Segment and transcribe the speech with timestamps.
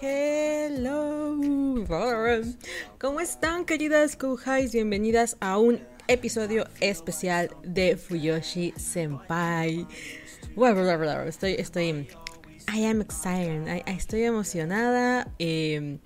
[0.00, 1.36] Hello.
[2.98, 4.72] ¿Cómo están, queridas Kuhais?
[4.72, 9.86] Bienvenidas a un episodio especial de Fuyoshi Senpai.
[11.26, 12.08] Estoy, estoy.
[12.74, 13.82] I am excited.
[13.86, 15.32] estoy emocionada.
[15.38, 15.98] Eh,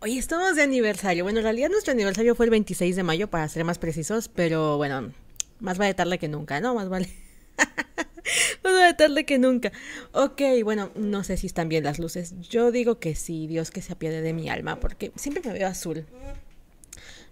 [0.00, 1.24] Hoy estamos de aniversario.
[1.24, 4.76] Bueno, en realidad nuestro aniversario fue el 26 de mayo, para ser más precisos, pero
[4.76, 5.12] bueno,
[5.58, 6.72] más vale tarde que nunca, ¿no?
[6.76, 7.08] Más vale.
[8.64, 9.72] más vale tarde que nunca.
[10.12, 12.34] Ok, bueno, no sé si están bien las luces.
[12.48, 15.68] Yo digo que sí, Dios que se apiade de mi alma, porque siempre me veo
[15.68, 16.06] azul.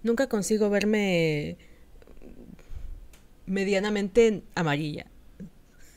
[0.02, 1.56] Nunca consigo verme
[3.46, 5.06] medianamente amarilla.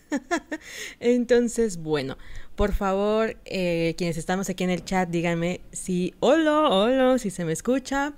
[1.00, 2.18] Entonces, bueno,
[2.60, 7.46] por favor, eh, quienes estamos aquí en el chat, díganme si hola, hola, si se
[7.46, 8.12] me escucha,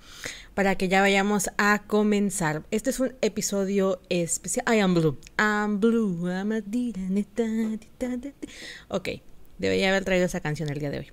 [0.55, 2.63] para que ya vayamos a comenzar.
[2.71, 4.65] Este es un episodio especial.
[4.67, 5.19] I am blue.
[5.37, 6.27] I'm blue.
[6.27, 6.51] I'm
[8.87, 9.09] ok,
[9.59, 11.11] debería haber traído esa canción el día de hoy.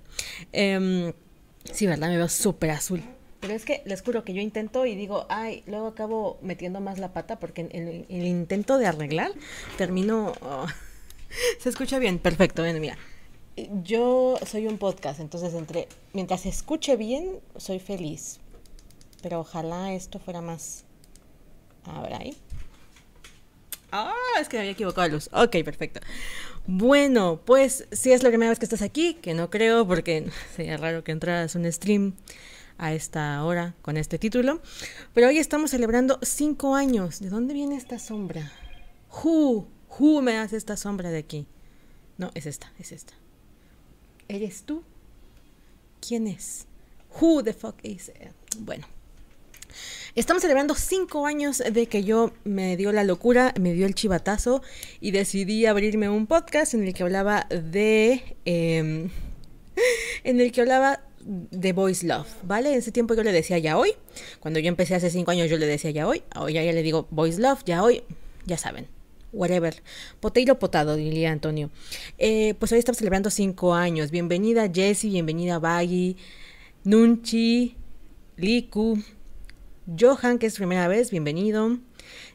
[0.51, 1.13] Em,
[1.71, 2.09] sí, ¿verdad?
[2.09, 3.03] Me veo súper azul.
[3.41, 6.97] Pero es que les juro que yo intento y digo, ay, luego acabo metiendo más
[6.97, 9.33] la pata porque en el, intento de arreglar
[9.77, 10.33] termino...
[10.41, 10.65] Oh,
[11.59, 12.97] se escucha bien, perfecto, ven, mira.
[13.83, 18.39] Yo soy un podcast, entonces entre mientras escuche bien, soy feliz.
[19.21, 20.85] Pero ojalá esto fuera más...
[21.83, 22.37] A ver ahí.
[23.91, 25.29] Ah, es que me había equivocado la luz.
[25.33, 25.99] Ok, perfecto.
[26.67, 30.77] Bueno, pues si es la primera vez que estás aquí, que no creo porque sería
[30.77, 32.13] raro que entraras un stream
[32.77, 34.61] a esta hora con este título.
[35.13, 37.19] Pero hoy estamos celebrando cinco años.
[37.19, 38.51] ¿De dónde viene esta sombra?
[39.23, 41.47] Who, who me hace esta sombra de aquí?
[42.17, 43.13] No, es esta, es esta.
[44.29, 44.83] ¿Eres tú?
[46.07, 46.67] ¿Quién es?
[47.19, 48.11] Who the fuck is?
[48.59, 48.85] Bueno.
[50.13, 54.61] Estamos celebrando cinco años de que yo me dio la locura, me dio el chivatazo
[55.01, 58.37] y decidí abrirme un podcast en el que hablaba de...
[58.45, 59.09] Em,
[60.23, 62.71] en el que hablaba de Voice Love, ¿vale?
[62.71, 63.93] En ese tiempo yo le decía ya hoy.
[64.39, 66.21] Cuando yo empecé hace cinco años yo le decía ya hoy.
[66.35, 68.03] Hoy ya, ya le digo Voice Love, ya hoy,
[68.45, 68.98] ya saben.
[69.31, 69.81] Whatever.
[70.19, 71.69] Poteiro potado, diría Antonio.
[72.17, 74.11] Eh, pues hoy estamos celebrando cinco años.
[74.11, 76.17] Bienvenida Jessie, bienvenida Baggy,
[76.83, 77.75] Nunchi,
[78.37, 78.97] Liku,
[79.99, 81.77] Johan, que es primera vez, bienvenido.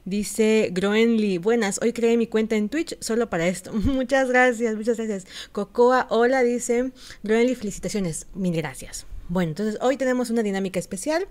[0.05, 3.73] Dice Groenly, buenas, hoy creé mi cuenta en Twitch solo para esto.
[3.73, 5.27] muchas gracias, muchas gracias.
[5.53, 9.07] Cocoa, hola, dice Groenly, felicitaciones, mil gracias.
[9.29, 11.27] Bueno, entonces hoy tenemos una dinámica especial.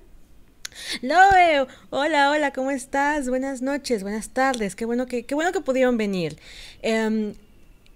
[1.02, 3.30] Loe, hola, hola, ¿cómo estás?
[3.30, 6.38] Buenas noches, buenas tardes, qué bueno que, qué bueno que pudieron venir.
[6.82, 7.34] Em,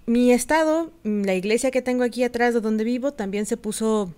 [0.05, 4.13] mi estado, la iglesia que tengo aquí atrás de donde vivo, también se puso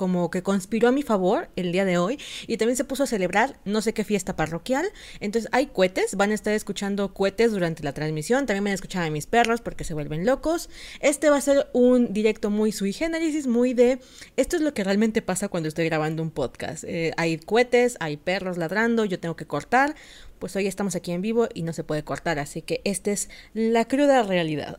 [0.00, 3.06] como que conspiró a mi favor el día de hoy y también se puso a
[3.06, 4.86] celebrar no sé qué fiesta parroquial.
[5.20, 9.02] Entonces hay cohetes, van a estar escuchando cohetes durante la transmisión, también van a escuchar
[9.02, 10.70] a mis perros porque se vuelven locos.
[11.00, 13.98] Este va a ser un directo muy sui generis, muy de
[14.38, 16.84] esto es lo que realmente pasa cuando estoy grabando un podcast.
[16.84, 19.94] Eh, hay cohetes, hay perros ladrando, yo tengo que cortar.
[20.38, 23.28] Pues hoy estamos aquí en vivo y no se puede cortar, así que esta es
[23.52, 24.74] la cruda realidad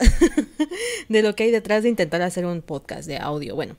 [1.09, 3.53] de lo que hay detrás de intentar hacer un podcast de audio.
[3.53, 3.77] Bueno,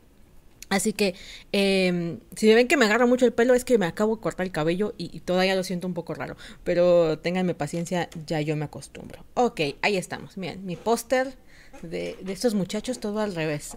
[0.72, 1.15] Así que
[1.53, 4.22] em, si me ven que me agarra mucho el pelo es que me acabo de
[4.22, 6.34] cortar el cabello y, todavía lo siento un poco raro.
[6.65, 9.22] Pero ténganme paciencia, ya yo me acostumbro.
[9.34, 10.38] Ok, ahí estamos.
[10.38, 11.37] Miren, mi póster
[11.83, 13.72] de, estos muchachos todo al revés.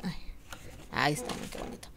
[0.90, 1.90] ahí está, qué bonito.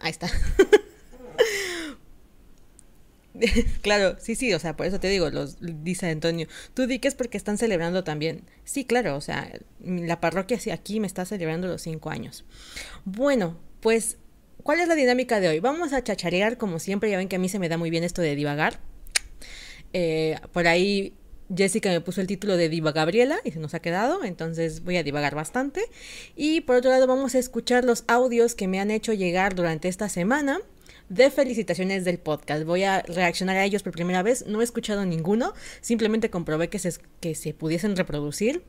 [0.00, 0.30] Ahí está.
[3.80, 7.08] claro, sí, sí, o sea, por eso te digo, los, dice Antonio, tú di que
[7.08, 8.42] es porque están celebrando también.
[8.64, 9.50] Sí, claro, o sea,
[9.82, 12.44] la parroquia aquí me está celebrando los cinco años.
[13.06, 14.16] Bueno, pues,
[14.62, 15.60] ¿cuál es la dinámica de hoy?
[15.60, 18.02] Vamos a chacharear como siempre, ya ven que a mí se me da muy bien
[18.02, 18.80] esto de divagar.
[19.92, 21.12] Eh, por ahí
[21.54, 24.96] Jessica me puso el título de Diva Gabriela y se nos ha quedado, entonces voy
[24.96, 25.82] a divagar bastante.
[26.34, 29.88] Y por otro lado vamos a escuchar los audios que me han hecho llegar durante
[29.88, 30.60] esta semana
[31.10, 32.64] de felicitaciones del podcast.
[32.64, 35.52] Voy a reaccionar a ellos por primera vez, no he escuchado ninguno,
[35.82, 36.90] simplemente comprobé que se,
[37.20, 38.64] que se pudiesen reproducir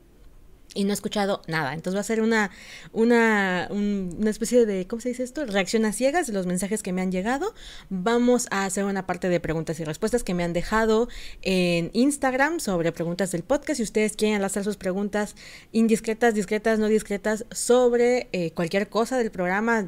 [0.75, 1.73] y no he escuchado nada.
[1.73, 2.51] Entonces va a ser una,
[2.91, 5.45] una, una especie de, ¿cómo se dice esto?
[5.45, 7.55] Reacción a ciegas de los mensajes que me han llegado.
[7.89, 11.07] Vamos a hacer una parte de preguntas y respuestas que me han dejado
[11.41, 13.77] en Instagram sobre preguntas del podcast.
[13.77, 15.35] Si ustedes quieren lanzar sus preguntas
[15.71, 19.85] indiscretas, discretas, no discretas, sobre eh, cualquier cosa del programa,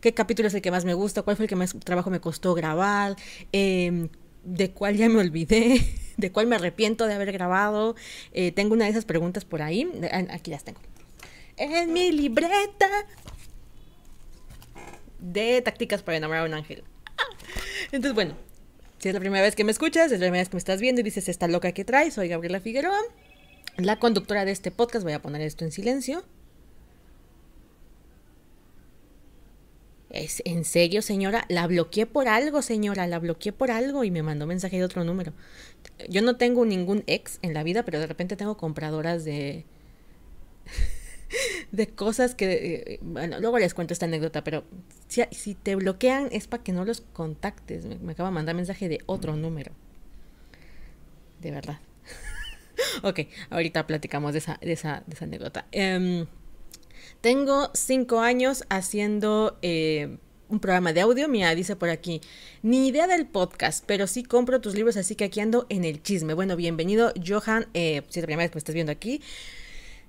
[0.00, 2.20] qué capítulo es el que más me gusta, cuál fue el que más trabajo me
[2.20, 3.16] costó grabar,
[3.52, 4.08] eh,
[4.44, 5.80] de cuál ya me olvidé,
[6.16, 7.96] de cuál me arrepiento de haber grabado.
[8.32, 9.90] Eh, tengo una de esas preguntas por ahí.
[10.10, 10.80] Ah, aquí las tengo.
[11.56, 12.88] En mi libreta
[15.18, 16.84] de tácticas para enamorar a un ángel.
[17.92, 18.34] Entonces, bueno,
[18.98, 20.80] si es la primera vez que me escuchas, es la primera vez que me estás
[20.80, 23.00] viendo y dices, esta loca que traes, soy Gabriela Figueroa,
[23.76, 25.04] la conductora de este podcast.
[25.04, 26.24] Voy a poner esto en silencio.
[30.10, 31.44] ¿Es en serio, señora?
[31.48, 35.04] La bloqueé por algo, señora, la bloqueé por algo y me mandó mensaje de otro
[35.04, 35.32] número.
[36.08, 39.64] Yo no tengo ningún ex en la vida, pero de repente tengo compradoras de
[41.72, 42.52] de cosas que,
[42.94, 44.64] eh, bueno, luego les cuento esta anécdota, pero
[45.08, 47.84] si, te bloquean es para que no los contactes.
[47.86, 49.72] Me, acaba de mandar mensaje de otro número.
[51.40, 51.80] De verdad.
[53.02, 53.20] ok,
[53.50, 55.66] ahorita platicamos de esa, de esa, de esa anécdota.
[55.72, 56.26] Em,
[57.20, 60.16] tengo cinco años haciendo eh,
[60.48, 61.28] un programa de audio.
[61.28, 62.20] Mira, dice por aquí,
[62.62, 66.02] ni idea del podcast, pero sí compro tus libros, así que aquí ando en el
[66.02, 66.34] chisme.
[66.34, 67.66] Bueno, bienvenido, Johan.
[67.74, 69.20] Eh, si es la primera vez que me estás viendo aquí.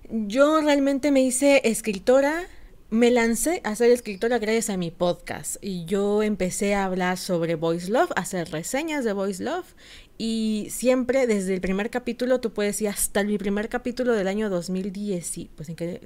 [0.10, 2.44] Yo realmente me hice escritora,
[2.90, 7.56] me lancé a ser escritora gracias a mi podcast y yo empecé a hablar sobre
[7.56, 9.74] Voice Love, a hacer reseñas de Voice Love
[10.18, 14.50] y siempre desde el primer capítulo, tú puedes ir hasta el primer capítulo del año
[14.50, 16.02] 2010, pues en qué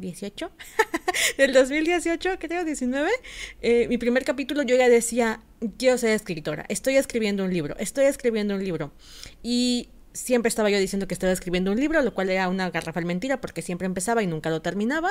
[0.00, 0.50] 18
[1.38, 3.10] del 2018 creo 19
[3.62, 5.40] eh, mi primer capítulo yo ya decía
[5.78, 8.92] quiero ser escritora estoy escribiendo un libro estoy escribiendo un libro
[9.42, 13.04] y siempre estaba yo diciendo que estaba escribiendo un libro, lo cual era una garrafal
[13.04, 15.10] mentira porque siempre empezaba y nunca lo terminaba.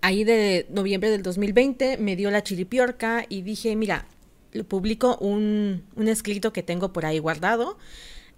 [0.00, 4.06] ahí de noviembre del 2020 me dio la chiripiorca y dije, mira,
[4.68, 7.78] publico un, un escrito que tengo por ahí guardado.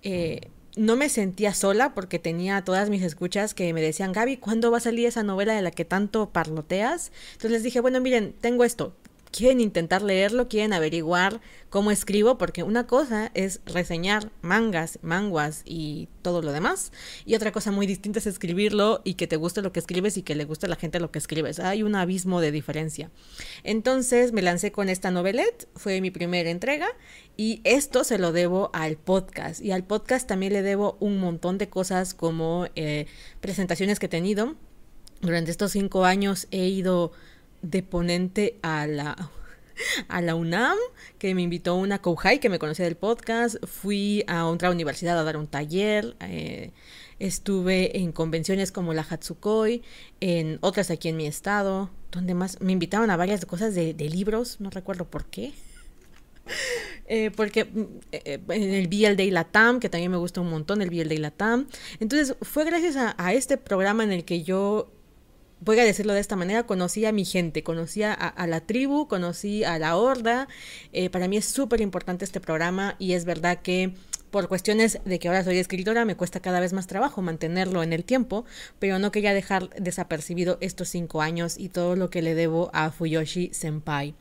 [0.02, 0.40] Eh,
[0.76, 4.79] no me sentía sola porque tenía todas mis escuchas que me decían, Gaby, ¿cuándo va
[4.79, 7.12] a salir esa novela de la que tanto parloteas?
[7.32, 8.94] Entonces les dije, bueno, miren, tengo esto,
[9.30, 11.40] quieren intentar leerlo, quieren averiguar
[11.70, 16.92] cómo escribo, porque una cosa es reseñar mangas, manguas y todo lo demás,
[17.26, 20.22] y otra cosa muy distinta es escribirlo y que te guste lo que escribes y
[20.22, 21.60] que le guste a la gente lo que escribes.
[21.60, 23.10] Hay un abismo de diferencia.
[23.64, 26.88] Entonces me lancé con esta novelette, fue mi primera entrega,
[27.36, 29.60] y esto se lo debo al podcast.
[29.60, 33.06] Y al podcast también le debo un montón de cosas como eh,
[33.40, 34.56] presentaciones que he tenido.
[35.20, 37.12] Durante estos cinco años he ido
[37.62, 39.31] de ponente a la,
[40.08, 40.76] a la UNAM,
[41.19, 43.56] que me invitó una Kouhai que me conocía del podcast.
[43.66, 46.16] Fui a otra universidad a dar un taller.
[46.20, 46.70] Eh,
[47.19, 49.82] estuve en convenciones como la Hatsukoi,
[50.20, 54.61] en otras aquí en mi estado, donde más me invitaban a varias cosas de, libros,
[54.61, 55.52] no recuerdo por qué.
[57.11, 60.82] Eh, porque mm, eh, en el BL Day Latam, que también me gusta un montón
[60.82, 61.66] el BL Day Latam.
[62.00, 64.93] Entonces fue gracias a este programa en el que yo
[65.60, 69.64] voy a decirlo de esta manera, conocí a mi gente, conocí a, la tribu, conocí
[69.64, 70.49] a la horda.
[70.93, 73.93] Eh, para mí es súper importante este programa y es verdad que
[74.31, 77.93] por cuestiones de que ahora soy escritora me cuesta cada vez más trabajo mantenerlo en
[77.93, 78.44] el tiempo,
[78.78, 82.90] pero no quería dejar desapercibido estos cinco años y todo lo que le debo a
[82.90, 84.14] Fuyoshi Senpai.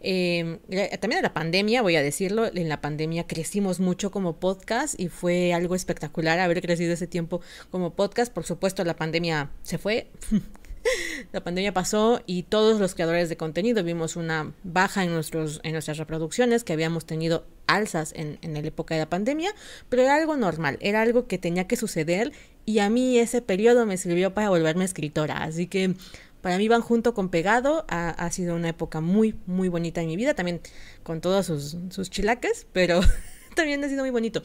[0.00, 0.58] Em,
[1.00, 5.08] también en la pandemia, voy a decirlo, en la pandemia crecimos mucho como podcast y
[5.08, 7.40] fue algo espectacular haber crecido ese tiempo
[7.70, 8.32] como podcast.
[8.32, 10.08] Por supuesto, la pandemia se fue,
[11.32, 16.64] la pandemia pasó y todos los creadores de contenido vimos una baja en, nuestras reproducciones,
[16.64, 19.54] que habíamos tenido alzas en, en la época de la pandemia,
[19.88, 22.32] pero era algo normal, era algo que tenía que suceder
[22.64, 25.94] y a mí ese periodo me sirvió para volverme escritora, así que
[26.42, 30.08] para mí van junto con pegado, ha, ha sido una época muy, muy bonita en
[30.08, 30.60] mi vida, también
[31.04, 33.00] con todos sus, sus chilaques, pero
[33.54, 34.42] también ha sido muy bonito.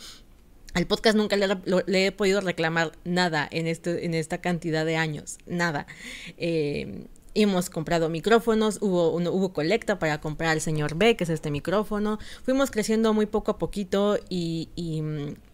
[0.74, 5.38] Al podcast nunca le, he podido reclamar nada en, este, en esta cantidad de años,
[5.47, 5.88] nada.
[6.38, 11.52] Eh, hemos comprado micrófonos, hubo, hubo colecta para comprar al señor B, que es este
[11.52, 12.19] micrófono.
[12.44, 15.04] Fuimos creciendo muy poco a poquito y, y,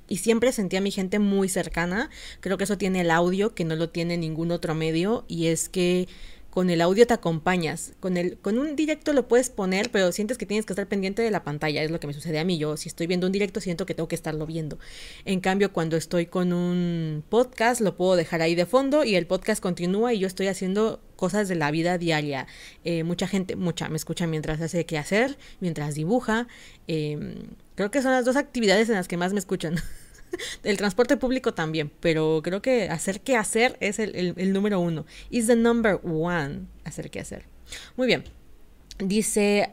[0.07, 2.09] y, siempre sentí a mi gente muy cercana.
[2.39, 5.67] Creo que eso tiene el audio, que no lo tiene ningún otro medio, y es
[5.67, 6.07] que
[6.53, 7.93] con el audio te acompañas.
[7.99, 11.23] Con, el, con un directo lo puedes poner, pero sientes que tienes que estar pendiente
[11.23, 11.81] de la pantalla.
[11.81, 12.59] Es lo que me sucede a mí.
[12.59, 14.77] Yo, si estoy viendo un directo, siento que tengo que estarlo viendo.
[15.25, 19.25] En cambio, cuando estoy con un podcast, lo puedo dejar ahí de fondo y el
[19.25, 22.45] podcast continúa y yo estoy haciendo cosas de la vida diaria.
[22.83, 26.47] Eh, mucha gente, mucha, me escucha mientras hace qué hacer, mientras dibuja.
[26.85, 29.77] Em, creo que son las dos actividades en las que más me escuchan.
[30.63, 35.05] el transporte público también, pero creo que hacer qué hacer es el, número uno.
[35.29, 37.45] Is the number one hacer qué hacer.
[37.95, 38.23] Muy bien.
[38.99, 39.69] Dice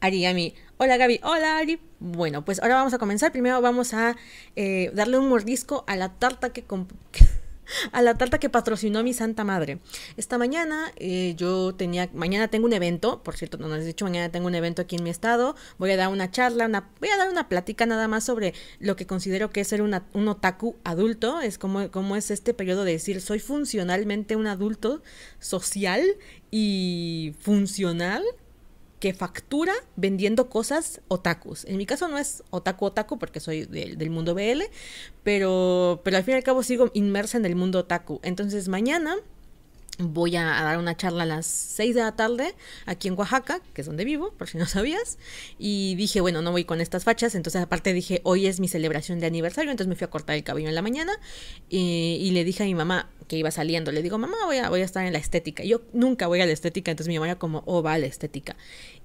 [0.00, 0.54] Ariami.
[0.78, 1.20] Hola Gaby.
[1.22, 1.80] Hola Ari.
[1.98, 3.32] Bueno, pues ahora vamos a comenzar.
[3.32, 4.16] Primero vamos a
[4.56, 6.64] eh, darle un mordisco a la tarta que,
[7.92, 9.78] a la tarta que patrocinó mi santa madre.
[10.16, 14.04] Esta mañana eh, yo tenía, mañana tengo un evento, por cierto, no nos he dicho,
[14.04, 17.10] mañana tengo un evento aquí en mi estado, voy a dar una charla, una, voy
[17.10, 20.76] a dar una plática nada más sobre lo que considero que es ser un otaku
[20.84, 25.02] adulto, es como, como es este periodo de decir, soy funcionalmente un adulto
[25.38, 26.04] social
[26.50, 28.22] y funcional
[29.00, 31.64] que factura vendiendo cosas otakus.
[31.64, 34.62] En mi caso no es otaku otaku porque soy del mundo BL,
[35.24, 38.20] pero, pero al fin y al cabo sigo inmersa en el mundo otaku.
[38.22, 39.16] Entonces mañana
[40.00, 42.54] voy a dar una charla a las 6 de la tarde
[42.86, 45.18] aquí en Oaxaca, que es donde vivo, por si no sabías.
[45.58, 47.34] Y dije, bueno, no voy con estas fachas.
[47.34, 49.70] Entonces, aparte dije, hoy es mi celebración de aniversario.
[49.70, 51.12] Entonces me fui a cortar el cabello en la mañana.
[51.68, 54.80] y le dije a mi mamá que iba saliendo, le digo, mamá, voy a, voy
[54.80, 55.62] a estar en la estética.
[55.62, 58.06] Yo nunca voy a la estética, entonces mi mamá era como, oh, va a la
[58.06, 58.56] estética.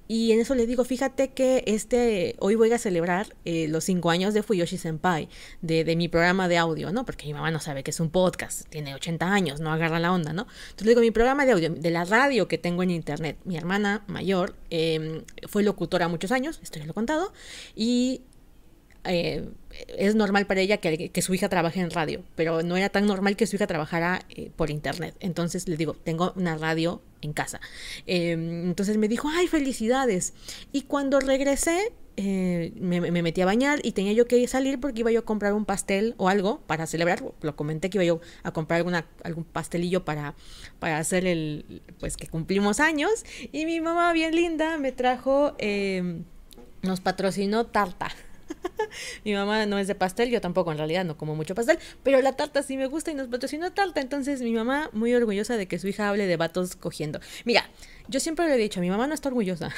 [0.08, 4.10] Y en eso le digo, fíjate que este, hoy voy a celebrar eh, los cinco
[4.10, 5.28] años de Fuyoshi Senpai,
[5.62, 7.04] de, de, mi programa de audio, ¿no?
[7.04, 10.12] Porque mi mamá no sabe que es un podcast, tiene 80 años, no agarra la
[10.12, 10.42] onda, ¿no?
[10.42, 13.56] Entonces le digo, mi programa de audio, de la radio que tengo en internet, mi
[13.56, 17.32] hermana mayor em, fue locutora muchos años, esto ya lo he contado,
[17.74, 18.22] y
[19.04, 19.48] eh,
[19.88, 23.36] es normal para ella que, su hija trabaje en radio, pero no era tan normal
[23.36, 25.14] que su hija trabajara eh, por internet.
[25.20, 27.60] Entonces le digo, tengo una radio en casa.
[28.06, 30.34] Em, entonces me dijo, ay, felicidades.
[30.72, 35.10] Y cuando regresé, eh, me, metí a bañar y tenía yo que salir porque iba
[35.10, 37.22] yo a comprar un pastel o algo para celebrar.
[37.42, 40.34] Lo comenté que iba yo a comprar alguna, algún pastelillo para,
[40.78, 43.24] para hacer el, pues que cumplimos años.
[43.52, 46.24] Y mi mamá, bien linda, me trajo, em,
[46.82, 48.08] nos patrocinó tarta.
[49.24, 52.20] mi mamá no es de pastel, yo tampoco en realidad no como mucho pastel, pero
[52.20, 55.66] la tarta sí me gusta y nos patrocinó tarta, entonces mi mamá muy orgullosa de
[55.66, 57.20] que su hija hable de vatos cogiendo.
[57.44, 57.68] Mira,
[58.08, 59.72] yo siempre le he dicho, mi mamá no está orgullosa.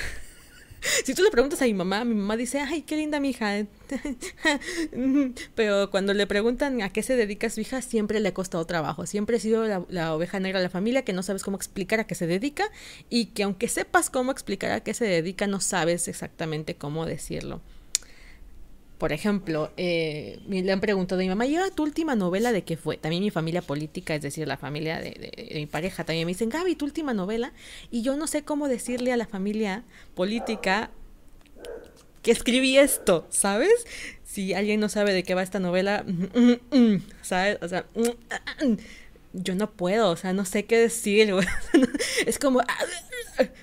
[1.04, 3.66] si tú le preguntas a mi mamá, mi mamá dice, ay, qué linda mi hija.
[5.54, 9.06] Pero cuando le preguntan a qué se dedica su hija, siempre le ha costado trabajo.
[9.06, 12.06] Siempre ha sido la, oveja negra de la familia que no sabes cómo explicar a
[12.06, 12.64] qué se dedica
[13.08, 17.60] y que aunque sepas cómo explicar a qué se dedica, no sabes exactamente cómo decirlo.
[18.98, 22.76] Por ejemplo, eh, le han preguntado a mi mamá, ¿y tu última novela de qué
[22.76, 22.96] fue?
[22.96, 26.74] También mi familia política, es decir, la familia de, mi pareja, también me dicen, Gaby,
[26.74, 27.52] tu última novela.
[27.92, 29.84] Y yo no sé cómo decirle a la familia
[30.16, 30.90] política
[32.22, 33.86] que escribí esto, ¿sabes?
[34.24, 36.04] Si alguien no sabe de qué va esta novela,
[37.22, 37.58] ¿sabes?
[37.62, 37.86] O sea,
[39.32, 41.32] yo no puedo, o sea, no sé qué decir.
[42.26, 42.60] Es como,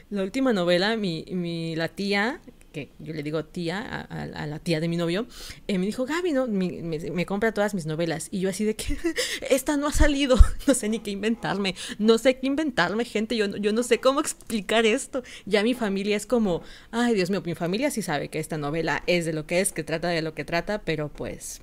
[0.10, 2.40] la última novela, mi, mi, la tía
[2.76, 5.28] que yo le digo tía, a, la tía de mi novio,
[5.70, 6.46] eh, me dijo, Gaby, ¿no?
[6.46, 8.28] Me, compra todas mis novelas.
[8.32, 8.98] Y yo así de que,
[9.50, 10.36] esta no ha salido,
[10.68, 14.20] no sé ni qué inventarme, no sé qué inventarme, gente, yo, yo no sé cómo
[14.20, 15.24] explicar esto.
[15.46, 19.04] Ya mi familia es como, ay, Dios mío, mi familia sí sabe que esta novela
[19.08, 21.62] es de lo que es, que trata de lo que trata, pero pues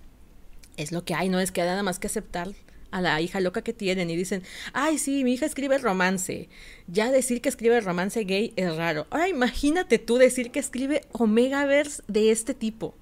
[0.79, 2.49] es lo que hay, no es que nada más que aceptar
[2.93, 6.49] a la hija loca que tienen y dicen, ay, sí, mi hija escribe romance.
[6.87, 9.07] Ya decir que escribe romance gay es raro.
[9.11, 12.95] Ahora imagínate tú decir que escribe Omegaverse de este tipo.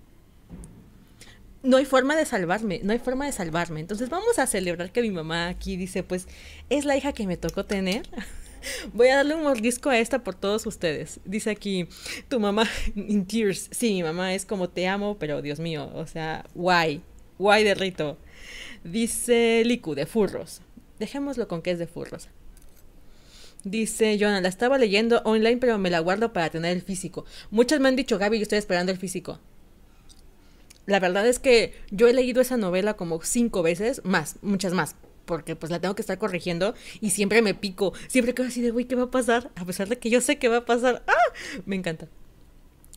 [1.63, 3.81] No hay forma de salvarme, no hay forma de salvarme.
[3.81, 6.27] Entonces vamos a celebrar que mi mamá aquí dice, pues
[6.71, 8.09] es la hija que me tocó tener.
[8.95, 11.21] Voy a darle un mordisco a esta por todos ustedes.
[11.25, 11.89] Dice aquí,
[12.29, 13.69] tu mamá in tears.
[13.73, 17.03] Sí, mi mamá es como te amo, pero Dios mío, o sea, guay,
[17.39, 18.19] guay de rito.
[18.85, 20.63] Dice Liku, de furros.
[20.99, 22.29] Dejémoslo con que es de furros.
[23.65, 27.27] Dice Jonah, la estaba leyendo online, pero me la guardo para tener el físico.
[27.51, 29.39] Muchos me han dicho, Gaby, yo estoy esperando el físico.
[30.87, 34.97] La verdad es que yo he leído esa novela como cinco veces, más, muchas más,
[35.27, 38.71] porque pues la tengo que estar corrigiendo y siempre me pico, siempre quedo así de,
[38.71, 39.51] güey, ¿qué va a pasar?
[39.57, 41.05] A pesar de que yo sé qué va a pasar.
[41.07, 41.15] ¡Ah!
[41.67, 42.09] Me encanta.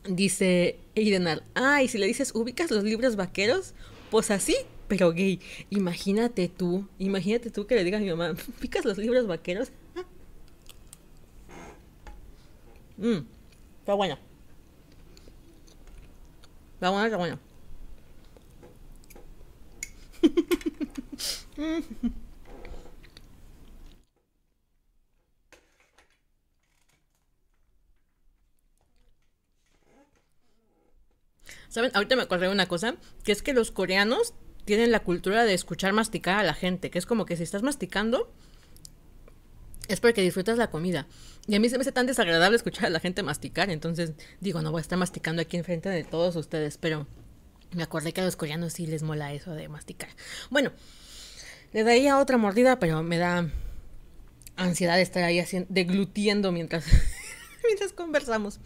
[0.08, 3.74] Dice Eidenal, ah, y si le dices, ¿ubicas los libros vaqueros?
[4.10, 4.56] Pues así,
[4.88, 5.40] pero gay.
[5.70, 9.70] Imagínate tú, imagínate tú que le digas a mi mamá, ¿picas los libros vaqueros?
[12.98, 13.24] Mmm,
[13.80, 14.18] está bueno.
[16.74, 17.38] Está bueno, está bueno.
[31.68, 31.90] ¿Saben?
[31.94, 35.54] Ahorita me acordé de una cosa, que es que los coreanos tienen la cultura de
[35.54, 38.32] escuchar masticar a la gente, que es como que si estás masticando,
[39.88, 41.06] es porque disfrutas la comida.
[41.46, 44.62] Y a mí se me hace tan desagradable escuchar a la gente masticar, entonces digo,
[44.62, 47.06] no voy a estar masticando aquí enfrente de todos ustedes, pero
[47.72, 50.08] me acordé que a los coreanos sí les mola eso de masticar.
[50.50, 50.72] Bueno,
[51.72, 53.50] le daría otra mordida, pero me da
[54.56, 56.86] ansiedad estar ahí haciendo, deglutiendo mientras,
[57.64, 58.60] mientras conversamos.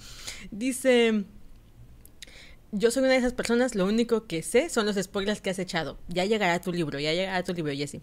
[0.51, 1.25] Dice
[2.73, 5.59] yo soy una de esas personas, lo único que sé son los spoilers que has
[5.59, 5.99] echado.
[6.09, 8.01] Ya llegará tu libro, ya llegará tu libro, Jesse.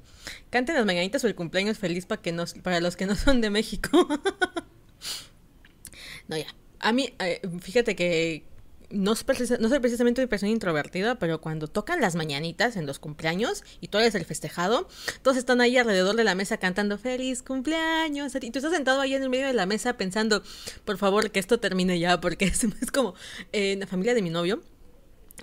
[0.50, 3.42] Canten las mañanitas o el cumpleaños feliz para, que nos, para los que no son
[3.42, 3.90] de México.
[6.28, 6.48] no, ya.
[6.80, 8.44] A mí, eh, fíjate que
[8.90, 13.64] no, no soy precisamente una persona introvertida, pero cuando tocan las mañanitas en los cumpleaños
[13.82, 14.88] y tú eres el festejado,
[15.22, 18.36] todos están ahí alrededor de la mesa cantando feliz cumpleaños.
[18.36, 20.44] Y tú estás sentado ahí en el medio de la mesa pensando,
[20.84, 22.46] por favor, que esto termine ya, porque
[22.82, 23.16] es, como
[23.52, 24.62] en la familia de mi novio.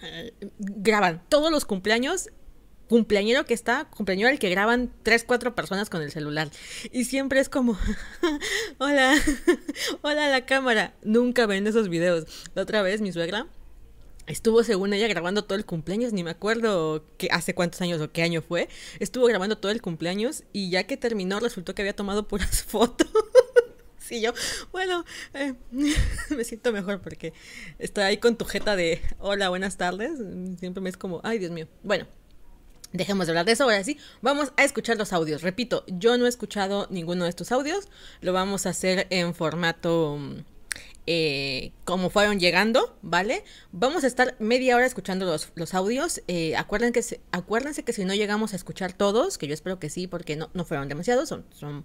[0.02, 2.30] Eh, graban todos los cumpleaños
[2.92, 6.50] cumpleañero que está, cumpleañero al que graban tres, cuatro personas con el celular.
[6.92, 7.78] Y siempre es como,
[8.78, 9.14] hola,
[10.02, 10.92] hola la cámara.
[11.02, 12.26] Nunca ven esos videos.
[12.54, 13.46] La otra vez mi suegra
[14.26, 18.12] Estuvo, según ella, grabando todo el cumpleaños, ni me acuerdo que hace cuántos años o
[18.12, 18.68] qué año fue.
[19.00, 23.08] Estuvo grabando todo el cumpleaños y ya que terminó resultó que había tomado puras fotos.
[23.98, 24.34] sí, yo,
[24.70, 25.54] bueno, eh,
[26.28, 27.32] me siento mejor porque
[27.78, 30.18] estoy ahí con tu jeta de hola, buenas tardes.
[30.58, 31.68] Siempre me es como, ay, Dios mío.
[31.82, 32.06] Bueno,
[32.92, 35.42] Dejemos de hablar de eso, ahora sí, vamos a escuchar los audios.
[35.42, 37.88] Repito, yo no he escuchado ninguno de estos audios,
[38.20, 40.18] lo vamos a hacer en formato
[41.06, 43.42] eh, como fueron llegando, ¿vale?
[43.72, 46.22] Vamos a estar media hora escuchando los, audios.
[46.28, 49.90] Eh, acuérdense, que, acuérdense que si no llegamos a escuchar todos, que yo espero que
[49.90, 51.84] sí, porque no, no fueron demasiados, son, son,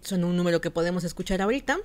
[0.00, 1.78] son un número que podemos escuchar ahorita.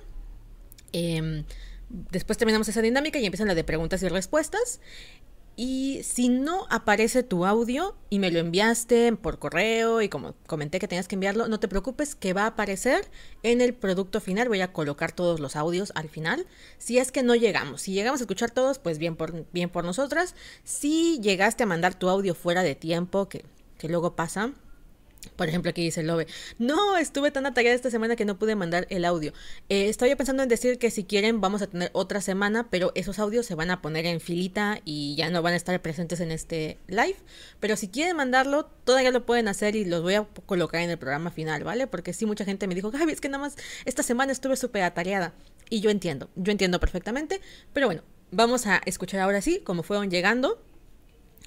[0.92, 1.44] Em,
[1.88, 4.80] después terminamos esa dinámica y empiezan la de preguntas y respuestas.
[5.62, 10.78] Y si no aparece tu audio y me lo enviaste por correo y como comenté
[10.78, 13.10] que tenías que enviarlo, no te preocupes que va a aparecer
[13.42, 14.48] en el producto final.
[14.48, 16.46] Voy a colocar todos los audios al final.
[16.78, 19.84] Si es que no llegamos, si llegamos a escuchar todos, pues bien por, bien por
[19.84, 20.34] nosotras.
[20.64, 23.44] Si llegaste a mandar tu audio fuera de tiempo, que,
[23.76, 24.54] que luego pasa,
[25.40, 26.26] por ejemplo, aquí dice Lobe,
[26.58, 29.32] no, estuve tan atareada esta semana que no pude mandar el audio.
[29.70, 33.18] Eh, estoy pensando en decir que si quieren vamos a tener otra semana, pero esos
[33.18, 36.30] audios se van a poner en filita y ya no van a estar presentes en
[36.30, 37.16] este live.
[37.58, 40.98] Pero si quieren mandarlo, todavía lo pueden hacer y los voy a colocar en el
[40.98, 41.86] programa final, ¿vale?
[41.86, 43.56] Porque sí, mucha gente me dijo, Gaby, es que nada más
[43.86, 45.32] esta semana estuve súper atareada.
[45.70, 47.40] Y yo entiendo, yo entiendo perfectamente.
[47.72, 50.60] Pero bueno, vamos a escuchar ahora sí cómo fueron llegando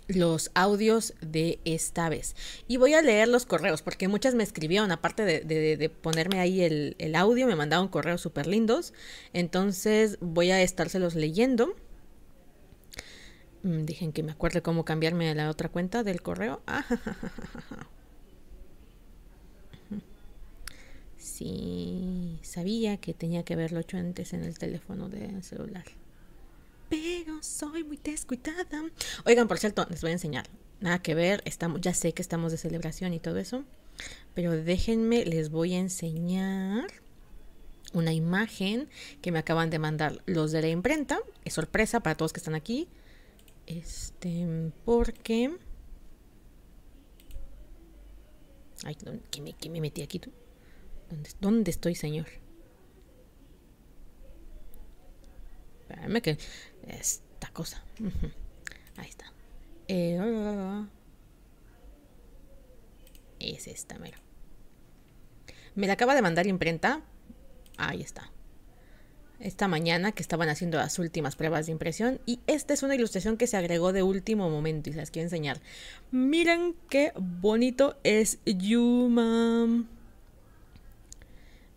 [0.07, 2.35] los audios de esta vez.
[2.67, 7.15] Y voy a leer los correos, porque muchas me escribieron, aparte de, ponerme ahí el,
[7.15, 8.93] audio, me mandaron correos súper lindos.
[9.33, 11.75] Entonces voy a estárselos leyendo.
[13.63, 16.61] Mm, Dejen que me acuerde cómo cambiarme a la otra cuenta del correo.
[21.17, 25.85] Sí, sabía que tenía que haberlo hecho antes en el teléfono del celular
[26.93, 28.83] pero soy muy descuidada.
[29.25, 30.47] Oigan, por cierto, les voy a enseñar.
[30.79, 33.63] Nada que ver, estamos, ya sé que estamos de celebración y todo eso,
[34.35, 36.85] pero déjenme, les voy a enseñar
[37.93, 38.89] una imagen
[39.23, 41.19] que me acaban de mandar los de la imprenta.
[41.45, 42.87] Es sorpresa para todos que están aquí.
[43.65, 45.57] Este, porque...
[48.83, 48.95] Ay,
[49.31, 50.31] ¿qué me, me metí aquí tú?
[51.09, 52.27] ¿Dónde, ¿Dónde estoy, señor?
[55.81, 56.37] Espérame que
[56.87, 57.83] esta cosa.
[58.97, 59.31] Ahí está.
[59.87, 60.19] Eh,
[63.39, 64.17] es esta, mero.
[65.75, 67.01] Me la acaba de mandar imprenta.
[67.77, 68.31] Ahí está.
[69.39, 72.21] Esta mañana que estaban haciendo las últimas pruebas de impresión.
[72.25, 75.25] Y esta es una ilustración que se agregó de último momento y se las quiero
[75.25, 75.59] enseñar.
[76.11, 79.85] Miren qué bonito es Yuma.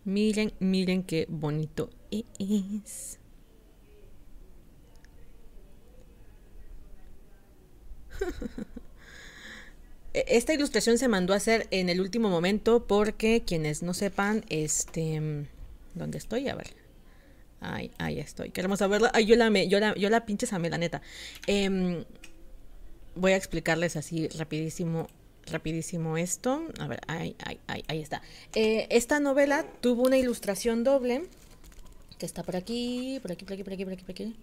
[0.05, 3.19] Miren, miren qué bonito es.
[10.13, 15.45] esta ilustración se mandó a hacer en el último momento porque quienes no sepan, este,
[15.93, 16.47] ¿dónde estoy?
[16.49, 16.75] A ver.
[17.59, 18.51] Ay, ahí estoy.
[18.51, 19.11] Queremos saberla.
[19.13, 21.01] Ay, yo la, me, yo la, yo la pinches a la neta.
[21.47, 22.03] Em,
[23.15, 25.07] voy a explicarles así rapidísimo,
[25.47, 26.67] rapidísimo esto.
[26.79, 28.21] A ver, ahí, ahí, ahí, ahí está.
[28.53, 31.23] Eh, esta novela tuvo una ilustración doble
[32.19, 34.35] que está por aquí, por aquí, por aquí, por aquí, por aquí, por aquí.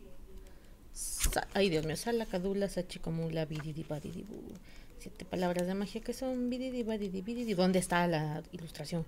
[1.54, 3.84] Ay, Dios mío, sala, cadula, sachicomula, bididi,
[4.98, 7.54] Siete palabras de magia que son bididi, badidi, bididi.
[7.54, 9.04] ¿Dónde está la ilustración?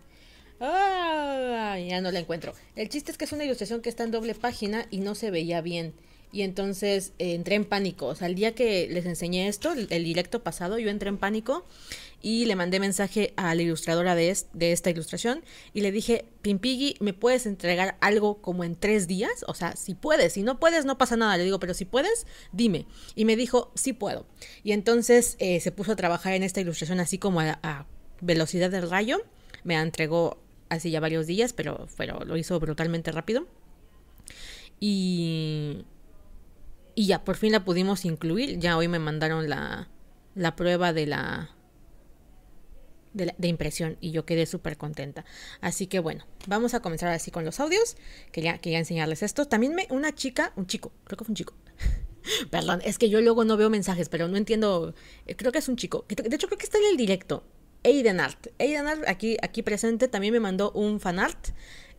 [0.61, 2.55] Ah, ya no la encuentro.
[2.75, 5.31] El chiste es que es una ilustración que está en doble página y no se
[5.31, 5.95] veía bien.
[6.33, 8.07] Y entonces eh, entré en pánico.
[8.07, 11.65] O sea, el día que les enseñé esto, el, directo pasado, yo entré en pánico
[12.27, 17.13] y le mandé mensaje a la ilustradora de, esta ilustración y le dije, Pimpigui, ¿me
[17.13, 19.45] puedes entregar algo como en tres días?
[19.47, 21.37] O sea, si puedes, si no puedes, no pasa nada.
[21.37, 22.89] Le digo, pero si puedes, dime.
[23.15, 24.27] Y me dijo, sí puedo.
[24.65, 27.87] Y entonces eh, se puso a trabajar en esta ilustración así como a, a
[28.21, 29.23] velocidad del rayo.
[29.63, 33.47] Me entregó así ya varios días, pero, pero lo hizo brutalmente rápido.
[34.81, 35.85] Y,
[36.97, 38.59] y ya, por fin la pudimos incluir.
[38.59, 39.89] Ya hoy me mandaron la,
[40.35, 41.56] la prueba de la,
[43.17, 45.25] de, impresión y yo quedé súper contenta.
[45.61, 47.97] Así que bueno, vamos a comenzar así con los audios.
[48.33, 49.47] Quería, quería enseñarles esto.
[49.47, 51.55] También me, una chica, un chico, creo que fue un chico.
[52.51, 54.95] Perdón, es que yo luego no veo mensajes, pero no entiendo.
[55.27, 56.05] Eh, creo que es un chico.
[56.09, 57.45] De hecho, creo que está en el directo.
[57.85, 58.49] Aiden Art.
[58.59, 61.51] Aiden Art, aquí, aquí presente, también me mandó un fanart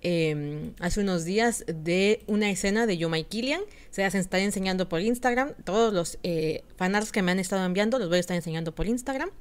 [0.02, 3.62] em, hace unos días de una escena de Yo My Killian.
[3.90, 5.54] Se las estaré enseñando por Instagram.
[5.64, 8.88] Todos los eh, fanarts que me han estado enviando los voy a estar enseñando por
[8.88, 9.32] Instagram.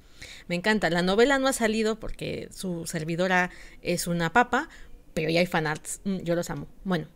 [0.48, 0.90] Me encanta.
[0.90, 3.50] La novela no ha salido porque su servidora
[3.82, 4.68] es una papa,
[5.14, 6.00] pero ya hay fanarts.
[6.04, 6.68] Mm, yo los amo.
[6.84, 7.08] Bueno,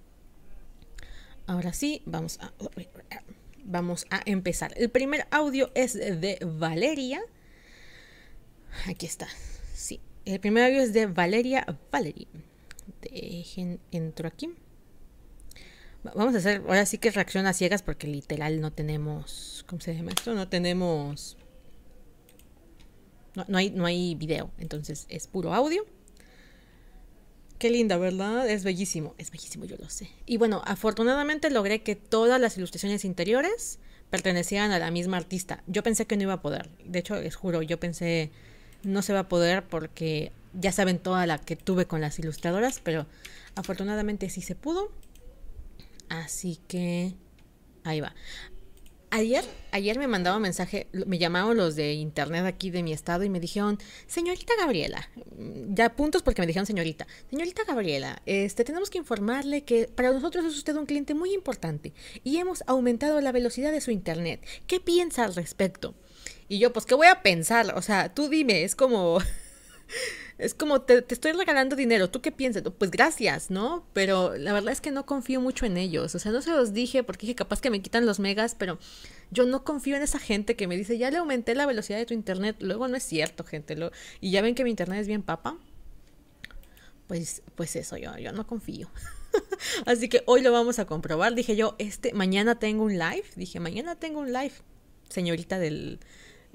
[1.47, 2.53] ahora sí, vamos a,
[3.65, 4.73] vamos a empezar.
[4.77, 7.21] El primer audio es de Valeria.
[8.87, 9.29] Aquí está.
[9.75, 12.29] Sí, el primer audio es de Valeria Valerie.
[13.03, 14.55] Dejen, entro aquí.
[16.03, 19.95] Vamos a hacer, ahora sí que reacción a ciegas porque literal no tenemos, ¿cómo se
[19.95, 20.35] llama esto?
[20.35, 21.37] No tenemos,
[23.35, 25.85] no, hay, no hay video, entonces es puro audio.
[27.59, 28.49] Qué linda, ¿verdad?
[28.49, 30.11] Es bellísimo, es bellísimo, yo lo sé.
[30.25, 35.63] Y bueno, afortunadamente logré que todas las ilustraciones interiores pertenecían a la misma artista.
[35.67, 38.31] Yo pensé que no iba a poder, de hecho, les juro, yo pensé
[38.83, 42.81] no se va a poder porque ya saben toda la que tuve con las ilustradoras,
[42.83, 43.07] pero
[43.55, 44.91] afortunadamente sí se pudo.
[46.09, 47.15] Así que
[47.85, 48.15] ahí va.
[49.13, 53.25] Ayer, ayer me mandaba un mensaje, me llamaron los de internet aquí de mi estado
[53.25, 58.63] y me dijeron, señorita Gabriela, mm, ya puntos porque me dijeron señorita, señorita Gabriela, este,
[58.63, 61.93] tenemos que informarle que para nosotros es usted un cliente muy importante
[62.23, 64.47] y hemos aumentado la velocidad de su internet.
[64.69, 65.97] ¿Qué piensa al respecto?
[66.49, 67.75] Y yo, pues, ¿qué voy a pensar?
[67.77, 69.19] O sea, tú dime, es como...
[70.39, 72.63] es como, te, estoy regalando dinero, ¿tú qué piensas?
[72.79, 73.87] Pues gracias, ¿no?
[73.93, 76.15] Pero la verdad es que no confío mucho en ellos.
[76.15, 78.79] O sea, no se los dije porque dije capaz que me quitan los megas, pero
[79.31, 82.07] yo no confío en esa gente que me dice, ya le aumenté la velocidad de
[82.07, 82.57] tu internet.
[82.61, 83.77] Luego no es cierto, gente.
[83.77, 85.59] Lo, y ya ven que mi internet es bien papa.
[87.07, 88.89] Pues, pues eso, yo, yo no confío.
[89.87, 91.35] Así que hoy lo vamos a comprobar.
[91.35, 93.25] Dije yo, este, mañana tengo un live.
[93.37, 94.53] Dije, mañana tengo un live,
[95.09, 96.01] señorita del,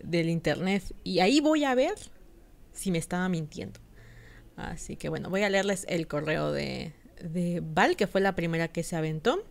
[0.01, 1.95] del internet y ahí voy a ver
[2.75, 3.79] si me estaba mintiendo.
[4.55, 8.67] Así que bueno, voy a leerles el correo de, de Val, que fue la primera
[8.67, 9.43] que se aventó.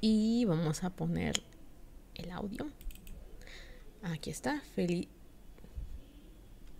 [0.00, 1.42] Y vamos a poner
[2.14, 2.66] el audio.
[4.02, 5.08] Aquí está, feliz.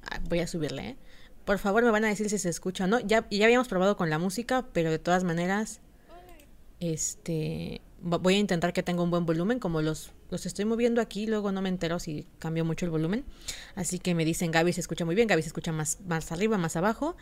[0.03, 0.97] Ah, voy a subirle, ¿eh?
[1.45, 3.01] Por favor, me van a decir si se escucha o no.
[3.01, 5.81] Ya, ya habíamos probado con la música, pero de todas maneras,
[6.81, 11.27] este, voy a intentar que tenga un buen volumen, como los, los estoy moviendo aquí,
[11.27, 13.25] luego no me entero si cambió mucho el volumen.
[13.75, 16.59] Así que me dicen, Gaby se escucha muy bien, Gaby se escucha más, más arriba,
[16.59, 17.17] más abajo.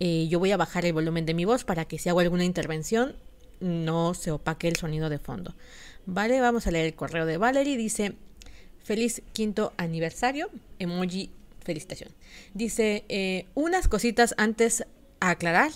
[0.00, 2.44] Eh, yo voy a bajar el volumen de mi voz para que si hago alguna
[2.44, 3.14] intervención
[3.60, 5.54] no se opaque el sonido de fondo.
[6.06, 7.76] Vale, vamos a leer el correo de Valerie.
[7.76, 8.14] Dice,
[8.82, 12.10] feliz quinto aniversario, emoji felicitación.
[12.54, 14.84] Dice, eh, unas cositas antes
[15.20, 15.70] a aclarar.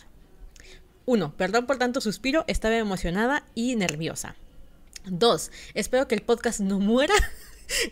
[1.05, 4.35] Uno, perdón por tanto suspiro, estaba emocionada y nerviosa.
[5.07, 7.15] Dos, espero que el podcast no muera.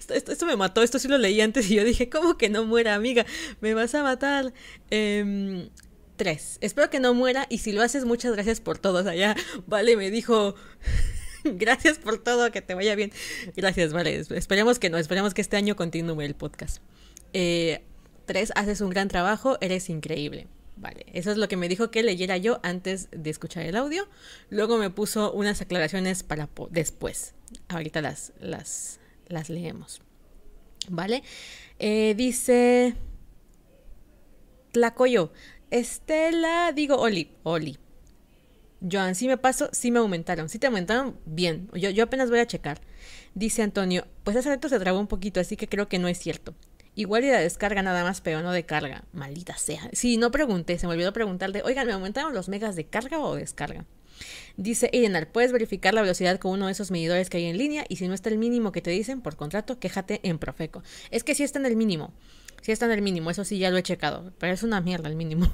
[0.08, 2.94] Esto, me mató, esto sí lo leí antes y yo dije, ¿cómo que no muera,
[2.94, 3.26] amiga?
[3.60, 4.54] Me vas a matar.
[4.90, 5.68] Em,
[6.14, 9.00] tres, espero que no muera y si lo haces, muchas gracias por todo.
[9.00, 9.34] O sea,
[9.66, 10.54] vale, me dijo,
[11.44, 13.10] gracias por todo, que te vaya bien.
[13.56, 16.80] Gracias, vale, esperemos que no, esperemos que este año continúe el podcast.
[17.32, 17.82] Eh,
[18.26, 20.46] tres, haces un gran trabajo, eres increíble.
[20.76, 24.08] Vale, eso es lo que me dijo que leyera yo antes de escuchar el audio.
[24.50, 27.34] Luego me puso unas aclaraciones para después.
[27.68, 30.02] Ahorita las, las, las leemos.
[30.88, 31.22] ¿Vale?
[31.78, 32.94] Eh, dice
[34.72, 35.32] Tlacoyo.
[35.70, 37.30] Estela, digo Oli.
[37.44, 37.78] Oli.
[38.90, 40.48] Joan, si me paso, sí me aumentaron.
[40.48, 41.70] Si te aumentaron, bien.
[41.72, 42.80] Yo, yo apenas voy a checar.
[43.34, 46.18] Dice Antonio, pues hace rato se trabó un poquito, así que creo que no es
[46.18, 46.54] cierto.
[46.96, 49.04] Igual y la descarga nada más, pero no de carga.
[49.12, 49.88] Maldita sea.
[49.92, 53.34] Sí, no pregunté, se me olvidó preguntarle, oigan, ¿me aumentaron los megas de carga o
[53.34, 53.84] descarga?
[54.56, 57.84] Dice Edenar, puedes verificar la velocidad con uno de esos medidores que hay en línea
[57.88, 60.82] y si no está el mínimo que te dicen por contrato, quéjate en Profeco.
[61.10, 62.12] Es que sí está en el mínimo.
[62.62, 64.32] Sí está en el mínimo, eso sí ya lo he checado.
[64.38, 65.52] Pero es una mierda el mínimo.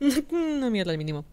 [0.30, 1.24] una mierda el mínimo.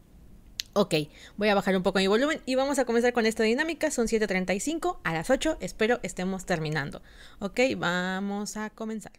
[0.77, 0.93] Ok,
[1.37, 3.91] voy a bajar un poco mi volumen y vamos a comenzar con esta dinámica.
[3.91, 5.59] Son 7.35 a las 8.
[5.61, 7.01] Espero estemos terminando.
[7.39, 9.13] Ok, vamos a comenzar.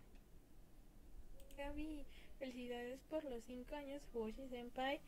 [1.57, 2.05] Gaby,
[2.39, 5.01] felicidades por los 5 años, Fuji Senpai.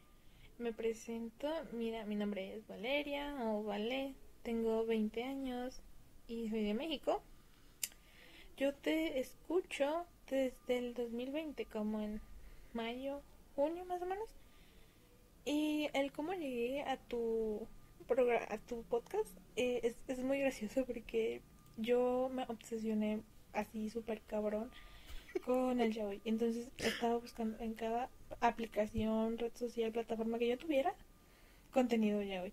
[0.57, 5.83] Me presento, mira, mi nombre es Valeria o Vale, tengo 20 años
[6.29, 7.23] y soy de México.
[8.57, 12.23] Yo te escucho desde el 2020, como en
[12.73, 13.21] mayo,
[13.55, 14.31] junio más o menos.
[15.49, 17.67] Y el cómo llegué a tu
[18.51, 21.41] a tu podcast eh, es, es, muy gracioso porque
[21.79, 23.23] yo me obsesioné
[23.55, 24.71] así súper cabrón
[25.47, 26.21] con el yaoi.
[26.27, 30.95] Entonces estaba buscando en cada aplicación, red social, plataforma que yo tuviera
[31.73, 32.53] contenido yaoi.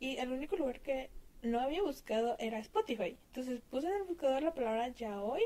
[0.00, 1.10] Y el único lugar que
[1.42, 3.16] no había buscado era Spotify.
[3.28, 5.44] Entonces puse en el buscador la palabra yaoi.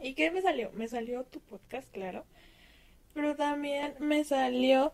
[0.00, 0.72] ¿Y qué me salió?
[0.72, 2.24] Me salió tu podcast, claro.
[3.14, 4.92] Pero también me salió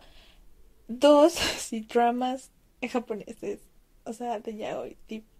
[0.87, 2.51] dos sí, dramas
[2.87, 3.59] japoneses.
[4.03, 4.97] O sea, de ya hoy.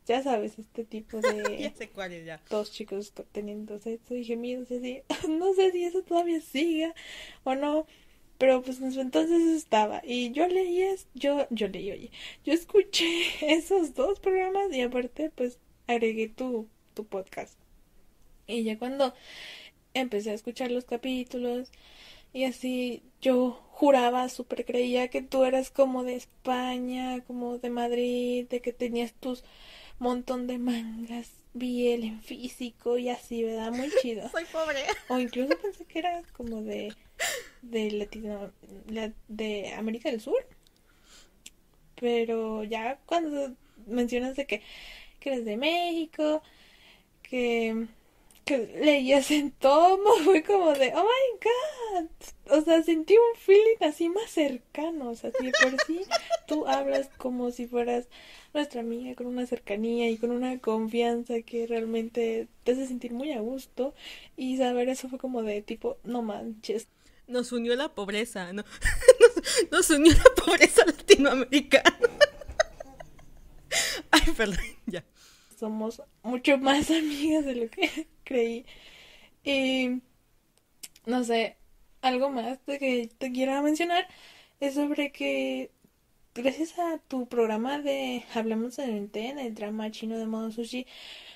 [0.08, 1.58] Ya sabes, este tipo de.
[1.62, 2.42] ya sé cuál es ya.
[2.50, 5.04] Dos chicos teniendo sexo y gemidos y así.
[5.30, 6.94] no sé si eso todavía siga
[7.44, 7.86] o no.
[8.38, 10.02] Pero pues en su entonces estaba.
[10.04, 12.12] Y yo leí, es, yo, yo leí, oye,
[12.44, 13.06] yo escuché
[13.42, 17.58] esos dos programas y aparte pues agregué tu, tu podcast.
[18.48, 19.14] Y ya cuando
[19.94, 21.72] empecé a escuchar los capítulos
[22.36, 28.46] y así yo juraba, súper creía que tú eras como de España, como de Madrid,
[28.50, 29.46] de que tenías tus
[30.00, 33.72] montón de mangas, biel en físico y así, ¿verdad?
[33.72, 34.28] Muy chido.
[34.28, 34.84] Soy pobre.
[35.08, 36.94] O incluso pensé que era como de
[37.62, 38.52] de Latino,
[39.30, 40.46] de América del Sur.
[41.96, 43.56] Pero ya cuando
[43.88, 44.62] mencionas de que,
[45.22, 46.44] que eres de México,
[47.24, 47.88] que,
[48.46, 52.10] que leías en tomo, fue como de, oh my god.
[52.52, 55.10] O sea, sentí un feeling así más cercano.
[55.10, 56.02] O sea, si por sí
[56.48, 58.08] tú hablas como si fueras
[58.54, 63.32] nuestra amiga, con una cercanía y con una confianza que realmente te hace sentir muy
[63.32, 63.94] a gusto.
[64.38, 66.88] Y saber eso fue como de tipo, no manches,
[67.28, 68.64] nos unió la pobreza, ¿no?
[69.72, 71.98] Nos, unió la pobreza latinoamericana.
[74.12, 75.04] Ay, perdón, ya.
[75.60, 78.66] Somos mucho más amigas de lo que creí.
[79.44, 80.02] Y
[81.06, 81.56] no sé,
[82.02, 84.08] algo más de que te quiero mencionar
[84.60, 85.72] es sobre que
[86.34, 90.52] gracias a tu programa de Hablemos en el té, en el drama chino de modo
[90.52, 90.86] sushi,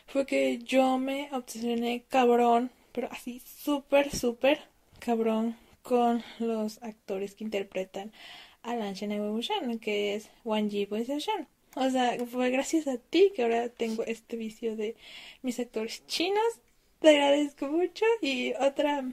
[0.07, 4.59] fue que yo me obsesioné cabrón, pero así súper, súper
[4.99, 8.11] cabrón con los actores que interpretan
[8.63, 11.47] a Lan Shen que es Wang Ji Shan.
[11.75, 14.95] O sea, fue gracias a ti que ahora tengo este vicio de
[15.41, 16.59] mis actores chinos.
[16.99, 18.05] Te agradezco mucho.
[18.21, 19.03] Y otra,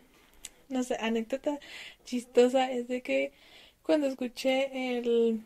[0.69, 1.59] no sé, anécdota
[2.05, 3.33] chistosa es de que
[3.83, 5.41] cuando escuché el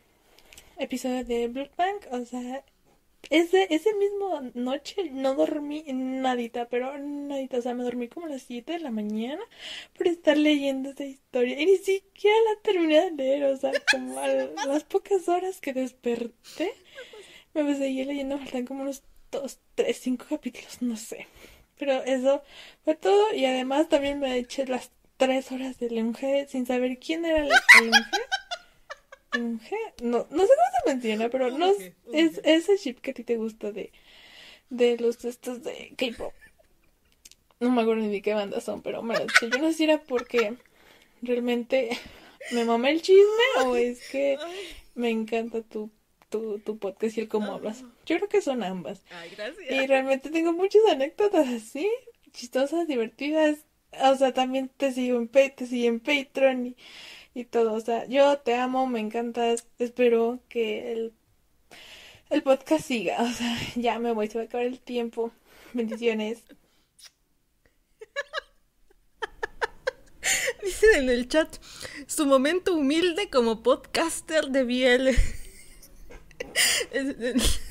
[0.79, 2.65] episodio de Blood Bank, o sea,
[3.29, 8.31] ese, ese mismo noche no dormí nadita, pero nadita, o sea, me dormí como a
[8.31, 9.43] las 7 de la mañana
[9.97, 14.19] por estar leyendo esa historia y ni siquiera la terminé de leer, o sea, como
[14.19, 16.73] a las pocas horas que desperté,
[17.53, 21.27] me seguí leyendo, faltan como unos 2, 3, 5 capítulos, no sé.
[21.81, 22.43] Pero eso
[22.85, 27.25] fue todo y además también me eché las 3 horas de Leonge sin saber quién
[27.25, 27.51] era el
[29.33, 31.73] Leonge no, no sé cómo se menciona, pero no
[32.13, 33.93] es ese chip que a ti te gusta de,
[34.69, 36.35] de los estos de K-pop.
[37.61, 40.03] No me acuerdo ni de qué banda son, pero me Yo no sé si era
[40.03, 40.57] porque
[41.23, 41.99] realmente
[42.53, 44.37] me mamé el chisme o es que
[44.95, 45.91] me encanta tu,
[46.29, 47.85] tu, tu podcast y el cómo hablas.
[48.11, 49.03] Yo creo que son ambas.
[49.11, 49.71] Ay, gracias.
[49.71, 51.89] Y realmente tengo muchas anécdotas así,
[52.33, 53.59] chistosas, divertidas.
[54.03, 56.77] O sea, también te sigo en, te sigo en Patreon y
[57.35, 57.75] y todo.
[57.75, 61.13] O sea, yo te amo, me encantas, espero que el,
[62.31, 63.23] el podcast siga.
[63.23, 65.33] O sea, ya me voy, se va a acabar el tiempo.
[65.73, 66.43] Bendiciones.
[70.63, 71.57] Dice en el chat
[72.07, 75.17] su momento humilde como podcaster de Biel.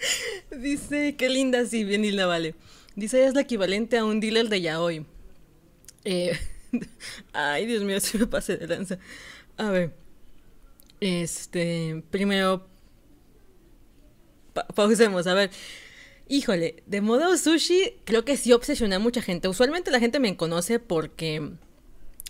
[0.50, 2.54] Dice, qué linda, sí, bien la vale.
[2.96, 5.06] Dice, es la equivalente a un dealer de yaoi.
[6.04, 6.38] Eh,
[7.32, 8.98] Ay, Dios mío, si me pasé de lanza.
[9.56, 9.94] A ver.
[11.00, 12.02] Este.
[12.10, 12.68] Primero.
[14.74, 15.50] pausemos, a ver.
[16.28, 19.48] Híjole, de modo sushi, creo que sí obsesiona a mucha gente.
[19.48, 21.52] Usualmente la gente me conoce porque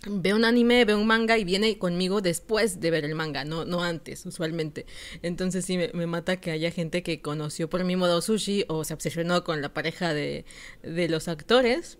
[0.07, 3.65] ve un anime, ve un manga y viene conmigo después de ver el manga, no,
[3.65, 4.85] no antes, usualmente.
[5.21, 8.93] Entonces sí me, mata que haya gente que conoció por mi modo sushi o se
[8.93, 10.45] obsesionó con la pareja de,
[10.83, 11.97] de los actores.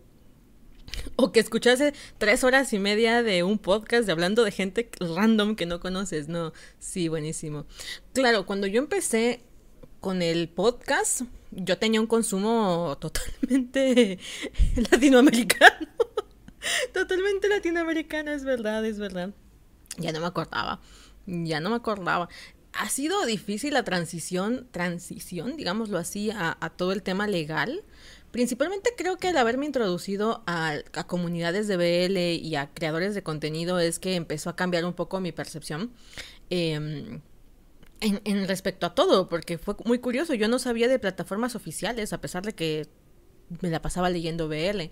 [1.18, 5.56] O que escuchase tres horas y media de un podcast de hablando de gente random
[5.56, 6.28] que no conoces.
[6.30, 7.68] No, sí, buenísimo.
[8.14, 9.44] Claro, cuando yo empecé
[10.00, 14.18] con el podcast, yo tenía un consumo totalmente
[14.92, 15.88] latinoamericano.
[16.93, 19.32] totalmente latinoamericano, es verdad, es verdad.
[19.98, 20.80] Ya no me acordaba.
[21.26, 22.30] Ya no me acordaba.
[22.74, 27.84] Ha sido difícil la transición, transición, digámoslo así, a, todo el tema legal
[28.32, 33.80] Principalmente creo que el haberme introducido a, comunidades de BL y a creadores de contenido
[33.80, 35.91] es que empezó a cambiar un poco mi percepción.
[36.52, 37.22] Em,
[38.02, 42.22] en, respecto a todo, porque fue muy curioso, yo no sabía de plataformas oficiales, a
[42.22, 42.88] pesar de que
[43.62, 44.91] me la pasaba leyendo BL.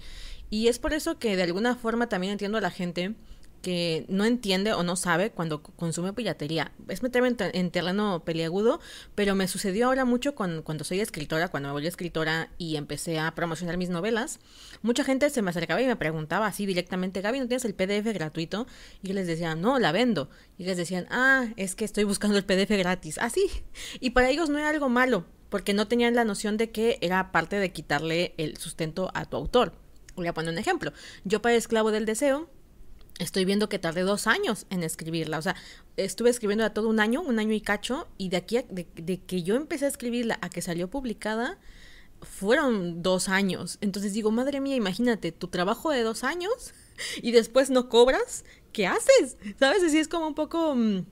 [0.49, 3.15] Y es por eso que de alguna forma también entiendo a la gente
[3.61, 6.71] que no entiende o no sabe cuando consume piratería.
[6.87, 8.79] Es meterme en, terreno peliagudo,
[9.15, 13.33] pero me sucedió ahora mucho cuando soy escritora, cuando me volví escritora y empecé a
[13.35, 14.39] promocionar mis novelas.
[14.81, 18.13] Mucha gente se me acercaba y me preguntaba así directamente, Gaby, ¿no tienes el PDF
[18.13, 18.67] gratuito?
[19.01, 20.29] Y yo les decía, no, la vendo.
[20.57, 23.17] Y les decían, ah, es que estoy buscando el PDF gratis.
[23.17, 23.49] Así.
[23.51, 26.99] Ah, y para ellos no era algo malo, porque no tenían la noción de que
[27.01, 29.86] era parte de quitarle el sustento a tu autor.
[30.17, 30.91] Voy a poner un ejemplo.
[31.23, 32.49] Yo para Esclavo del Deseo
[33.19, 35.37] estoy viendo que tardé dos años en escribirla.
[35.37, 35.55] O sea,
[35.95, 39.55] estuve escribiendo todo un año, un año y cacho, y de aquí, de, que yo
[39.55, 41.59] empecé a escribirla a que salió publicada,
[42.23, 43.77] fueron dos años.
[43.79, 46.73] Entonces digo, madre mía, imagínate, tu trabajo de dos años
[47.21, 49.37] y después no cobras, ¿qué haces?
[49.59, 49.83] ¿Sabes?
[49.83, 50.75] Así es como un poco...
[50.75, 51.05] Mm,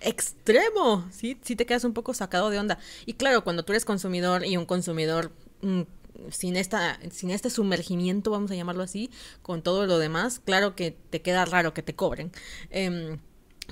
[0.00, 1.38] extremo, ¿sí?
[1.40, 2.78] Sí te quedas un poco sacado de onda.
[3.06, 5.82] Y claro, cuando tú eres consumidor y un consumidor mm,
[6.30, 9.10] sin, esta, sin este sumergimiento, vamos a llamarlo así,
[9.42, 12.32] con todo lo demás, claro que te queda raro que te cobren.
[12.70, 13.18] Em,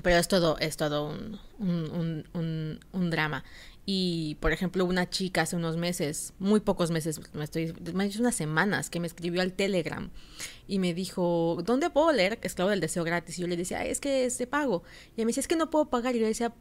[0.03, 3.45] pero es todo, es todo un, un, un, un, drama.
[3.85, 8.35] Y, por ejemplo, una chica hace unos meses, muy pocos meses, me estoy, me unas
[8.35, 10.11] semanas, que me escribió al Telegram
[10.69, 13.39] y me dijo, ¿dónde puedo leer Esclavo del Deseo gratis?
[13.39, 14.83] Y yo le decía, es que se pago.
[15.11, 16.15] Y ella me decía, es que no puedo pagar.
[16.15, 16.55] Y yo le decía,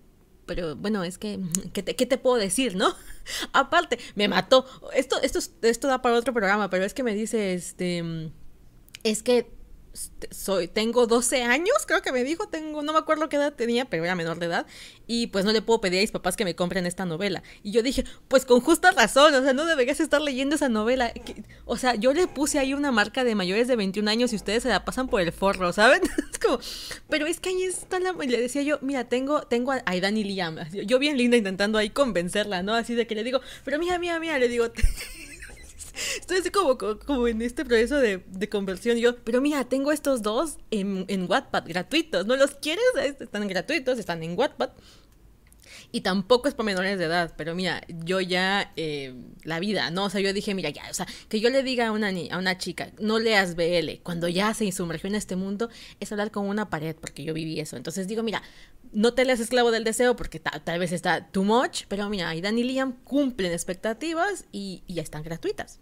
[0.53, 1.39] pero bueno, es que,
[1.71, 2.93] ¿qué te, qué te puedo decir, no?
[3.53, 4.65] Aparte, me mató.
[4.93, 8.03] Esto, esto, esto da para otro programa, pero es que me dice, este,
[9.03, 9.49] es que
[10.31, 13.85] soy, tengo 12 años, creo que me dijo, tengo, no me acuerdo qué edad tenía,
[13.85, 14.65] pero era menor de edad,
[15.07, 17.43] y pues no le puedo pedir a mis papás que me compren esta novela.
[17.63, 21.13] Y yo dije, pues con justa razón, o sea, no deberías estar leyendo esa novela.
[21.65, 24.63] o sea, yo le puse ahí una marca de mayores de 21 años y ustedes
[24.63, 26.01] se la pasan por el forro, ¿saben?
[26.31, 26.59] es como,
[27.09, 28.13] pero es que ahí está la...
[28.13, 31.89] Le decía yo, mira, tengo, tengo a Aidan y Liam, yo bien linda intentando ahí
[31.89, 32.73] convencerla, ¿no?
[32.73, 34.71] Así de que le digo, pero mira, mira, mira, le digo...
[36.19, 38.97] Estoy así como, como en este proceso de, de conversión.
[38.97, 42.25] Yo, pero mira, tengo estos dos en, en Wattpad gratuitos.
[42.25, 42.83] ¿No los quieres?
[43.19, 44.71] Están gratuitos, están en Wattpad.
[45.91, 50.05] Y tampoco es para menores de edad, pero mira, yo ya, eh, la vida, ¿no?
[50.05, 52.37] O sea, yo dije, mira, ya, o sea, que yo le diga a una, a
[52.37, 56.47] una chica, no leas BL, cuando ya se sumergió en este mundo, es hablar con
[56.47, 57.75] una pared, porque yo viví eso.
[57.75, 58.41] Entonces digo, mira,
[58.93, 62.41] no te leas esclavo del deseo, porque tal vez está too much, pero mira, y
[62.41, 65.79] Dan y Liam cumplen expectativas y, y ya están gratuitas.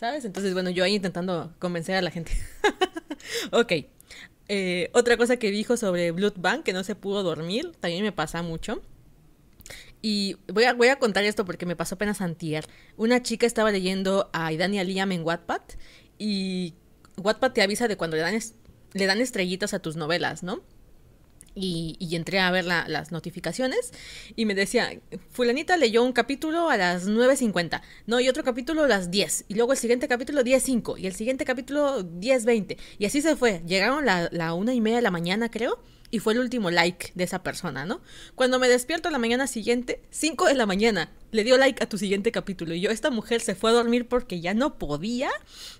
[0.00, 0.24] ¿Sabes?
[0.24, 2.32] Entonces, bueno, yo ahí intentando convencer a la gente.
[3.52, 3.72] ok.
[4.48, 8.10] Eh, otra cosa que dijo sobre Blood Bank, que no se pudo dormir, también me
[8.10, 8.80] pasa mucho.
[10.00, 12.64] Y voy a, voy a contar esto porque me pasó apenas antier.
[12.96, 15.60] Una chica estaba leyendo a Idan y Liam en Wattpad
[16.16, 16.72] y
[17.18, 18.40] Wattpad te avisa de cuando le dan,
[18.94, 20.62] le dan estrellitas a tus novelas, ¿no?
[21.54, 23.92] Y, y, entré a ver las notificaciones
[24.36, 28.88] y me decía, fulanita leyó un capítulo a las 9.50, no, y otro capítulo a
[28.88, 33.20] las 10, y luego el siguiente capítulo 10.05, y el siguiente capítulo 10.20, y así
[33.20, 33.62] se fue.
[33.66, 37.12] Llegaron la, la una y media de la mañana, creo, y fue el último like
[37.14, 38.00] de esa persona, ¿no?
[38.34, 41.98] Cuando me despierto la mañana siguiente, 5 de la mañana, le dio like a tu
[41.98, 42.74] siguiente capítulo.
[42.74, 45.30] Y yo, esta mujer se fue a dormir porque ya no podía,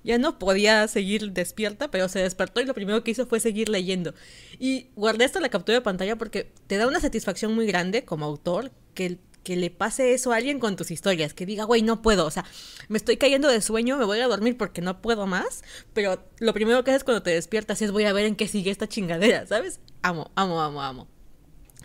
[0.05, 3.69] ya no podía seguir despierta, pero se despertó y lo primero que hizo fue seguir
[3.69, 4.15] leyendo.
[4.59, 8.25] Y guardé esta la captura de pantalla porque te da una satisfacción muy grande como
[8.25, 12.03] autor que que le pase eso a alguien con tus historias, que diga, güey, no
[12.03, 12.45] puedo, o sea,
[12.89, 16.53] me estoy cayendo de sueño, me voy a dormir porque no puedo más, pero lo
[16.53, 19.47] primero que haces cuando te despiertas es voy a ver en qué sigue esta chingadera,
[19.47, 19.81] ¿sabes?
[20.03, 21.09] Amo, amo, amo, amo.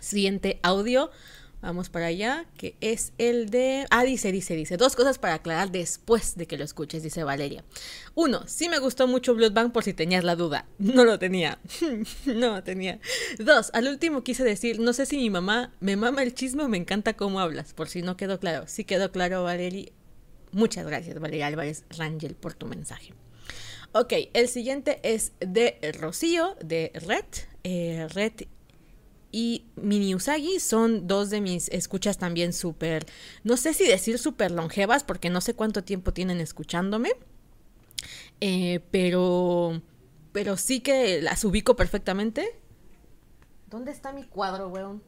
[0.00, 1.10] Siguiente audio.
[1.66, 3.86] Vamos para allá, que es el de...
[3.90, 4.76] Ah, dice, dice, dice.
[4.76, 7.64] Dos cosas para aclarar después de que lo escuches, dice Valeria.
[8.14, 10.66] Uno, sí me gustó mucho Bloodbank por si tenías la duda.
[10.78, 11.58] No lo tenía.
[12.24, 13.00] no lo tenía.
[13.40, 16.68] Dos, al último quise decir, no sé si mi mamá me mama el chisme o
[16.68, 18.68] me encanta cómo hablas, por si no quedó claro.
[18.68, 19.90] Sí quedó claro, Valeria.
[20.52, 23.12] Muchas gracias, Valeria Álvarez Rangel, por tu mensaje.
[23.90, 27.24] Ok, el siguiente es de Rocío, de Red.
[27.64, 28.46] Eh, Red
[29.36, 33.04] y Mini Usagi son dos de mis escuchas también súper,
[33.44, 37.10] no sé si decir súper longevas, porque no sé cuánto tiempo tienen escuchándome,
[38.40, 39.82] eh, pero,
[40.32, 42.58] pero sí que las ubico perfectamente.
[43.66, 45.02] ¿Dónde está mi cuadro, weón?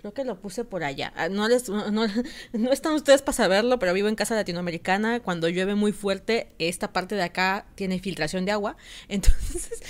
[0.00, 1.12] Creo que lo puse por allá.
[1.14, 2.06] Ah, no, no,
[2.52, 5.20] no, están ustedes para saberlo, pero vivo en casa latinoamericana.
[5.20, 8.76] Cuando llueve muy fuerte, esta parte de acá tiene filtración de agua.
[9.08, 9.82] Entonces,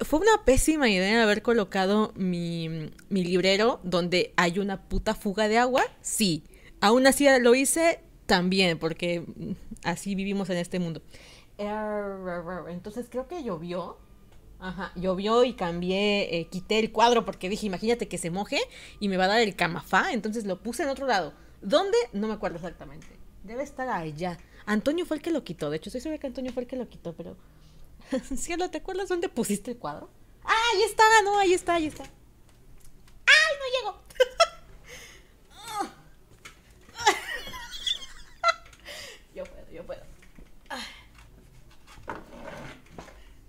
[0.00, 5.58] fue una pésima idea haber colocado mi, mi librero donde hay una puta fuga de
[5.58, 5.82] agua.
[6.00, 6.44] Sí.
[6.80, 9.24] Aún así lo hice también, porque
[9.82, 11.02] así vivimos en este mundo.
[12.68, 13.98] Entonces creo que llovió.
[14.60, 18.58] Ajá, llovió y cambié, eh, quité el cuadro porque dije, imagínate que se moje
[18.98, 21.32] y me va a dar el camafá, entonces lo puse en otro lado.
[21.62, 21.96] ¿Dónde?
[22.12, 23.06] No me acuerdo exactamente.
[23.44, 24.36] Debe estar allá.
[24.66, 26.74] Antonio fue el que lo quitó, de hecho estoy segura que Antonio fue el que
[26.74, 27.36] lo quitó, pero
[28.36, 30.08] Cielo, ¿te acuerdas dónde pusiste el cuadro?
[30.44, 31.04] ¡Ah, ahí está!
[31.24, 32.04] No, ahí está, ahí está.
[32.04, 34.02] ¡Ay, no llego!
[39.34, 40.02] yo puedo, yo puedo.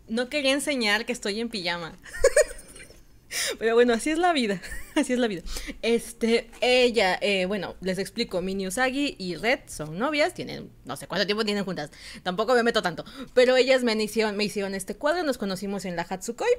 [0.08, 1.94] No quería enseñar que estoy en pijama.
[3.60, 4.62] Pero bueno, así es la vida.
[4.96, 5.44] Así es la vida.
[5.82, 8.42] Este, ella, eh, bueno, les explico.
[8.42, 10.34] Mini Usagi y Red son novias.
[10.34, 11.92] Tienen, no sé cuánto tiempo tienen juntas.
[12.24, 13.06] Tampoco me meto tanto.
[13.34, 15.24] Pero ellas me hicieron, me hicieron este cuadro.
[15.24, 16.50] Nos conocimos en la Hatsukoi.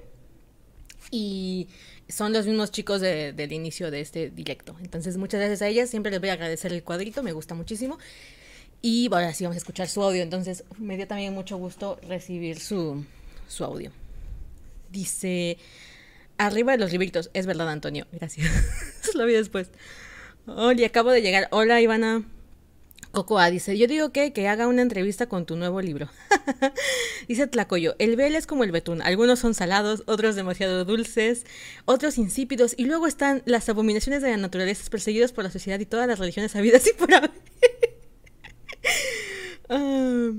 [1.10, 1.68] Y
[2.08, 4.76] son los mismos chicos del inicio de este directo.
[4.80, 5.90] Entonces, muchas gracias a ellas.
[5.90, 7.22] Siempre les voy a agradecer el cuadrito.
[7.22, 7.98] Me gusta muchísimo.
[8.80, 10.22] Y bueno, así vamos a escuchar su audio.
[10.22, 13.04] Entonces, me dio también mucho gusto recibir su,
[13.48, 13.92] su audio.
[14.90, 15.58] Dice.
[16.40, 17.28] Arriba de los libritos.
[17.34, 18.06] Es verdad, Antonio.
[18.12, 18.48] Gracias.
[19.14, 19.68] Lo vi después.
[20.46, 21.48] Hola, acabo de llegar.
[21.50, 22.24] Hola, Ivana.
[23.12, 26.08] Cocoa dice, yo digo que, que haga una entrevista con tu nuevo libro.
[27.28, 31.44] dice Tlacoyo, el bel es como el betún, algunos son salados, otros demasiado dulces,
[31.86, 35.86] otros insípidos, y luego están las abominaciones de la naturaleza perseguidos por la sociedad y
[35.86, 37.30] todas las religiones habidas y por haber.
[39.72, 40.32] Ah.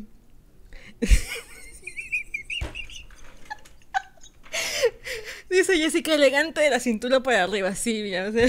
[5.52, 8.48] Dice Jessica, elegante de la cintura para arriba, sí, mira, o sea.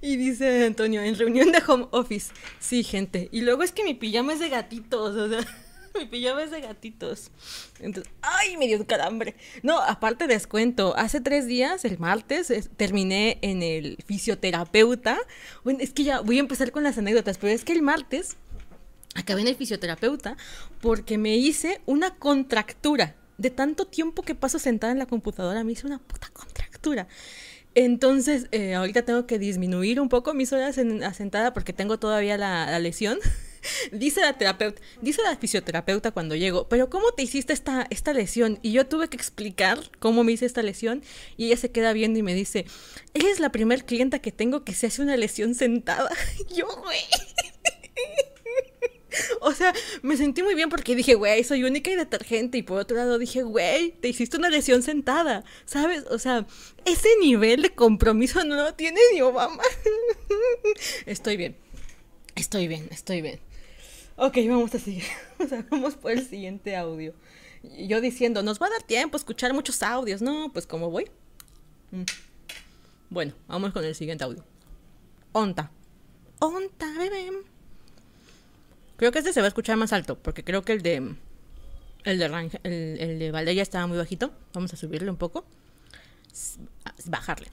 [0.00, 2.32] Y dice Antonio, en reunión de home office.
[2.60, 3.28] Sí, gente.
[3.32, 5.40] Y luego es que mi pijama es de gatitos, o sea,
[5.98, 7.30] mi pijama es de gatitos.
[7.80, 8.58] Entonces, ¡ay!
[8.58, 9.34] Me dio un calambre.
[9.62, 15.18] No, aparte les cuento, hace tres días, el martes, terminé en el fisioterapeuta.
[15.64, 18.36] Bueno, es que ya voy a empezar con las anécdotas, pero es que el martes
[19.14, 20.36] acabé en el fisioterapeuta
[20.80, 23.16] porque me hice una contractura.
[23.38, 27.08] De tanto tiempo que paso sentada en la computadora, me hice una puta contractura.
[27.74, 32.36] Entonces, eh, ahorita tengo que disminuir un poco mis horas en, sentada porque tengo todavía
[32.36, 33.18] la, lesión.
[33.92, 38.58] dice la terapeuta, dice la fisioterapeuta cuando llego, pero ¿cómo te hiciste esta, esta lesión?
[38.62, 41.02] Y yo tuve que explicar cómo me hice esta lesión
[41.36, 42.64] y ella se queda viendo y me dice,
[43.14, 46.10] eres la primer clienta que tengo que se hace una lesión sentada.
[46.56, 46.98] yo, güey.
[49.40, 52.58] O sea, me sentí muy bien porque dije, güey, soy única y detergente.
[52.58, 55.44] Y por otro lado dije, güey, te hiciste una lesión sentada.
[55.64, 56.04] ¿Sabes?
[56.10, 56.46] O sea,
[56.84, 59.62] ese nivel de compromiso no lo tiene ni Obama.
[61.06, 61.56] Estoy bien.
[62.34, 63.40] Estoy bien, estoy bien.
[64.16, 65.04] Ok, vamos a seguir.
[65.38, 67.14] O sea, vamos por el siguiente audio.
[67.62, 70.20] Yo diciendo, nos va a dar tiempo escuchar muchos audios.
[70.20, 71.08] No, pues ¿cómo voy?
[71.92, 72.02] Mm.
[73.10, 74.44] Bueno, vamos con el siguiente audio.
[75.32, 75.70] Onta.
[76.40, 77.30] Onta, bebé.
[78.98, 81.14] Creo que este se va a escuchar más alto, porque creo que el de.
[82.04, 82.26] El de,
[82.64, 84.32] el, el de Valeria estaba muy bajito.
[84.52, 85.44] Vamos a subirle un poco.
[87.06, 87.48] Bajarle.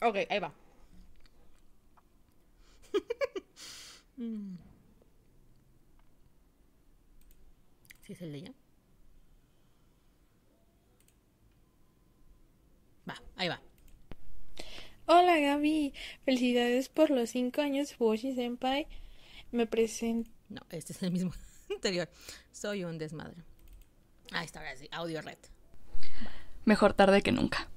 [0.00, 0.52] Ok, ahí va.
[8.02, 8.52] ¿Sí es el de ella?
[13.08, 13.60] Va, ahí va.
[15.10, 15.94] Hola Gaby,
[16.26, 18.86] felicidades por los cinco años Fuji Senpai.
[19.50, 20.28] Me presento.
[20.50, 21.32] No, este es el mismo
[21.70, 22.10] anterior.
[22.52, 23.42] Soy un desmadre.
[24.32, 25.38] Ahí está, ahora sí, audio red.
[26.66, 27.70] Mejor tarde que nunca.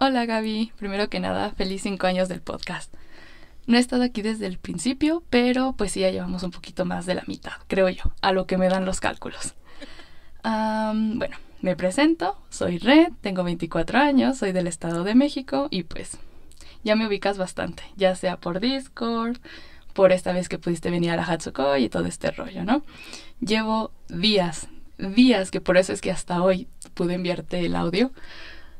[0.00, 2.94] Hola Gaby, primero que nada, feliz cinco años del podcast.
[3.66, 7.04] No he estado aquí desde el principio, pero pues sí, ya llevamos un poquito más
[7.04, 9.54] de la mitad, creo yo, a lo que me dan los cálculos.
[10.42, 16.18] bueno, me presento, soy Red, tengo 24 años, soy del Estado de México y pues
[16.84, 19.38] ya me ubicas bastante, ya sea por Discord,
[19.92, 22.82] por esta vez que pudiste venir a la Hatsukoi y todo este rollo, ¿no?
[23.40, 24.68] Llevo días,
[24.98, 28.12] días, que por eso es que hasta hoy pude enviarte el audio,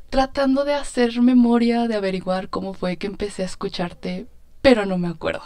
[0.09, 4.27] tratando de hacer memoria, de averiguar cómo fue que empecé a escucharte,
[4.61, 5.43] pero no me acuerdo.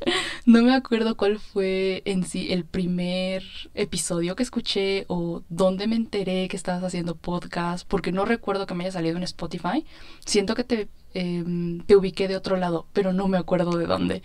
[0.44, 3.42] No me acuerdo cuál fue en sí el primer
[3.72, 8.74] episodio que escuché o dónde me enteré que estabas haciendo podcast, porque no recuerdo que
[8.74, 9.86] me haya salido en Spotify.
[10.26, 14.22] Siento que te Em, te ubiqué de otro lado, pero no me acuerdo de dónde.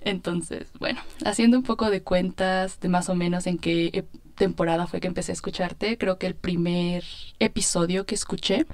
[0.00, 4.04] Entonces, bueno, haciendo un poco de cuentas de más o menos en qué
[4.34, 7.04] temporada fue que empecé a escucharte, creo que el primer
[7.38, 8.66] episodio que escuché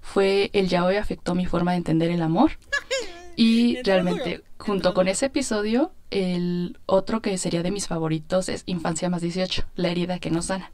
[0.00, 2.52] fue El yaoi afectó mi forma de entender el amor.
[3.36, 9.08] Y realmente, junto con ese episodio, el otro que sería de mis favoritos es Infancia
[9.08, 10.72] más 18, La herida que no sana.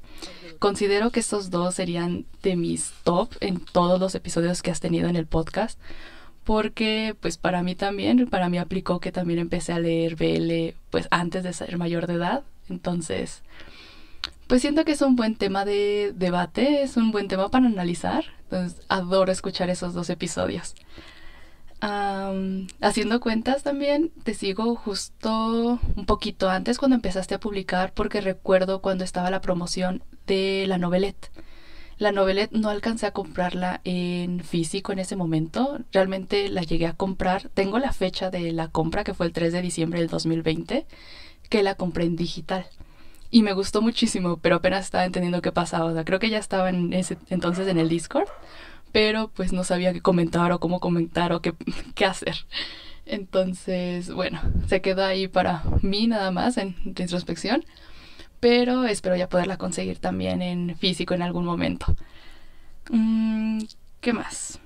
[0.59, 5.09] Considero que estos dos serían de mis top en todos los episodios que has tenido
[5.09, 5.79] en el podcast,
[6.47, 11.09] porque pues para mí también, para mí aplicó que también empecé a leer BL pues
[11.11, 13.43] antes de ser mayor de edad, entonces
[14.47, 18.27] pues siento que es un buen tema de debate, es un buen tema para analizar,
[18.45, 20.77] entonces adoro escuchar esos dos episodios.
[22.81, 28.81] haciendo cuentas también, te sigo justo un poquito antes cuando empezaste a publicar porque recuerdo
[28.81, 31.29] cuando estaba la promoción de la novelette.
[31.99, 36.93] La novelette no alcancé a comprarla en físico en ese momento, realmente la llegué a
[36.93, 40.87] comprar, tengo la fecha de la compra que fue el 3 de diciembre del 2020,
[41.49, 42.67] que la compré en digital.
[43.31, 45.87] Y me gustó muchísimo, pero apenas estaba entendiendo qué pasaba.
[45.87, 48.29] O sea, creo que ya estaba en ese entonces en el Discord
[48.97, 51.53] pero pues no sabía qué comentar o cómo comentar o qué,
[51.95, 52.47] qué hacer.
[53.05, 57.63] Entonces, bueno, se quedó ahí para mí nada más en introspección,
[58.47, 61.97] pero espero ya poderla conseguir también en físico en algún momento.
[62.91, 63.59] Mm,
[64.01, 64.61] ¿Qué más?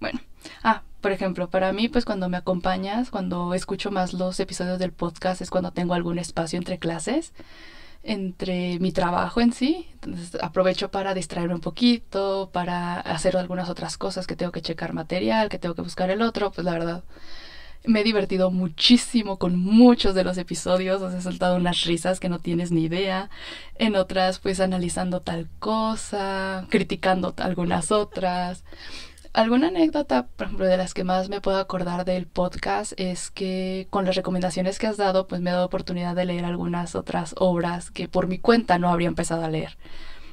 [0.00, 0.18] Bueno,
[0.62, 4.92] ah, por ejemplo, para mí, pues cuando me acompañas, cuando escucho más los episodios del
[4.92, 7.34] podcast, es cuando tengo algún espacio entre clases
[8.02, 9.88] entre mi trabajo en sí.
[9.94, 14.94] Entonces aprovecho para distraerme un poquito, para hacer algunas otras cosas que tengo que checar
[14.94, 16.50] material, que tengo que buscar el otro.
[16.50, 17.04] Pues la verdad,
[17.86, 21.02] me he divertido muchísimo con muchos de los episodios.
[21.02, 23.30] Os he soltado unas risas que no tienes ni idea.
[23.76, 28.64] En otras, pues analizando tal cosa, criticando algunas otras.
[29.32, 33.86] Alguna anécdota, por ejemplo, de las que más me puedo acordar del podcast es que
[33.90, 37.34] con las recomendaciones que has dado, pues me he dado oportunidad de leer algunas otras
[37.36, 39.76] obras que por mi cuenta no habría empezado a leer.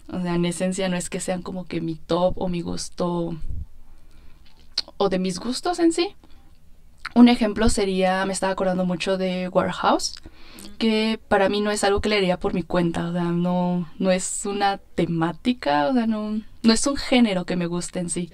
[0.07, 3.35] O sea, en esencia no es que sean como que mi top o mi gusto
[4.97, 6.15] o de mis gustos en sí.
[7.15, 10.15] Un ejemplo sería, me estaba acordando mucho de Warehouse,
[10.77, 14.11] que para mí no es algo que leería por mi cuenta, o sea, no, no
[14.11, 18.31] es una temática, o sea, no, no es un género que me guste en sí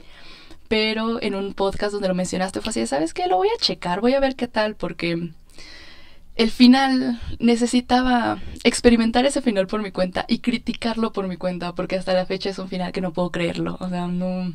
[0.70, 3.28] pero en un podcast donde lo mencionaste fue así, ¿sabes qué?
[3.28, 5.32] Lo voy a checar, voy a ver qué tal, porque
[6.36, 11.97] el final necesitaba experimentar ese final por mi cuenta y criticarlo por mi cuenta, porque
[11.97, 14.53] hasta la fecha es un final que no puedo creerlo, o sea, no...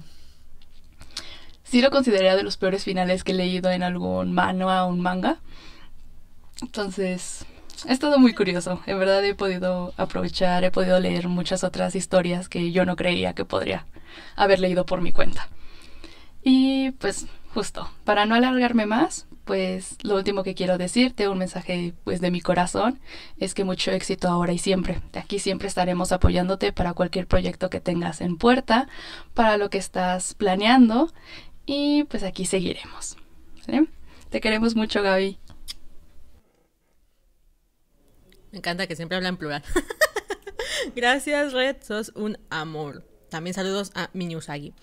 [1.64, 5.00] Sí lo consideraría de los peores finales que he leído en algún manhwa o un
[5.00, 5.38] manga.
[6.62, 7.44] Entonces,
[7.88, 8.80] ha estado muy curioso.
[8.86, 13.34] En verdad he podido aprovechar, he podido leer muchas otras historias que yo no creía
[13.34, 13.86] que podría
[14.36, 15.48] haber leído por mi cuenta.
[16.42, 21.94] Y pues justo, para no alargarme más, pues lo último que quiero decirte, un mensaje
[22.04, 23.00] pues de mi corazón,
[23.38, 25.00] es que mucho éxito ahora y siempre.
[25.12, 28.88] De aquí siempre estaremos apoyándote para cualquier proyecto que tengas en puerta,
[29.34, 31.12] para lo que estás planeando
[31.66, 33.16] y pues aquí seguiremos.
[34.30, 35.38] Te queremos mucho, Gaby.
[38.50, 39.64] Me encanta que siempre habla en plural.
[40.96, 43.04] Gracias, Red, sos un amor.
[43.28, 44.74] También saludos a Miñusagi.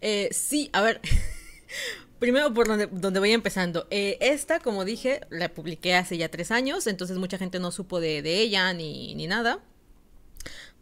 [0.00, 1.00] Eh, sí, a ver.
[2.18, 3.86] Primero por donde, voy empezando.
[3.90, 8.00] Eh, esta, como dije, la publiqué hace ya tres años, entonces mucha gente no supo
[8.00, 9.60] de, ella ni, ni, nada.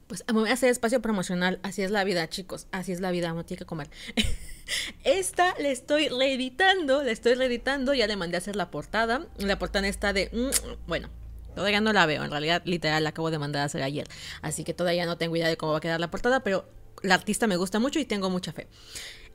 [0.07, 1.61] Pues me voy a hacer espacio promocional.
[1.63, 2.67] Así es la vida, chicos.
[2.71, 3.89] Así es la vida, uno tiene que comer.
[5.05, 9.27] Esta le estoy reeditando, le estoy reeditando, ya le mandé a hacer la portada.
[9.39, 10.31] La portada está de...
[10.33, 11.09] Mm, bueno,
[11.55, 14.07] todavía no la veo, en realidad literal la acabo de mandar a hacer ayer.
[14.41, 16.65] Así que todavía no tengo idea de cómo va a quedar la portada, pero
[17.03, 18.69] la artista me gusta mucho y tengo mucha fe.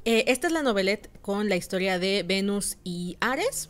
[0.06, 3.70] Eh, esta es la novelette con la historia de Venus y Ares.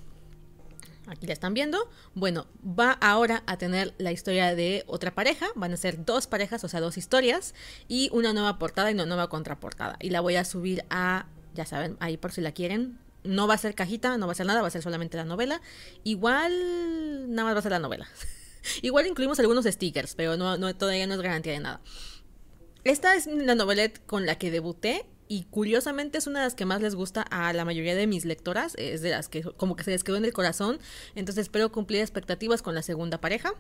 [1.08, 1.90] Aquí la están viendo.
[2.14, 5.48] Bueno, va ahora a tener la historia de otra pareja.
[5.56, 7.56] Van a ser dos parejas, o sea, dos historias.
[7.88, 9.98] Y una nueva portada y una nueva contraportada.
[10.02, 11.28] Y la voy a subir a,
[11.58, 13.00] ya saben, ahí por si la quieren.
[13.24, 15.26] No va a ser cajita, no va a ser nada, va a ser solamente la
[15.26, 15.62] novela.
[16.04, 18.08] Igual, nada más va a ser la novela.
[18.82, 21.82] Igual incluimos algunos stickers, pero no, todavía no es garantía de nada.
[22.84, 26.66] Esta es la novelette con la que debuté y curiosamente es una de las que
[26.66, 29.84] más les gusta a la mayoría de mis lectoras, es de las que como que
[29.84, 30.80] se les quedó en el corazón,
[31.16, 33.54] entonces espero cumplir expectativas con la segunda pareja.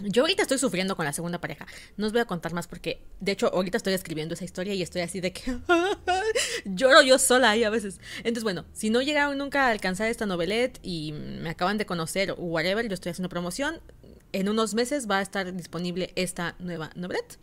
[0.00, 1.66] Yo ahorita estoy sufriendo con la segunda pareja.
[1.96, 4.82] No os voy a contar más porque, de hecho, ahorita estoy escribiendo esa historia y
[4.82, 5.56] estoy así de que
[6.64, 8.00] lloro yo sola ahí a veces.
[8.18, 12.32] Entonces, bueno, si no llegaron nunca a alcanzar esta novelette y me acaban de conocer
[12.32, 13.80] o whatever, yo estoy haciendo promoción.
[14.32, 17.38] En unos meses va a estar disponible esta nueva novelette.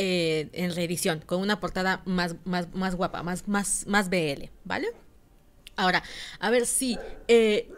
[0.00, 4.88] Eh, en reedición, con una portada más, más, más guapa, más, más, más BL, ¿vale?
[5.74, 6.02] Ahora,
[6.38, 6.98] a ver si...
[7.26, 7.68] Eh,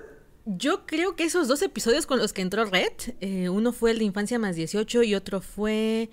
[0.57, 3.99] yo creo que esos dos episodios con los que entró Red, eh, uno fue el
[3.99, 6.11] de Infancia más 18 y otro fue...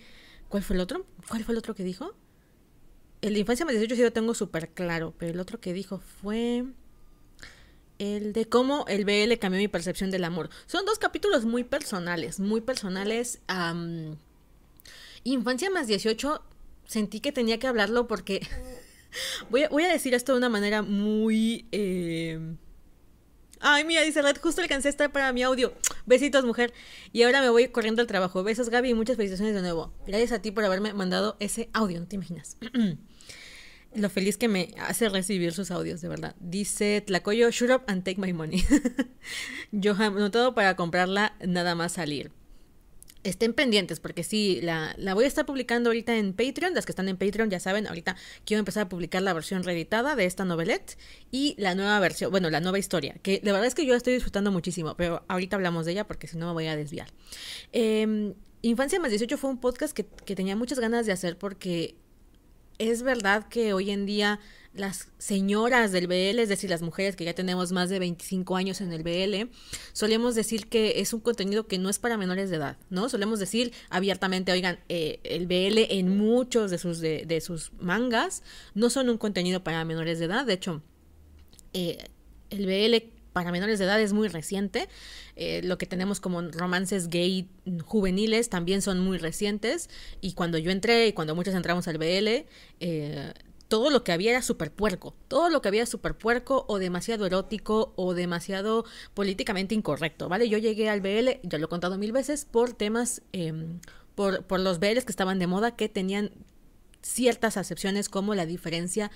[0.47, 1.05] ¿Cuál fue el otro?
[1.27, 2.13] ¿Cuál fue el otro que dijo?
[3.21, 5.99] El de Infancia más 18 sí lo tengo súper claro, pero el otro que dijo
[6.21, 6.65] fue
[7.97, 10.49] el de cómo el BL cambió mi percepción del amor.
[10.67, 13.41] Son dos capítulos muy personales, muy personales.
[15.23, 16.43] Infancia más 18,
[16.85, 18.47] sentí que tenía que hablarlo porque
[19.49, 21.65] voy, a, voy a decir esto de una manera muy...
[21.71, 22.55] Eh...
[23.59, 25.73] Ay, mira, dice Red, justo alcancé a estar para mi audio.
[26.05, 26.73] Besitos, mujer.
[27.11, 28.43] Y ahora me voy corriendo al trabajo.
[28.43, 29.93] Besos, Gaby, y muchas felicitaciones de nuevo.
[30.05, 32.57] Gracias a ti por haberme mandado ese audio, no te imaginas.
[33.95, 36.35] lo feliz que me hace recibir sus audios, de verdad.
[36.39, 38.63] Dice Tlacoyo, shut up and take my money.
[39.71, 39.95] Yo
[40.31, 42.31] todo para comprarla nada más salir.
[43.23, 46.73] Estén pendientes porque sí, la, la, voy a estar publicando ahorita en Patreon.
[46.73, 48.15] Las que están en Patreon ya saben, ahorita
[48.45, 50.97] quiero empezar a publicar la versión reeditada de esta novelette
[51.31, 53.97] y la nueva versión, bueno, la nueva historia, que la verdad es que yo la
[53.97, 57.07] estoy disfrutando muchísimo, pero ahorita hablamos de ella porque si no me voy a desviar.
[57.73, 61.95] Eh, Infancia más 18 fue un podcast que, que tenía muchas ganas de hacer porque
[62.79, 64.39] es verdad que hoy en día
[64.77, 68.81] las señoras del BL, es decir, las mujeres que ya tenemos más de 25 años
[68.81, 69.51] en el BL,
[69.93, 73.09] solemos decir que es un contenido que no es para menores de edad, ¿no?
[73.09, 78.89] Solemos decir abiertamente, oigan, eh, el BL en muchos de sus, de, sus mangas no
[78.89, 80.81] son un contenido para menores de edad, de hecho,
[81.73, 81.97] eh,
[82.49, 84.89] el BL para menores de edad es muy reciente.
[85.35, 87.47] Eh, lo que tenemos como romances gay
[87.85, 89.91] juveniles también son muy recientes.
[90.21, 92.47] Y cuando yo entré y cuando muchos entramos al BL,
[92.79, 93.33] eh,
[93.67, 95.15] todo lo que había era súper puerco.
[95.27, 100.49] Todo lo que había súper puerco o demasiado erótico o demasiado políticamente incorrecto, ¿vale?
[100.49, 103.79] Yo llegué al BL, ya lo he contado mil veces, por temas, em,
[104.15, 106.31] por, por los BLs que estaban de moda que tenían
[107.01, 109.11] ciertas acepciones como la diferencia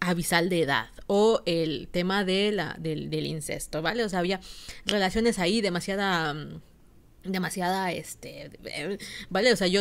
[0.00, 4.04] abisal de edad o el tema de la, del, incesto, ¿vale?
[4.04, 4.40] O sea, había
[4.86, 6.60] relaciones ahí demasiada mm,
[7.24, 8.50] demasiada este
[9.30, 9.80] vale o sea yo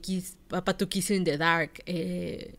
[0.00, 0.76] Kiss Papa
[1.10, 2.56] in the Dark eh,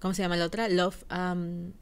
[0.00, 1.72] cómo se llama la otra Love um,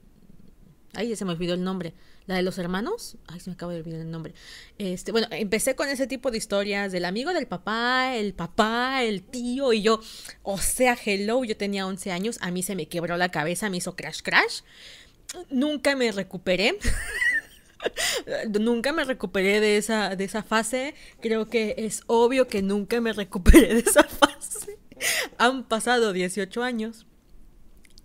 [0.95, 1.95] ay se me olvidó el nombre
[2.29, 4.35] la de los hermanos, ay, se me acaba de olvidar el nombre.
[4.77, 9.23] Este, bueno, empecé con ese tipo de historias del amigo del papá, el papá, el
[9.23, 9.99] tío y yo,
[10.43, 13.79] o sea, hello, yo tenía 11 años, a mí se me quebró la cabeza, me
[13.79, 14.61] hizo crash crash.
[15.49, 16.79] Nunca me recuperé.
[18.61, 20.95] nunca me recuperé de esa, de esa fase.
[21.21, 24.79] Creo que es obvio que nunca me recuperé de esa fase.
[25.39, 27.07] Han pasado 18 años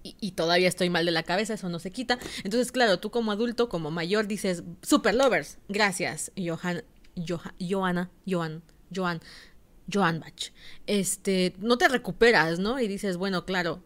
[0.04, 2.20] y, todavía estoy mal de la cabeza, eso no se quita.
[2.44, 6.84] Entonces, claro, tú como adulto, como mayor, dices, super lovers, gracias, Johan,
[7.60, 8.62] Johanna, Johan,
[8.94, 9.22] Johan,
[9.92, 10.52] Johan Bach.
[10.88, 12.80] Este, no te recuperas, ¿no?
[12.80, 13.84] Y dices, bueno, claro,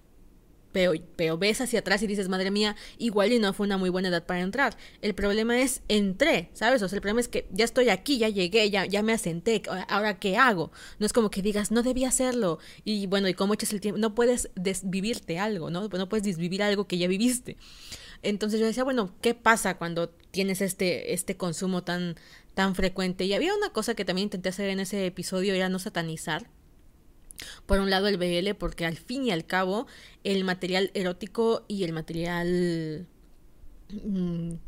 [0.71, 4.09] pero, ves hacia atrás y dices, madre mía, igual y no fue una muy buena
[4.09, 4.77] edad para entrar.
[5.01, 6.81] El problema es, entré, ¿sabes?
[6.81, 9.61] O sea, el problema es que ya estoy aquí, ya llegué, ya, ya me asenté,
[9.89, 10.71] ahora qué hago.
[10.99, 12.59] No es como que digas, no debía hacerlo.
[12.83, 13.99] Y bueno, ¿y cómo echas el tiempo?
[13.99, 15.87] No puedes desvivirte algo, ¿no?
[15.87, 17.57] No puedes desvivir algo que ya viviste.
[18.23, 22.15] Entonces yo decía, bueno, ¿qué pasa cuando tienes este, este consumo tan,
[22.53, 23.25] tan frecuente?
[23.25, 26.47] Y había una cosa que también intenté hacer en ese episodio, era no satanizar
[27.65, 29.87] por un lado el BL, porque al fin y al cabo
[30.23, 33.07] el material erótico y el material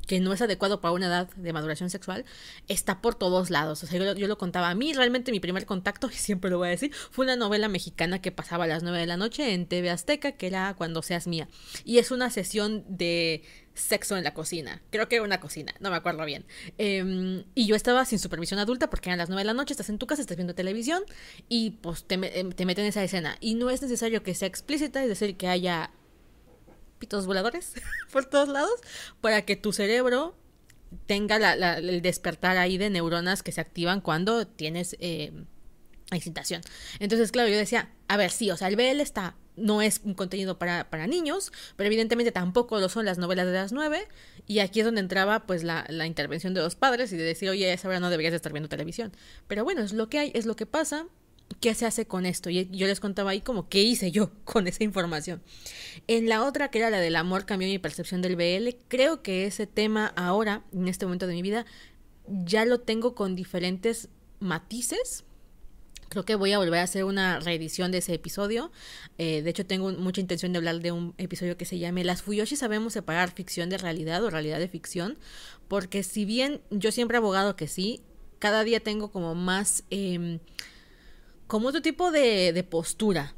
[0.07, 2.23] que no es adecuado para una edad de maduración sexual
[2.67, 3.83] está por todos lados.
[3.83, 6.67] O sea, yo, lo contaba a mí, realmente mi primer contacto, y siempre lo voy
[6.67, 9.65] a decir, fue una novela mexicana que pasaba a las 9 de la noche en
[9.65, 11.49] TV Azteca, que era Cuando seas mía.
[11.83, 13.43] Y es una sesión de
[13.73, 14.81] sexo en la cocina.
[14.89, 16.45] Creo que era una cocina, no me acuerdo bien.
[16.77, 19.89] Em, y yo estaba sin supervisión adulta porque eran las 9 de la noche, estás
[19.89, 21.03] en tu casa, estás viendo televisión
[21.47, 23.37] y pues te, em, te meten en esa escena.
[23.39, 25.91] Y no es necesario que sea explícita, es decir, que haya
[26.99, 27.73] pitos voladores
[28.11, 28.79] por todos lados
[29.21, 30.35] para que tu cerebro
[31.05, 35.31] tenga la, el despertar ahí de neuronas que se activan cuando tienes eh,
[36.11, 36.61] excitación.
[36.99, 40.13] Entonces, claro, yo decía, a ver, sí, o sea, el BL está no es un
[40.13, 44.07] contenido para, para, niños, pero evidentemente tampoco lo son las novelas de las nueve.
[44.47, 47.49] Y aquí es donde entraba pues la, la intervención de los padres y de decir,
[47.49, 49.11] oye, esa hora no deberías estar viendo televisión.
[49.47, 51.05] Pero bueno, es lo que hay, es lo que pasa.
[51.59, 52.49] ¿Qué se hace con esto?
[52.49, 55.41] Y yo les contaba ahí como qué hice yo con esa información.
[56.07, 59.45] En la otra, que era la del amor, cambió mi percepción del BL, creo que
[59.45, 61.65] ese tema ahora, en este momento de mi vida,
[62.27, 65.25] ya lo tengo con diferentes matices
[66.09, 68.71] Creo que voy a volver a hacer una reedición de ese episodio.
[69.19, 72.23] Eh, de hecho, tengo mucha intención de hablar de un episodio que se llame Las
[72.23, 75.19] Fuyoshi sabemos separar ficción de realidad o realidad de ficción.
[75.67, 78.01] Porque si bien yo siempre he abogado que sí,
[78.39, 79.83] cada día tengo como más...
[79.91, 80.39] Eh,
[81.49, 83.35] como otro tipo de, de postura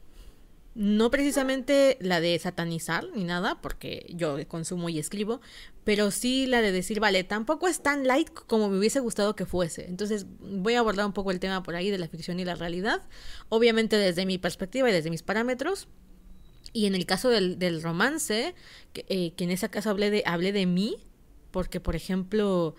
[0.74, 5.42] no precisamente la de satanizar ni nada, porque yo consumo y escribo,
[5.84, 9.46] pero sí la de decir, vale, tampoco es tan light como me hubiese gustado que
[9.46, 9.86] fuese.
[9.88, 12.56] Entonces voy a abordar un poco el tema por ahí de la ficción y la
[12.56, 13.02] realidad,
[13.50, 15.90] obviamente desde mi perspectiva y desde mis parámetros.
[16.74, 18.56] Y en el caso del, del romance,
[18.94, 20.96] que, eh, en ese caso hablé de, hablé de mí,
[21.52, 22.76] porque por ejemplo,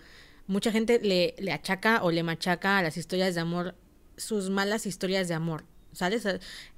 [0.47, 3.75] mucha gente le, le achaca o le machaca a las historias de amor
[4.17, 5.65] sus malas historias de amor.
[5.91, 6.27] ¿Sabes?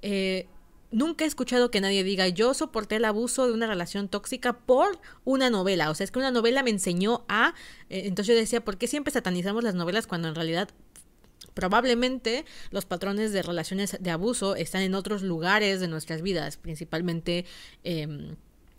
[0.01, 0.47] Eh,
[0.91, 4.99] nunca he escuchado que nadie diga yo soporté el abuso de una relación tóxica por
[5.23, 5.89] una novela.
[5.89, 7.53] O sea, es que una novela me enseñó a...
[7.89, 10.69] Eh, entonces yo decía, ¿por qué siempre satanizamos las novelas cuando en realidad
[11.53, 17.45] probablemente los patrones de relaciones de abuso están en otros lugares de nuestras vidas, principalmente...
[17.83, 18.35] Em,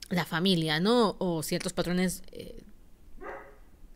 [0.08, 1.16] la familia, ¿no?
[1.18, 2.62] O ciertos patrones eh,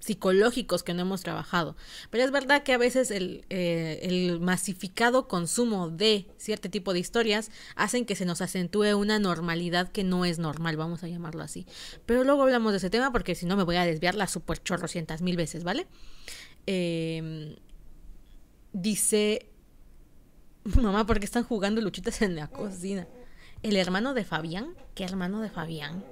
[0.01, 1.77] psicológicos que no hemos trabajado.
[2.11, 6.99] Pero es verdad que a veces el, eh, el, masificado consumo de cierto tipo de
[6.99, 11.43] historias hacen que se nos acentúe una normalidad que no es normal, vamos a llamarlo
[11.43, 11.67] así.
[12.07, 14.61] Pero luego hablamos de ese tema porque si no me voy a desviar las super
[14.63, 15.87] chorrocientas mil veces, ¿vale?
[16.67, 17.57] Eh,
[18.73, 19.47] dice...
[20.83, 23.07] Mamá, ¿por qué están jugando luchitas en la cocina?
[23.63, 24.75] El hermano de Fabián.
[24.95, 26.05] ¿Qué hermano de Fabián?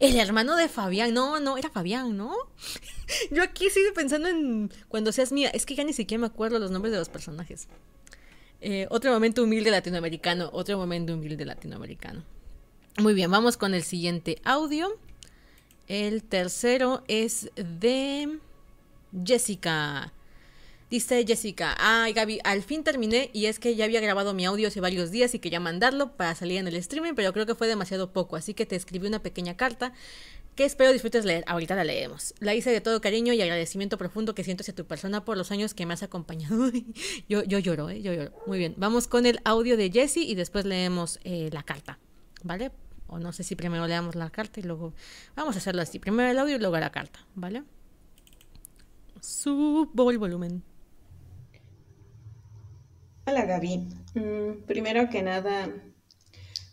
[0.00, 1.14] El hermano de Fabián.
[1.14, 2.34] No, no, era Fabián, ¿no?
[3.30, 5.50] Yo aquí sigo pensando en cuando seas mía.
[5.50, 7.68] Es que ya ni siquiera me acuerdo los nombres de los personajes.
[8.60, 10.50] Eh, otro momento humilde latinoamericano.
[10.52, 12.24] Otro momento humilde latinoamericano.
[12.98, 14.98] Muy bien, vamos con el siguiente audio.
[15.86, 18.38] El tercero es de
[19.24, 20.12] Jessica.
[20.94, 24.68] Dice Jessica, ay Gaby, al fin terminé y es que ya había grabado mi audio
[24.68, 27.66] hace varios días y quería mandarlo para salir en el streaming, pero creo que fue
[27.66, 29.92] demasiado poco, así que te escribí una pequeña carta
[30.54, 31.42] que espero disfrutes leer.
[31.48, 32.32] Ahorita la leemos.
[32.38, 35.50] La hice de todo cariño y agradecimiento profundo que siento hacia tu persona por los
[35.50, 36.70] años que me has acompañado.
[37.28, 38.00] yo, yo lloro, ¿eh?
[38.00, 38.30] Yo lloro.
[38.46, 41.98] Muy bien, vamos con el audio de Jessie y después leemos eh, la carta,
[42.44, 42.70] ¿vale?
[43.08, 44.94] O no sé si primero leamos la carta y luego...
[45.34, 45.98] Vamos a hacerlo así.
[45.98, 47.64] Primero el audio y luego la carta, ¿vale?
[49.20, 50.62] Subo el volumen.
[53.26, 53.88] Hola Gaby.
[54.16, 55.72] Mm, primero que nada,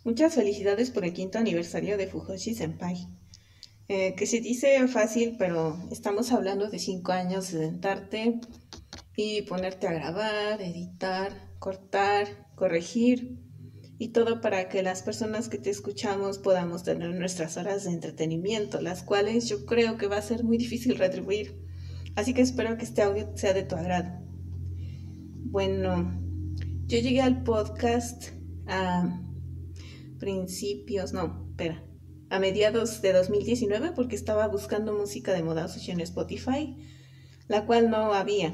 [0.04, 3.08] muchas felicidades por el quinto aniversario de Fujoshi Senpai.
[3.88, 8.42] Eh, que se dice fácil, pero estamos hablando de cinco años de sentarte
[9.16, 13.40] y ponerte a grabar, editar, cortar, corregir
[13.98, 18.82] y todo para que las personas que te escuchamos podamos tener nuestras horas de entretenimiento,
[18.82, 21.66] las cuales yo creo que va a ser muy difícil retribuir.
[22.18, 24.20] Así que espero que este audio sea de tu agrado.
[25.46, 26.21] Bueno,
[26.92, 28.32] yo llegué al podcast
[28.68, 29.22] a
[30.20, 31.86] principios, no, espera,
[32.30, 36.76] a mediados de 2019 porque estaba buscando música de moda en Spotify,
[37.48, 38.54] la cual no había.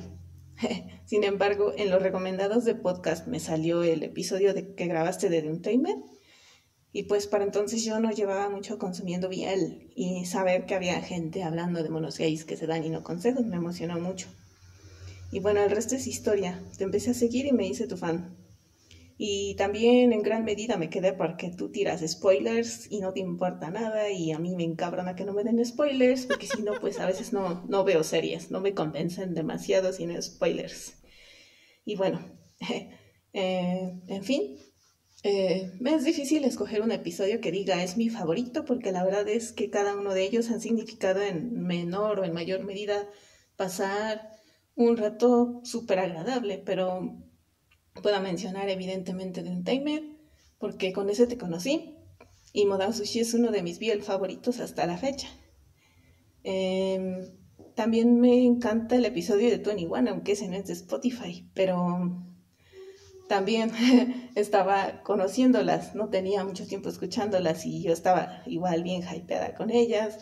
[1.05, 5.49] Sin embargo, en los recomendados de podcast me salió el episodio de que grabaste de
[5.49, 5.97] Untamed
[6.91, 11.41] y pues para entonces yo no llevaba mucho consumiendo Biel y saber que había gente
[11.41, 14.27] hablando de monos gays que se dan y no consejos me emocionó mucho.
[15.31, 16.61] Y bueno, el resto es historia.
[16.77, 18.37] Te empecé a seguir y me hice tu fan.
[19.17, 23.71] Y también en gran medida me quedé porque tú tiras spoilers y no te importa
[23.71, 26.99] nada y a mí me encabrona que no me den spoilers porque si no, pues
[26.99, 30.93] a veces no, no veo series, no me convencen demasiado sin spoilers.
[31.83, 32.19] Y bueno,
[33.33, 34.57] eh, en fin,
[35.23, 39.51] eh, es difícil escoger un episodio que diga es mi favorito porque la verdad es
[39.51, 43.09] que cada uno de ellos han significado en menor o en mayor medida
[43.55, 44.36] pasar
[44.77, 47.17] un rato súper agradable, pero
[48.01, 50.03] puedo mencionar evidentemente de un timer,
[50.59, 51.95] porque con ese te conocí,
[52.53, 55.27] y Modao Sushi es uno de mis biel favoritos hasta la fecha.
[56.43, 57.27] Em,
[57.75, 62.23] también me encanta el episodio de Tony One, aunque ese no es de Spotify, pero
[63.27, 63.71] también
[64.35, 70.19] estaba conociéndolas, no tenía mucho tiempo escuchándolas y yo estaba igual bien hypeada con ellas.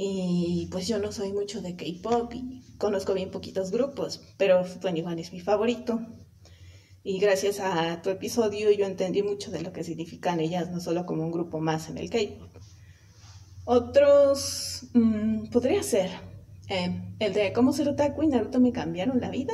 [0.00, 5.02] Y pues yo no soy mucho de K-pop y conozco bien poquitos grupos, pero Tony
[5.02, 5.98] One es mi favorito.
[7.02, 11.04] Y gracias a tu episodio yo entendí mucho de lo que significan ellas, no solo
[11.04, 12.62] como un grupo más en el K-pop.
[13.64, 16.10] Otros mmm, podría ser
[16.68, 19.52] eh, el de cómo ser otaku y Naruto me cambiaron la vida.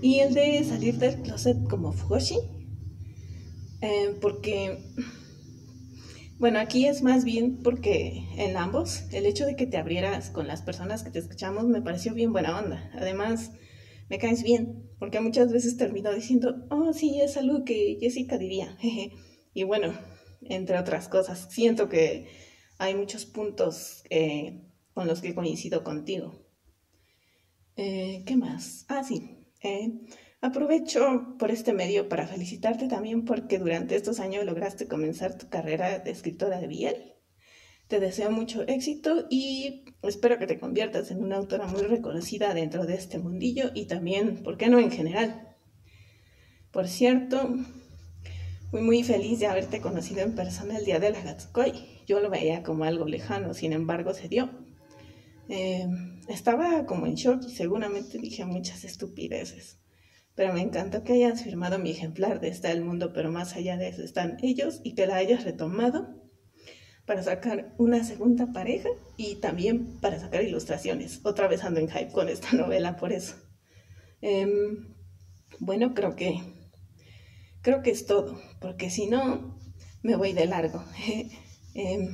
[0.00, 2.38] Y el de salir del closet como Fugoshi.
[3.82, 4.78] Eh, porque
[6.40, 10.46] bueno, aquí es más bien porque en ambos el hecho de que te abrieras con
[10.46, 12.90] las personas que te escuchamos me pareció bien buena onda.
[12.94, 13.52] Además,
[14.08, 18.78] me caes bien, porque muchas veces termino diciendo, oh, sí, es algo que Jessica diría.
[19.54, 19.92] y bueno,
[20.40, 22.26] entre otras cosas, siento que
[22.78, 24.62] hay muchos puntos eh,
[24.94, 26.46] con los que coincido contigo.
[27.76, 28.86] Eh, ¿Qué más?
[28.88, 29.36] Ah, sí.
[29.62, 29.92] Eh,
[30.42, 35.98] Aprovecho por este medio para felicitarte también porque durante estos años lograste comenzar tu carrera
[35.98, 37.12] de escritora de Biel.
[37.88, 42.86] Te deseo mucho éxito y espero que te conviertas en una autora muy reconocida dentro
[42.86, 45.56] de este mundillo y también, ¿por qué no en general?
[46.70, 47.56] Por cierto,
[48.72, 51.74] muy muy feliz de haberte conocido en persona el día de la Gatsukoi.
[52.06, 54.48] Yo lo veía como algo lejano, sin embargo se dio.
[55.50, 55.86] Eh,
[56.28, 59.79] estaba como en shock y seguramente dije muchas estupideces
[60.40, 63.76] pero me encantó que hayas firmado mi ejemplar de Está el Mundo, pero más allá
[63.76, 66.14] de eso están ellos y que la hayas retomado
[67.04, 68.88] para sacar una segunda pareja
[69.18, 71.20] y también para sacar ilustraciones.
[71.24, 73.34] Otra vez ando en hype con esta novela por eso.
[74.22, 74.94] Em,
[75.58, 76.40] bueno, creo que
[77.60, 79.58] creo que es todo, porque si no
[80.02, 80.82] me voy de largo.
[81.74, 82.08] Em,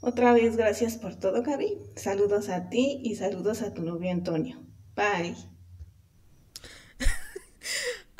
[0.00, 1.80] otra vez, gracias por todo, Gaby.
[1.96, 4.58] Saludos a ti y saludos a tu novio Antonio.
[4.96, 5.53] Bye.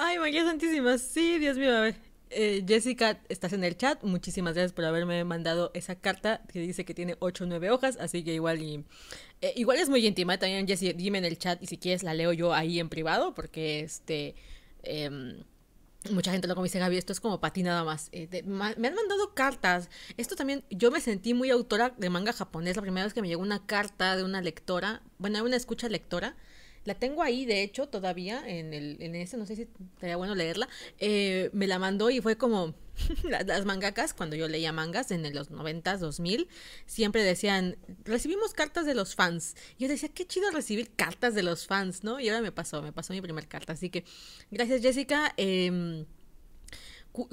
[0.07, 1.97] Ay, María Santísima, sí, Dios mío, a ver.
[2.29, 4.03] Eh, Jessica, estás en el chat.
[4.03, 7.97] Muchísimas gracias por haberme mandado esa carta que dice que tiene 8 o 9 hojas.
[7.99, 8.85] Así que igual y,
[9.41, 10.37] eh, igual es muy íntima.
[10.37, 13.33] También, Jessie, dime en el chat y si quieres la leo yo ahí en privado.
[13.33, 14.35] Porque este.
[14.83, 15.43] Em,
[16.11, 18.11] mucha gente lo como dice Gaby, esto es como para ti nada más.
[18.13, 19.89] Eh, me han mandado cartas.
[20.19, 22.77] Esto también, yo me sentí muy autora de manga japonés.
[22.77, 26.37] La primera vez que me llegó una carta de una lectora, bueno, una escucha lectora,
[26.85, 29.69] la tengo ahí, de hecho, todavía en, el, en ese, no sé si
[29.99, 30.69] sería bueno leerla.
[30.99, 32.75] Eh, me la mandó y fue como
[33.25, 36.49] las mangakas, cuando yo leía mangas en los 90, 2000,
[36.87, 39.57] siempre decían, recibimos cartas de los fans.
[39.79, 42.21] Y yo decía, qué chido recibir cartas de los fans, ¿no?
[42.21, 43.73] Y ahora me pasó, me pasó mi primera carta.
[43.73, 44.05] Así que,
[44.51, 45.33] gracias Jessica.
[45.37, 46.05] Eh,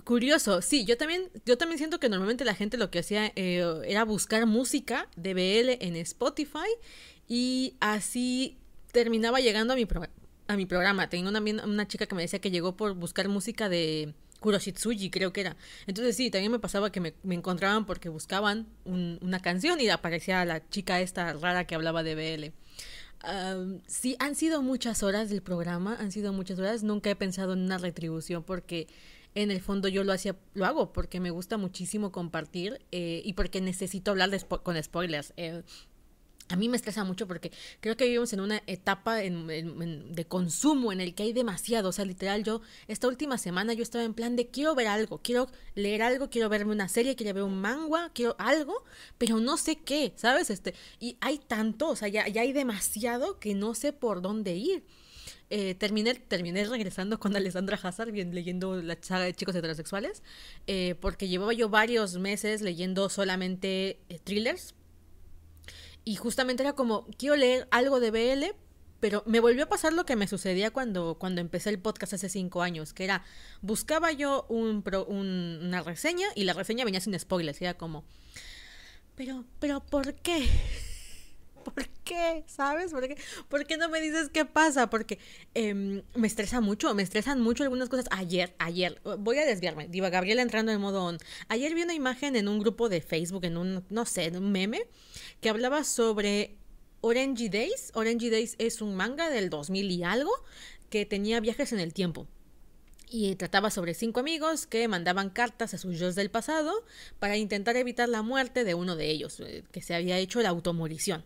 [0.04, 3.64] curioso, sí, yo también, yo también siento que normalmente la gente lo que hacía eh,
[3.86, 6.70] era buscar música de BL en Spotify
[7.28, 8.61] y así
[8.92, 9.88] terminaba llegando a mi,
[10.48, 11.10] a mi programa.
[11.10, 15.32] Tenía una, una chica que me decía que llegó por buscar música de Kuroshitsuji, creo
[15.32, 15.56] que era.
[15.88, 20.68] Entonces sí, también me pasaba que me, encontraban porque buscaban una canción y aparecía la
[20.70, 22.54] chica esta rara que hablaba de BL.
[23.88, 26.84] sí, han sido muchas horas del programa, han sido muchas horas.
[26.84, 28.88] Nunca he pensado en una retribución porque
[29.36, 33.34] en el fondo yo lo hacía, lo hago porque me gusta muchísimo compartir eh, y
[33.34, 34.32] porque necesito hablar
[34.64, 35.34] con spoilers.
[35.38, 35.62] Eh,
[36.52, 41.02] a mí me estresa mucho porque creo que vivimos en una etapa de consumo en
[41.02, 41.90] el que hay demasiado.
[41.90, 45.20] O sea, literal, yo esta última semana yo estaba en plan de quiero ver algo,
[45.20, 48.84] quiero leer algo, quiero verme una serie, quiero ver un manga, quiero algo,
[49.18, 50.50] pero no sé qué, ¿sabes?
[50.50, 54.56] Este, y hay tanto, o sea, ya, ya hay demasiado que no sé por dónde
[54.56, 54.84] ir.
[55.54, 60.24] Eh, terminé, terminé regresando con Alessandra Hazard, bien, leyendo la saga de chicos heterosexuales,
[60.66, 64.76] eh, porque llevaba yo varios meses leyendo solamente eh, thrillers
[66.04, 68.56] y justamente era como, quiero leer algo de BL,
[69.00, 72.30] pero me volvió a pasar lo que me sucedía cuando, cuando empecé el podcast hace
[72.30, 73.24] cinco años, que era,
[73.62, 78.04] buscaba yo un, una reseña y la reseña venía sin spoilers, y era como,
[79.16, 80.48] pero, pero, ¿por qué?
[81.64, 82.44] ¿Por qué?
[82.48, 82.92] ¿Sabes?
[82.92, 83.18] ¿Por qué?
[83.50, 84.90] ¿Por qué no me dices qué pasa?
[84.90, 85.20] Porque
[85.54, 88.06] em, me estresa mucho, me estresan mucho algunas cosas.
[88.12, 89.88] Ayer, ayer, voy a desviarme.
[89.88, 91.18] Diva Gabriela entrando en modo on.
[91.48, 94.52] Ayer vi una imagen en un grupo de Facebook, en un, no sé, en un
[94.52, 94.88] meme,
[95.40, 96.56] que hablaba sobre
[97.02, 97.92] Orange Days.
[97.94, 100.32] Orange Days es un manga del 2000 y algo
[100.90, 102.28] que tenía viajes en el tiempo
[103.14, 106.74] y trataba sobre cinco amigos que mandaban cartas a sus yo del pasado
[107.20, 110.50] para intentar evitar la muerte de uno de ellos, eh, que se había hecho la
[110.50, 111.26] automorición.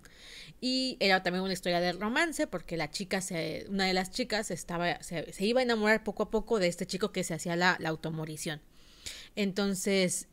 [0.59, 4.49] Y era también una historia de romance, porque la chica, se, una de las chicas,
[4.49, 7.77] estaba, se, iba a enamorar poco a poco de este chico que se hacía la,
[7.79, 8.61] la automorición.
[9.35, 10.27] Entonces,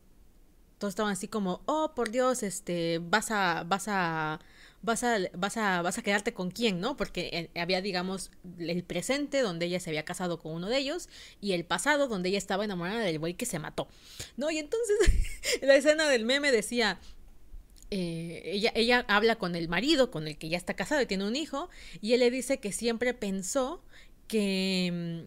[0.78, 4.40] todos estaban así como, oh, por Dios, este, vas a, vas a
[4.82, 6.96] vas a, vas a, vas a quedarte con quién, ¿no?
[6.96, 11.08] Porque eh, había, digamos, el presente donde ella se había casado con uno de ellos
[11.40, 13.88] y el pasado donde ella estaba enamorada del güey que se mató,
[14.36, 14.50] ¿no?
[14.50, 14.96] Y entonces
[15.62, 16.98] la escena del meme decía,
[17.90, 21.26] eh, ella, ella habla con el marido, con el que ya está casado y tiene
[21.26, 21.70] un hijo,
[22.00, 23.82] y él le dice que siempre pensó
[24.26, 25.26] que,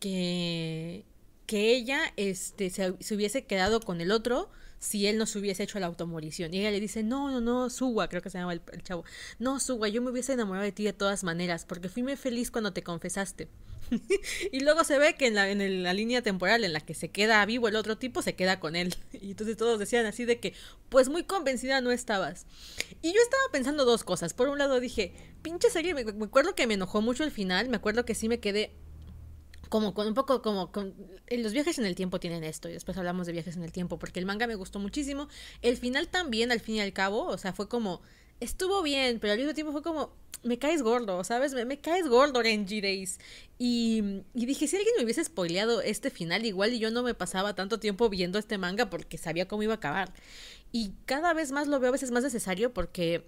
[0.00, 1.04] que,
[1.46, 4.50] que ella este, se hubiese quedado con el otro
[4.86, 6.54] si él no se hubiese hecho la automorición.
[6.54, 9.04] Y ella le dice, no, no, no, Suwa, creo que se llama el, chavo.
[9.40, 12.52] No, Suwa, yo me hubiese enamorado de ti de todas maneras, porque fui muy feliz
[12.52, 13.48] cuando te confesaste.
[14.52, 17.08] y luego se ve que en la, en la línea temporal en la que se
[17.08, 18.94] queda vivo el otro tipo, se queda con él.
[19.12, 20.54] Y entonces todos decían así de que,
[20.88, 22.46] pues muy convencida no estabas.
[23.02, 24.34] Y yo estaba pensando dos cosas.
[24.34, 27.76] Por un lado dije, pinche serie, me acuerdo que me enojó mucho el final, me
[27.76, 28.72] acuerdo que sí me quedé
[29.68, 30.94] como con un poco como con
[31.30, 33.98] los viajes en el tiempo tienen esto y después hablamos de viajes en el tiempo
[33.98, 35.28] porque el manga me gustó muchísimo.
[35.62, 38.00] El final también al fin y al cabo o sea fue como
[38.40, 40.12] estuvo bien pero al mismo tiempo fue como
[40.42, 43.18] me caes gordo sabes me, caes gordo Renji Days.
[43.58, 47.14] Y, y dije si alguien me hubiese spoileado este final igual y yo no me
[47.14, 50.12] pasaba tanto tiempo viendo este manga porque sabía cómo iba a acabar.
[50.72, 53.24] Y cada vez más lo veo a veces más necesario porque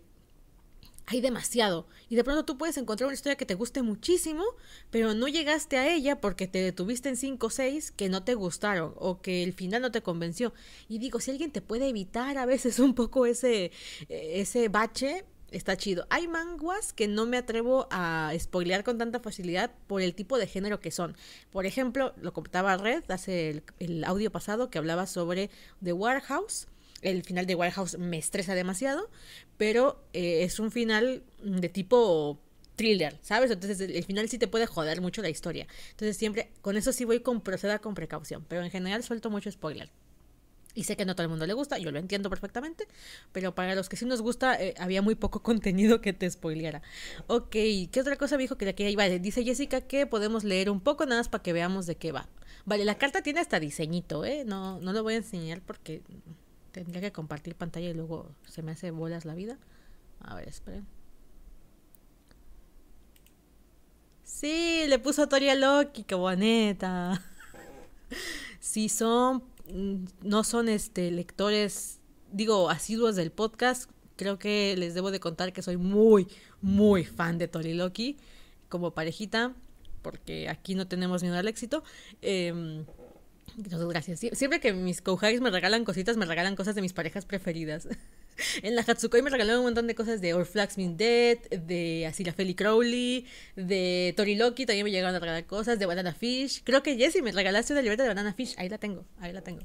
[1.09, 1.87] hay demasiado.
[2.11, 4.45] Y de pronto tú puedes encontrar una historia que te guste muchísimo,
[4.91, 8.35] pero no llegaste a ella porque te detuviste en 5 o 6 que no te
[8.35, 10.53] gustaron o que el final no te convenció.
[10.87, 13.73] Y digo, si alguien te puede evitar a veces un poco ese,
[14.11, 16.07] ese bache, está chido.
[16.11, 20.47] Hay manguas que no me atrevo a spoilear con tanta facilidad por el tipo de
[20.47, 21.17] género que son.
[21.51, 25.49] Por ejemplo, lo comentaba Red hace el, el audio pasado que hablaba sobre
[25.83, 26.67] The Warehouse
[27.03, 29.11] el final de Warehouse me estresa demasiado,
[29.57, 32.41] pero eh, es un final de tipo
[32.77, 33.51] thriller, ¿sabes?
[33.51, 35.67] Entonces el, final sí te puede joder mucho la historia.
[35.91, 39.51] Entonces siempre, con eso sí voy con proceda con precaución, pero en general suelto mucho
[39.51, 39.91] spoiler.
[40.75, 42.87] Y sé que no a todo el mundo le gusta, yo lo entiendo perfectamente,
[43.33, 46.83] pero para los que sí nos gusta, eh, había muy poco contenido que te spoileara.
[47.27, 49.09] Ok, ¿qué otra cosa me dijo que de aquí iba?
[49.09, 52.29] Dice Jessica que podemos leer un poco nada más para que veamos de qué va.
[52.65, 54.45] Vale, la carta tiene hasta diseñito, ¿eh?
[54.47, 56.03] No, no lo voy a enseñar porque
[56.73, 59.59] tendría que compartir pantalla y luego se me hace bolas la vida.
[60.21, 60.87] A ver, esperen.
[64.25, 67.21] Sí, le puso a Toria Loki, qué bonita.
[68.61, 69.43] Si son,
[69.73, 72.01] mm, no son este lectores,
[72.31, 76.29] digo, asiduos del podcast, creo que les debo de contar que soy muy,
[76.61, 78.17] muy fan de Tori Loki
[78.69, 79.55] como parejita,
[80.03, 81.83] porque aquí no tenemos miedo al éxito.
[82.21, 82.85] Eh,
[83.89, 84.21] gracias.
[84.33, 87.89] siempre que mis kouhagis me regalan cositas, me regalan cosas de mis parejas preferidas.
[88.63, 92.33] en la Hatsukoi me regalaron un montón de cosas de Orflax Mean Dead, de Asila
[92.33, 96.63] Feli Crowley, de Tori Loki, también me llegaron a regalar cosas, de Banana Fish.
[96.65, 98.55] Creo que Jessie me regalaste una libreta de Banana Fish.
[98.59, 99.63] Ahí la tengo, ahí la tengo.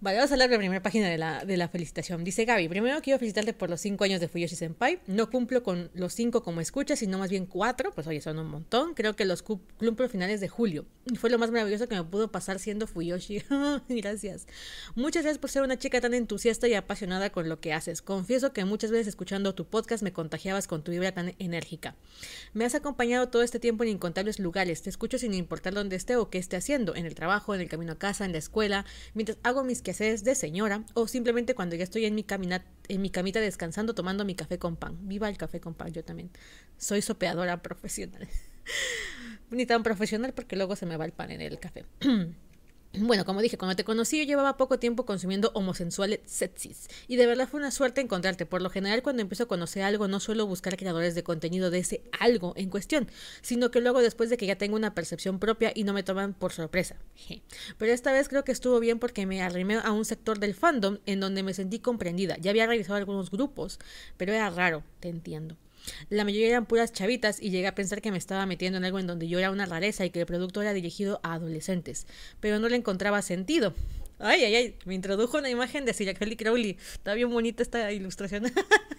[0.00, 2.22] Vale, vamos a hablar de la primera página de la, de la felicitación.
[2.22, 5.00] Dice Gaby, primero quiero felicitarte por los cinco años de Fuyoshi Senpai.
[5.08, 7.90] No cumplo con los cinco como escucha, sino más bien cuatro.
[7.92, 8.94] Pues oye, son un montón.
[8.94, 10.86] Creo que los cumplo finales de julio.
[11.18, 13.42] Fue lo más maravilloso que me pudo pasar siendo Fuyoshi.
[13.88, 14.46] gracias.
[14.94, 18.00] Muchas gracias por ser una chica tan entusiasta y apasionada con lo que haces.
[18.00, 21.96] Confieso que muchas veces escuchando tu podcast me contagiabas con tu vibra tan enérgica.
[22.52, 24.80] Me has acompañado todo este tiempo en incontables lugares.
[24.80, 26.94] Te escucho sin importar dónde esté o qué esté haciendo.
[26.94, 28.84] En el trabajo, en el camino a casa, en la escuela,
[29.14, 32.24] mientras hago mis es de señora o simplemente cuando ya estoy en mi,
[32.88, 34.96] en mi camita descansando tomando mi café con pan.
[35.08, 36.30] Viva el café con pan, yo también.
[36.76, 38.28] Soy sopeadora profesional.
[39.50, 41.84] Ni tan profesional porque luego se me va el pan en el café.
[42.94, 47.26] Bueno, como dije, cuando te conocí yo llevaba poco tiempo consumiendo homosensuales sexys y de
[47.26, 48.46] verdad fue una suerte encontrarte.
[48.46, 51.80] Por lo general cuando empiezo a conocer algo no suelo buscar creadores de contenido de
[51.80, 53.06] ese algo en cuestión,
[53.42, 56.32] sino que luego después de que ya tengo una percepción propia y no me toman
[56.32, 56.96] por sorpresa.
[57.76, 60.98] Pero esta vez creo que estuvo bien porque me arrimé a un sector del fandom
[61.04, 62.38] en donde me sentí comprendida.
[62.38, 63.78] Ya había revisado algunos grupos,
[64.16, 65.56] pero era raro, te entiendo.
[66.10, 68.98] La mayoría eran puras chavitas y llegué a pensar que me estaba metiendo en algo
[68.98, 72.06] en donde yo era una rareza y que el producto era dirigido a adolescentes,
[72.40, 73.74] pero no le encontraba sentido.
[74.18, 76.76] Ay, ay, ay, me introdujo una imagen de Sir Crowley.
[76.92, 78.44] Está bien bonita esta ilustración.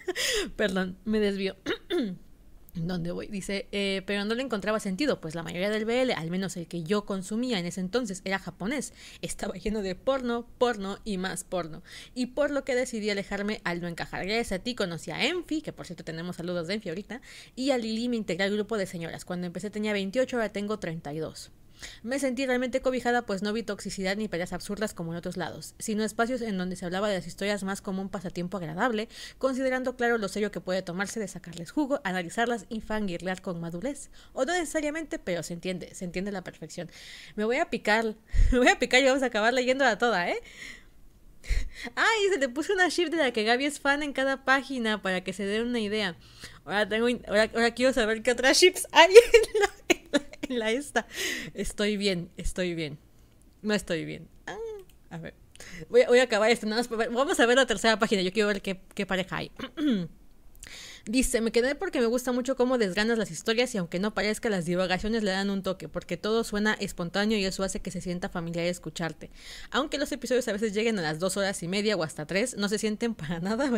[0.56, 1.56] Perdón, me desvío.
[2.74, 3.26] ¿Dónde voy?
[3.26, 6.68] Dice, eh, pero no le encontraba sentido, pues la mayoría del BL, al menos el
[6.68, 8.92] que yo consumía en ese entonces, era japonés.
[9.22, 11.82] Estaba lleno de porno, porno y más porno.
[12.14, 14.24] Y por lo que decidí alejarme al no encajar.
[14.24, 17.20] Gracias a ti conocí a Enfi, que por cierto tenemos saludos de Enfi ahorita,
[17.56, 19.24] y a Lili me integré al grupo de señoras.
[19.24, 21.50] Cuando empecé tenía 28, ahora tengo 32.
[22.02, 25.74] Me sentí realmente cobijada pues no vi toxicidad ni peleas absurdas como en otros lados,
[25.78, 29.08] sino espacios en donde se hablaba de las historias más como un pasatiempo agradable,
[29.38, 34.10] considerando claro lo serio que puede tomarse de sacarles jugo, analizarlas y fangirlear con madurez.
[34.32, 36.90] O no necesariamente, pero se entiende, se entiende la perfección.
[37.36, 38.16] Me voy a picar,
[38.52, 40.40] me voy a picar y vamos a acabar leyéndola toda, ¿eh?
[41.94, 45.02] Ay, se le puso una shift de la que Gaby es fan en cada página
[45.02, 46.16] para que se den una idea.
[46.64, 49.99] Ahora tengo ahora, quiero saber qué otras ships hay en la,
[50.50, 51.06] esta.
[51.54, 52.98] Estoy bien, estoy bien.
[53.62, 54.28] No estoy bien.
[54.46, 54.56] Ah,
[55.10, 55.34] a ver.
[55.88, 56.66] Voy, voy, a acabar esto.
[56.88, 58.22] vamos a ver la tercera página.
[58.22, 59.50] Yo quiero ver qué, qué pareja hay.
[61.06, 64.50] Dice, me quedé porque me gusta mucho cómo desganas las historias y aunque no parezca,
[64.50, 68.00] las divagaciones le dan un toque, porque todo suena espontáneo y eso hace que se
[68.00, 69.30] sienta familiar escucharte.
[69.70, 72.56] Aunque los episodios a veces lleguen a las dos horas y media o hasta tres,
[72.56, 73.70] no se sienten para nada,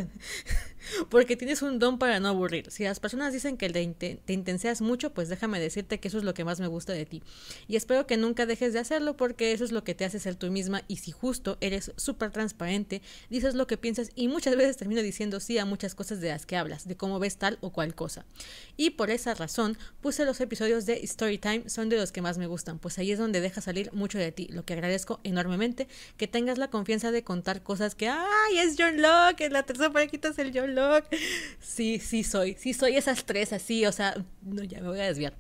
[1.11, 2.71] porque tienes un don para no aburrir.
[2.71, 6.25] Si las personas dicen que te, te intenseas mucho, pues déjame decirte que eso es
[6.25, 7.23] lo que más me gusta de ti.
[7.69, 10.35] Y espero que nunca dejes de hacerlo porque eso es lo que te hace ser
[10.35, 14.77] tú misma y si justo eres súper transparente, dices lo que piensas y muchas veces
[14.77, 17.71] termino diciendo sí a muchas cosas de las que hablas, de cómo ves tal o
[17.71, 18.25] cual cosa.
[18.77, 22.47] Y por esa razón puse los episodios de Storytime, son de los que más me
[22.47, 26.29] gustan, pues ahí es donde deja salir mucho de ti, lo que agradezco enormemente, que
[26.29, 30.29] tengas la confianza de contar cosas que, ay, es John Locke, en la tercera parejita
[30.29, 31.09] es el John Locke.
[31.61, 35.05] Sí, sí soy, sí soy esas tres así, o sea, no, ya me voy a
[35.05, 35.35] desviar.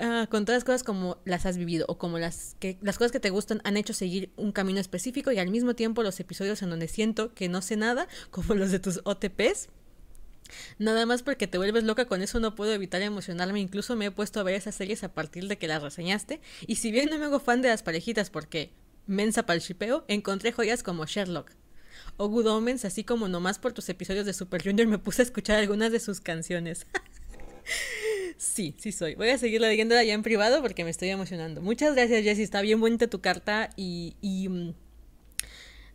[0.00, 3.10] Uh, con todas las cosas como las has vivido o como las que las cosas
[3.10, 6.62] que te gustan han hecho seguir un camino específico y al mismo tiempo los episodios
[6.62, 9.70] en donde siento que no sé nada, como los de tus OTPs,
[10.78, 14.10] Nada más porque te vuelves loca con eso no puedo evitar emocionarme, incluso me he
[14.10, 17.18] puesto a ver esas series a partir de que las reseñaste, y si bien no
[17.18, 18.72] me hago fan de las parejitas porque
[19.06, 21.52] mensa pa'l shipeo, encontré joyas como Sherlock
[22.16, 25.24] o Good Omens, así como nomás por tus episodios de Super Junior me puse a
[25.24, 26.86] escuchar algunas de sus canciones.
[28.36, 29.14] sí, sí soy.
[29.14, 31.60] Voy a seguir leyendo allá en privado porque me estoy emocionando.
[31.60, 32.44] Muchas gracias, Jessie.
[32.44, 34.74] Está bien bonita tu carta y, y mm,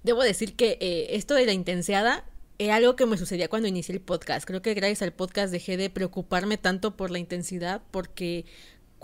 [0.03, 2.25] debo decir que eh, esto de la intenseada
[2.65, 4.45] era algo que me sucedía cuando inicié el podcast.
[4.45, 8.45] Creo que gracias al podcast dejé de preocuparme tanto por la intensidad porque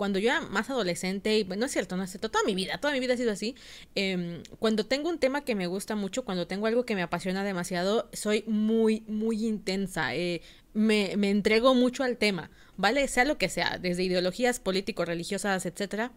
[0.00, 2.78] cuando yo era más adolescente, y no es cierto, no es cierto, toda mi vida,
[2.78, 3.54] toda mi vida ha sido así,
[3.94, 7.44] em, cuando tengo un tema que me gusta mucho, cuando tengo algo que me apasiona
[7.44, 10.40] demasiado, soy muy, muy intensa, eh,
[10.72, 13.06] me, me entrego mucho al tema, ¿vale?
[13.08, 16.12] Sea lo que sea, desde ideologías políticos, religiosas, etcétera,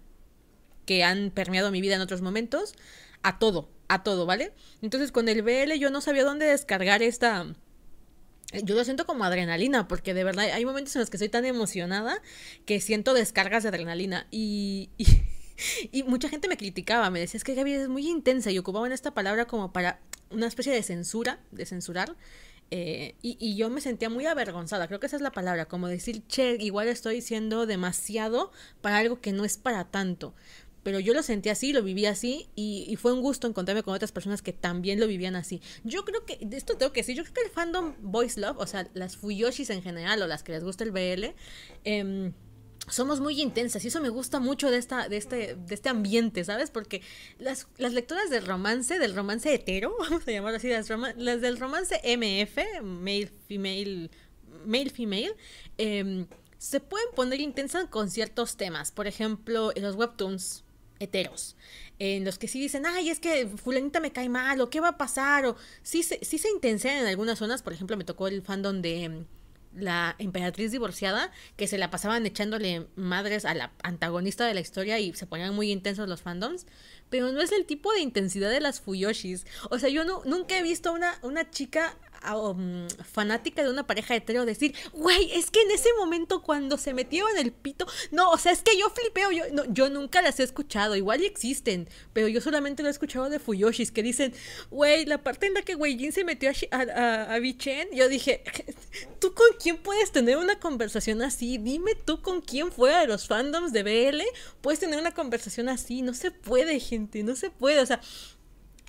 [0.85, 2.75] que han permeado mi vida en otros momentos,
[3.21, 4.53] a todo, a todo, ¿vale?
[4.81, 7.45] Entonces con el BL yo no sabía dónde descargar esta...
[8.63, 11.43] Yo lo siento como adrenalina, porque de verdad hay momentos en los que soy tan
[11.43, 12.21] emocionada
[12.67, 14.27] que siento descargas de adrenalina.
[14.29, 14.91] Y,
[15.91, 18.91] y, mucha gente me criticaba, me decía, es que Gaby es muy intensa y ocupaban
[18.91, 22.15] esta palabra como para una especie de censura, de censurar.
[22.69, 25.87] Eh, y, y, yo me sentía muy avergonzada, creo que esa es la palabra, como
[25.87, 30.33] decir, che, igual estoy siendo demasiado para algo que no es para tanto
[30.83, 34.11] pero yo lo sentí así, lo viví así y, fue un gusto encontrarme con otras
[34.11, 35.61] personas que también lo vivían así.
[35.83, 38.57] Yo creo que, de esto tengo que decir, yo creo que el fandom Voice Love,
[38.59, 41.33] o sea, las Fuyoshis en general o las que les gusta el BL,
[41.83, 42.33] em,
[42.87, 46.43] somos muy intensas y eso me gusta mucho de esta de este de este ambiente
[46.43, 47.01] sabes porque
[47.39, 51.57] las, las lecturas del romance del romance hetero vamos a llamarlo así las, las del
[51.59, 54.11] romance MF male female
[54.65, 55.33] male female
[55.77, 56.27] em,
[56.63, 58.93] se pueden poner intensas con ciertos temas.
[58.93, 60.62] Por ejemplo en los webtoons
[61.99, 64.89] en los que sí dicen, ay, es que fulanita me cae mal, o qué va
[64.89, 68.27] a pasar, o sí se, sí se intensean en algunas zonas, por ejemplo, me tocó
[68.27, 69.25] el fandom de mm,
[69.75, 74.99] la emperatriz divorciada, que se la pasaban echándole madres a la antagonista de la historia
[74.99, 76.65] y se ponían muy intensos los fandoms,
[77.09, 79.45] pero no es el tipo de intensidad de las Fuyoshis.
[79.69, 81.95] O sea, yo no, nunca he visto una, una chica
[82.31, 86.93] Um, fanática de una pareja hetero decir, güey, es que en ese momento cuando se
[86.93, 90.39] metió en el pito, no, o sea, es que yo flipeo, yo, yo nunca las
[90.39, 94.33] he escuchado, igual existen, pero yo solamente lo he escuchado de Fuyoshis que dicen,
[94.71, 98.43] güey, la parte en la que Jin se metió a, a, a, Bichen, yo dije,
[99.19, 101.57] ¿tú con quién puedes tener una conversación así?
[101.57, 104.21] Dime tú con quién fuera de los fandoms de BL
[104.61, 107.99] puedes tener una conversación así, no se puede, gente, no se puede, o sea,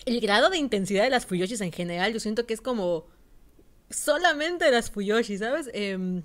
[0.06, 3.06] el grado de intensidad de las Fuyoshis en general, yo siento que es como
[3.90, 5.70] solamente las Fuyoshi, ¿sabes?
[5.72, 6.22] Em,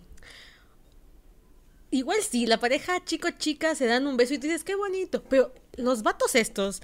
[1.91, 6.03] igual sí, la pareja chico-chica se dan un beso y dices, qué bonito, pero los
[6.03, 6.82] vatos estos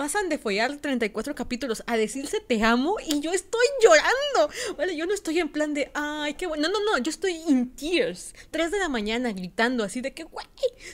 [0.00, 4.50] pasan de follar 34 capítulos a decirse te amo y yo estoy llorando.
[4.78, 6.68] Vale, yo no estoy en plan de, ay, qué bueno.
[6.68, 8.34] No, no, no, yo estoy in tears.
[8.50, 10.46] 3 de la mañana gritando así de que, güey,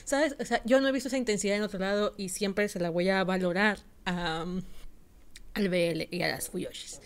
[0.03, 0.35] ¿sabes?
[0.41, 2.89] O sea, yo no he visto esa intensidad en otro lado y siempre se la
[2.89, 4.63] voy a valorar al
[5.55, 6.99] BL y a las Fuyoshis.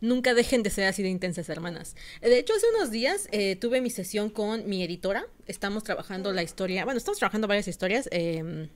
[0.00, 1.96] Nunca dejen de ser así de intensas, hermanas.
[2.20, 5.26] De hecho, hace unos días eh, tuve mi sesión con mi editora.
[5.46, 6.84] Estamos trabajando la historia.
[6.84, 8.08] Bueno, estamos trabajando varias historias.
[8.12, 8.68] Em,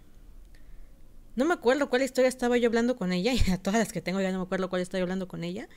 [1.36, 3.32] no me acuerdo cuál historia estaba yo hablando con ella.
[3.46, 5.68] Y a todas las que tengo ya no me acuerdo cuál estoy hablando con ella.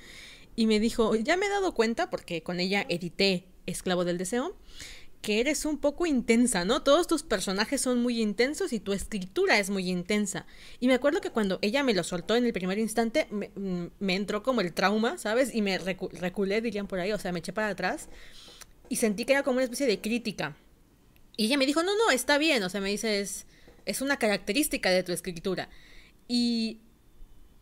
[0.55, 4.55] Y me dijo, ya me he dado cuenta, porque con ella edité Esclavo del Deseo,
[5.25, 6.83] que eres un poco intensa, ¿no?
[6.83, 10.45] Todos tus personajes son muy intensos y tu escritura es muy intensa.
[10.79, 14.07] Y me acuerdo que cuando ella me lo soltó en el primer instante, me, mm,
[14.07, 15.55] entró como el trauma, ¿sabes?
[15.55, 18.07] Y me reculé, dirían por ahí, o sea, me eché para atrás
[18.87, 20.57] y sentí que era como una especie de crítica.
[21.37, 23.47] Y ella me dijo, no, no, está bien, o sea, me dice, es,
[23.87, 25.69] es una característica de tu escritura.
[26.27, 26.81] Y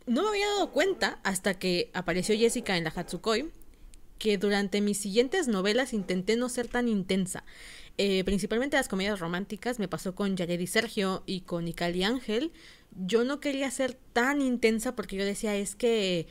[0.06, 3.54] no me había dado cuenta hasta que apareció Jessica en la Hatsukoi
[4.24, 7.44] que durante mis siguientes novelas intenté no ser tan intensa.
[7.98, 12.54] Eh, principalmente las comedias románticas, me pasó con Jared y Sergio y con Nicali Ángel.
[12.96, 16.28] Yo no quería ser tan intensa porque yo decía, es que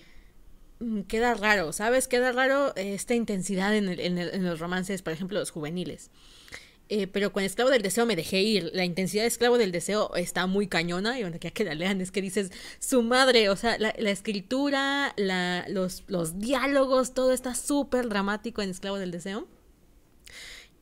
[0.80, 2.08] mm, queda raro, ¿sabes?
[2.08, 6.10] Queda raro esta intensidad en, en los romances, por ejemplo, los juveniles.
[6.88, 8.70] Eh, pero con Esclavo del Deseo me dejé ir.
[8.74, 11.18] La intensidad de Esclavo del Deseo está muy cañona.
[11.18, 15.14] Y bueno, que, que la lean es que dices, su madre, o sea, la, escritura,
[15.16, 19.48] la, los, los diálogos, todo está súper dramático en Esclavo del Deseo.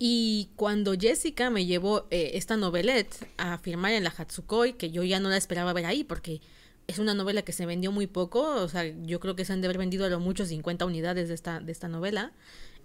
[0.03, 5.05] Y cuando Jessica me llevó eh, esta novelette a firmar en la Hatsukoi, que yo
[5.05, 6.40] ya no la esperaba ver ahí porque
[6.86, 9.60] es una novela que se vendió muy poco, o sea, yo creo que se han
[9.60, 12.32] de haber vendido a lo mucho 50 unidades de esta, de esta novela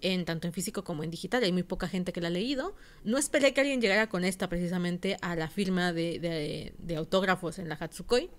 [0.00, 1.42] en tanto en físico como en digital.
[1.42, 2.74] Hay muy poca gente que la ha leído.
[3.04, 7.76] No esperé que alguien llegara con esta precisamente a la firma de, autógrafos en la
[7.76, 8.30] Hatsukoi.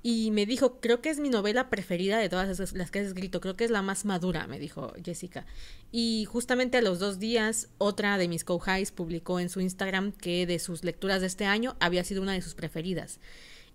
[0.00, 3.40] Y me dijo, creo que es mi novela preferida de todas las que has escrito,
[3.40, 5.44] creo que es la más madura, me dijo Jessica.
[5.90, 10.46] Y justamente a los dos días, otra de mis co-highs publicó en su Instagram que
[10.46, 13.18] de sus lecturas de este año había sido una de sus preferidas.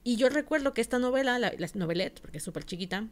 [0.06, 3.10] Y yo recuerdo que esta novela, la, la novelette, porque es súper chiquita,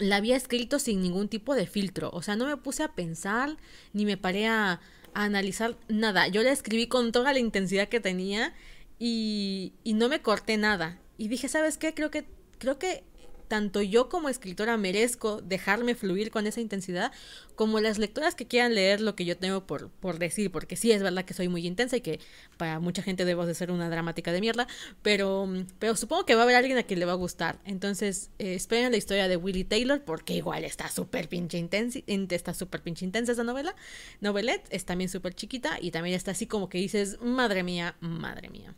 [0.00, 2.10] la había escrito sin ningún tipo de filtro.
[2.12, 3.56] O sea, no me puse a pensar
[3.92, 4.80] ni me paré a,
[5.12, 6.28] analizar nada.
[6.28, 8.54] Yo la escribí con toda la intensidad que tenía
[8.98, 11.00] y, y, no me corté nada.
[11.18, 11.94] Y dije, ¿sabes qué?
[11.94, 12.26] Creo que,
[12.58, 13.02] creo que
[13.50, 17.10] tanto yo como escritora merezco dejarme fluir con esa intensidad,
[17.56, 20.92] como las lectoras que quieran leer lo que yo tengo por, por decir, porque sí
[20.92, 22.20] es verdad que soy muy intensa y que
[22.56, 24.68] para mucha gente debo de ser una dramática de mierda,
[25.02, 25.48] pero,
[25.80, 27.58] pero supongo que va a haber alguien a quien le va a gustar.
[27.64, 32.54] Entonces, eh, esperen la historia de Willie Taylor, porque igual está súper pinche intensa, está
[32.54, 33.74] súper pinche intensa esa novela.
[34.20, 38.48] Novelette es también súper chiquita y también está así como que dices, madre mía, madre
[38.48, 38.76] mía.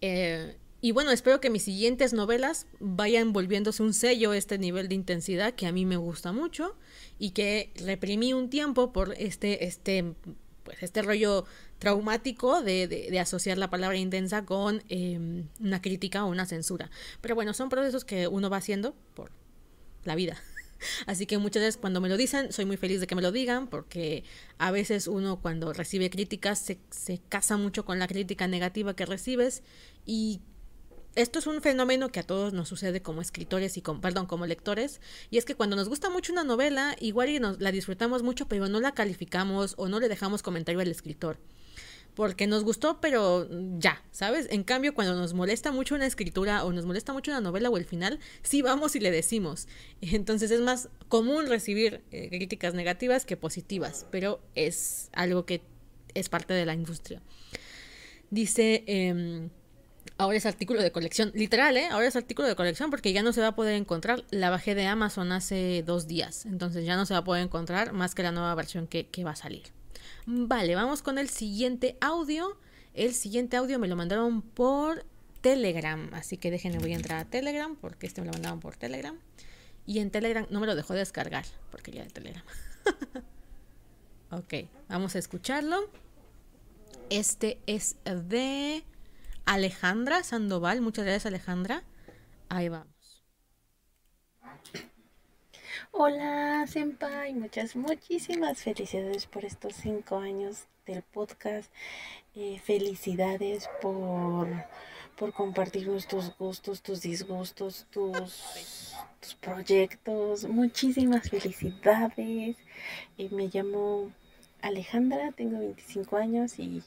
[0.00, 4.96] Eh, y bueno, espero que mis siguientes novelas vayan volviéndose un sello este nivel de
[4.96, 6.76] intensidad que a mí me gusta mucho
[7.20, 10.14] y que reprimí un tiempo por este, este,
[10.64, 11.44] pues este rollo
[11.78, 16.90] traumático de, de, asociar la palabra intensa con em, una crítica o una censura.
[17.20, 19.30] Pero bueno, son procesos que uno va haciendo por
[20.02, 20.36] la vida.
[21.06, 23.30] Así que muchas veces cuando me lo dicen, soy muy feliz de que me lo
[23.30, 24.24] digan, porque
[24.58, 29.06] a veces uno cuando recibe críticas se, se casa mucho con la crítica negativa que
[29.06, 29.62] recibes
[30.04, 30.40] y
[31.14, 34.46] esto es un fenómeno que a todos nos sucede como escritores y con, perdón, como
[34.46, 38.22] lectores, y es que cuando nos gusta mucho una novela, igual y nos la disfrutamos
[38.22, 41.38] mucho, pero no la calificamos o no le dejamos comentario al escritor.
[42.14, 43.48] Porque nos gustó, pero
[43.78, 44.46] ya, ¿sabes?
[44.50, 47.78] En cambio, cuando nos molesta mucho una escritura o nos molesta mucho una novela o
[47.78, 49.66] el final, sí vamos y le decimos.
[50.02, 55.62] Entonces es más común recibir eh, críticas negativas que positivas, pero es algo que
[56.14, 57.22] es parte de la industria.
[58.30, 58.84] Dice...
[58.86, 59.48] Eh,
[60.18, 61.32] Ahora es artículo de colección.
[61.34, 61.88] Literal, ¿eh?
[61.90, 64.24] Ahora es artículo de colección porque ya no se va a poder encontrar.
[64.30, 66.46] La bajé de Amazon hace dos días.
[66.46, 69.32] Entonces ya no se va a poder encontrar más que la nueva versión que, va
[69.32, 69.62] a salir.
[70.26, 72.58] Vale, vamos con el siguiente audio.
[72.94, 75.04] El siguiente audio me lo mandaron por
[75.40, 76.12] Telegram.
[76.12, 79.18] Así que déjenme, voy a entrar a Telegram porque este me lo mandaron por Telegram.
[79.86, 82.44] Y en Telegram no me lo dejó descargar porque ya de Telegram.
[84.30, 84.54] ok,
[84.88, 85.90] vamos a escucharlo.
[87.10, 88.84] Este es de
[89.44, 90.80] Alejandra Sandoval.
[90.80, 91.82] Muchas gracias, Alejandra.
[92.48, 93.22] Ahí vamos.
[95.90, 97.34] Hola, Senpai.
[97.34, 101.70] Muchas, muchísimas felicidades por estos cinco años del podcast.
[102.34, 104.48] Eh, felicidades por,
[105.16, 110.44] por compartirnos tus gustos, tus disgustos, tus, tus proyectos.
[110.44, 112.56] Muchísimas felicidades.
[113.18, 114.10] Eh, me llamo
[114.62, 116.82] Alejandra, tengo 25 años y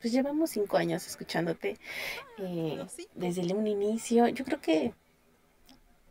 [0.00, 1.76] pues llevamos cinco años escuchándote
[2.38, 4.28] eh, desde un inicio.
[4.28, 4.94] Yo creo que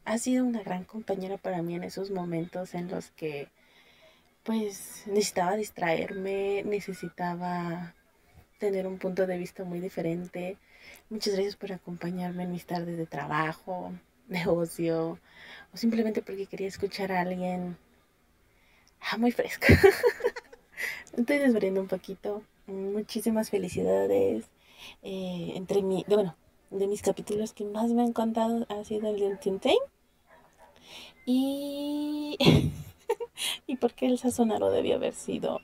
[0.05, 3.47] has sido una gran compañera para mí en esos momentos en los que
[4.43, 7.93] pues necesitaba distraerme, necesitaba
[8.57, 10.57] tener un punto de vista muy diferente.
[11.09, 13.93] Muchas gracias por acompañarme en mis tardes de trabajo,
[14.27, 15.19] negocio,
[15.73, 17.77] o simplemente porque quería escuchar a alguien
[19.01, 19.67] ah, muy fresco.
[21.17, 24.45] Estoy desvariando un poquito, muchísimas felicidades.
[25.03, 26.35] Eh, entre mi, de, bueno,
[26.71, 29.77] de mis capítulos que más me han contado ha sido el de Tintin.
[31.25, 32.37] Y,
[33.67, 35.59] y porque el sazonaro debía haber sido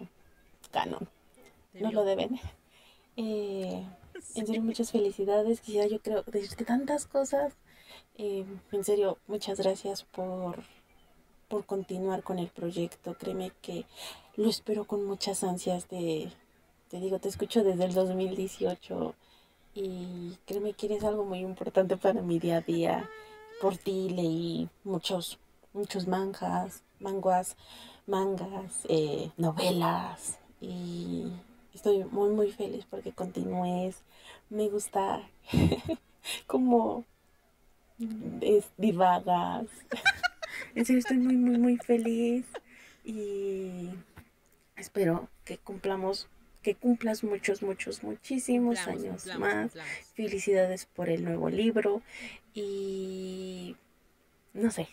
[0.71, 1.07] canon.
[1.73, 2.39] No lo deben.
[3.17, 3.83] Eh,
[4.35, 5.61] en serio, muchas felicidades.
[5.61, 7.53] Quisiera yo creo decirte tantas cosas.
[8.17, 10.63] Eh, en serio, muchas gracias por,
[11.47, 13.15] por continuar con el proyecto.
[13.17, 13.85] Créeme que
[14.35, 16.31] lo espero con muchas ansias de,
[16.95, 19.15] te digo, te escucho desde el 2018
[19.73, 23.09] y créeme que eres algo muy importante para mi día a día.
[23.61, 25.37] Por ti leí muchos,
[25.73, 27.57] muchos mangas, manguas,
[28.07, 31.33] mangas, eh, novelas y
[31.73, 33.97] estoy muy muy feliz porque continúes.
[34.49, 35.21] Me gusta
[36.47, 37.03] como
[38.39, 39.65] es, divagas.
[40.75, 42.45] En serio estoy muy muy muy feliz
[43.03, 43.89] y
[44.77, 46.29] espero que cumplamos
[46.65, 49.71] que cumplas muchos, muchos, muchísimos años más.
[50.15, 52.01] Felicidades por el nuevo libro
[52.55, 53.75] y
[54.51, 54.87] no sé,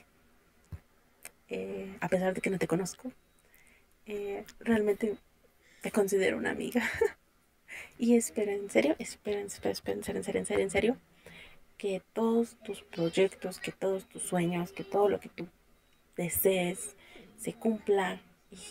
[1.48, 3.10] eh, a pesar de que no te conozco,
[4.04, 5.16] eh, realmente
[5.80, 6.82] te considero una amiga.
[7.98, 10.96] y espero, en serio, espero, espero, espero, en serio, en serio, en serio, en serio,
[11.78, 15.48] que todos tus proyectos, que todos tus sueños, que todo lo que tú
[16.18, 16.96] desees
[17.38, 18.20] se cumpla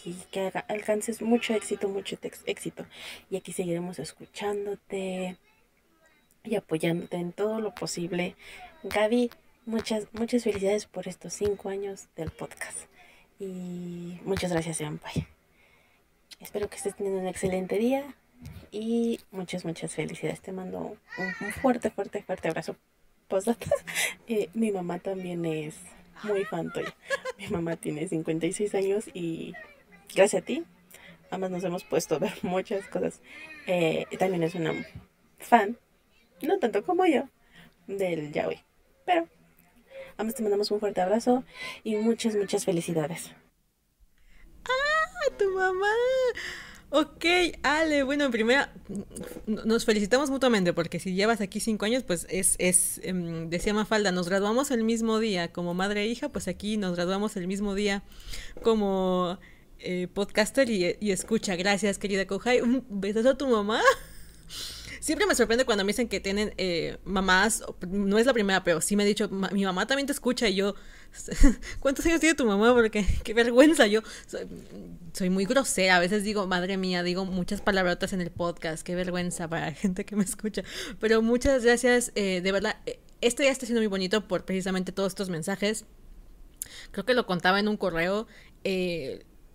[0.05, 2.85] y que alcances mucho éxito, mucho éxito.
[3.29, 5.37] Y aquí seguiremos escuchándote
[6.43, 8.35] y apoyándote en todo lo posible.
[8.83, 9.31] Gaby,
[9.65, 12.77] muchas, muchas felicidades por estos cinco años del podcast.
[13.39, 15.27] Y muchas gracias, Senpai.
[16.39, 18.15] Espero que estés teniendo un excelente día
[18.71, 20.41] y muchas, muchas felicidades.
[20.41, 22.75] Te mando un, fuerte, fuerte, fuerte abrazo.
[24.27, 25.75] Eh, mi mamá también es
[26.23, 26.93] muy fan tuya.
[27.37, 29.53] Mi mamá tiene 56 años y
[30.15, 30.63] gracias a ti,
[31.29, 33.21] ambas nos hemos puesto a ver muchas cosas.
[33.67, 34.73] Eh, también es una
[35.39, 35.77] fan,
[36.41, 37.29] no tanto como yo,
[37.87, 38.63] del yaoi.
[39.05, 39.27] Pero
[40.17, 41.43] Ambos te mandamos un fuerte abrazo
[41.83, 43.31] y muchas, muchas felicidades.
[44.65, 45.87] ¡Ah, tu mamá!
[46.91, 47.25] Ok,
[47.63, 48.73] Ale, bueno, en primera,
[49.47, 54.11] nos felicitamos mutuamente porque si llevas aquí cinco años, pues es, es em, decía Mafalda,
[54.11, 57.75] nos graduamos el mismo día como madre e hija, pues aquí nos graduamos el mismo
[57.75, 58.03] día
[58.61, 59.39] como
[59.83, 61.55] eh, podcaster y, escucha.
[61.55, 62.61] Gracias, querida Kohai.
[62.61, 63.81] Un besazo a tu mamá.
[65.01, 68.81] Siempre me sorprende cuando me dicen que tienen eh, mamás, no es la primera, pero
[68.81, 70.75] sí me ha dicho, mi mamá también te escucha y yo,
[71.79, 72.71] ¿cuántos años tiene tu mamá?
[72.73, 74.01] Porque qué vergüenza, yo
[75.13, 78.93] soy, muy grosera, a veces digo, madre mía, digo muchas palabrotas en el podcast, qué
[78.93, 80.63] vergüenza para la gente que me escucha,
[80.99, 84.91] pero muchas gracias, eh, de verdad, eh, este día está siendo muy bonito por precisamente
[84.91, 85.85] todos estos mensajes,
[86.91, 88.27] creo que lo contaba en un correo,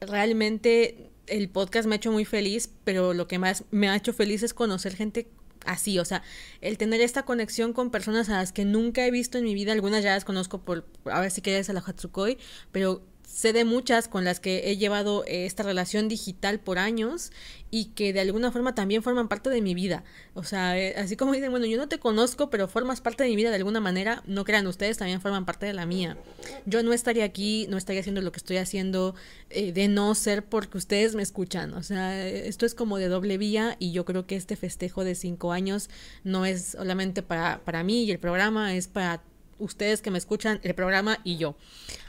[0.01, 4.13] realmente el podcast me ha hecho muy feliz, pero lo que más me ha hecho
[4.13, 5.29] feliz es conocer gente
[5.65, 6.23] así, o sea,
[6.61, 9.73] el tener esta conexión con personas a las que nunca he visto en mi vida,
[9.73, 12.39] algunas ya las conozco por, a ver si quieres a la Hatsukoi,
[12.73, 13.03] pero
[13.37, 17.33] sé de muchas con las que he llevado eh, esta relación digital por años
[17.71, 20.05] y que de alguna forma también forman parte de mi vida.
[20.33, 23.29] O sea, eh, así como dicen, bueno, yo no te conozco, pero formas parte de
[23.29, 26.17] mi vida de alguna manera, no crean ustedes, también forman parte de la mía.
[26.65, 29.15] Yo no estaría aquí, no estaría haciendo lo que estoy haciendo
[29.51, 31.75] eh, de no ser porque ustedes me escuchan.
[31.75, 35.15] O sea, esto es como de doble vía y yo creo que este festejo de
[35.15, 35.91] cinco años
[36.25, 39.23] no es solamente para, para mí y el programa, es para
[39.59, 41.57] ustedes que me escuchan, el programa y yo.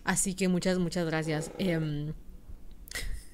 [0.04, 1.52] Así que muchas, muchas gracias.
[1.58, 2.14] Em,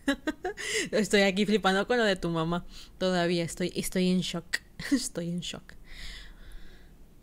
[0.91, 2.65] estoy aquí flipando con lo de tu mamá.
[2.97, 4.45] Todavía estoy, estoy en shock.
[4.91, 5.73] estoy en shock.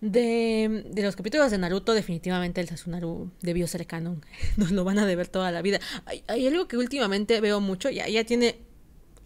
[0.01, 4.25] De, de, los capítulos de Naruto, definitivamente el Sasunaru debió ser canon.
[4.57, 5.79] Nos lo van a deber toda la vida.
[6.07, 8.59] Hay, hay algo que últimamente veo mucho, ya, ya tiene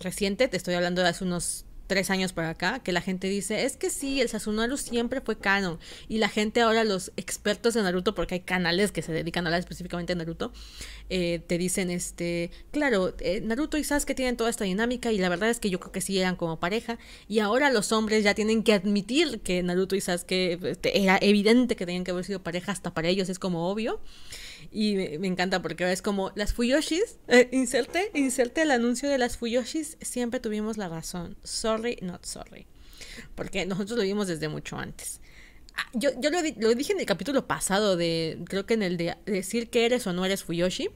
[0.01, 3.65] reciente, te estoy hablando de hace unos tres años para acá, que la gente dice,
[3.65, 5.79] es que sí, el Sasunaru siempre fue canon.
[6.09, 9.49] Y la gente ahora, los expertos de Naruto, porque hay canales que se dedican a
[9.49, 10.53] hablar específicamente de Naruto,
[11.11, 15.29] eh, te dicen, este, claro, eh, Naruto y Sasuke tienen toda esta dinámica y la
[15.29, 16.99] verdad es que yo creo que sí eran como pareja.
[17.29, 21.77] Y ahora los hombres ya tienen que admitir que Naruto y Sasuke este, era evidente
[21.77, 24.01] que tenían que haber sido pareja, hasta para ellos es como obvio.
[24.71, 29.37] Y me, encanta porque es como las Fuyoshis, eh, inserte, inserte el anuncio de las
[29.37, 31.37] Fuyoshis, siempre tuvimos la razón.
[31.43, 32.67] Sorry, not sorry.
[33.35, 35.21] Porque nosotros lo vimos desde mucho antes.
[35.77, 36.43] Ah, yo yo lo,
[36.75, 40.13] dije en el capítulo pasado de, creo que en el de decir que eres o
[40.13, 40.91] no eres Fuyoshi.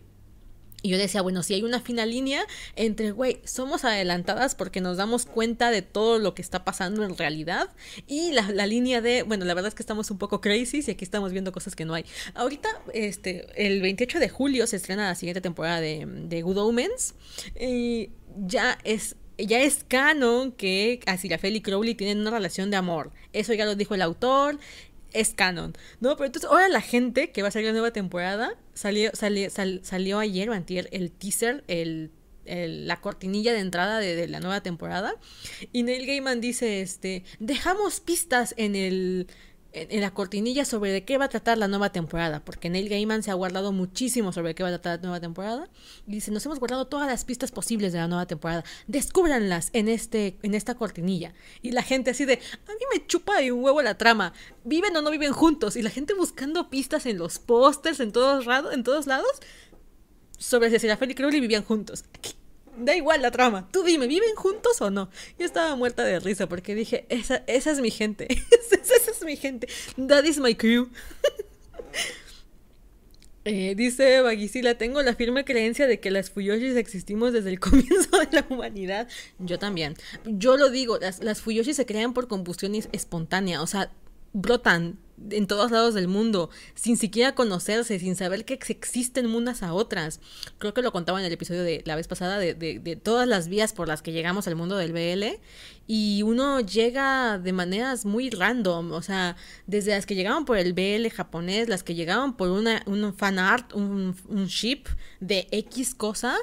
[0.83, 2.47] Y yo decía, bueno, si hay una fina línea
[2.77, 7.17] entre, güey, somos adelantadas porque nos damos cuenta de todo lo que está pasando en
[7.17, 7.71] realidad.
[8.07, 10.91] Y la, la, línea de, bueno, la verdad es que estamos un poco crazy y
[10.91, 12.05] aquí estamos viendo cosas que no hay.
[12.35, 17.15] Ahorita, este, el 28 de julio se estrena la siguiente temporada de, de Good Omens.
[17.59, 23.13] Y ya es ya es canon que Asirafel y Crowley tienen una relación de amor.
[23.33, 24.59] Eso ya lo dijo el autor,
[25.13, 26.17] es canon, ¿no?
[26.17, 29.51] Pero entonces ahora la gente que va a salir la nueva temporada, salió, salió,
[29.83, 32.13] salió ayer o antier el teaser, el,
[32.47, 35.17] la cortinilla de entrada de, de, la nueva temporada.
[35.73, 39.27] Y Neil Gaiman dice, este, dejamos pistas en el,
[39.73, 43.23] en, la cortinilla sobre de qué va a tratar la nueva temporada, porque Neil Gaiman
[43.23, 45.69] se ha guardado muchísimo sobre qué va a tratar la nueva temporada.
[46.07, 48.65] Y dice, nos hemos guardado todas las pistas posibles de la nueva temporada.
[48.87, 51.35] Descúbranlas en, este, en esta cortinilla.
[51.63, 54.33] Y la gente así de, a mí me chupa de un huevo la trama.
[54.65, 55.77] ¿Viven o no viven juntos?
[55.77, 59.31] Y la gente buscando pistas en los pósters, en todos, en todos lados,
[60.39, 62.05] sobre si Serafel y Crowley vivían juntos.
[62.79, 63.69] Da igual la trama.
[63.71, 65.11] Tú dime, ¿viven juntos o no?
[65.39, 68.29] Yo estaba muerta de risa porque dije, esa, esa es mi gente.
[68.71, 69.69] esa es mi gente.
[70.09, 70.89] That is my crew.
[73.51, 78.19] Eh, dice Bagisila, tengo la firme creencia de que las Fuyoshis existimos desde el comienzo
[78.19, 79.09] de la humanidad.
[79.39, 79.95] Yo también.
[80.27, 83.91] Yo lo digo, las, las Fuyoshis se crean por combustión espontánea, o sea,
[84.35, 84.99] brotan
[85.31, 90.21] en todos lados del mundo, sin siquiera conocerse, sin saber que existen unas a otras.
[90.59, 93.27] Creo que lo contaba en el episodio de la vez pasada de, de, de, todas
[93.29, 95.39] las vías por las que llegamos al mundo del BL
[95.87, 99.37] y uno llega de maneras muy random, o sea,
[99.67, 103.39] desde las que llegaban por el BL japonés, las que llegaban por una, un fan
[103.39, 104.85] art, un, un ship
[105.21, 106.37] de X cosa,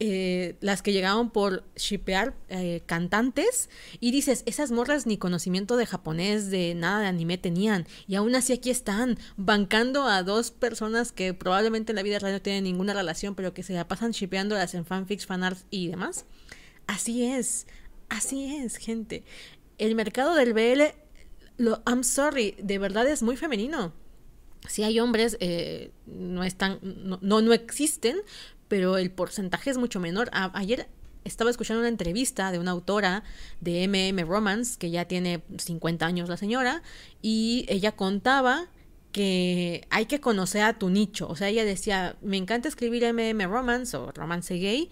[0.00, 3.68] eh, las que llegaban por shipear eh, cantantes
[3.98, 8.34] y dices, esas morras ni conocimiento de japonés, de nada de anime tenían y aún
[8.34, 12.64] así aquí están bancando a dos personas que probablemente en la vida real no tienen
[12.64, 16.26] ninguna relación pero que se la pasan shipeándolas en fanfics, fanarts y demás.
[16.86, 17.66] Así es,
[18.08, 19.24] así es, gente.
[19.78, 20.82] El mercado del BL,
[21.56, 23.92] lo, I'm sorry, de verdad es muy femenino
[24.66, 28.16] si hay hombres, eh, no están, no, no, no, existen,
[28.68, 30.30] pero el porcentaje es mucho menor.
[30.32, 30.88] ayer
[31.24, 33.22] estaba escuchando una entrevista de una autora
[33.60, 36.82] de MM Romance, que ya tiene 50 años la señora,
[37.22, 38.68] y ella contaba
[39.12, 41.28] que hay que conocer a tu nicho.
[41.28, 44.90] O sea, ella decía, me encanta escribir MM romance o romance gay,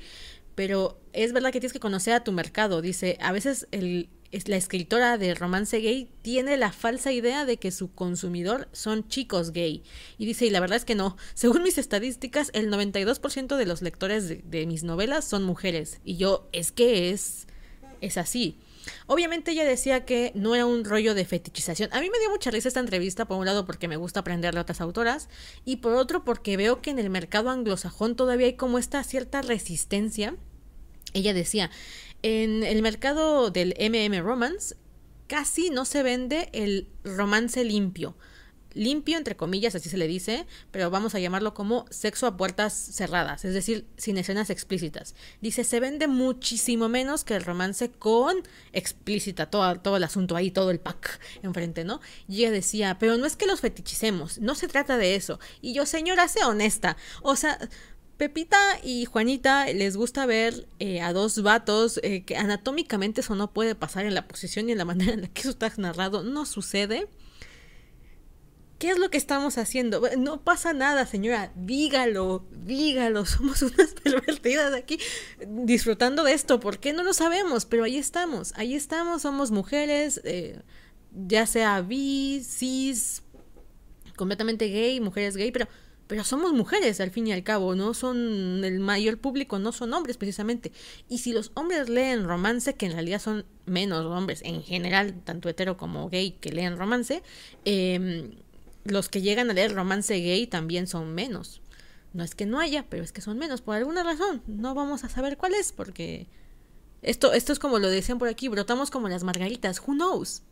[0.55, 2.81] pero es verdad que tienes que conocer a tu mercado.
[2.83, 4.09] Dice, a veces el,
[4.47, 9.53] la escritora de romance gay tiene la falsa idea de que su consumidor son chicos
[9.53, 9.83] gay.
[10.19, 11.17] Y dice, y la verdad es que no.
[11.35, 16.01] Según mis estadísticas, el 92% de los lectores de, de, mis novelas son mujeres.
[16.05, 17.47] Y yo, es que es,
[18.01, 18.59] es así.
[19.07, 21.91] Obviamente ella decía que no era un rollo de fetichización.
[21.93, 24.55] A mí me dio mucha risa esta entrevista, por un lado porque me gusta aprender
[24.55, 25.29] de otras autoras
[25.65, 29.43] y por otro porque veo que en el mercado anglosajón todavía hay como esta cierta
[29.43, 30.37] resistencia.
[31.15, 31.71] Ella decía,
[32.23, 34.77] en el mercado del MM Romance
[35.27, 38.17] casi no se vende el romance limpio.
[38.75, 42.75] Limpio, entre comillas, así se le dice, pero vamos a llamarlo como sexo a puertas
[42.75, 45.15] cerradas, es decir, sin escenas explícitas.
[45.41, 48.37] Dice, se vende muchísimo menos que el romance con
[48.75, 52.03] explícita, todo, todo el asunto ahí, todo el pack enfrente, ¿no?
[52.29, 55.41] Y ella decía, pero no es que los fetichicemos, no se trata de eso.
[55.63, 56.99] Y yo, señora, sea honesta.
[57.23, 57.59] O sea,
[58.17, 63.53] Pepita y Juanita les gusta ver eh, a dos vatos eh, que anatómicamente eso no
[63.53, 66.23] puede pasar en la posición y en la manera en la que eso está narrado,
[66.23, 67.09] no sucede.
[68.79, 70.03] ¿Qué es lo que estamos haciendo?
[70.19, 71.51] No pasa nada, señora.
[71.57, 73.25] Dígalo, dígalo.
[73.27, 74.99] Somos unas pervertidas aquí
[75.47, 76.61] disfrutando de esto.
[76.61, 77.65] ¿Por qué no lo sabemos?
[77.65, 79.23] Pero ahí estamos, ahí estamos.
[79.23, 80.61] Somos mujeres, eh,
[81.11, 83.23] ya sea bi, cis,
[84.17, 85.69] completamente gay, mujeres gay, pero
[86.07, 89.93] pero somos mujeres al fin y al cabo, no son el mayor público, no son
[89.93, 90.73] hombres precisamente.
[91.09, 95.49] Y si los hombres leen romance, que en realidad son menos hombres en general, tanto
[95.49, 97.23] hetero como gay que leen romance,
[97.65, 98.31] eh,
[98.85, 101.61] los que llegan a leer romance gay también son menos.
[102.13, 104.43] No es que no haya, pero es que son menos por alguna razón.
[104.47, 106.27] No vamos a saber cuál es porque
[107.03, 110.43] esto esto es como lo decían por aquí, brotamos como las margaritas, who knows.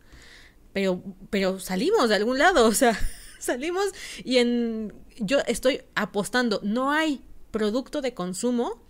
[0.72, 2.98] Pero pero salimos de algún lado, o sea,
[3.38, 3.86] salimos
[4.24, 8.82] y en yo estoy apostando, no hay producto de consumo,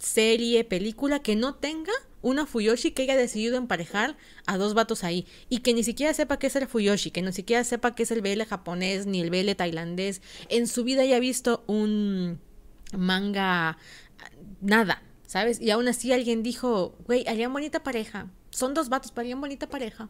[0.00, 4.16] serie, película que no tenga una Fuyoshi que haya decidido emparejar
[4.46, 7.32] a dos vatos ahí y que ni siquiera sepa qué es el Fuyoshi, que ni
[7.32, 11.20] siquiera sepa qué es el BL japonés ni el BL tailandés, en su vida haya
[11.20, 12.40] visto un
[12.92, 13.78] manga
[14.60, 15.60] nada, ¿sabes?
[15.60, 20.08] Y aún así alguien dijo, güey, harían bonita pareja, son dos vatos, harían bonita pareja.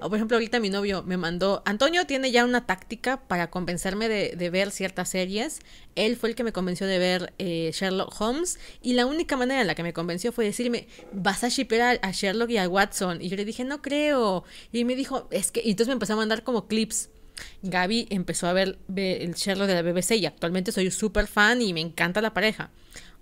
[0.00, 4.50] Por ejemplo, ahorita mi novio me mandó, Antonio tiene ya una táctica para convencerme de,
[4.50, 5.60] ver ciertas series.
[5.94, 9.60] Él fue el que me convenció de ver eh, Sherlock Holmes y la única manera
[9.60, 13.22] en la que me convenció fue decirme, vas a shipper a, Sherlock y a Watson.
[13.22, 14.44] Y yo le dije, no creo.
[14.72, 17.10] Y me dijo, es que, entonces me empezó a mandar como clips.
[17.62, 21.72] Gaby empezó a ver, el Sherlock de la BBC y actualmente soy súper fan y
[21.72, 22.70] me encanta la pareja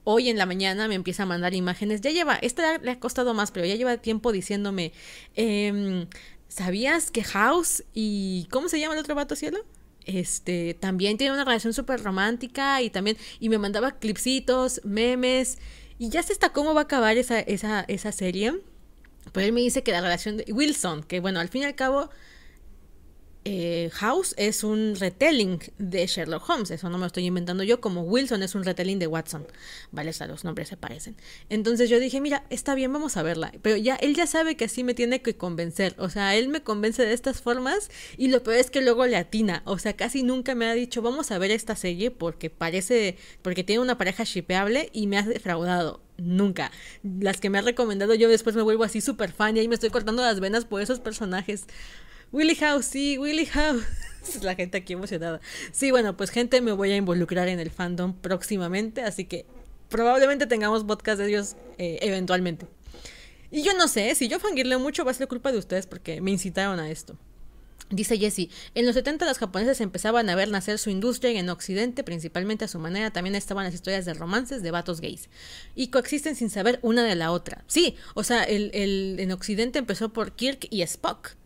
[0.04, 2.02] hoy en la mañana me empieza a mandar imágenes.
[2.02, 4.92] Ya lleva, esta le ha costado más, pero ya lleva tiempo diciéndome,
[5.34, 6.06] eh,
[6.48, 9.64] ¿Sabías que House y ¿cómo se llama el otro vato cielo?
[10.04, 15.58] Este, también tiene una relación súper romántica y también, y me mandaba clipsitos, memes,
[15.98, 18.60] y ya sé hasta cómo va a acabar esa, esa, esa serie.
[19.32, 21.74] Pero él me dice que la relación de Wilson, que bueno, al fin y al
[21.74, 22.10] cabo,
[23.44, 27.80] eh, House es un retelling de Sherlock Holmes, eso no me lo estoy inventando yo,
[27.80, 29.46] como Wilson es un retelling de Watson,
[29.92, 30.10] ¿vale?
[30.10, 31.16] O sea, los nombres se parecen.
[31.50, 34.64] Entonces yo dije, mira, está bien, vamos a verla, pero ya él ya sabe que
[34.64, 38.42] así me tiene que convencer, o sea, él me convence de estas formas y lo
[38.42, 41.38] peor es que luego le atina, o sea, casi nunca me ha dicho, vamos a
[41.38, 46.00] ver esta serie porque parece, porque tiene una pareja shipeable y me ha defraudado.
[46.16, 46.70] Nunca.
[47.02, 49.74] Las que me ha recomendado yo después me vuelvo así súper fan y ahí me
[49.74, 51.64] estoy cortando las venas por esos personajes.
[52.34, 53.84] Willy House, sí, Willy House.
[54.42, 55.40] La gente aquí emocionada.
[55.70, 59.46] Sí, bueno, pues gente, me voy a involucrar en el fandom próximamente, así que
[59.88, 62.66] probablemente tengamos podcast de ellos eh, eventualmente.
[63.52, 66.20] Y yo no sé, si yo fangirleo mucho va a ser culpa de ustedes porque
[66.20, 67.16] me incitaron a esto.
[67.90, 71.48] Dice Jessie, en los 70 los japoneses empezaban a ver nacer su industria y en
[71.50, 75.28] Occidente, principalmente a su manera, también estaban las historias de romances de vatos gays.
[75.76, 77.62] Y coexisten sin saber una de la otra.
[77.68, 81.36] Sí, o sea, el, el, en Occidente empezó por Kirk y Spock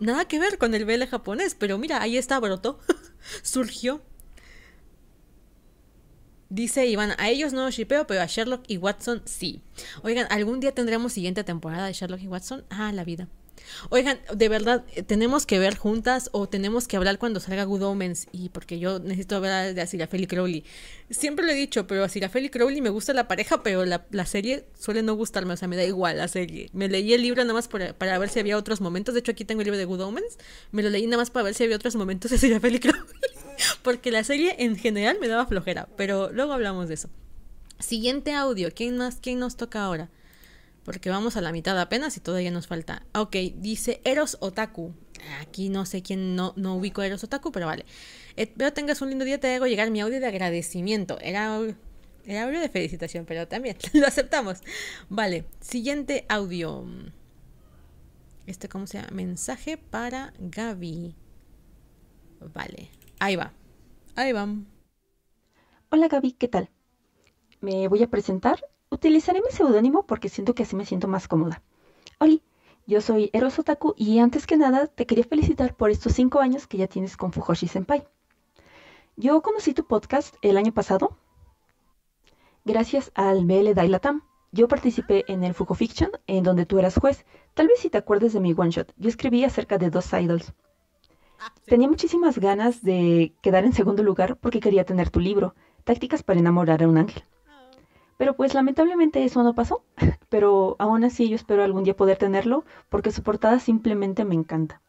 [0.00, 2.78] nada que ver con el BL japonés, pero mira, ahí está, brotó,
[3.42, 4.02] surgió.
[6.50, 9.62] Dice Iván, a ellos no los shipeo, pero a Sherlock y Watson sí.
[10.02, 12.64] Oigan, ¿algún día tendremos siguiente temporada de Sherlock y Watson?
[12.70, 13.28] Ah, la vida.
[13.90, 17.82] Oigan, de verdad, eh, tenemos que ver juntas o tenemos que hablar cuando salga Good
[17.82, 18.26] Omens.
[18.32, 20.64] Y porque yo necesito hablar de Asirafel y Crowley.
[21.10, 24.66] Siempre lo he dicho, pero Asirafel y Crowley me gusta la pareja, pero la, serie
[24.78, 25.54] suele no gustarme.
[25.54, 26.70] O sea, me da igual la serie.
[26.72, 29.14] Me leí el libro nada más para, ver si había otros momentos.
[29.14, 30.38] De hecho, aquí tengo el libro de Good Omens.
[30.70, 33.02] Me lo leí nada más para ver si había otros momentos de Asirafel y Crowley.
[33.82, 35.88] porque la serie en general me daba flojera.
[35.96, 37.08] Pero luego hablamos de eso.
[37.78, 38.70] Siguiente audio.
[38.74, 39.18] ¿Quién más?
[39.20, 40.10] ¿Quién nos toca ahora?
[40.88, 43.04] Porque vamos a la mitad apenas y todavía nos falta.
[43.14, 44.94] Ok, dice Eros Otaku.
[45.38, 47.84] Aquí no sé quién no, no ubico Eros Otaku, pero vale.
[48.36, 51.18] Espero tengas un lindo día, te hago llegar mi audio de agradecimiento.
[51.20, 51.60] Era,
[52.24, 54.60] era audio de felicitación, pero también lo aceptamos.
[55.10, 56.86] Vale, siguiente audio.
[58.46, 59.10] Este, ¿cómo se llama?
[59.12, 61.14] Mensaje para Gaby.
[62.54, 62.88] Vale,
[63.18, 63.52] ahí va.
[64.16, 64.48] Ahí va.
[65.90, 66.70] Hola Gaby, ¿qué tal?
[67.60, 68.64] Me voy a presentar.
[68.90, 71.62] Utilizaré mi seudónimo porque siento que así me siento más cómoda.
[72.18, 72.42] Oli,
[72.86, 76.66] yo soy Eros Otaku y antes que nada te quería felicitar por estos cinco años
[76.66, 78.06] que ya tienes con Fujoshi Senpai.
[79.16, 81.16] Yo conocí tu podcast el año pasado
[82.68, 84.22] gracias al BL Dailatam.
[84.52, 87.24] Yo participé en el Fujo Fiction, en donde tú eras juez.
[87.54, 88.92] Tal vez si te acuerdes de mi one shot.
[88.96, 90.52] Yo escribí acerca de dos idols.
[91.66, 95.54] Tenía muchísimas ganas de quedar en segundo lugar porque quería tener tu libro,
[95.84, 97.24] Tácticas para enamorar a un ángel.
[98.18, 99.82] Pero pues lamentablemente eso no pasó.
[100.28, 104.82] Pero aún así yo espero algún día poder tenerlo porque su portada simplemente me encanta.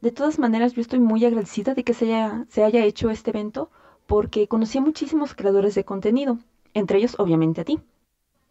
[0.00, 3.30] De todas maneras yo estoy muy agradecida de que se haya, se haya hecho este
[3.30, 3.70] evento
[4.06, 6.38] porque conocí a muchísimos creadores de contenido,
[6.74, 7.80] entre ellos obviamente a ti.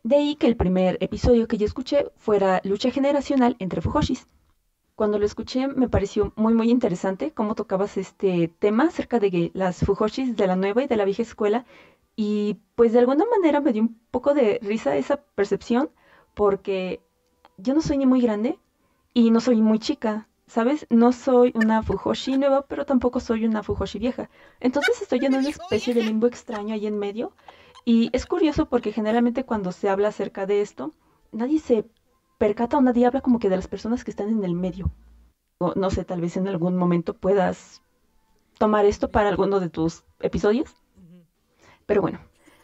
[0.03, 4.27] De ahí que el primer episodio que yo escuché fuera Lucha Generacional entre Fujoshis.
[4.95, 9.79] Cuando lo escuché me pareció muy muy interesante cómo tocabas este tema acerca de las
[9.79, 11.65] Fujoshis de la nueva y de la vieja escuela
[12.21, 15.89] y pues de alguna manera me dio un poco de risa esa percepción
[16.33, 16.99] porque
[17.55, 18.59] yo no soy ni muy grande
[19.13, 20.85] y no soy muy chica, ¿sabes?
[20.89, 24.29] No soy una Fujoshi nueva, pero tampoco soy una Fujoshi vieja.
[24.59, 27.31] Entonces estoy en una especie de limbo extraño ahí en medio
[27.85, 30.93] y es curioso porque generalmente cuando se habla acerca de esto,
[31.31, 31.85] nadie se
[32.37, 34.91] percata o nadie habla como que de las personas que están en el medio.
[35.57, 37.81] O no sé, tal vez en algún momento puedas
[38.57, 40.78] tomar esto para alguno de tus episodios.
[41.89, 42.19] Pero bueno,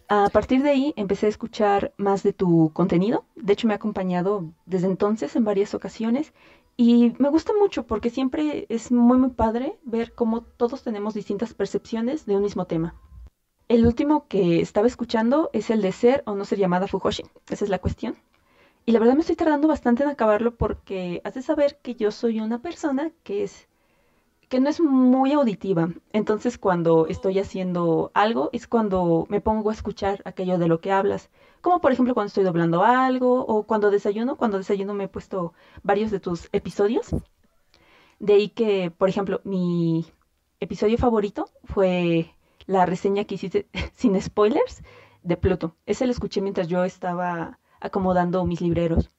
[0.08, 3.26] a partir de ahí empecé a escuchar más de tu contenido.
[3.36, 6.32] De hecho, me ha acompañado desde entonces en varias ocasiones
[6.78, 11.56] y me gusta mucho porque siempre es muy, muy padre ver cómo todos tenemos distintas
[11.56, 12.94] percepciones de un mismo tema.
[13.68, 17.24] El último que estaba escuchando es el de ser o no ser llamada Fujoshi.
[17.50, 18.16] Esa es la cuestión.
[18.86, 22.12] Y la verdad me estoy tardando bastante en acabarlo porque has de saber que yo
[22.12, 23.68] soy una persona que es
[24.50, 25.90] que no es muy auditiva.
[26.14, 30.92] Entonces cuando estoy haciendo algo es cuando me pongo a escuchar aquello de lo que
[30.92, 31.30] hablas.
[31.62, 34.38] Como por ejemplo cuando estoy doblando algo o cuando desayuno.
[34.38, 35.54] Cuando desayuno me he puesto
[35.84, 37.16] varios de tus episodios.
[38.20, 40.06] De ahí que, por ejemplo, mi
[40.60, 42.34] episodio favorito fue
[42.66, 44.84] la reseña que hiciste sin spoilers
[45.24, 45.76] de Pluto.
[45.86, 49.12] Ese lo escuché mientras yo estaba acomodando mis libreros.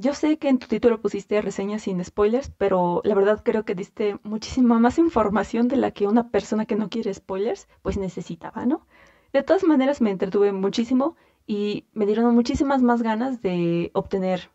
[0.00, 3.74] Yo sé que en tu título pusiste reseñas sin spoilers, pero la verdad creo que
[3.74, 8.64] diste muchísima más información de la que una persona que no quiere spoilers pues necesitaba,
[8.64, 8.86] ¿no?
[9.32, 11.16] De todas maneras me entretuve muchísimo
[11.48, 14.52] y me dieron muchísimas más ganas de obtener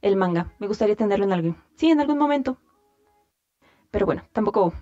[0.00, 0.54] el manga.
[0.60, 2.56] Me gustaría tenerlo en algún, sí, en algún momento.
[3.90, 4.72] Pero bueno, tampoco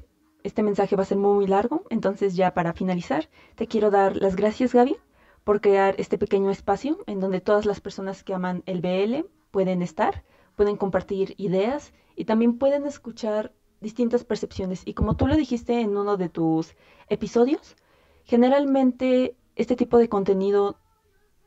[0.45, 4.37] este mensaje va a ser muy largo, entonces ya para finalizar, te quiero dar las
[4.37, 4.97] gracias Gaby
[5.43, 9.83] por crear este pequeño espacio en donde todas las personas que aman el BL pueden
[9.83, 10.25] estar,
[10.57, 14.83] pueden compartir ideas y también pueden escuchar distintas percepciones.
[14.85, 16.75] Y como tú lo dijiste en uno de tus
[17.09, 17.77] episodios,
[18.25, 20.77] generalmente este tipo de contenido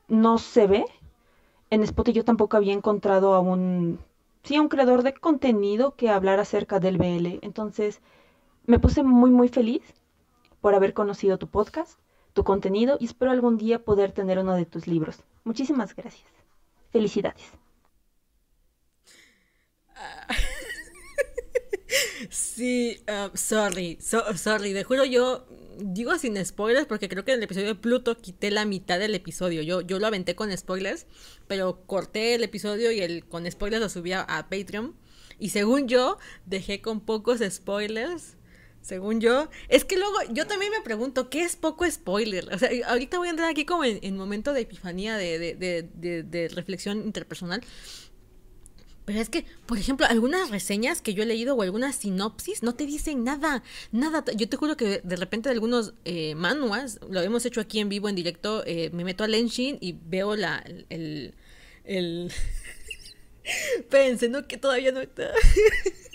[0.08, 0.86] no se ve.
[1.70, 3.42] En Spotify yo tampoco había encontrado a
[4.44, 7.40] sí, a un creador de contenido que hablara acerca del BL.
[7.42, 8.02] Entonces
[8.66, 9.84] me puse muy, muy feliz
[10.62, 12.00] por haber conocido tu podcast,
[12.32, 15.26] tu contenido y espero algún día poder tener uno de tus libros.
[15.44, 16.32] Muchísimas gracias.
[16.90, 17.67] Felicidades.
[22.30, 25.48] Sí, uh, sorry, sorry, de juro yo
[25.80, 29.16] digo sin spoilers porque creo que en el episodio de Pluto quité la mitad del
[29.16, 29.62] episodio.
[29.62, 31.06] Yo, yo lo aventé con spoilers,
[31.48, 34.96] pero corté el episodio y el con spoilers lo subí a, Patreon.
[35.40, 38.36] Y según yo, dejé con pocos spoilers.
[38.82, 42.54] Según yo, es que luego yo también me pregunto, ¿qué es poco spoiler?
[42.54, 46.48] O sea, ahorita voy a entrar aquí como en, momento de epifanía, de, de, de
[46.48, 47.62] reflexión interpersonal.
[49.08, 52.76] Pero es que, por ejemplo, algunas reseñas que yo he leído o algunas sinopsis no
[52.76, 53.64] te dicen nada,
[53.94, 54.26] nada.
[54.36, 58.10] Yo te juro que de repente algunos eh, manuas, lo hemos hecho aquí en vivo,
[58.10, 61.36] en directo, eh, me meto a Lenshin y veo la, el...
[61.86, 62.34] el...
[63.90, 64.46] Pensé, ¿no?
[64.46, 65.32] Que todavía no está...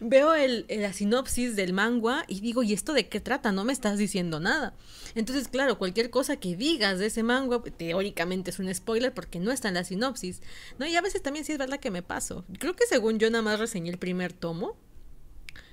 [0.00, 3.52] veo el, la sinopsis del manga y digo, ¿y esto de qué trata?
[3.52, 4.74] No me estás diciendo nada.
[5.14, 9.52] Entonces, claro, cualquier cosa que digas de ese manga, teóricamente es un spoiler porque no
[9.52, 10.42] está en la sinopsis,
[10.78, 10.86] ¿no?
[10.86, 12.44] Y a veces también sí es verdad que me paso.
[12.58, 14.76] Creo que según yo nada más reseñé el primer tomo,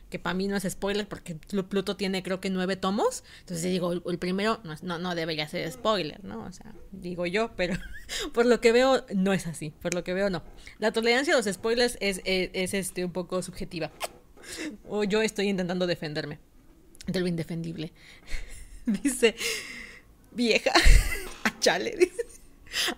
[0.09, 3.93] que para mí no es spoiler porque Pluto tiene creo que nueve tomos, entonces digo,
[3.93, 6.43] el primero no, no, debería ser spoiler, ¿no?
[6.43, 7.75] O sea, digo yo, pero
[8.33, 10.43] por lo que veo no es así, por lo que veo no.
[10.79, 13.91] La tolerancia a los spoilers es, es, es este, un poco subjetiva.
[14.87, 16.39] o yo estoy intentando defenderme
[17.11, 17.91] de lo indefendible.
[18.85, 19.35] Dice,
[20.31, 20.71] vieja,
[21.43, 22.25] a chale, dice.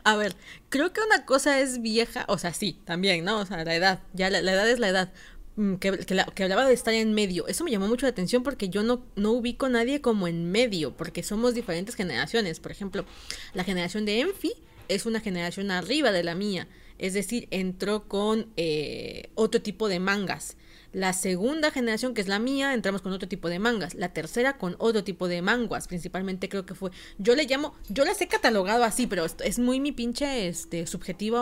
[0.04, 0.36] A ver,
[0.70, 3.40] creo que una cosa es vieja, o sea, sí, también, ¿no?
[3.40, 5.14] O sea, la edad, ya la, edad es la edad.
[5.62, 7.48] Mm, que, hablaba de estar en medio.
[7.48, 10.52] Eso me llamó mucho la atención porque yo no, no ubico a nadie como en
[10.52, 12.60] medio, porque somos diferentes generaciones.
[12.60, 13.06] Por ejemplo,
[13.54, 14.54] la generación de Enfi
[14.88, 16.68] es una generación arriba de la mía.
[16.98, 20.58] Es decir, entró con eh, otro tipo de mangas.
[20.94, 23.94] La segunda generación, que es la mía, entramos con otro tipo de mangas.
[23.94, 25.88] La tercera con otro tipo de manguas.
[25.88, 26.90] Principalmente creo que fue.
[27.20, 27.76] Yo le llamo.
[27.88, 31.38] Yo las he catalogado así, pero es muy mi pinche este, subjetivo.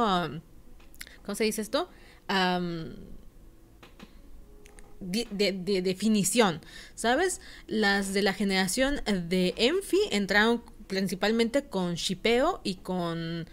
[1.24, 1.90] ¿Cómo se dice esto?
[5.00, 6.62] De, definición.
[6.96, 7.42] ¿Sabes?
[7.68, 13.48] Las de la generación de Enfi entraron principalmente con shipeo y con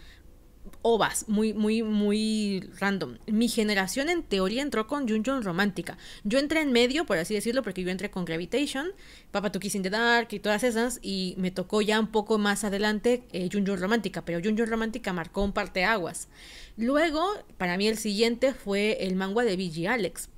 [0.89, 3.19] ovas, muy, muy, muy random.
[3.27, 5.99] Mi generación en teoría entró con Junjun Romántica.
[6.23, 8.89] Yo entré en medio, por así decirlo, porque yo entré con Gravitation,
[9.33, 12.39] Papa to Kiss in the Dark y todas esas, y me tocó ya un poco
[12.39, 16.29] más adelante eh, Junjun Romántica, pero Junjun Romántica marcó un parteaguas.
[16.77, 17.25] Luego,
[17.59, 20.29] para mí el siguiente fue el manga de BG Alex.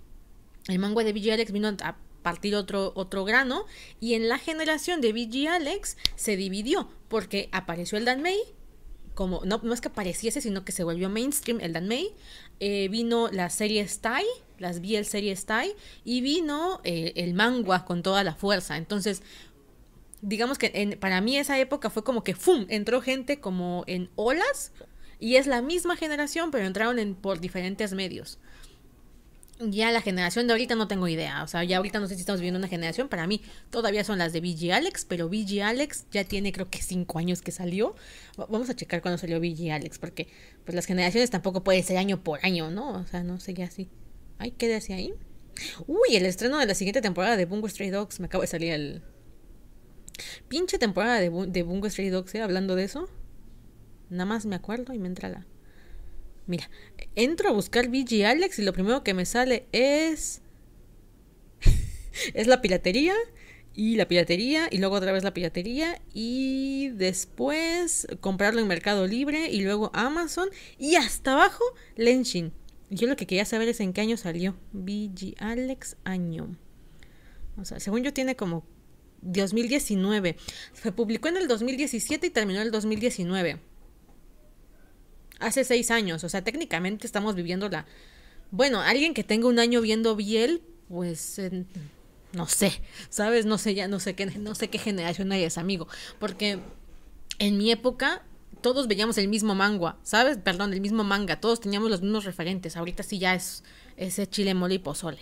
[0.69, 3.65] El manga de BG Alex vino a partir otro, otro grano
[4.01, 8.39] y en la generación de BG Alex se dividió porque apareció el Dan May
[9.15, 12.15] como, no, no es que apareciese, sino que se volvió mainstream el Dan May.
[12.61, 14.29] Eh, vino la serie Style,
[14.59, 15.75] las BL serie Style,
[16.05, 18.77] y vino eh, el manga con toda la fuerza.
[18.77, 19.23] Entonces,
[20.23, 22.67] digamos que para mí esa época fue como que ¡fum!
[22.69, 24.71] entró gente como en olas,
[25.19, 28.39] y es la misma generación, pero entraron en, por diferentes medios
[29.61, 31.43] ya la generación de ahorita no tengo idea.
[31.43, 33.09] O sea, ya ahorita no sé si estamos viviendo una generación.
[33.09, 36.81] Para mí todavía son las de BG Alex, pero BG Alex ya tiene creo que
[36.83, 37.95] cinco años que salió.
[38.37, 40.29] Vamos a checar cuándo salió BG Alex, porque
[40.65, 42.91] pues las generaciones tampoco puede ser año por año, ¿no?
[42.91, 43.89] O sea, no sé así.
[44.39, 45.13] Ay, quédese ahí.
[45.87, 48.21] Uy, el estreno de la siguiente temporada de Bungo Stray Dogs.
[48.21, 49.03] Me acabo de salir el...
[50.49, 52.43] Pinche temporada de Bungo Stray Dogs, ¿eh?
[52.43, 53.09] Hablando de eso.
[54.11, 55.47] Nada más me acuerdo y me entra la...
[56.49, 56.71] Mira,
[57.15, 60.41] entro a buscar BG Alex y lo primero que me sale es.
[62.35, 63.15] es la piratería.
[63.75, 64.67] Y la piratería.
[64.71, 66.01] Y luego otra vez la piratería.
[66.15, 69.51] Y después comprarlo en Mercado Libre.
[69.51, 70.49] Y luego Amazon.
[70.79, 71.63] Y hasta abajo
[71.97, 72.55] Lenshin.
[72.89, 74.57] Yo lo que quería saber es en qué año salió.
[74.73, 76.57] BG Alex año.
[77.59, 78.65] O sea, según yo tiene como
[79.21, 80.37] 2019.
[80.73, 83.68] Se publicó en el 2017 y terminó en el 2019
[85.39, 86.25] hace seis años.
[86.25, 87.87] O sea, técnicamente estamos viviendo la...
[88.51, 91.41] Bueno, alguien que tenga un año viendo Biel, pues...
[92.33, 93.47] no sé, ¿sabes?
[93.47, 95.89] No sé ya, no sé qué, no sé qué generación ese amigo.
[96.19, 96.59] Porque
[97.39, 98.23] en mi época
[98.61, 100.39] todos veíamos el mismo manga, ¿sabes?
[100.39, 102.77] Perdón, el mismo manga, todos teníamos los mismos referentes.
[102.77, 103.65] Ahorita sí ya es
[103.99, 105.19] ese chile mole y pozole.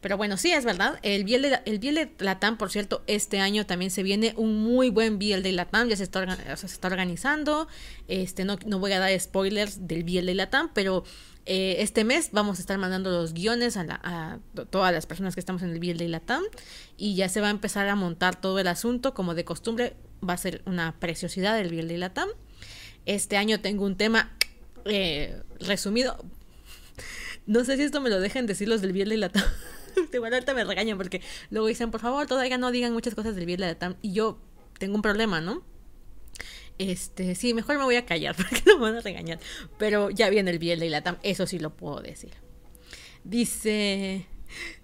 [0.00, 0.98] Pero bueno, sí, es verdad.
[1.02, 4.90] El Biel de, el de Latam, por cierto, este año también se viene un muy
[4.90, 5.88] buen Biel de Latam.
[5.88, 7.68] Ya se está, se está organizando.
[8.08, 11.04] Este, no, no voy a dar spoilers del Biel de Latam, pero
[11.46, 14.38] eh, este mes vamos a estar mandando los guiones a, a,
[14.70, 16.42] todas las personas que estamos en el Biel de Latam.
[16.96, 19.14] Y ya se va a empezar a montar todo el asunto.
[19.14, 19.96] Como de costumbre,
[20.26, 22.28] va a ser una preciosidad el Biel de Latam.
[23.06, 24.32] Este año tengo un tema
[24.84, 26.24] eh, resumido.
[27.46, 29.44] No sé si esto me lo dejan decir los del Viernes y la TAM.
[30.12, 33.46] Igual ahorita me regañan porque luego dicen, por favor, todavía no digan muchas cosas del
[33.46, 33.96] Viernes y la TAM.
[34.02, 34.38] Y yo
[34.78, 35.62] tengo un problema, ¿no?
[36.78, 39.38] Este, sí, mejor me voy a callar porque no me van a regañar.
[39.78, 42.32] Pero ya viene el Viernes y la TAM, eso sí lo puedo decir.
[43.24, 44.26] Dice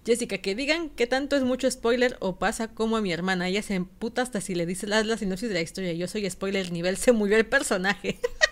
[0.04, 3.48] Jessica, que digan que tanto es mucho spoiler o pasa como a mi hermana.
[3.48, 5.92] Ella se emputa hasta si le dice la, la sinopsis de la historia.
[5.92, 8.18] Yo soy spoiler nivel, se murió el personaje.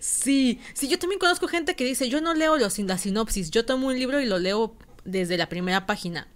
[0.00, 3.64] sí, sí, yo también conozco gente que dice, yo no leo los, la sinopsis, yo
[3.64, 6.28] tomo un libro y lo leo desde la primera página.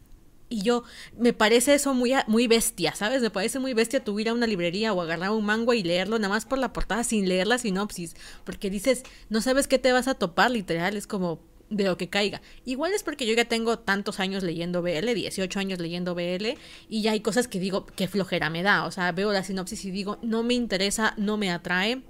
[0.52, 0.82] Y yo,
[1.16, 3.22] me parece eso muy, muy bestia, ¿sabes?
[3.22, 6.18] Me parece muy bestia tu ir a una librería o agarrar un mango y leerlo
[6.18, 8.16] nada más por la portada sin leer la sinopsis.
[8.42, 11.40] Porque dices, no sabes qué te vas a topar, literal, es como
[11.70, 12.42] de lo que caiga.
[12.64, 16.58] Igual es porque yo ya tengo tantos años leyendo BL, 18 años leyendo BL,
[16.88, 18.84] y ya hay cosas que digo, qué flojera me da.
[18.86, 22.02] O sea, veo la sinopsis y digo, no me interesa, no me atrae.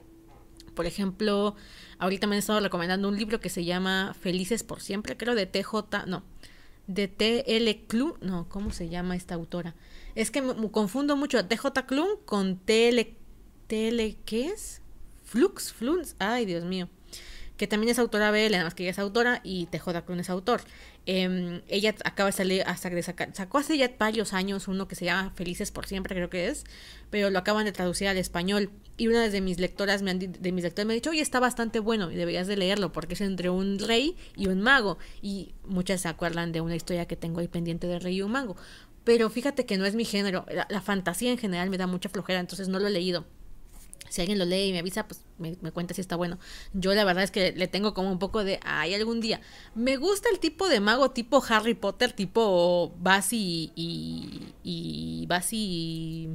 [0.80, 1.56] Por ejemplo,
[1.98, 5.44] ahorita me han estado recomendando un libro que se llama Felices por siempre, creo de
[5.44, 6.22] TJ, no,
[6.86, 9.74] de TL Club, no, ¿cómo se llama esta autora?
[10.14, 13.14] Es que me, confundo mucho a TJ Club con TL,
[13.66, 14.80] TL, ¿qué es?
[15.22, 16.88] Flux, Flux, ay Dios mío.
[17.58, 20.30] que también es autora BL, nada más que ella es autora y Tejoda Crun es
[20.30, 20.62] autor.
[21.06, 25.06] Em, ella acaba de salir hasta que sacó hace ya varios años uno que se
[25.06, 26.64] llama Felices por siempre, creo que es,
[27.08, 28.70] pero lo acaban de traducir al español.
[28.96, 31.40] Y una de mis lectoras me han, de mis lectores me ha dicho, oye, está
[31.40, 34.98] bastante bueno y deberías de leerlo porque es entre un rey y un mago.
[35.22, 38.32] Y muchas se acuerdan de una historia que tengo ahí pendiente de rey y un
[38.32, 38.56] mago.
[39.04, 40.44] Pero fíjate que no es mi género.
[40.68, 43.24] la fantasía en general me da mucha flojera, entonces no lo he leído
[44.10, 46.38] si alguien lo lee y me avisa, pues me, cuenta si está bueno.
[46.74, 49.40] Yo la verdad es que le tengo como un poco de, ay, algún día.
[49.74, 56.28] Me gusta el tipo de mago tipo Harry Potter, tipo Basi y, y Basi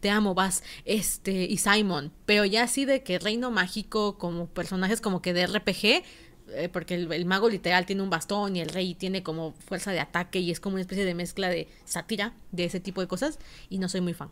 [0.00, 5.00] te amo, Bas, este, y Simon, pero ya así de que Reino Mágico, como personajes
[5.00, 6.02] como que de RPG,
[6.48, 9.92] eh, porque el, el, mago literal tiene un bastón y el rey tiene como fuerza
[9.92, 13.08] de ataque y es como una especie de mezcla de sátira, de ese tipo de
[13.08, 13.38] cosas,
[13.68, 14.30] y no soy muy fan.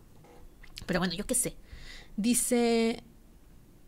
[0.86, 1.56] Pero bueno, yo qué sé.
[2.16, 3.03] Dice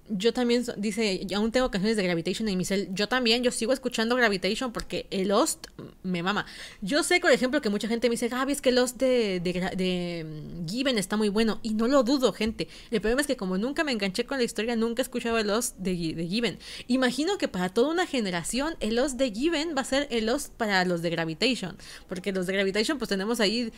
[0.08, 2.88] yo también, dice, aún tengo canciones de Gravitation en mi cel.
[2.92, 5.66] Yo también, yo sigo escuchando Gravitation porque el Lost
[6.02, 6.46] me mama.
[6.80, 10.24] Yo sé, por ejemplo, que mucha gente me dice, Gaby, es que el Lost de,
[10.24, 11.60] mm, Given está muy bueno.
[11.62, 12.68] Y no lo dudo, gente.
[12.90, 15.48] El problema es que como nunca me enganché con la historia, nunca he escuchado el
[15.48, 16.58] Lost de, de Given.
[16.86, 20.52] Imagino que para toda una generación, el Lost de Given va a ser el Lost
[20.52, 21.76] para los de Gravitation.
[22.08, 23.72] Porque los de Gravitation, pues tenemos ahí,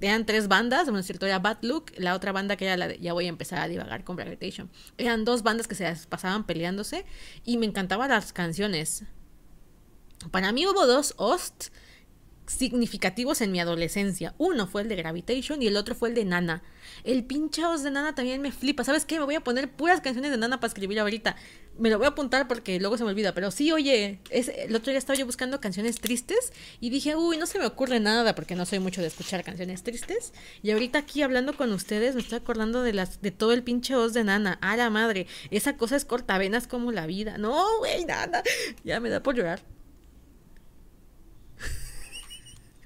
[0.00, 0.84] eran tres bandas.
[0.84, 3.28] Bueno, cierto, era Bad Look, la otra banda que era la de, ya voy a
[3.28, 4.70] empezar a divagar con Gravitation.
[4.98, 7.04] Eran dos bandas que que se pasaban peleándose
[7.44, 9.04] y me encantaban las canciones.
[10.30, 11.72] Para mí hubo dos hosts
[12.46, 14.34] significativos en mi adolescencia.
[14.38, 16.62] Uno fue el de Gravitation y el otro fue el de Nana.
[17.04, 18.84] El pinche host de Nana también me flipa.
[18.84, 19.18] ¿Sabes qué?
[19.18, 21.36] Me voy a poner puras canciones de Nana para escribir ahorita.
[21.78, 23.32] Me lo voy a apuntar porque luego se me olvida.
[23.32, 27.38] Pero sí, oye, es, el otro día estaba yo buscando canciones tristes y dije, uy,
[27.38, 30.32] no se me ocurre nada porque no soy mucho de escuchar canciones tristes.
[30.62, 33.94] Y ahorita aquí hablando con ustedes me estoy acordando de las de todo el pinche
[33.94, 34.58] host de Nana.
[34.60, 37.38] A la madre, esa cosa es cortavenas como la vida.
[37.38, 38.42] No, güey, nada.
[38.84, 39.62] Ya me da por llorar.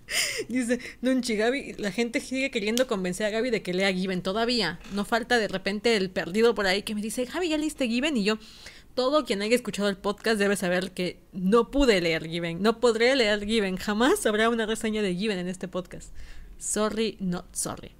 [0.48, 4.78] Dice Nunchi, Gaby, la gente sigue queriendo convencer a Gaby de que lea Given todavía.
[4.92, 8.16] No falta de repente el perdido por ahí que me dice, Gaby, ¿ya leíste Given?
[8.16, 8.38] Y yo,
[8.94, 12.62] todo quien haya escuchado el podcast debe saber que no pude leer Given.
[12.62, 13.76] No podré leer Given.
[13.76, 16.12] Jamás habrá una reseña de Given en este podcast.
[16.58, 17.92] Sorry, not sorry.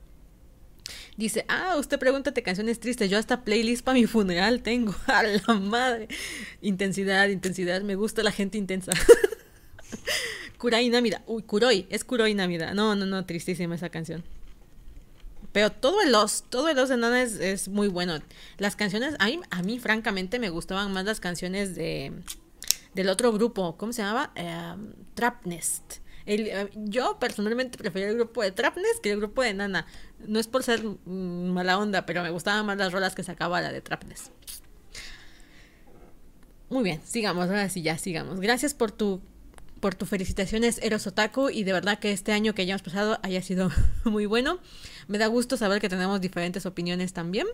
[1.17, 3.11] Dice, ah, usted pregúntate canciones tristes.
[3.11, 4.95] Yo hasta playlist para mi funeral tengo.
[5.07, 6.09] A la madre.
[6.63, 7.83] Intensidad, intensidad.
[7.83, 8.93] Me gusta la gente intensa.
[10.59, 11.23] Kurai Namida.
[11.27, 11.87] Uy, Kuroi.
[11.91, 12.75] Es Kuroi Namida.
[12.75, 13.25] No, no, no.
[13.27, 14.25] Tristísima esa canción.
[15.53, 18.19] Pero todo el Lost, todo el Lost de Nana es, muy bueno.
[18.59, 22.13] Las canciones, a mí, a mí francamente me gustaban más las canciones de
[22.93, 23.77] del otro grupo.
[23.77, 24.33] ¿Cómo se llamaba?
[24.35, 25.99] Em, Trapnest.
[26.27, 29.87] Eh, yo personalmente prefería el grupo de Trapnest que el grupo de Nana.
[30.27, 33.71] No es por ser mala onda, pero me gustaban más las rolas que sacaba la
[33.71, 34.29] de Trapnest.
[36.69, 38.41] Muy bien, sigamos, ahora sí ya sigamos.
[38.41, 39.21] Gracias por tu
[39.81, 43.43] por tus felicitaciones, Eros Otaku, y de verdad que este año que hayamos pasado haya
[43.43, 43.71] sido
[44.05, 44.59] muy bueno.
[45.09, 47.47] Me da gusto saber que tenemos diferentes opiniones también,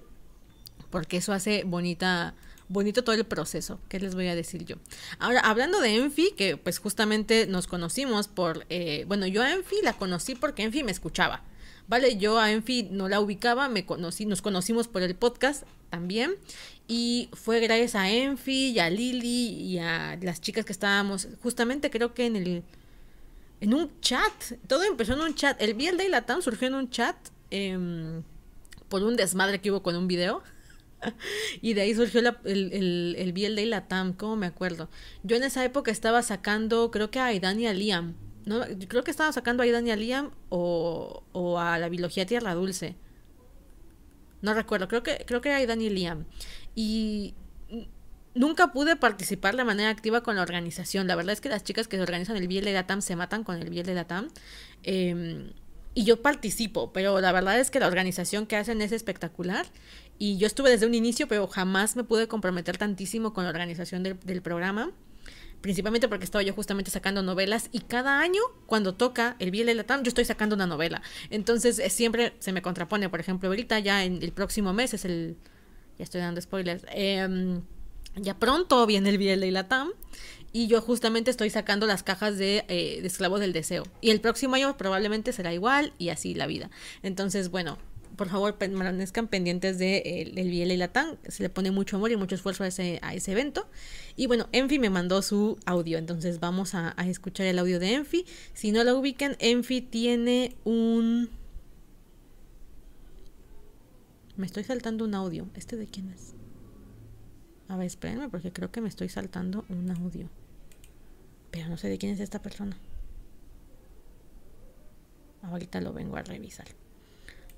[0.91, 2.35] porque eso hace bonita
[2.69, 3.79] bonito todo el proceso.
[3.89, 4.77] ¿Qué les voy a decir yo?
[5.19, 9.77] Ahora, hablando de Enfi, que pues justamente nos conocimos por, eh, bueno, yo a Enfi
[9.83, 11.43] la conocí porque Enfi me escuchaba.
[11.89, 16.37] Vale, yo a Enfi no la ubicaba, me conocí, nos conocimos por el podcast también.
[16.89, 21.91] Y fue gracias a Enfi y a Lili y a las chicas que estábamos, justamente
[21.91, 22.63] creo que en el
[23.63, 24.33] en un chat.
[24.67, 25.61] Todo empezó en un chat.
[25.63, 27.17] El BL la TAM surgió en un chat
[27.51, 28.23] em,
[28.89, 30.43] por un desmadre que hubo con un video.
[31.63, 34.89] y de ahí surgió el, el, el BL la TAM, ¿cómo me acuerdo?
[35.23, 38.15] Yo en esa época estaba sacando, creo que a Aidan y a Liam.
[38.45, 42.27] No, creo que estaba sacando a Aidan y a Liam o, o a la biología
[42.27, 42.97] Tierra Dulce.
[44.41, 46.25] No recuerdo, creo que, creo que era Aidan y Liam.
[46.75, 47.35] Y
[48.35, 51.07] nunca pude participar de manera activa con la organización.
[51.07, 53.71] La verdad es que las chicas que organizan el Biel de se matan con el
[53.71, 54.05] Biel de.
[54.83, 55.53] Em,
[55.95, 59.67] y yo participo, pero la verdad es que la organización que hacen es espectacular.
[60.19, 64.03] Y yo estuve desde un inicio, pero jamás me pude comprometer tantísimo con la organización
[64.03, 64.91] del, programa.
[65.63, 69.75] Principalmente porque estaba yo justamente sacando novelas y cada año, cuando toca el Biel de
[69.75, 71.03] la TAM, yo estoy sacando una novela.
[71.31, 73.09] Entonces eh, siempre se me contrapone.
[73.09, 75.37] Por ejemplo, ahorita ya en el próximo mes es el.
[75.99, 76.85] Ya estoy dando spoilers.
[76.93, 77.61] Eh,
[78.17, 79.91] ya pronto viene el Biel de la TAM
[80.53, 83.85] y yo justamente estoy sacando las cajas de, eh, de Esclavos del Deseo.
[84.01, 86.71] Y el próximo año probablemente será igual y así la vida.
[87.03, 87.79] Entonces, bueno,
[88.17, 91.17] por favor permanezcan pendientes de, el del Biel y la TAM.
[91.29, 93.69] Se le pone mucho amor y mucho esfuerzo a ese, a ese evento.
[94.17, 97.95] Y bueno, Enfi me mandó su audio, entonces vamos a, a escuchar el audio de
[97.95, 98.27] Enfi.
[98.55, 101.31] Si no lo ubican, Enfi tiene un...
[104.37, 105.47] Me estoy saltando un audio.
[105.55, 106.35] ¿Este de quién es?
[107.69, 110.29] A ver, espérenme porque creo que me estoy saltando un audio.
[111.51, 112.79] Pero no sé de quién es esta persona.
[115.43, 116.67] Ahorita lo vengo a revisar.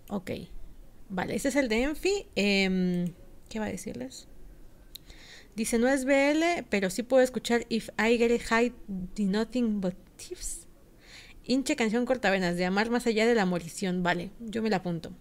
[0.08, 0.30] Ok.
[1.08, 2.26] Vale, este es el de Enfi.
[2.34, 3.12] Em,
[3.48, 4.28] ¿Qué va a decirles?
[5.54, 8.72] Dice, no es BL, pero sí puedo escuchar If I Get High
[9.14, 10.66] the Nothing But Tips.
[11.44, 14.02] Hinche canción cortavenas de Amar más allá de la morición.
[14.02, 15.12] Vale, yo me la apunto.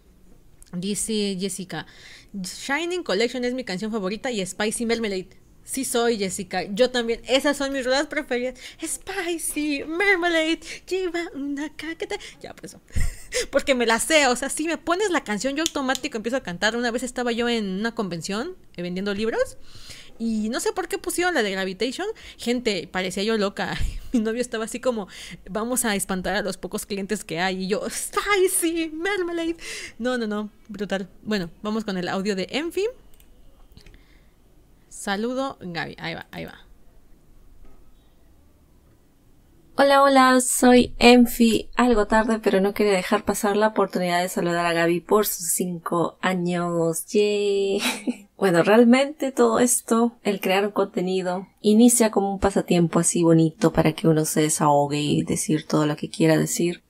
[0.71, 1.85] Dice Jessica,
[2.33, 5.42] Shining Collection es mi canción favorita y Spicy Marmalade.
[5.63, 6.63] Sí soy, Jessica.
[6.63, 7.21] Yo también.
[7.27, 8.59] Esas son mis rodas preferidas.
[8.85, 12.17] Spicy, Marmalade, lleva una caqueta.
[12.41, 12.75] Ya, pues.
[13.51, 14.27] Porque me la sé.
[14.27, 16.75] O sea, si me pones la canción, yo automático empiezo a cantar.
[16.75, 19.57] Una vez estaba yo en una convención eh, vendiendo libros.
[20.19, 22.07] Y no sé por qué pusieron la de Gravitation.
[22.37, 23.77] Gente, parecía yo loca.
[24.11, 25.07] Mi novio estaba así como,
[25.49, 27.63] vamos a espantar a los pocos clientes que hay.
[27.63, 29.57] Y yo, Spicy, Marmalade.
[29.97, 30.49] No, no, no.
[30.67, 31.09] Brutal.
[31.23, 32.85] Bueno, vamos con el audio de Enfi.
[34.93, 35.97] Saludo, Gaby.
[35.99, 36.59] Ahí va, ahí va.
[39.75, 41.69] Hola, hola, soy Enfi.
[41.75, 45.47] Algo tarde, pero no quería dejar pasar la oportunidad de saludar a Gaby por sus
[45.47, 47.05] cinco años.
[47.07, 47.81] Yay.
[48.35, 53.93] Bueno, realmente todo esto, el crear un contenido, inicia como un pasatiempo así bonito para
[53.93, 56.83] que uno se desahogue y decir todo lo que quiera decir.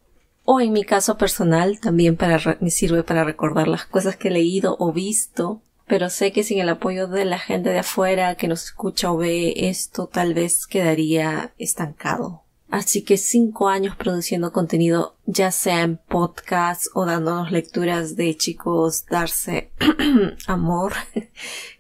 [0.46, 4.32] O en mi caso personal, también para me sirve para recordar las cosas que he
[4.32, 8.48] leído o visto pero sé que sin el apoyo de la gente de afuera que
[8.48, 12.44] nos escucha o ve esto tal vez quedaría estancado.
[12.74, 19.06] Así que cinco años produciendo contenido, ya sea en podcast o dándonos lecturas de chicos
[19.06, 19.72] darse
[20.48, 20.94] amor,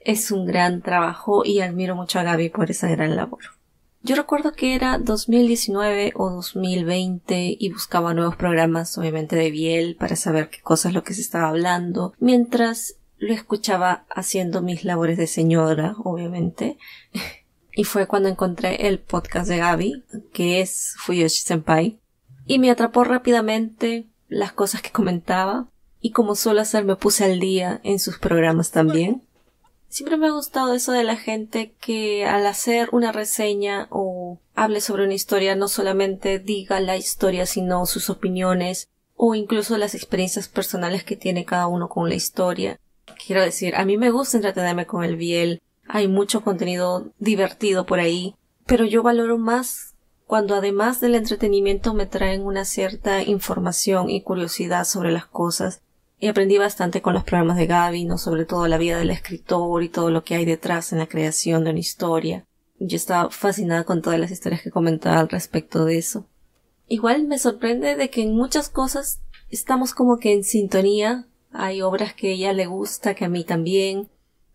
[0.01, 3.41] es un gran trabajo y admiro mucho a Gaby por esa gran labor.
[4.03, 10.15] Yo recuerdo que era 2019 o 2020 y buscaba nuevos programas, obviamente de Biel, para
[10.15, 15.27] saber qué cosas lo que se estaba hablando, mientras lo escuchaba haciendo mis labores de
[15.27, 16.77] señora, obviamente.
[17.73, 21.99] y fue cuando encontré el podcast de Gaby, que es Fuyoshi Senpai,
[22.45, 25.69] y me atrapó rápidamente las cosas que comentaba,
[26.01, 29.23] y como suelo hacer me puse al día en sus programas también.
[29.87, 34.81] Siempre me ha gustado eso de la gente que al hacer una reseña o hable
[34.81, 40.49] sobre una historia no solamente diga la historia sino sus opiniones o incluso las experiencias
[40.49, 42.79] personales que tiene cada uno con la historia
[43.25, 47.99] Quiero decir, a mí me gusta entretenerme con el Biel, hay mucho contenido divertido por
[47.99, 48.35] ahí,
[48.65, 49.93] pero yo valoro más
[50.25, 55.81] cuando además del entretenimiento me traen una cierta información y curiosidad sobre las cosas.
[56.19, 59.83] Y aprendí bastante con los programas de Gaby, no sobre todo la vida del escritor
[59.83, 62.45] y todo lo que hay detrás en la creación de una historia.
[62.79, 66.25] Yo estaba fascinada con todas las historias que comentaba al respecto de eso.
[66.87, 69.19] Igual me sorprende de que en muchas cosas
[69.49, 74.09] estamos como que en sintonía hay obras que ella le gusta, que a mí también,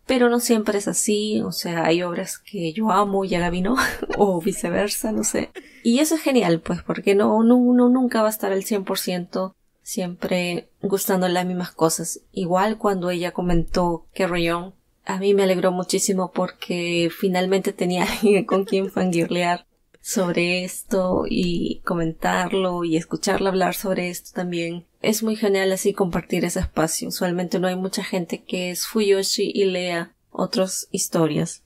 [0.07, 3.61] pero no siempre es así, o sea, hay obras que yo amo y a Gaby
[3.61, 3.77] no,
[4.19, 5.51] o viceversa, no sé.
[5.83, 9.53] Y eso es genial, pues, porque no, uno nunca va a estar al 100%
[9.83, 12.21] siempre gustando las mismas cosas.
[12.33, 14.75] Igual cuando ella comentó que Rayon,
[15.07, 19.68] a mí me alegró muchísimo porque finalmente tenía alguien con quien fangirlear
[20.09, 24.87] sobre esto y comentarlo y escucharla hablar sobre esto también.
[25.03, 27.09] Es muy genial así compartir ese espacio.
[27.09, 31.63] Usualmente no hay mucha gente que es Fuyoshi y lea otras historias.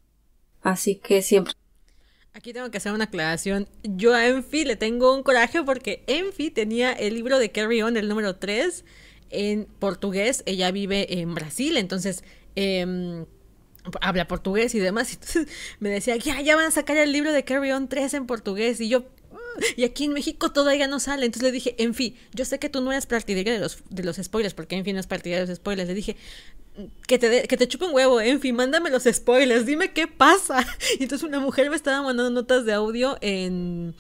[0.61, 1.53] Así que siempre
[2.33, 3.69] Aquí tengo que hacer una aclaración.
[3.85, 7.97] Yo a Enfi le tengo un coraje porque Enfi tenía el libro de Carry On,
[7.97, 8.85] el número 3,
[9.31, 10.43] en portugués.
[10.47, 12.25] Ella vive en Brasil, entonces
[12.57, 13.25] eh,
[14.01, 15.13] habla portugués y demás.
[15.13, 15.49] Entonces
[15.81, 18.81] me decía, ya, ya van a sacar el libro de Carry On 3 en portugués.
[18.81, 21.27] Y yo, ah", y aquí en México todavía no sale.
[21.27, 24.03] Entonces le dije, en fin, yo sé que tú no eres partidaria de los, de
[24.03, 25.89] los spoilers, porque en fin no es partidaria de los spoilers.
[25.89, 26.17] Le dije,
[27.07, 30.67] que te, que te chupe un huevo, en fin, mándame los spoilers, dime qué pasa.
[30.99, 33.95] Y entonces una mujer me estaba mandando notas de audio en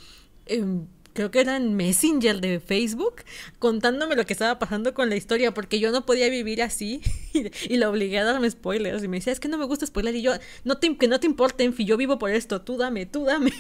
[1.12, 3.22] creo que era en Messenger de Facebook,
[3.59, 7.02] contándome lo que estaba pasando con la historia, porque yo no podía vivir así
[7.32, 9.02] y, la obligué a darme spoilers.
[9.02, 10.14] Y me decía, es que no me gusta spoiler.
[10.14, 10.32] Y yo,
[10.98, 13.52] que no te importe, Enfi, yo vivo por esto, tú dame, tú dame.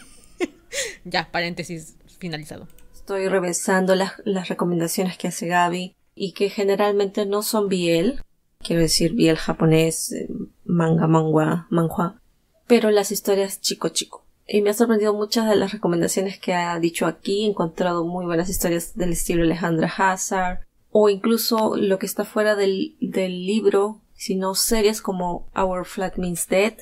[1.04, 2.68] ya, paréntesis finalizado.
[2.94, 8.20] Estoy revisando las, las recomendaciones que hace Gaby y que generalmente no son biel,
[8.58, 10.28] quiero decir biel japonés, eh,
[10.64, 12.20] manga, mangua, manhua,
[12.66, 16.78] pero las historias chico chico y me ha sorprendido muchas de las recomendaciones que ha
[16.78, 17.44] dicho aquí.
[17.44, 22.54] He encontrado muy buenas historias del estilo Alejandra Hazard o incluso lo que está fuera
[22.54, 26.74] del, del libro, sino series como Our Flat Means Dead,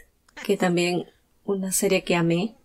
[0.45, 1.07] que también
[1.45, 2.57] una serie que amé.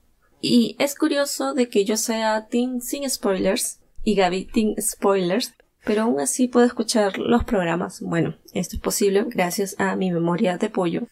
[0.41, 5.53] Y es curioso de que yo sea Team sin spoilers y Gaby Team spoilers,
[5.85, 8.01] pero aún así puedo escuchar los programas.
[8.01, 11.03] Bueno, esto es posible gracias a mi memoria de pollo,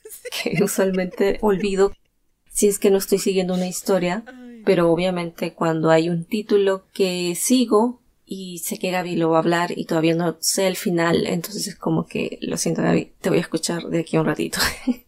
[0.44, 1.94] que usualmente olvido
[2.54, 4.24] si es que no estoy siguiendo una historia,
[4.64, 9.42] pero obviamente cuando hay un título que sigo y sé que Gaby lo va a
[9.42, 13.30] hablar y todavía no sé el final, entonces es como que lo siento Gaby, te
[13.30, 14.60] voy a escuchar de aquí a un ratito.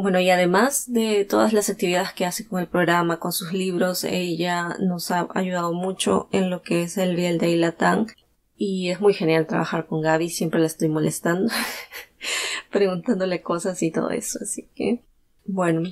[0.00, 4.04] Bueno, y además de todas las actividades que hace con el programa, con sus libros,
[4.04, 8.06] ella nos ha ayudado mucho en lo que es el Biel de Latam.
[8.56, 11.52] Y es muy genial trabajar con Gaby, siempre la estoy molestando,
[12.70, 14.38] preguntándole cosas y todo eso.
[14.40, 15.02] Así que,
[15.46, 15.82] bueno,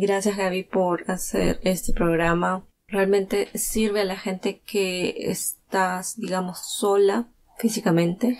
[0.00, 2.64] gracias Gaby por hacer este programa.
[2.88, 8.38] Realmente sirve a la gente que estás, digamos, sola físicamente,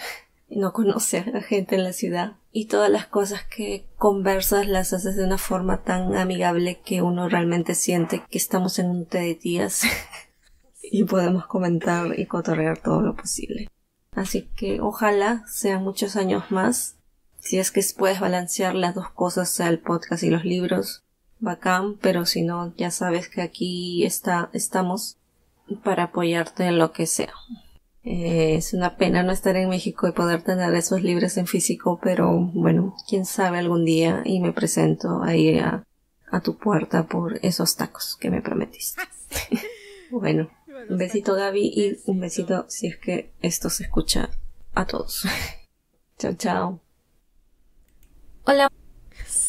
[0.49, 5.17] no conoce a gente en la ciudad y todas las cosas que conversas las haces
[5.17, 9.35] de una forma tan amigable que uno realmente siente que estamos en un té de
[9.35, 9.83] tías
[10.83, 13.69] y podemos comentar y cotorrear todo lo posible.
[14.13, 16.97] Así que ojalá sean muchos años más.
[17.41, 21.05] Si es que puedes balancear las dos cosas, sea el podcast y los libros,
[21.41, 25.19] bacán, pero si no, ya sabes que aquí está, estamos
[25.83, 27.33] para apoyarte en lo que sea.
[28.03, 31.99] Eh, es una pena no estar en México y poder tener esos libros en físico,
[32.03, 35.85] pero bueno, quién sabe algún día y me presento ahí a,
[36.31, 39.01] a tu puerta por esos tacos que me prometiste.
[40.11, 40.51] bueno,
[40.89, 44.31] un besito Gaby y un besito si es que esto se escucha
[44.75, 45.27] a todos.
[46.19, 46.81] chao, chao.
[48.45, 48.84] Hola.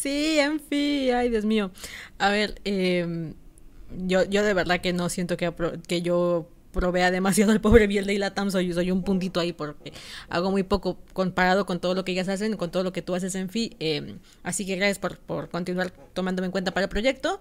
[0.06, 1.72] Sí, en fin, ay Dios mío.
[2.18, 3.32] A ver, eh,
[4.06, 5.52] yo, yo de verdad que no siento que,
[5.88, 9.92] que yo provea demasiado al pobre Biel de Latam, soy, soy un puntito ahí porque
[10.28, 13.16] hago muy poco comparado con todo lo que ellas hacen, con todo lo que tú
[13.16, 13.74] haces en FI.
[13.80, 14.14] Eh,
[14.44, 17.40] así que gracias por, por, continuar tomándome en cuenta para el proyecto.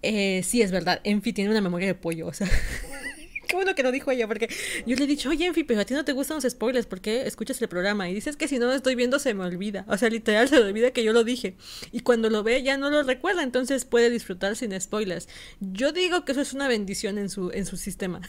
[0.00, 2.48] Eh, sí, es verdad, Enfi tiene una memoria de pollo, o sea.
[3.52, 4.48] qué bueno que lo dijo ella, porque
[4.86, 7.02] yo le he dicho, oye, Enfi, pero a ti no te gustan los spoilers, ¿por
[7.02, 8.08] qué escuchas el programa?
[8.08, 9.84] Y dices que si no lo estoy viendo se me olvida.
[9.88, 11.54] O sea, literal se olvida que yo lo dije.
[11.92, 15.28] Y cuando lo ve ya no lo recuerda, entonces puede disfrutar sin spoilers.
[15.60, 18.22] Yo digo que eso es una bendición en su, en su sistema.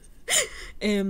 [0.80, 1.04] eh,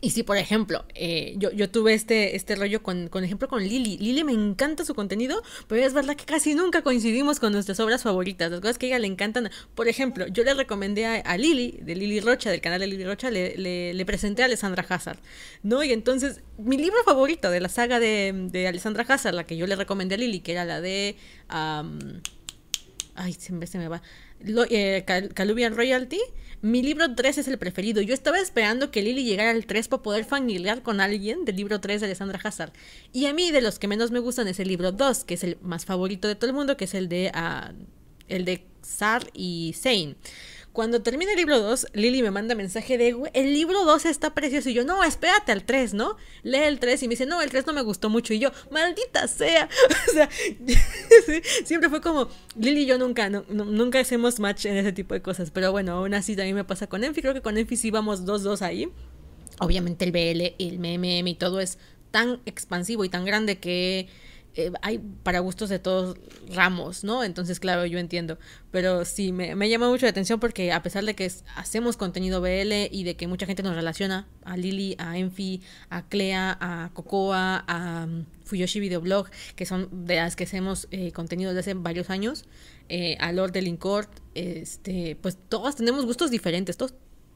[0.00, 3.64] y si, por ejemplo, eh, yo, yo tuve este, este rollo con, con ejemplo, con
[3.64, 3.98] Lili.
[3.98, 8.04] Lili me encanta su contenido, pero es verdad que casi nunca coincidimos con nuestras obras
[8.04, 9.50] favoritas, las cosas que a ella le encantan.
[9.74, 13.28] Por ejemplo, yo le recomendé a, Lili, de Lili Rocha, del canal de Lili Rocha,
[13.30, 15.18] le, le, presenté a Alessandra Hazard,
[15.64, 15.82] ¿no?
[15.82, 19.66] Y entonces, mi libro favorito de la saga de, de Alessandra Hazard, la que yo
[19.66, 21.16] le recomendé a Lili, que era la de...
[21.48, 24.00] ay, siempre se me va.
[24.44, 25.04] Lo, eh,
[25.34, 26.20] Calubian Royalty
[26.60, 28.02] mi libro 3 es el preferido.
[28.02, 31.80] Yo estaba esperando que Lily llegara al 3 para poder familiar con alguien del libro
[31.80, 32.72] 3 de Alessandra Hazard.
[33.12, 35.44] Y a mí de los que menos me gustan es el libro 2, que es
[35.44, 37.72] el más favorito de todo el mundo, que es el de, uh,
[38.28, 40.16] el de Sar y Zane.
[40.78, 44.68] Cuando termina el libro 2, Lily me manda mensaje de, el libro 2 está precioso.
[44.68, 46.16] Y yo, no, espérate al 3, ¿no?
[46.44, 48.32] Lee el 3 y me dice, no, el 3 no me gustó mucho.
[48.32, 49.68] Y yo, maldita sea.
[50.08, 50.28] o sea,
[51.64, 55.50] siempre fue como, Lily y yo nunca, nunca hacemos match en ese tipo de cosas.
[55.50, 57.22] Pero bueno, aún así también me pasa con Enfi.
[57.22, 58.88] Creo que con Enfi sí vamos 2-2 ahí.
[59.58, 61.78] Obviamente el BL, el MMM y todo es
[62.12, 64.06] tan expansivo y tan grande que
[64.58, 66.16] eh, hay para gustos de todos
[66.52, 67.22] ramos, ¿no?
[67.22, 68.38] Entonces, claro, yo entiendo.
[68.72, 72.40] Pero sí, me, me llama mucho la atención porque a pesar de que hacemos contenido
[72.40, 76.90] BL y de que mucha gente nos relaciona a Lili, a Enfi, a Clea, a
[76.92, 81.74] Cocoa, a um, Fuyoshi Videoblog, que son de las que hacemos eh, contenido desde hace
[81.74, 82.44] varios años,
[82.88, 83.78] eh, a Lord de
[84.34, 86.94] este, pues todos tenemos gustos diferentes, todos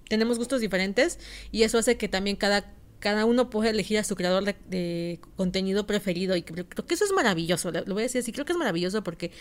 [0.08, 1.18] tenemos gustos diferentes
[1.52, 5.86] y eso hace que también cada cada uno puede elegir a su creador de, contenido
[5.86, 8.58] preferido y creo, que eso es maravilloso, lo, voy a decir así, creo que es
[8.58, 9.32] maravilloso porque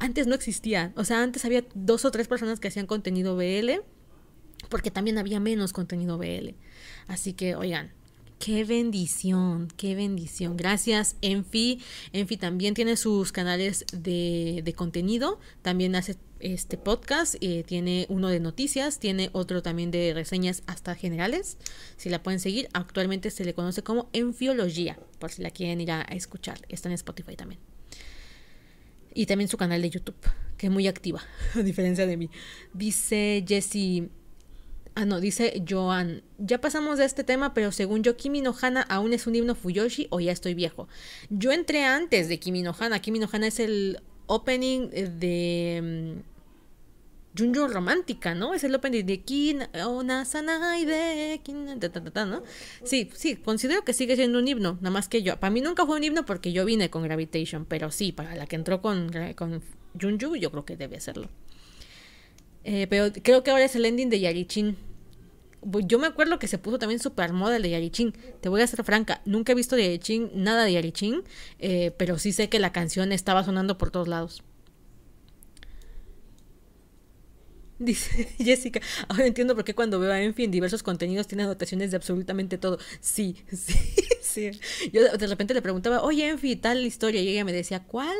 [0.00, 3.70] antes no existía, o sea, antes había dos o tres personas que hacían contenido BL
[4.68, 6.54] porque también había menos contenido BL.
[7.06, 7.92] Así que, oigan,
[8.40, 10.56] Qué bendición, qué bendición.
[10.56, 11.80] Gracias, Enfi.
[12.12, 15.38] Enfi también tiene sus canales de, de contenido.
[15.62, 17.36] También hace este podcast.
[17.40, 21.56] Eh, tiene uno de noticias, tiene otro también de reseñas hasta generales.
[21.96, 25.90] Si la pueden seguir, actualmente se le conoce como Enfiología, por si la quieren ir
[25.90, 26.60] a, escuchar.
[26.68, 27.60] Está en Spotify también.
[29.14, 30.16] Y también su canal de YouTube,
[30.58, 31.22] que es muy activa,
[31.54, 32.30] a diferencia de mí.
[32.72, 34.10] Dice Jessie.
[34.96, 36.22] Ah, no, dice Joan.
[36.38, 39.56] Ya pasamos de este tema, pero según yo, Kimi no Hana aún es un himno
[39.56, 40.88] Fuyoshi o ya estoy viejo.
[41.30, 43.00] Yo entré antes de Kimi no Hana.
[43.00, 46.33] Kimi no Hana es el opening de mm,
[47.36, 48.54] Junjo Romántica, ¿no?
[48.54, 51.40] Es el opening de Kin, una Sanai de
[52.26, 52.42] ¿no?
[52.84, 55.38] Sí, sí, considero que sigue siendo un himno, nada más que yo.
[55.38, 58.46] Para mí nunca fue un himno porque yo vine con Gravitation, pero sí, para la
[58.46, 59.62] que entró con, con
[60.00, 61.28] Junju, yo creo que debe hacerlo.
[62.62, 64.76] Eh, pero creo que ahora es el ending de Yarichin.
[65.86, 68.14] yo me acuerdo que se puso también super moda el de Yarichin.
[68.40, 71.22] Te voy a ser franca, nunca he visto de Yarichin, nada de Yarichin,
[71.58, 74.42] eh, pero sí sé que la canción estaba sonando por todos lados.
[77.78, 81.90] Dice Jessica, ahora entiendo por qué cuando veo a Enfi en diversos contenidos tiene anotaciones
[81.90, 82.78] de absolutamente todo.
[83.00, 83.74] Sí, sí,
[84.20, 84.50] sí.
[84.92, 88.16] Yo de repente le preguntaba, oye Enfi, tal historia, y ella me decía, ¿cuál?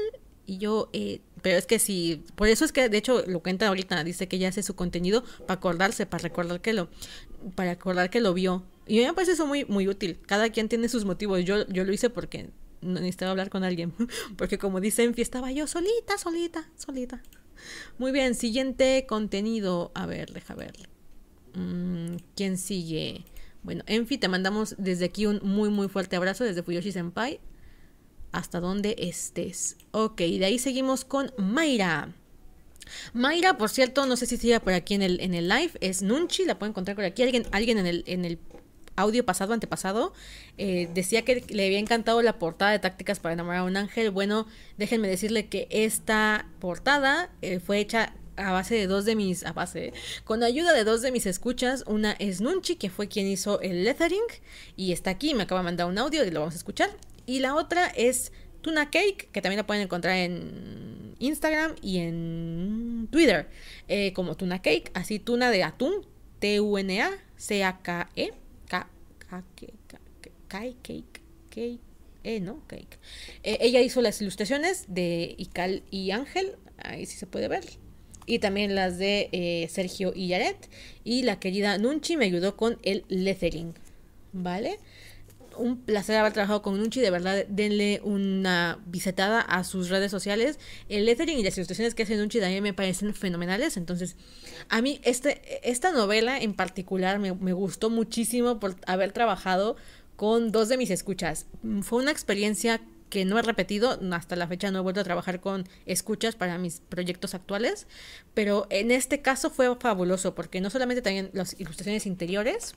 [0.46, 3.68] Y yo, eh, pero es que sí, por eso es que de hecho lo cuenta
[3.68, 6.88] ahorita, dice que ella hace su contenido para acordarse, para recordar que lo,
[7.54, 8.64] para acordar que lo vio.
[8.86, 10.18] Y a mí me parece eso muy, muy útil.
[10.26, 11.42] Cada quien tiene sus motivos.
[11.44, 12.50] Yo, yo lo hice porque
[12.82, 13.94] necesitaba hablar con alguien.
[14.36, 17.22] Porque como dice Enfi, estaba yo solita, solita, solita.
[17.98, 19.92] Muy bien, siguiente contenido.
[19.94, 20.72] A ver, deja ver.
[21.54, 23.24] Mm, ¿Quién sigue?
[23.62, 27.40] Bueno, Enfi, te mandamos desde aquí un muy, muy fuerte abrazo desde Fuyoshi Senpai.
[28.32, 29.76] Hasta donde estés.
[29.92, 32.12] Ok, de ahí seguimos con Mayra.
[33.12, 36.02] Mayra, por cierto, no sé si sigue por aquí en el, en el live, es
[36.02, 37.22] Nunchi, la pueden encontrar por aquí.
[37.22, 38.38] Alguien, alguien en, el, en el
[38.96, 40.12] audio pasado, antepasado,
[40.58, 44.10] eh, decía que le había encantado la portada de Tácticas para enamorar a un ángel.
[44.10, 44.46] Bueno,
[44.78, 49.52] déjenme decirle que esta portada eh, fue hecha a base de dos de mis, a
[49.52, 49.92] base,
[50.24, 51.84] con ayuda de dos de mis escuchas.
[51.86, 54.24] Una es Nunchi, que fue quien hizo el lettering,
[54.76, 56.90] y está aquí, me acaba de mandar un audio y lo vamos a escuchar.
[57.26, 63.08] Y la otra es Tuna Cake, que también la pueden encontrar en Instagram y en
[63.10, 63.48] Twitter,
[63.88, 66.06] eh, como Tuna Cake, así tuna de atún,
[66.40, 68.32] T-U-N-A, C-A-K-E,
[70.48, 71.04] Cake,
[71.50, 71.80] Cake,
[72.22, 72.62] eh, ¿no?
[72.66, 72.98] Cake.
[73.42, 77.64] Eh, ella hizo las ilustraciones de Ical y Ángel, ahí sí se puede ver.
[78.26, 80.68] Y también las de eh, Sergio y Yaret.
[81.04, 83.74] Y la querida Nunchi me ayudó con el lettering.
[84.32, 84.78] ¿Vale?
[85.56, 90.58] Un placer haber trabajado con Nunchi, de verdad denle una visitada a sus redes sociales.
[90.88, 94.16] El lettering y las ilustraciones que hace Nunchi también me parecen fenomenales, entonces
[94.68, 99.76] a mí este, esta novela en particular me, me gustó muchísimo por haber trabajado
[100.16, 101.46] con dos de mis escuchas.
[101.82, 102.80] Fue una experiencia
[103.14, 106.58] que no he repetido, hasta la fecha no he vuelto a trabajar con escuchas para
[106.58, 107.86] mis proyectos actuales,
[108.34, 112.74] pero en este caso fue fabuloso porque no solamente también las ilustraciones interiores,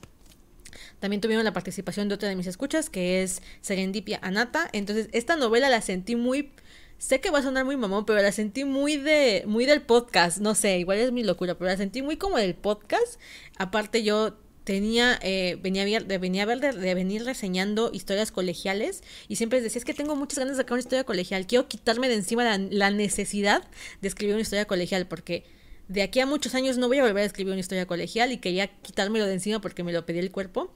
[1.00, 4.68] también tuvieron la participación de otra de mis escuchas, que es Serendipia Anata.
[4.72, 6.50] Entonces, esta novela la sentí muy.
[6.98, 9.44] Sé que va a sonar muy mamón, pero la sentí muy de.
[9.46, 10.38] muy del podcast.
[10.38, 13.20] No sé, igual es mi locura, pero la sentí muy como del podcast.
[13.56, 19.62] Aparte, yo tenía, eh, venía, venía a ver de, venir reseñando historias colegiales y siempre
[19.62, 22.44] decía, es que tengo muchas ganas de sacar una historia colegial, quiero quitarme de encima
[22.58, 23.66] la necesidad
[24.02, 25.44] de escribir una historia colegial porque
[25.88, 28.38] de aquí a muchos años no voy a volver a escribir una historia colegial y
[28.38, 30.72] quería quitármelo de encima porque me lo pedía el cuerpo.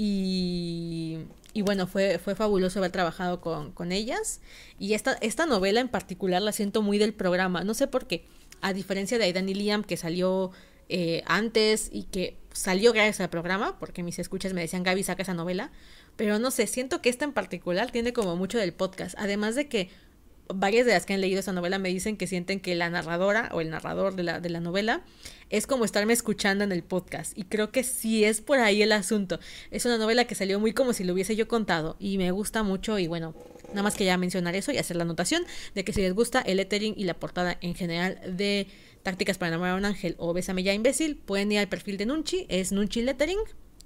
[0.00, 1.18] Y,
[1.64, 4.40] bueno, fue, fue fabuloso haber trabajado con, con, ellas.
[4.78, 7.64] Y esta, esta novela en particular la siento muy del programa.
[7.64, 8.24] No sé por qué.
[8.60, 10.52] A diferencia de Aidan y Liam, que salió
[10.88, 15.22] eh, antes y que salió gracias al programa, porque mis escuchas me decían, Gaby, saca
[15.22, 15.72] esa novela.
[16.16, 19.14] Pero no sé, siento que esta en particular tiene como mucho del podcast.
[19.18, 19.90] Además de que
[20.54, 23.50] varias de las que han leído esa novela me dicen que sienten que la narradora
[23.52, 25.02] o el narrador de la, de la novela
[25.50, 27.36] es como estarme escuchando en el podcast.
[27.36, 29.40] Y creo que sí es por ahí el asunto.
[29.70, 31.96] Es una novela que salió muy como si lo hubiese yo contado.
[31.98, 32.98] Y me gusta mucho.
[32.98, 33.34] Y bueno,
[33.68, 35.42] nada más que ya mencionar eso y hacer la anotación
[35.74, 38.66] de que si les gusta el lettering y la portada en general de
[39.02, 42.06] Tácticas para enamorar a un ángel o Bésame ya imbécil, pueden ir al perfil de
[42.06, 42.46] Nunchi.
[42.48, 43.38] Es Nunchi Lettering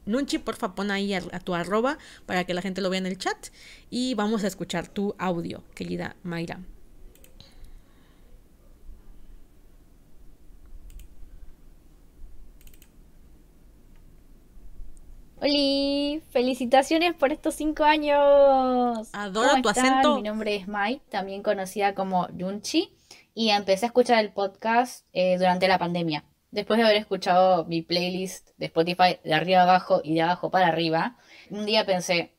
[0.04, 1.96] Nunchi, porfa, pon ahí a, tu arroba
[2.26, 3.48] para que la gente lo vea en el chat.
[3.90, 6.60] Y vamos a escuchar tu audio, querida Mayra.
[15.40, 16.22] ¡Holi!
[16.30, 19.08] ¡Felicitaciones por estos cinco años!
[19.12, 20.16] Adoro tu acento.
[20.16, 22.96] Mi nombre es Mai, también conocida como Nunchi,
[23.34, 27.82] y empecé a escuchar el podcast eh, durante la pandemia después de haber escuchado mi
[27.82, 31.16] playlist de Spotify de arriba abajo y de abajo para arriba,
[31.50, 32.36] un día pensé,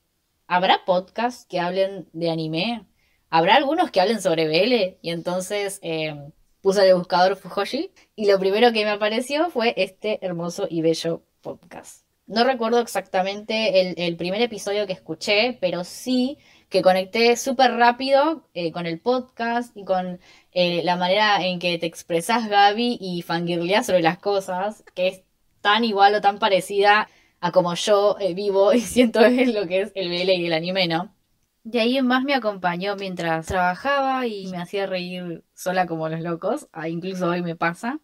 [0.48, 2.86] ¿habrá podcasts que hablen de anime?
[3.30, 5.00] ¿Habrá algunos que hablen sobre BL?
[5.02, 6.32] Y entonces em,
[6.62, 11.24] puse el buscador Fujoshi y lo primero que me apareció fue este hermoso y bello
[11.42, 12.06] podcast.
[12.28, 16.38] No recuerdo exactamente el, el primer episodio que escuché, pero sí
[16.74, 20.20] que conecté súper rápido eh, con el podcast y con
[20.54, 25.24] eh, la manera en que te expresas, Gaby, y fangirleas sobre las cosas, que es
[25.62, 27.10] tan igual o tan parecida
[27.42, 30.54] a como yo eh, vivo y siento es lo que es el BL y el
[30.54, 31.16] anime, ¿no?
[31.64, 36.70] De ahí más me acompañó mientras trabajaba y me hacía reír sola como los locos,
[36.72, 38.00] ah, incluso hoy me pasa.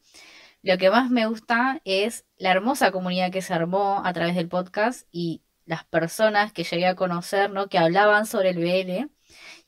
[0.62, 4.48] Lo que más me gusta es la hermosa comunidad que se armó a través del
[4.48, 7.70] podcast y las personas que llegué a conocer, ¿no?
[7.70, 9.10] Que hablaban sobre el BL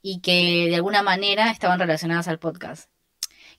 [0.01, 2.89] y que de alguna manera estaban relacionadas al podcast.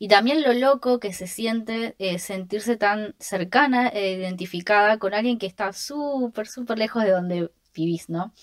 [0.00, 5.38] Y también lo loco que se siente eh, sentirse tan cercana e identificada con alguien
[5.38, 8.34] que está súper, súper lejos de donde vivís, ¿no?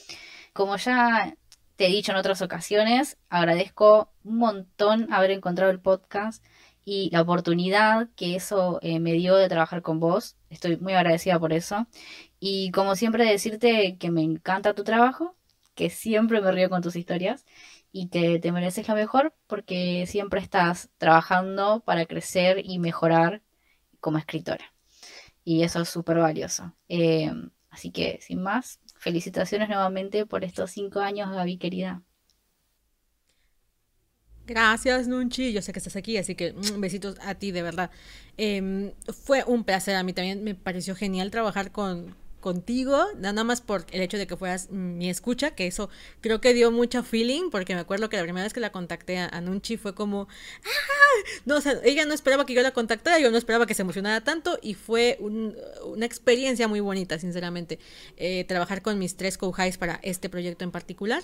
[0.54, 1.36] Como ya
[1.76, 6.42] te he dicho en otras ocasiones, agradezco un montón haber encontrado el podcast
[6.86, 10.38] y la oportunidad que eso eh, me dio de trabajar con vos.
[10.50, 11.88] Estoy muy agradecida por eso.
[12.40, 15.36] Y como siempre decirte que me encanta tu trabajo,
[15.76, 17.46] que siempre me río con tus historias
[17.92, 23.42] y que te mereces lo mejor porque siempre estás trabajando para crecer y mejorar
[24.00, 24.74] como escritora.
[25.44, 26.76] Y eso es súper valioso.
[26.88, 27.32] Eh,
[27.70, 32.04] así que, sin más, felicitaciones nuevamente por estos cinco años, Gaby, querida.
[34.46, 35.54] Gracias, Nunchi.
[35.54, 37.92] Yo sé que estás aquí, así que mm, besitos a ti, de verdad.
[38.38, 38.92] Em,
[39.26, 39.96] fue un placer.
[39.96, 44.28] A mí también me pareció genial trabajar con, contigo, nada más por el hecho de
[44.28, 45.90] que fueras mi escucha, que eso
[46.22, 49.18] creo que dio mucho feeling, porque me acuerdo que la primera vez que la contacté
[49.20, 50.28] a, Nunchi fue como,
[50.64, 51.30] ¡Ah!
[51.46, 53.82] no, o sea, ella no esperaba que yo la contactara, yo no esperaba que se
[53.82, 57.80] emocionara tanto y fue una experiencia muy bonita, sinceramente,
[58.18, 61.24] eh, trabajar con mis tres co-highs para este proyecto en particular.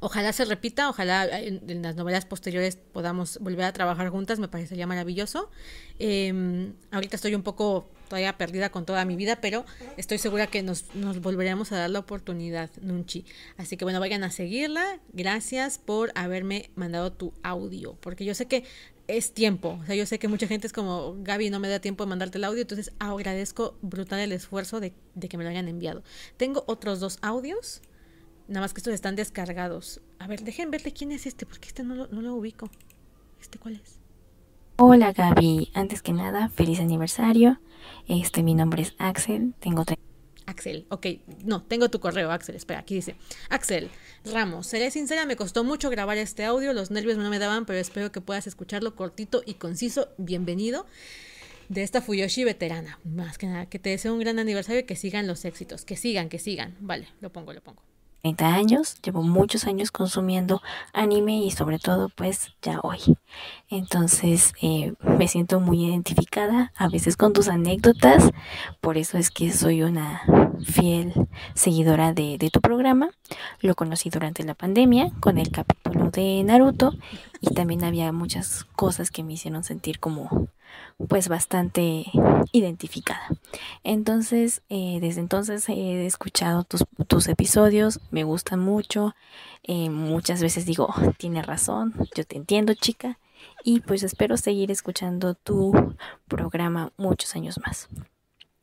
[0.00, 4.86] Ojalá se repita, ojalá en, las novelas posteriores podamos volver a trabajar juntas, me parecería
[4.86, 5.50] maravilloso.
[5.98, 9.64] Em, ahorita estoy un poco todavía perdida con toda mi vida, pero
[9.96, 13.24] estoy segura que nos, nos volveremos a dar la oportunidad, Nunchi.
[13.56, 15.00] Así que bueno, vayan a seguirla.
[15.12, 18.64] Gracias por haberme mandado tu audio, porque yo sé que
[19.08, 19.78] es tiempo.
[19.82, 22.10] O sea, yo sé que mucha gente es como, Gaby, no me da tiempo de
[22.10, 26.02] mandarte el audio, entonces agradezco brutal el esfuerzo de, de que me lo hayan enviado.
[26.36, 27.82] Tengo otros dos audios.
[28.48, 30.00] Nada más que estos están descargados.
[30.18, 32.70] A ver, dejen verle quién es este, porque este no lo, no lo ubico.
[33.40, 33.98] ¿Este cuál es?
[34.78, 37.58] Hola Gaby, antes que nada, feliz aniversario.
[38.08, 39.84] Este, mi nombre es Axel, tengo
[40.44, 41.06] Axel, ok,
[41.44, 43.16] no, tengo tu correo, Axel, espera, aquí dice,
[43.48, 43.90] Axel
[44.24, 47.78] Ramos, seré sincera, me costó mucho grabar este audio, los nervios no me daban, pero
[47.78, 50.86] espero que puedas escucharlo cortito y conciso, bienvenido
[51.70, 54.94] de esta Fuyoshi veterana, más que nada, que te deseo un gran aniversario y que
[54.94, 57.82] sigan los éxitos, que sigan, que sigan, vale, lo pongo, lo pongo.
[58.26, 60.60] 30 años, llevo muchos años consumiendo
[60.92, 62.98] anime y sobre todo pues ya hoy.
[63.68, 68.32] Entonces eh, me siento muy identificada a veces con tus anécdotas,
[68.80, 70.22] por eso es que soy una
[70.64, 71.12] fiel
[71.54, 73.10] seguidora de, de tu programa.
[73.60, 76.94] Lo conocí durante la pandemia con el capítulo de Naruto
[77.40, 80.48] y también había muchas cosas que me hicieron sentir como
[81.08, 82.04] pues bastante
[82.52, 83.28] identificada.
[83.84, 89.14] Entonces, eh, desde entonces he escuchado tus, tus episodios, me gustan mucho,
[89.62, 93.18] eh, muchas veces digo, tiene razón, yo te entiendo chica,
[93.62, 95.72] y pues espero seguir escuchando tu
[96.28, 97.88] programa muchos años más.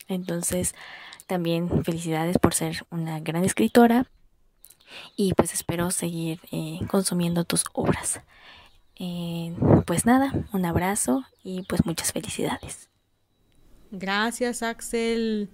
[0.08, 0.76] Entonces,
[1.28, 4.08] también felicidades por ser una gran escritora
[5.16, 8.22] y pues espero seguir eh, consumiendo tus obras.
[9.00, 9.56] Eh,
[9.86, 12.90] pues nada, un abrazo y pues muchas felicidades.
[13.92, 15.50] Gracias, Axel.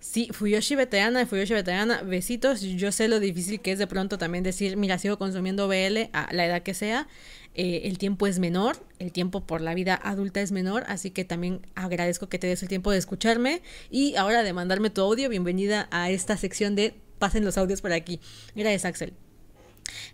[0.00, 2.60] Sí, Fuyoshi veterana, Fuyoshi veterana, besitos.
[2.60, 6.28] Yo sé lo difícil que es de pronto también decir, mira, sigo consumiendo BL a
[6.32, 7.08] la edad que sea.
[7.54, 11.24] Eh, el tiempo es menor, el tiempo por la vida adulta es menor, así que
[11.24, 15.28] también agradezco que te des el tiempo de escucharme y ahora de mandarme tu audio.
[15.30, 18.20] Bienvenida a esta sección de Pasen los audios por aquí.
[18.54, 19.14] Gracias, Axel.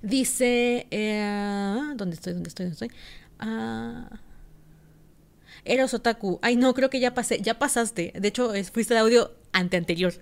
[0.03, 0.87] Dice.
[0.91, 2.35] Eh, ¿Dónde estoy?
[2.35, 2.67] ¿Dónde estoy?
[2.67, 2.91] ¿Dónde estoy?
[3.39, 4.21] Ah.
[5.65, 6.39] Eros Otaku.
[6.43, 7.41] Ay, no, creo que ya pasé.
[7.41, 8.13] Ya pasaste.
[8.19, 10.15] De hecho, fuiste el audio ante anterior.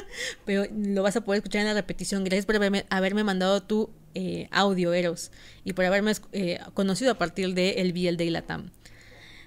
[0.44, 2.24] Pero lo vas a poder escuchar en la repetición.
[2.24, 5.30] Gracias por haberme, mandado tu eh, audio, Eros.
[5.64, 8.70] Y por haberme eh, conocido a partir del el BL de Latam.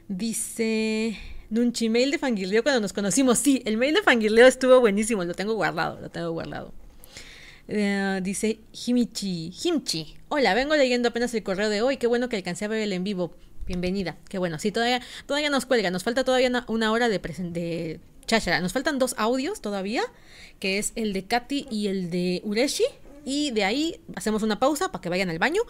[0.08, 1.18] Dice.
[1.50, 3.40] Nunchi, mail de Fangirleo cuando nos conocimos.
[3.40, 5.24] Sí, el mail de Fangirleo estuvo buenísimo.
[5.24, 6.00] Lo tengo guardado.
[6.00, 6.74] Lo tengo guardado.
[7.72, 9.54] Eh, dice Himichi.
[9.64, 10.16] Himchi.
[10.30, 11.98] Hola, vengo leyendo apenas el correo de hoy.
[11.98, 13.32] Qué bueno que alcancé a ver el en vivo.
[13.68, 14.18] Bienvenida.
[14.28, 14.58] Qué bueno.
[14.58, 15.92] Sí, todavía, todavía nos cuelga.
[15.92, 18.60] Nos falta todavía una, hora de, de cháchara.
[18.60, 20.02] Nos faltan dos audios todavía,
[20.60, 22.86] que es el de Katy y el de Ureshi.
[23.24, 25.62] Y de ahí hacemos una pausa para que vayan al baño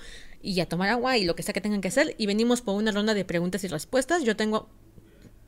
[0.42, 2.16] y a tomar agua y lo que sea que tengan que hacer.
[2.18, 4.24] Y venimos por una ronda de preguntas y respuestas.
[4.24, 4.70] Yo tengo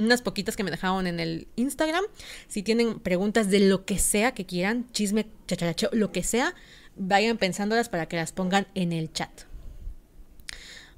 [0.03, 2.03] unas poquitas que me dejaron en el Instagram.
[2.47, 6.55] Si tienen preguntas de lo que sea que quieran, chisme, chacharacho, lo que sea,
[6.95, 9.31] vayan pensándolas para que las pongan en el chat.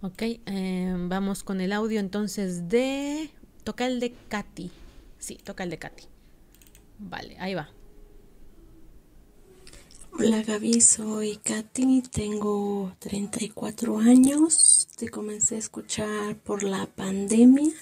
[0.02, 3.30] Ok, em, vamos con el audio entonces de...
[3.64, 4.70] Toca el de Katy.
[5.18, 6.04] Sí, toca el de Katy.
[7.00, 7.70] Vale, ahí va.
[10.20, 17.74] Hola Gaby, soy Katy, tengo 34 años, te comencé a escuchar por la pandemia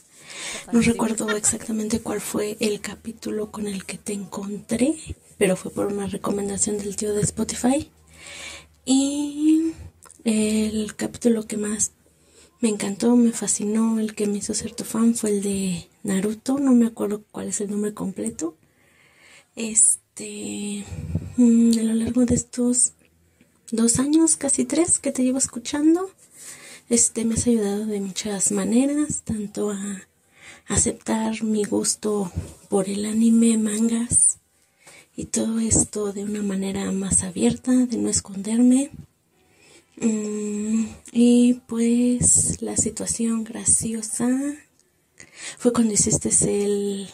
[0.71, 4.95] no recuerdo exactamente cuál fue el capítulo con el que te encontré,
[5.37, 7.89] pero fue por una recomendación del tío de Spotify.
[8.85, 9.73] Y
[10.23, 11.91] el capítulo que más
[12.59, 13.99] me encantó, me fascinó.
[13.99, 17.49] El que me hizo ser tu fan fue el de Naruto, no me acuerdo cuál
[17.49, 18.55] es el nombre completo.
[19.55, 20.00] Este,
[21.37, 22.93] mm, a lo largo de estos
[23.71, 26.09] dos años, casi tres, que te llevo escuchando,
[26.89, 30.01] este, me has ayudado de muchas maneras, tanto a
[30.67, 32.31] aceptar mi gusto
[32.69, 34.39] por el anime, mangas
[35.15, 38.91] y todo esto de una manera más abierta, de no esconderme.
[39.97, 44.29] Mm, y pues la situación graciosa
[45.57, 47.07] fue cuando hiciste el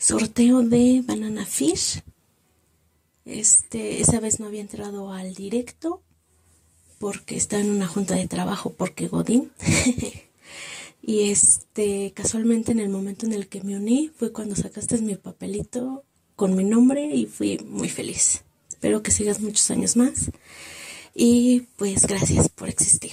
[0.00, 2.02] sorteo de Banana Fish.
[3.26, 6.02] Este, esa vez no había entrado al directo
[6.98, 9.52] porque estaba en una junta de trabajo porque Godín.
[11.02, 15.16] y este, casualmente en el momento en el que me uní fue cuando sacaste mi
[15.16, 16.02] papelito
[16.34, 18.42] con mi nombre y fui muy feliz.
[18.70, 20.30] Espero que sigas muchos años más.
[21.14, 23.12] Y pues gracias por existir.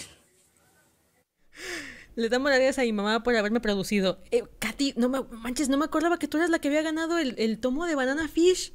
[2.17, 4.17] Le damos las gracias a mi mamá por haberme producido.
[4.31, 7.19] Eh, Katy, no me manches, no me acordaba que tú eras la que había ganado
[7.19, 8.73] el, tomo de Banana Fish.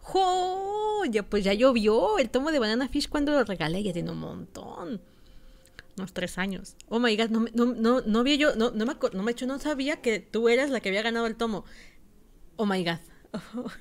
[0.00, 1.04] ¡Jo!
[1.10, 4.18] Ya, pues ya llovió el tomo de Banana Fish cuando lo regalé, ya tiene un
[4.18, 5.02] montón.
[5.98, 6.74] Unos tres años.
[6.88, 9.58] Oh my god, no, no, no, no había yo, no, no me no me no
[9.58, 11.66] sabía que tú eras la que había ganado el tomo.
[12.56, 13.00] Oh my god.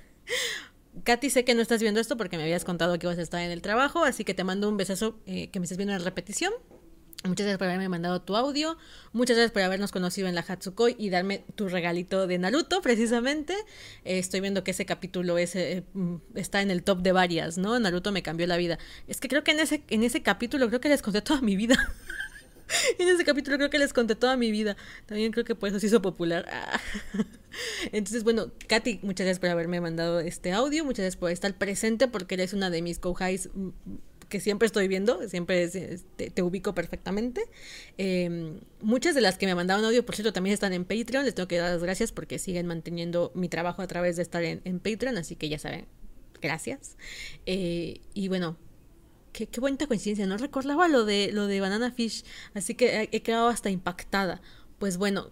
[1.06, 3.42] Katy, sé que no estás viendo esto porque me habías contado que ibas a estar
[3.42, 6.00] en el trabajo, así que te mando un besazo eh, que me estés viendo en
[6.00, 6.52] la repetición.
[7.26, 8.78] Muchas gracias por haberme mandado tu audio.
[9.14, 13.54] Muchas gracias por habernos conocido en la Hatsukoi y darme tu regalito de Naruto, precisamente.
[14.04, 17.80] Eh, estoy viendo que ese capítulo ese, mm, está en el top de varias, ¿no?
[17.80, 18.78] Naruto me cambió la vida.
[19.08, 21.56] Es que creo que en ese, en ese capítulo creo que les conté toda mi
[21.56, 21.78] vida.
[23.00, 24.76] en ese capítulo creo que les conté toda mi vida.
[25.06, 26.46] También creo que por eso se hizo popular.
[27.94, 30.84] Entonces, bueno, Katy, muchas gracias por haberme mandado este audio.
[30.84, 33.70] Muchas gracias por estar presente porque eres una de mis co-highs mm,
[34.34, 37.44] que siempre estoy viendo, siempre te, ubico perfectamente.
[38.00, 41.24] Em, muchas de las que me mandaron audio, por cierto, también están en Patreon.
[41.24, 44.44] Les tengo que dar las gracias porque siguen manteniendo mi trabajo a través de estar
[44.44, 45.86] en, Patreon, así que ya saben,
[46.42, 46.98] gracias.
[47.46, 48.58] Eh, y bueno,
[49.34, 53.22] qué, qué bonita coincidencia, no recordaba lo de, lo de Banana Fish, así que he
[53.22, 54.42] quedado hasta impactada.
[54.80, 55.30] Pues bueno,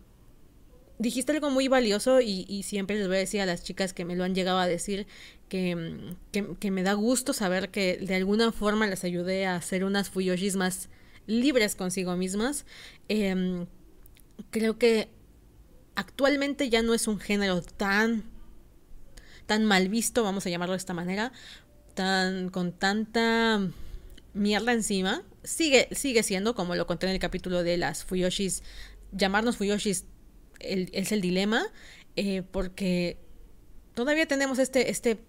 [1.02, 4.16] dijiste algo muy valioso y, siempre les voy a decir a las chicas que me
[4.16, 5.08] lo han llegado a decir
[5.50, 10.10] que, que, me da gusto saber que de alguna forma les ayudé a hacer unas
[10.10, 10.90] Fuyoshis más
[11.26, 12.66] libres consigo mismas.
[13.10, 13.66] Em,
[14.52, 15.10] creo que
[15.96, 18.24] actualmente ya no es un género tan
[19.48, 21.34] tan mal visto, vamos a llamarlo de esta manera,
[21.96, 23.60] tan con tanta
[24.34, 25.24] mierda encima.
[25.44, 28.62] Sigue sigue siendo como lo conté en el capítulo de las Fuyoshis,
[29.12, 30.06] llamarnos Fuyoshis
[30.64, 31.66] es el dilema,
[32.16, 33.18] eh, porque
[33.94, 35.20] todavía tenemos este, este,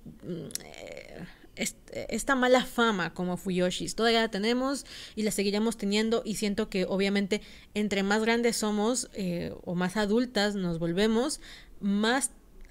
[1.54, 6.68] eh, esta mala fama como Fuyoshis, todavía la tenemos y la seguiremos teniendo y siento
[6.68, 7.42] que obviamente
[7.74, 11.40] entre más grandes somos eh, o más adultas nos volvemos,
[11.80, 12.30] más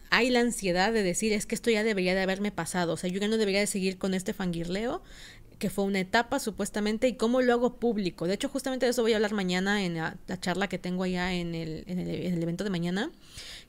[0.09, 3.09] hay la ansiedad de decir es que esto ya debería de haberme pasado, o sea,
[3.09, 5.01] yo ya no debería de seguir con este fangirleo
[5.61, 8.25] que fue una etapa supuestamente y cómo lo hago público.
[8.25, 11.33] De hecho, justamente de eso voy a hablar mañana en la, charla que tengo allá
[11.33, 13.11] en el, en el evento de mañana,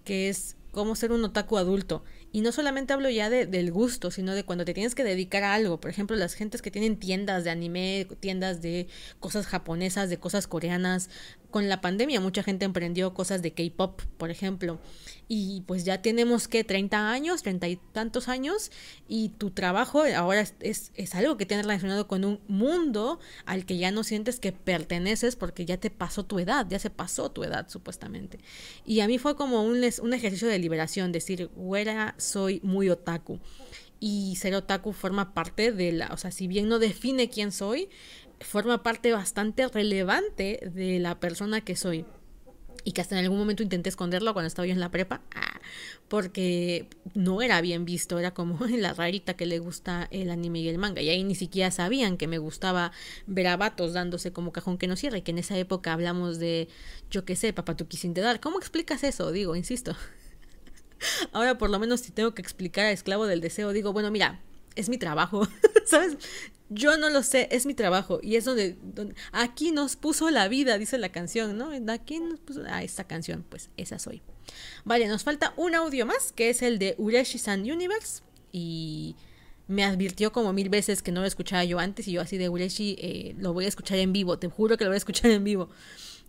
[0.02, 2.02] que es cómo ser un otaku adulto.
[2.32, 5.44] Y no solamente hablo ya de, del gusto, sino de cuando te tienes que dedicar
[5.44, 5.80] a algo.
[5.80, 8.88] Por ejemplo, las gentes que tienen tiendas de anime, tiendas de
[9.20, 11.10] cosas japonesas, de cosas coreanas.
[11.50, 14.80] Con la pandemia mucha gente emprendió cosas de K-Pop, por ejemplo
[15.34, 18.70] y pues ya tenemos que 30 años, 30 y tantos años
[19.08, 23.78] y tu trabajo ahora es, es, algo que tienes relacionado con un mundo al que
[23.78, 27.44] ya no sientes que perteneces porque ya te pasó tu edad, ya se pasó tu
[27.44, 28.40] edad supuestamente.
[28.84, 33.40] Y a mí fue como un, un ejercicio de liberación, decir, güera, soy muy otaku.
[34.00, 37.88] Y ser otaku forma parte de la, o sea, si bien no define quién soy,
[38.40, 42.04] forma parte bastante relevante de la persona que soy
[42.84, 45.60] y que hasta en algún momento intenté esconderlo cuando estaba yo en la prepa, ah,
[46.08, 50.68] porque no era bien visto, era como la rarita que le gusta el anime y
[50.68, 52.92] el manga, y ahí ni siquiera sabían que me gustaba
[53.26, 56.38] ver a vatos dándose como cajón que no cierra, y que en esa época hablamos
[56.38, 56.68] de,
[57.10, 58.40] yo qué sé, papatuki sin dar.
[58.40, 59.32] ¿Cómo explicas eso?
[59.32, 59.96] Digo, insisto.
[61.32, 64.40] Ahora por lo menos si tengo que explicar a Esclavo del Deseo, digo, bueno, mira,
[64.76, 65.46] es mi trabajo,
[65.86, 66.16] ¿sabes?
[66.68, 68.18] Yo no lo sé, es mi trabajo.
[68.22, 68.76] Y es donde,
[69.32, 71.70] aquí nos puso la vida, dice la canción, ¿no?
[71.92, 74.22] Aquí nos puso ah, esta canción, pues esa soy.
[74.84, 78.22] Vale, nos falta un audio más, que es el de Ureshi-san Universe.
[78.52, 79.16] Y
[79.68, 82.08] me advirtió como mil veces que no lo escuchaba yo antes.
[82.08, 84.84] Y yo así de Ureshi, eh, lo voy a escuchar en vivo, te juro que
[84.84, 85.68] lo voy a escuchar en vivo.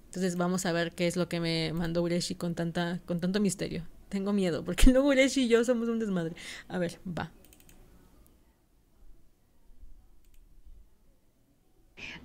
[0.05, 3.39] Entonces vamos a ver qué es lo que me mandó Ureshi con, tanta, con tanto
[3.39, 3.87] misterio.
[4.09, 6.35] Tengo miedo, porque luego Ureshi y yo somos un desmadre.
[6.67, 7.31] A ver, va.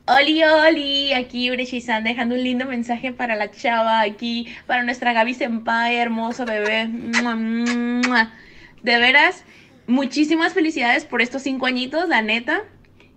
[0.06, 5.34] Oli, oli, aquí Ureshi-san dejando un lindo mensaje para la chava, aquí para nuestra Gaby
[5.34, 6.88] Senpai, hermoso bebé.
[8.82, 9.44] De veras,
[9.86, 12.62] muchísimas felicidades por estos cinco añitos, la neta.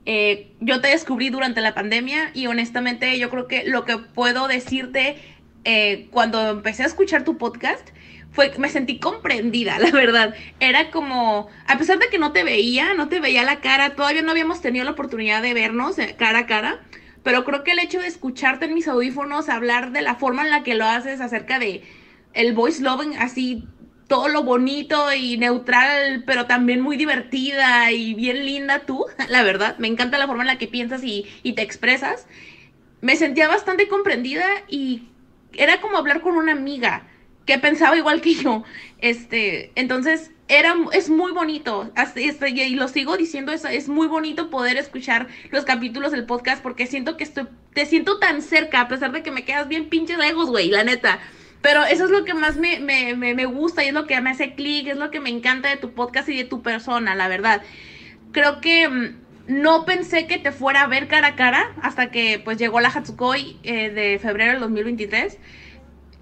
[0.05, 4.47] Eh, yo te descubrí durante la pandemia y honestamente yo creo que lo que puedo
[4.47, 5.15] decirte
[5.63, 7.87] eh, cuando empecé a escuchar tu podcast
[8.31, 10.33] fue me sentí comprendida, la verdad.
[10.59, 14.21] Era como, a pesar de que no te veía, no te veía la cara, todavía
[14.21, 16.81] no habíamos tenido la oportunidad de vernos eh, cara a cara,
[17.23, 20.51] pero creo que el hecho de escucharte en mis audífonos hablar de la forma en
[20.51, 21.83] la que lo haces acerca de
[22.33, 23.65] el voice loving así
[24.07, 29.77] todo lo bonito y neutral, pero también muy divertida y bien linda tú, la verdad.
[29.77, 32.27] Me encanta la forma en la que piensas y, y te expresas.
[32.99, 35.03] Me sentía bastante comprendida y
[35.53, 37.07] era como hablar con una amiga
[37.45, 38.63] que pensaba igual que yo.
[38.99, 44.49] Este, entonces era es muy bonito este, y lo sigo diciendo es, es muy bonito
[44.49, 48.87] poder escuchar los capítulos del podcast porque siento que estoy te siento tan cerca a
[48.87, 51.19] pesar de que me quedas bien pinches lejos, güey, la neta.
[51.61, 54.19] Pero eso es lo que más me, me, me, me gusta y es lo que
[54.19, 57.15] me hace clic, es lo que me encanta de tu podcast y de tu persona,
[57.15, 57.61] la verdad.
[58.31, 59.15] Creo que mm,
[59.47, 62.89] no pensé que te fuera a ver cara a cara hasta que pues llegó la
[62.89, 65.37] Hatsukoi eh, de febrero del 2023.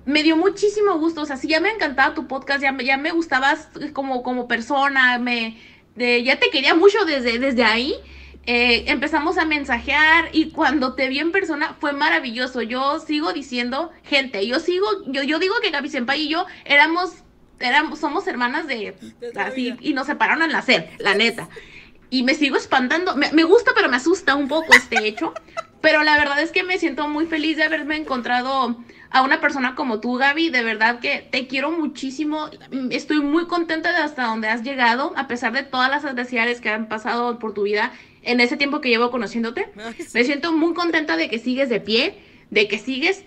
[0.06, 2.98] Me dio muchísimo gusto, o sea, sí, ya me encantaba tu podcast, ya, me- ya
[2.98, 5.58] me gustabas como, como persona, me,
[5.96, 7.94] de, ya te quería mucho desde, desde ahí.
[8.46, 12.62] Eh, empezamos a mensajear y cuando te vi en persona fue maravilloso.
[12.64, 17.12] Yo sigo diciendo, gente, yo sigo, yo, yo digo que Gaby Senpai y yo éramos,
[17.60, 18.96] éramos, somos hermanas de,
[19.36, 21.50] así, y nos separaron al nacer, la neta.
[22.10, 25.34] Y me sigo espantando, me, me gusta pero me asusta un poco este hecho.
[25.82, 29.76] Pero la verdad es que me siento muy feliz de haberme encontrado a una persona
[29.76, 30.50] como tú, Gaby.
[30.50, 32.50] De verdad que te quiero muchísimo.
[32.72, 36.62] Mm, Estoy muy contenta de hasta donde has llegado, a pesar de todas las adversidades
[36.62, 37.92] que han pasado por tu vida
[38.22, 39.68] en ese tiempo que llevo conociéndote.
[40.14, 42.20] Me siento muy contenta de que sigues de pie,
[42.50, 43.24] de que sigues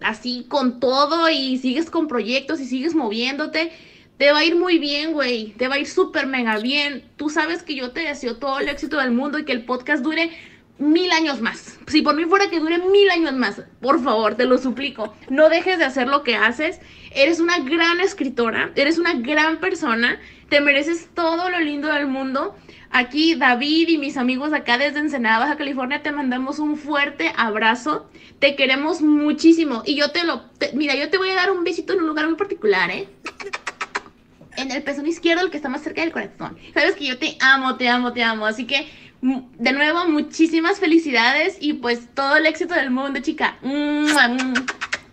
[0.00, 3.72] así con todo y sigues con proyectos y sigues moviéndote.
[4.16, 5.52] Te va a ir muy bien, güey.
[5.56, 7.04] Te va a ir súper mega bien.
[7.16, 10.02] Tú sabes que yo te deseo todo el éxito del mundo y que el podcast
[10.02, 10.30] dure
[10.80, 11.78] mil años más.
[11.86, 15.14] Si por mí fuera que dure mil años más, por favor, te lo suplico.
[15.28, 16.80] No dejes de hacer lo que haces.
[17.14, 22.56] Eres una gran escritora, eres una gran persona, te mereces todo lo lindo del mundo.
[22.92, 28.10] Aquí David y mis amigos acá desde Ensenada, Baja California, te mandamos un fuerte abrazo.
[28.40, 29.82] Te queremos muchísimo.
[29.86, 30.44] Y yo te lo...
[30.74, 33.08] mira, yo te voy a dar un besito en un lugar muy particular, ¿eh?
[34.56, 36.58] En el pezón izquierdo, el que está más cerca del corazón.
[36.74, 38.46] Sabes que yo te amo, te amo, te amo.
[38.46, 38.88] Así que,
[39.22, 43.58] de nuevo, muchísimas felicidades y pues todo el éxito del mundo, chica.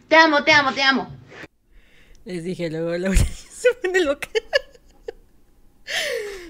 [0.07, 1.17] Te amo, te amo, te amo.
[2.25, 3.19] Les dije luego, Laura
[3.51, 4.29] se pone loca.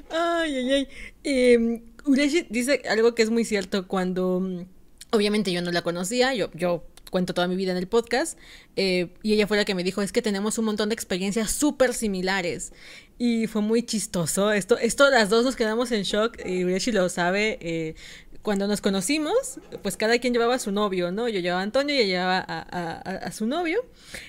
[0.09, 0.87] Ay, ay, ay.
[1.23, 4.65] Eh, Ureshi dice algo que es muy cierto cuando, mm,
[5.11, 8.37] obviamente yo no la conocía, yo, yo cuento toda mi vida en el podcast,
[8.75, 11.51] eh, y ella fue la que me dijo, es que tenemos un montón de experiencias
[11.51, 12.73] súper similares.
[13.19, 14.51] Y fue muy chistoso.
[14.51, 17.57] Esto, esto las dos nos quedamos en shock, y Ureshi lo sabe.
[17.61, 17.95] eh,
[18.43, 21.27] cuando nos conocimos, pues cada quien llevaba a su novio, ¿no?
[21.27, 22.91] Yo llevaba a Antonio y ella llevaba a,
[23.25, 23.83] a- su novio,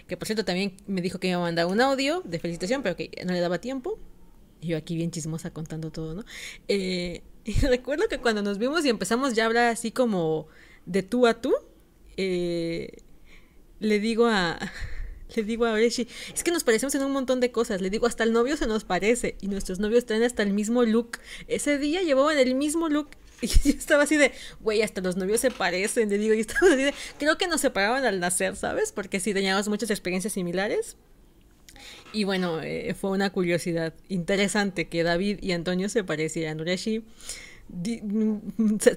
[0.09, 2.97] que por cierto también me dijo que iba a mandar un audio de felicitación, pero
[2.97, 3.97] que no le daba tiempo.
[4.61, 6.25] Y yo aquí bien chismosa contando todo, ¿no?
[6.67, 10.49] Eh, y recuerdo que cuando nos vimos y empezamos ya a hablar así como
[10.85, 11.55] de tú a tú,
[12.19, 12.99] eh,
[13.81, 14.59] le digo a...
[15.37, 17.83] Le digo a Oreshi, es que nos parecemos en un montón de cosas.
[17.83, 19.37] Le digo, hasta el novio se nos parece.
[19.43, 21.19] Y nuestros novios traen hasta el mismo look.
[21.49, 23.11] Ese día llevaban el mismo look.
[23.43, 26.09] Y yo estaba así de, güey, hasta los novios se parecen.
[26.09, 28.91] Le digo, y estaba así de, creo que nos separaban al nacer, ¿sabes?
[28.91, 30.97] Porque sí teníamos muchas experiencias similares.
[32.15, 36.59] Y bueno, eh, fue una curiosidad interesante que David y Antonio se parecieran.
[36.59, 37.05] Ureshi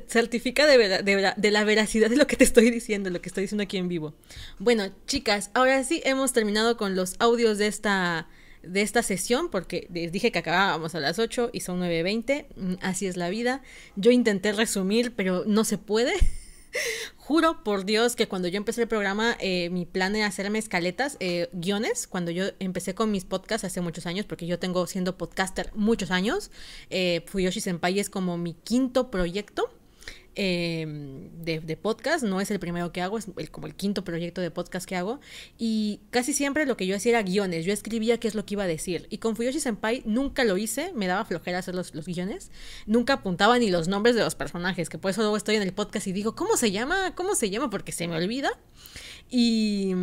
[0.07, 3.43] certifica de, de de la veracidad de lo que te estoy diciendo, lo que estoy
[3.43, 4.13] diciendo aquí en vivo.
[4.59, 8.27] Bueno, chicas, ahora sí hemos terminado con los audios de esta,
[8.63, 12.45] de esta sesión, porque les dije que acabábamos a las 8 y son 9.20.
[12.55, 13.61] Mm, Así es la vida.
[13.95, 16.13] Yo intenté resumir, pero no se puede.
[17.17, 21.17] Juro por Dios que cuando yo empecé el programa, eh, mi plan era hacerme escaletas,
[21.19, 22.07] eh, guiones.
[22.07, 26.11] Cuando yo empecé con mis podcasts hace muchos años, porque yo tengo siendo podcaster muchos
[26.11, 26.51] años,
[26.89, 29.71] eh, Fuyoshi Senpai es como mi quinto proyecto
[30.35, 30.85] eh,
[31.43, 32.23] de, de podcast.
[32.23, 34.95] No es el primero que hago, es el- como el quinto proyecto de podcast que
[34.95, 35.19] hago.
[35.57, 37.65] Y casi siempre lo que yo hacía era guiones.
[37.65, 39.07] Yo escribía qué es lo que iba a decir.
[39.09, 42.51] Y con Fuyoshi Senpai nunca lo hice, me daba flojera hacer los, los guiones.
[42.85, 45.73] Nunca apuntaba ni los nombres de los personajes, que por eso luego estoy en el
[45.73, 47.13] podcast y digo, ¿cómo se llama?
[47.15, 47.69] ¿Cómo se llama?
[47.69, 48.51] Porque se me olvida.
[49.29, 49.93] Y.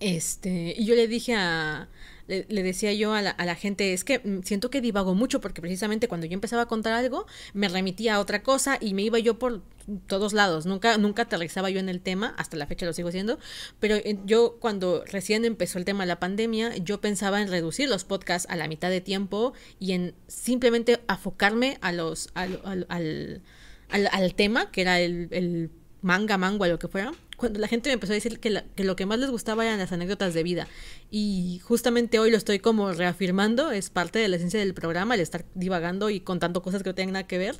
[0.00, 0.74] Este.
[0.76, 1.88] Y yo le dije a.
[2.30, 5.14] le, le decía yo a la, a la, gente, es que mm, siento que divago
[5.14, 8.94] mucho porque precisamente cuando yo empezaba a contar algo, me remitía a otra cosa y
[8.94, 9.62] me iba yo por
[10.06, 13.38] todos lados, nunca, nunca aterrizaba yo en el tema, hasta la fecha lo sigo haciendo,
[13.80, 18.04] pero yo cuando recién empezó el tema de la pandemia, yo pensaba en reducir los
[18.04, 23.42] podcasts a la mitad de tiempo y en simplemente afocarme a los, al, al,
[23.88, 25.70] al, al tema, que era el, el
[26.02, 29.06] manga, manga, lo que fuera, cuando la gente me empezó a decir que, lo que
[29.06, 30.68] más les gustaba eran las anécdotas de vida.
[31.10, 35.20] Y justamente hoy lo estoy como reafirmando, es parte de la esencia del programa, el
[35.22, 37.56] estar divagando y contando cosas que no tienen nada que ver.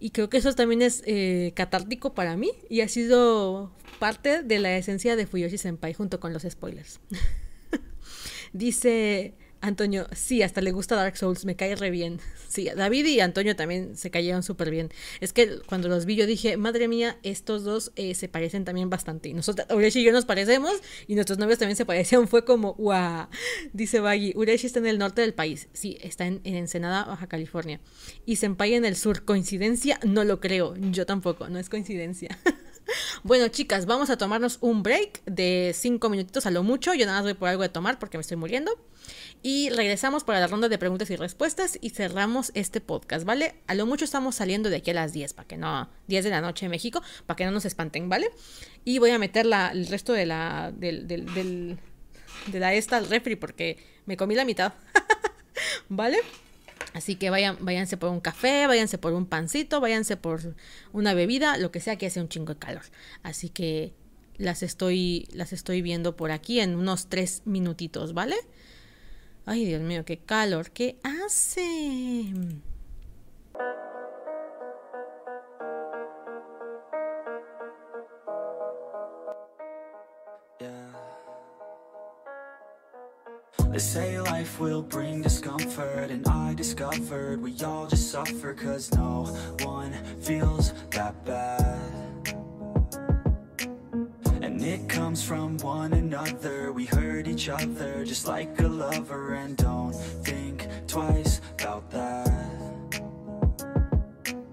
[0.00, 4.58] Y creo que eso también es eh, catártico para mí y ha sido parte de
[4.58, 7.00] la esencia de Fuyoshi Senpai junto con los spoilers.
[8.54, 12.20] Dice Antonio, sí, hasta le gusta Dark Souls, me cae re bien.
[12.48, 14.90] Sí, David y Antonio también se cayeron súper bien.
[15.20, 18.90] Es que cuando los vi yo dije, madre mía, estos dos eh, se parecen también
[18.90, 19.28] bastante.
[19.28, 20.72] Y nosotros, Ureshi y yo nos parecemos
[21.06, 22.28] y nuestros novios también se parecían.
[22.28, 23.28] Fue como, guau.
[23.72, 25.68] Dice Baggy, Ureshi está en el norte del país.
[25.72, 27.80] Sí, está en, en Ensenada, Baja California.
[28.24, 29.24] Y Senpai en el sur.
[29.24, 29.98] ¿Coincidencia?
[30.04, 30.74] No lo creo.
[30.76, 32.38] Yo tampoco, no es coincidencia.
[33.22, 36.94] Bueno, chicas, vamos a tomarnos un break de cinco minutitos a lo mucho.
[36.94, 38.70] Yo nada más voy por algo de tomar porque me estoy muriendo.
[39.42, 43.54] Y regresamos para la ronda de preguntas y respuestas y cerramos este podcast, ¿vale?
[43.66, 46.30] A lo mucho estamos saliendo de aquí a las 10, para que no, 10 de
[46.30, 48.30] la noche en México, para que no nos espanten, ¿vale?
[48.84, 51.78] Y voy a meter la, el resto de la, de
[52.52, 54.74] la esta al refri porque me comí la mitad,
[55.88, 56.18] ¿vale?
[56.92, 60.54] Así que vayan, váyanse por un café, váyanse por un pancito, váyanse por
[60.92, 62.84] una bebida, lo que sea que hace un chingo de calor.
[63.22, 63.92] Así que
[64.38, 68.36] las estoy, las estoy viendo por aquí en unos tres minutitos, ¿vale?
[69.48, 72.32] Ay, Dios mío, qué calor, ¿qué hace?
[83.70, 89.26] They say life will bring discomfort And I discovered we all just suffer Cause no
[89.60, 89.92] one
[90.22, 91.75] feels that bad
[94.66, 96.72] it comes from one another.
[96.72, 99.34] We hurt each other just like a lover.
[99.34, 99.92] And don't
[100.24, 103.00] think twice about that.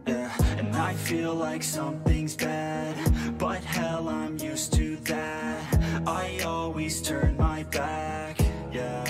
[0.06, 2.96] Yeah, and I feel like something's bad.
[3.40, 5.84] But hell, I'm used to that.
[6.06, 8.38] I always turn my back,
[8.72, 9.06] yeah.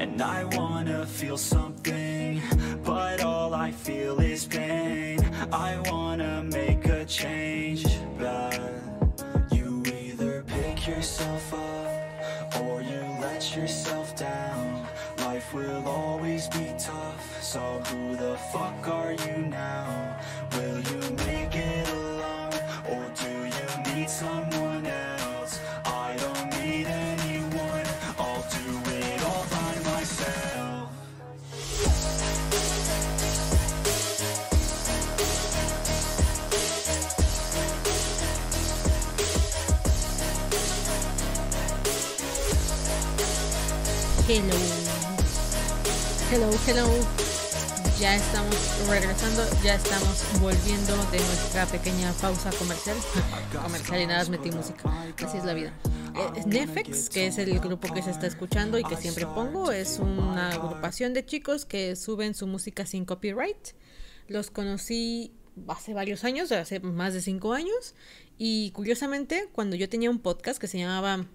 [0.00, 2.42] And I wanna feel something
[2.84, 5.20] But all I feel is pain.
[5.52, 7.86] I wanna make a change,
[10.82, 14.86] pick yourself up Or you let yourself down
[15.18, 20.11] Life will always be tough So who the fuck are you now?
[44.28, 44.54] Hello.
[46.30, 46.86] Hello, hello.
[47.98, 48.56] Ya estamos
[48.88, 52.96] regresando, ya estamos volviendo de nuestra pequeña pausa comercial.
[53.62, 54.82] comercial y nada más metí música.
[55.24, 55.72] Así es la vida.
[56.14, 59.98] Eh, Nefex, que es el grupo que se está escuchando y que siempre pongo, es
[59.98, 63.70] una agrupación de chicos que suben su música sin copyright.
[64.28, 65.32] Los conocí
[65.66, 67.96] hace varios años, hace más de cinco años.
[68.38, 71.26] Y curiosamente, cuando yo tenía un podcast que se llamaba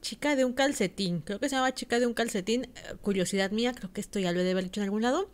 [0.00, 2.70] Chica de un calcetín, creo que se llama Chica de un calcetín, eh,
[3.02, 5.30] curiosidad mía, creo que esto ya lo he de haber hecho en algún lado.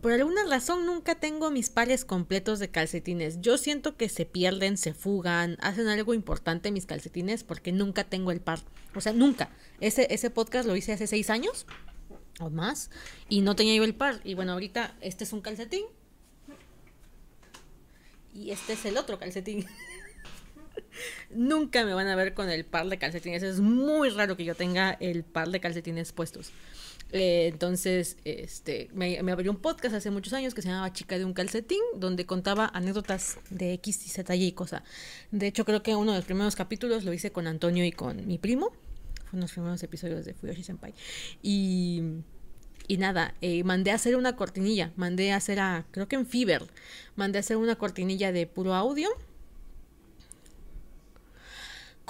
[0.00, 3.40] Por alguna razón nunca tengo mis pares completos de calcetines.
[3.40, 8.30] Yo siento que se pierden, se fugan, hacen algo importante mis calcetines porque nunca tengo
[8.30, 8.60] el par.
[8.94, 9.50] O sea, nunca.
[9.80, 11.66] Ese, ese podcast lo hice hace seis años
[12.38, 12.90] o más
[13.28, 14.20] y no tenía yo el par.
[14.22, 15.84] Y bueno, ahorita este es un calcetín
[18.34, 19.66] y este es el otro calcetín.
[21.30, 23.42] Nunca me van a ver con el par de calcetines.
[23.42, 26.52] Es muy raro que yo tenga el par de calcetines puestos.
[27.12, 31.24] Eh, entonces, este, me, abrió un podcast hace muchos años que se llamaba Chica de
[31.24, 34.84] un calcetín, donde contaba anécdotas de X y Z y cosa.
[35.30, 38.26] De hecho, creo que uno de los primeros capítulos lo hice con Antonio y con
[38.26, 38.70] mi primo.
[39.24, 40.94] Fue uno de los primeros episodios de Fuyoshi Senpai.
[41.42, 42.02] Y,
[42.86, 44.92] y nada, eh, mandé a hacer una cortinilla.
[44.96, 46.66] Mandé a hacer a, creo que en Fiverr,
[47.16, 49.08] mandé a hacer una cortinilla de puro audio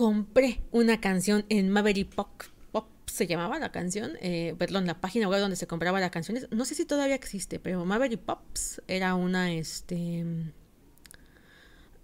[0.00, 2.30] compré una canción en Maverick Pop,
[2.72, 6.48] Pop se llamaba la canción, eh, perdón, la página web donde se compraba las canciones,
[6.50, 10.24] no sé si todavía existe, pero Maverick Pops era una, este,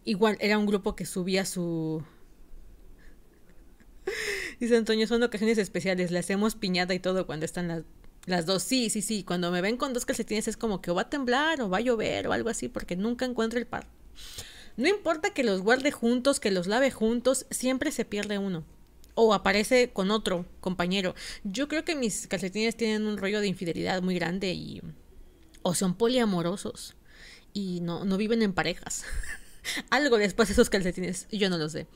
[0.05, 2.05] igual, era un grupo que subía su,
[4.61, 7.85] Dice Antonio, son ocasiones especiales, le hacemos piñata y todo cuando están las,
[8.27, 8.63] las dos.
[8.63, 11.63] Sí, sí, sí, cuando me ven con dos calcetines es como que va a temblar
[11.63, 13.87] o va a llover o algo así porque nunca encuentro el par.
[14.77, 18.65] No importa que los guarde juntos, que los lave juntos, siempre se pierde uno.
[19.15, 21.15] O aparece con otro compañero.
[21.45, 24.83] Yo creo que mis calcetines tienen un rollo de infidelidad muy grande y...
[25.63, 26.95] O son poliamorosos.
[27.53, 29.05] Y no, no viven en parejas.
[29.91, 31.87] Algo después de esos calcetines, yo no lo sé.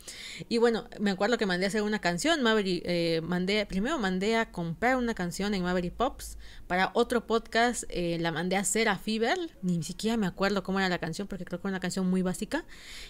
[0.48, 4.36] Y bueno, me acuerdo que mandé a hacer una canción, Maverick, eh, mandé, primero mandé
[4.36, 8.88] a comprar una canción en Maverick Pops, para otro podcast eh, la mandé a hacer
[8.88, 11.80] a Fever, ni siquiera me acuerdo cómo era la canción, porque creo que era una
[11.80, 12.64] canción muy básica,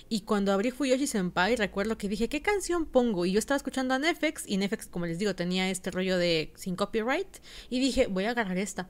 [0.09, 3.27] y cuando abrí Fuyoshi Senpai, recuerdo que dije, ¿qué canción pongo?
[3.27, 6.53] Y yo estaba escuchando a Nefex, y Nefex, como les digo, tenía este rollo de
[6.57, 7.39] sin copyright,
[7.69, 8.89] y dije, voy a agarrar esta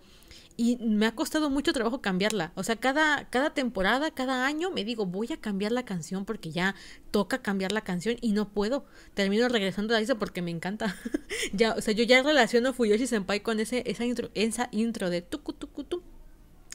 [0.61, 2.53] y me ha costado mucho trabajo cambiarla.
[2.55, 6.51] O sea, cada, cada temporada, cada año me digo, voy a cambiar la canción porque
[6.51, 6.74] ya
[7.11, 8.85] toca cambiar la canción y no puedo.
[9.15, 10.95] Termino regresando a eso porque me encanta.
[11.55, 15.23] ya, o sea, yo ya relaciono Fuyoshi Senpai con ese, esa intro, esa intro de
[15.23, 16.03] tuku tuku tu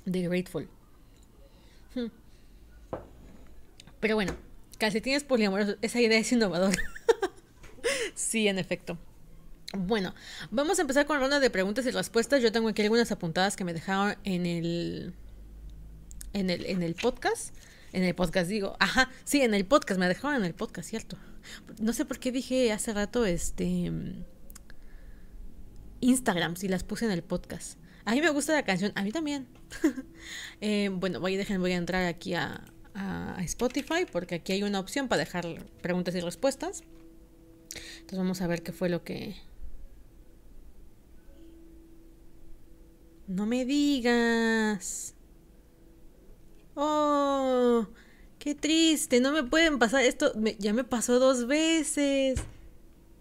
[0.05, 0.67] de Grateful.
[1.93, 2.07] Hmm.
[3.99, 4.35] Pero bueno,
[4.79, 6.75] calcetines poliamorosos, esa idea es innovadora.
[8.15, 8.97] sí, en efecto.
[9.73, 10.13] Bueno,
[10.51, 12.41] vamos a empezar con ronda de preguntas y respuestas.
[12.41, 15.13] Yo tengo aquí algunas apuntadas que me dejaron en el,
[16.33, 17.55] en el, en el podcast.
[17.91, 21.17] En el podcast digo, ajá, sí, en el podcast, me dejaron en el podcast, cierto.
[21.79, 23.91] No sé por qué dije hace rato este
[26.01, 27.79] Instagram, si las puse en el podcast.
[28.03, 29.47] A mí me gusta la canción, a mí también.
[30.61, 34.79] eh, bueno, voy, dejen, voy a entrar aquí a, a Spotify porque aquí hay una
[34.79, 36.83] opción para dejar preguntas y respuestas.
[37.95, 39.35] Entonces vamos a ver qué fue lo que,
[43.27, 45.15] No me digas.
[46.75, 47.87] Oh,
[48.37, 49.19] qué triste.
[49.19, 50.33] No me pueden pasar esto.
[50.59, 52.39] ya me pasó dos veces.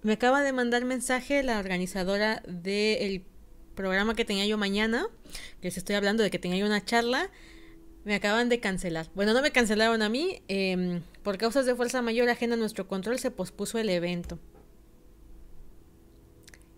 [0.03, 3.25] Me acaba de mandar mensaje la organizadora del
[3.75, 5.07] programa que tenía yo mañana.
[5.61, 7.31] Que les estoy hablando de que tenía yo una charla.
[8.05, 9.09] Me acaban de cancelar.
[9.15, 10.43] Bueno, no me cancelaron a mí.
[10.49, 14.39] Em, por causas de fuerza mayor ajena a nuestro control se pospuso el evento.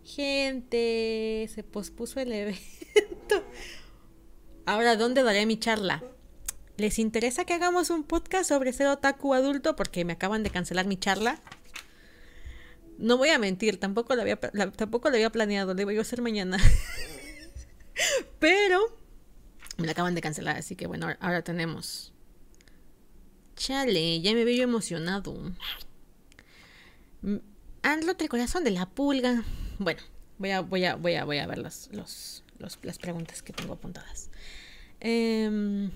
[0.04, 2.60] Gente, se pospuso el evento.
[4.66, 6.02] Ahora, ¿dónde daré mi charla?
[6.76, 9.76] ¿Les interesa que hagamos un podcast sobre ser otaku adulto?
[9.76, 11.40] Porque me acaban de cancelar mi charla.
[12.98, 16.22] No voy a mentir, tampoco lo había, tampoco lo había planeado, lo iba a hacer
[16.22, 16.58] mañana.
[18.38, 18.96] Pero
[19.76, 22.12] me la acaban de cancelar, así que bueno, ahora tenemos.
[23.56, 25.52] Chale, ya me veo emocionado.
[27.82, 29.44] Ando el corazón de la pulga.
[29.78, 30.02] Bueno,
[30.38, 34.30] voy a, voy a, voy a, voy a ver los, las preguntas que tengo apuntadas.
[35.00, 35.88] Eh,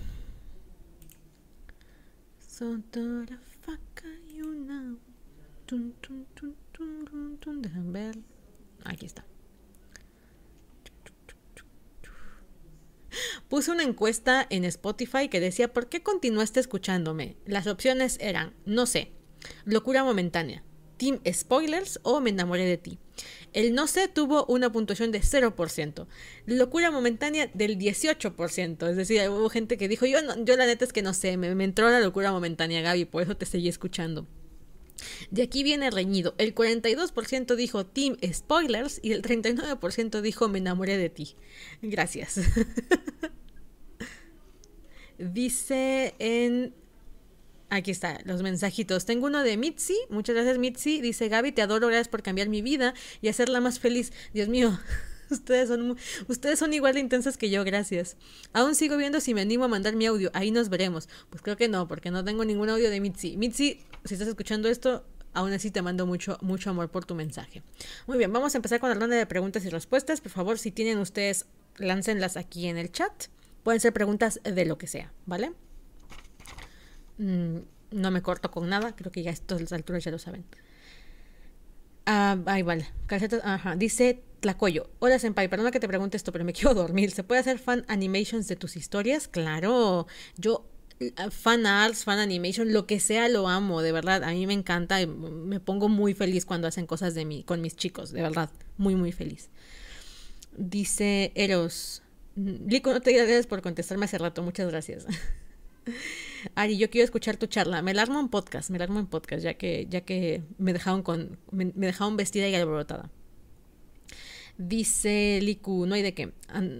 [7.91, 8.17] ver.
[8.83, 9.25] Aquí está.
[13.49, 17.35] Puse una encuesta en Spotify que decía ¿por qué continuaste escuchándome?
[17.45, 19.11] Las opciones eran, no sé,
[19.65, 20.63] locura momentánea,
[21.01, 22.99] Team Spoilers o Me enamoré de ti.
[23.53, 26.05] El no sé tuvo una puntuación de 0%.
[26.45, 28.87] Locura momentánea del 18%.
[28.87, 31.55] Es decir, hubo gente que dijo, yo, yo la neta es que no sé, me,
[31.55, 34.27] me entró la locura momentánea, Gaby, por eso te seguí escuchando.
[35.31, 36.35] De aquí viene reñido.
[36.37, 41.35] El 42% dijo Team Spoilers y el 39% dijo Me enamoré de ti.
[41.81, 42.41] Gracias.
[45.17, 46.75] Dice en
[47.73, 49.05] Aquí está, los mensajitos.
[49.05, 49.95] Tengo uno de Mitzi.
[50.09, 50.99] Muchas gracias, Mitzi.
[50.99, 54.11] Dice Gaby, te adoro, gracias por cambiar mi vida y hacerla más feliz.
[54.33, 54.77] Dios mío,
[55.31, 55.95] ustedes son,
[56.27, 58.17] ustedes son igual de intensas que yo, gracias.
[58.51, 60.31] Aún sigo viendo si me animo a mandar mi audio.
[60.33, 61.07] Ahí nos veremos.
[61.29, 63.37] Pues creo que no, porque no tengo ningún audio de Mitzi.
[63.37, 67.63] Mitzi, si estás escuchando esto, aún así te mando mucho, mucho amor por tu mensaje.
[68.05, 70.19] Muy bien, vamos a empezar con la ronda de preguntas y respuestas.
[70.19, 71.45] Por favor, si tienen ustedes,
[71.77, 73.27] láncenlas aquí en el chat.
[73.63, 75.53] Pueden ser preguntas de lo que sea, ¿vale?
[77.17, 77.57] Mm,
[77.91, 80.45] no me corto con nada, creo que ya a estas alturas ya lo saben.
[82.05, 82.87] Ah, ahí vale.
[83.43, 83.75] ajá.
[83.75, 84.89] Dice Tlacoyo.
[84.99, 87.11] Hola, Senpai, perdona que te pregunte esto, pero me quiero dormir.
[87.11, 89.27] ¿Se puede hacer fan animations de tus historias?
[89.27, 90.07] Claro.
[90.37, 90.65] Yo,
[91.17, 94.23] ah, fan arts, fan animation, lo que sea lo amo, de verdad.
[94.23, 95.05] A mí me encanta.
[95.05, 98.49] Me pongo muy feliz cuando hacen cosas de mí, con mis chicos, de verdad.
[98.77, 99.49] Muy, muy feliz.
[100.57, 102.01] Dice Eros.
[102.35, 104.41] Lico, no te gracias por contestarme hace rato.
[104.41, 105.05] Muchas gracias.
[106.55, 107.81] Ari, yo quiero escuchar tu charla.
[107.81, 110.73] Me la armo en podcast, me la armo en podcast, ya que, ya que me
[110.73, 113.09] dejaron con, me, dejaron vestida y alborotada.
[114.57, 116.33] Dice Liku, no hay de qué.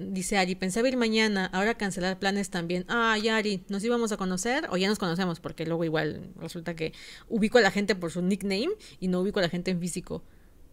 [0.09, 2.85] Dice Ari, pensaba ir mañana, ahora cancelar planes también.
[2.87, 5.39] Ay, Ari, ¿nos íbamos a conocer o ya nos conocemos?
[5.39, 6.93] Porque luego igual resulta que
[7.27, 10.23] ubico a la gente por su nickname y no ubico a la gente en físico.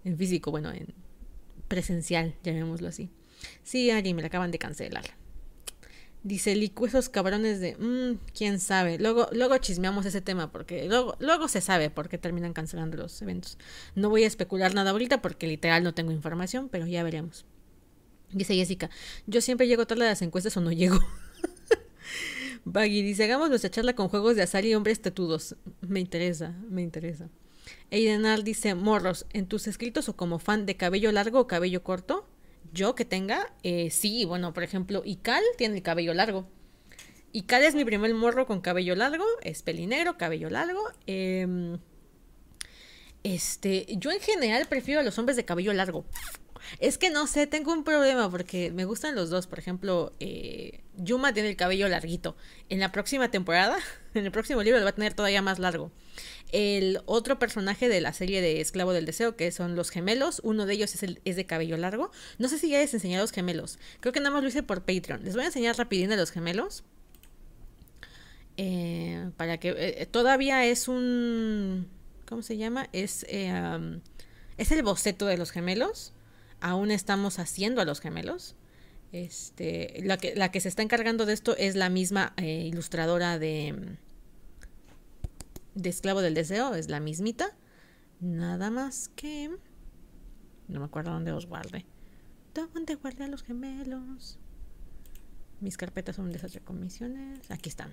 [0.04, 0.94] en físico, bueno, en
[1.68, 3.10] presencial, llamémoslo así.
[3.62, 5.04] Sí, Ari, me la acaban de cancelar.
[6.28, 8.98] Dice Licu, esos cabrones de, mmm, quién sabe.
[8.98, 13.22] Luego, luego chismeamos ese tema porque luego, luego se sabe por qué terminan cancelando los
[13.22, 13.56] eventos.
[13.94, 17.46] No voy a especular nada ahorita porque literal no tengo información, pero ya veremos.
[18.30, 18.90] Dice Jessica,
[19.26, 21.00] yo siempre llego tarde a las encuestas o no llego.
[22.66, 25.56] Baggy dice, hagamos nuestra charla con juegos de azar y hombres tetudos.
[25.80, 27.30] Me interesa, me interesa.
[27.90, 32.28] Aidenar dice, morros, ¿en tus escritos o como fan de cabello largo o cabello corto?
[32.72, 36.48] Yo que tenga, eh, sí, bueno, por ejemplo, Ical tiene el cabello largo.
[37.32, 40.82] Ical es mi primer morro con cabello largo, es pelinegro, cabello largo.
[41.06, 41.78] Em,
[43.22, 46.04] este, yo en general prefiero a los hombres de cabello largo.
[46.80, 49.46] Es que no sé, tengo un problema porque me gustan los dos.
[49.46, 52.36] Por ejemplo, eh, Yuma tiene el cabello larguito.
[52.68, 53.78] En la próxima temporada,
[54.14, 55.90] en el próximo libro, lo va a tener todavía más largo.
[56.50, 60.66] El otro personaje de la serie de Esclavo del Deseo, que son los gemelos, uno
[60.66, 62.10] de ellos es, es de cabello largo.
[62.38, 63.78] No sé si ya les enseñado los gemelos.
[64.00, 65.24] Creo que nada más lo hice por Patreon.
[65.24, 66.84] Les voy a enseñar rapidín de los gemelos.
[68.56, 71.88] Eh, para que eh, todavía es un...
[72.26, 72.88] ¿Cómo se llama?
[72.92, 74.00] Es, eh,
[74.56, 76.12] es el boceto de los gemelos
[76.60, 78.54] aún estamos haciendo a los gemelos.
[79.12, 83.38] Este, la que, la que se está encargando de esto es la misma eh, ilustradora
[83.38, 83.96] de,
[85.78, 87.56] de Esclavo del Deseo, es la mismita.
[88.20, 89.48] Nada más que...
[90.66, 91.86] No me acuerdo dónde los guardé.
[92.52, 94.38] ¿Dónde guardé a los gemelos?
[95.60, 97.50] Mis carpetas son un desastre con misiones.
[97.50, 97.92] Aquí están.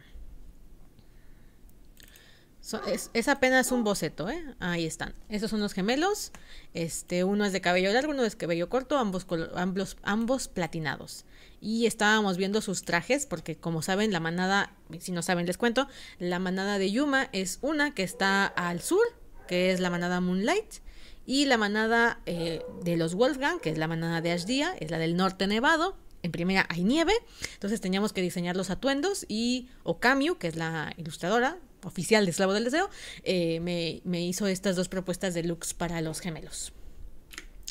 [3.14, 4.44] Es, apenas un boceto, ¿eh?
[4.60, 5.14] Ahí están.
[5.30, 6.32] Esos son los gemelos.
[6.74, 11.26] Este, uno es de cabello largo, uno es de cabello corto, ambos, ambos, ambos platinados.
[11.62, 15.88] Y estábamos viendo sus trajes, porque como saben, la manada, si no saben, les cuento,
[16.18, 19.06] la manada de Yuma es una que está al sur,
[19.48, 20.82] que es la manada Moonlight.
[21.28, 24.98] Y la manada eh, de los Wolfgang, que es la manada de Ashdia, es la
[24.98, 25.98] del norte nevado.
[26.26, 27.14] En primera hay nieve,
[27.54, 32.52] entonces teníamos que diseñar los atuendos y Okamiu, que es la ilustradora, oficial de Esclavo
[32.54, 32.90] del Deseo,
[33.22, 36.74] eh, me, me, hizo estas dos propuestas de looks para los gemelos.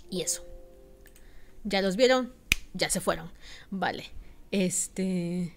[0.08, 0.47] Y eso.
[1.65, 2.33] ¿Ya los vieron?
[2.74, 3.33] Ya se fueron.
[3.70, 4.05] Vale.
[4.52, 5.52] Este...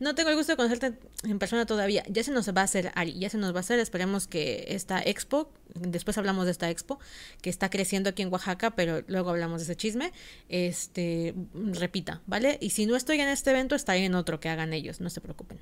[0.00, 2.04] No tengo el gusto de conocerte en persona todavía.
[2.08, 3.78] Ya se nos va a hacer, Ari, ya se nos va a hacer.
[3.78, 6.98] Esperemos que esta expo, después hablamos de esta expo,
[7.40, 10.12] que está creciendo aquí en Oaxaca, pero luego hablamos de ese chisme,
[10.48, 12.58] este, repita, ¿vale?
[12.60, 15.20] Y si no estoy en este evento, estaré en otro que hagan ellos, no se
[15.20, 15.58] preocupen.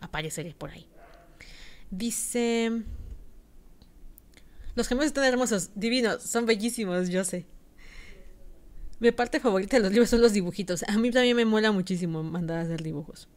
[0.00, 0.86] Apareceré por ahí.
[1.90, 2.82] Dice...
[4.76, 7.44] Los gemelos están hermosos, divinos, son bellísimos, yo sé.
[9.00, 10.84] Mi parte favorita de los libros son los dibujitos.
[10.86, 13.28] A mí también me mola muchísimo mandar a hacer dibujos.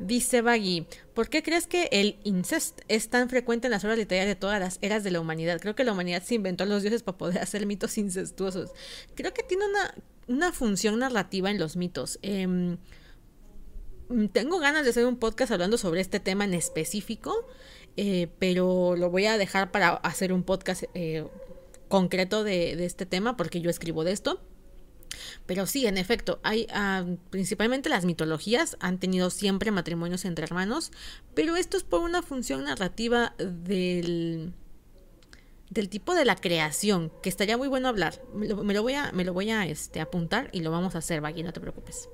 [0.00, 4.26] Dice Baggy, ¿por qué crees que el incest es tan frecuente en las obras literarias
[4.26, 5.60] de todas las eras de la humanidad?
[5.60, 8.72] Creo que la humanidad se inventó a los dioses para poder hacer mitos incestuosos.
[9.14, 9.94] Creo que tiene una,
[10.26, 12.18] una función narrativa en los mitos.
[12.22, 12.76] Eh,
[14.32, 17.46] tengo ganas de hacer un podcast hablando sobre este tema en específico,
[17.96, 21.26] eh, pero lo voy a dejar para hacer un podcast eh,
[21.88, 24.40] concreto de, este tema porque yo escribo de esto.
[25.46, 26.66] Pero sí, en efecto, hay
[27.30, 30.92] principalmente las mitologías han tenido siempre matrimonios entre hermanos,
[31.34, 34.52] pero esto es por una función narrativa del
[35.70, 38.22] del tipo de la creación, que estaría muy bueno hablar.
[38.32, 40.94] Me lo, me lo voy a, me lo voy a este, apuntar y lo vamos
[40.94, 42.08] a hacer, Baggy, no te preocupes.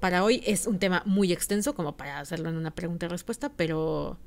[0.00, 3.52] Para hoy es un tema muy extenso como para hacerlo en una pregunta y respuesta,
[3.54, 4.18] pero,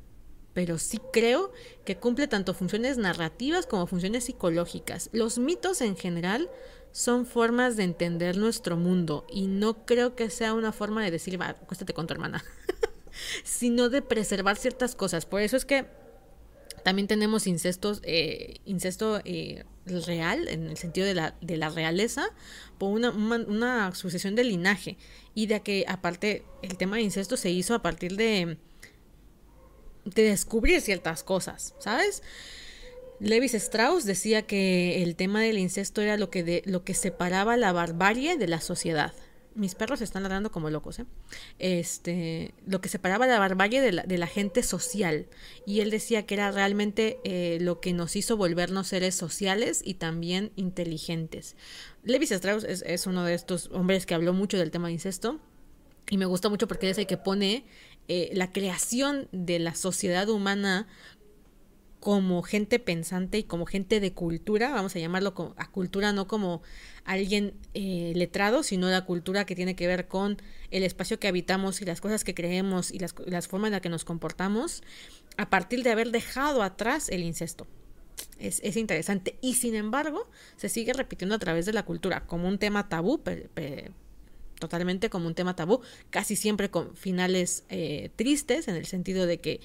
[0.53, 1.51] pero sí creo
[1.83, 5.09] que cumple tanto funciones narrativas como funciones psicológicas.
[5.13, 6.51] Los mitos en general
[6.93, 11.41] son formas de entender nuestro mundo y no creo que sea una forma de decir,
[11.41, 12.45] va, acuéstate con tu hermana,
[13.43, 15.25] sino de preservar ciertas cosas.
[15.25, 15.87] Por eso es que
[16.83, 22.25] también tenemos incestos, eh, incesto eh, real, en el sentido de la, de la realeza,
[22.77, 24.97] por una, una, una, sucesión de linaje.
[25.33, 28.57] Y de que, aparte, el tema de incesto se hizo a partir de,
[30.05, 32.21] de descubrir ciertas cosas, ¿sabes?
[33.23, 37.55] Levis Strauss decía que el tema del incesto era lo que, de, lo que separaba
[37.55, 39.13] la barbarie de la sociedad.
[39.55, 41.05] Mis perros están ladrando como locos, ¿eh?
[41.57, 45.27] Este, lo que separaba la barbarie de la, gente social.
[45.65, 49.93] Y él decía que era realmente eh, lo que nos hizo volvernos seres sociales y
[49.93, 51.55] también inteligentes.
[52.03, 55.39] Levis Strauss es, es, uno de estos hombres que habló mucho del tema de incesto.
[56.09, 57.63] Y me gusta mucho porque es el que pone
[58.09, 60.87] eh, la creación de la sociedad humana
[62.03, 66.61] como gente pensante y como gente de cultura, vamos a llamarlo a cultura no como
[67.05, 70.35] alguien eh, letrado, sino la cultura que tiene que ver con
[70.69, 73.13] el espacio que habitamos y las cosas que creemos y las,
[73.47, 74.83] formas en las que nos comportamos,
[75.37, 77.67] a partir de haber dejado atrás el incesto.
[78.37, 79.37] Es, es interesante.
[79.39, 83.21] Y sin embargo, se sigue repitiendo a través de la cultura como un tema tabú,
[84.59, 89.39] totalmente como un tema tabú, casi siempre con finales eh, tristes, en el sentido de
[89.39, 89.61] que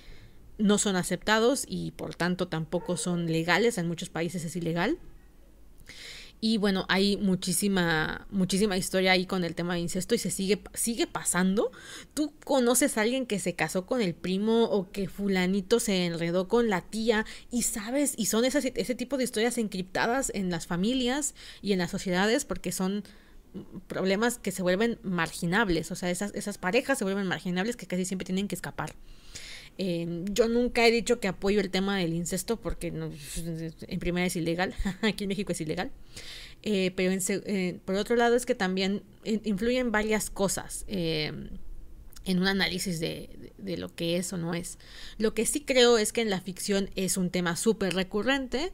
[0.58, 4.98] no son aceptados y por tanto tampoco son legales, en muchos países es ilegal.
[6.40, 10.60] Y bueno, hay muchísima, muchísima historia ahí con el tema de incesto y se sigue,
[10.72, 11.72] sigue pasando.
[12.14, 16.46] Tú conoces a alguien que se casó con el primo o que fulanito se enredó
[16.46, 20.68] con la tía y sabes, y son esas, ese tipo de historias encriptadas en las
[20.68, 23.02] familias y en las sociedades porque son
[23.88, 28.04] problemas que se vuelven marginables, o sea, esas, esas parejas se vuelven marginables que casi
[28.04, 28.94] siempre tienen que escapar.
[30.32, 33.10] Yo nunca he dicho que apoyo el tema del incesto porque no,
[33.86, 35.90] en primera es ilegal, aquí en México es ilegal,
[36.64, 41.32] Eh, pero en eh, por otro lado es que también in- influyen varias cosas eh,
[42.24, 44.78] en un análisis de, de- de lo que es o no es.
[45.18, 48.72] Lo que sí creo es que en la ficción es un tema súper recurrente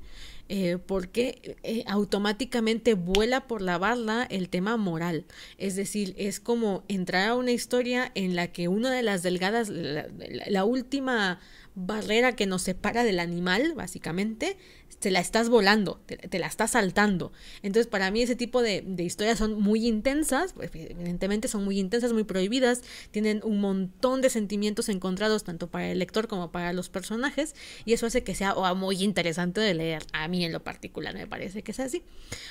[0.49, 5.25] eh, porque eh, automáticamente vuela por la barda el tema moral.
[5.57, 9.71] Es decir, es como entrar a una historia en la que una de las delgadas,
[9.71, 11.41] la última
[11.75, 14.57] barrera que nos separa del animal, básicamente,
[15.01, 17.33] te la estás volando, te, la estás saltando.
[17.63, 21.79] Entonces, para mí ese tipo de, de historias son muy intensas, pues, evidentemente son muy
[21.79, 26.73] intensas, muy prohibidas, tienen un montón de sentimientos encontrados tanto para el lector como para
[26.73, 27.55] los personajes,
[27.85, 30.05] y eso hace que sea muy interesante de leer.
[30.13, 32.03] A mí en lo particular me parece que es así.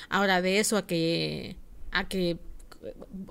[0.08, 1.56] Ahora, de eso a que
[1.90, 2.38] a que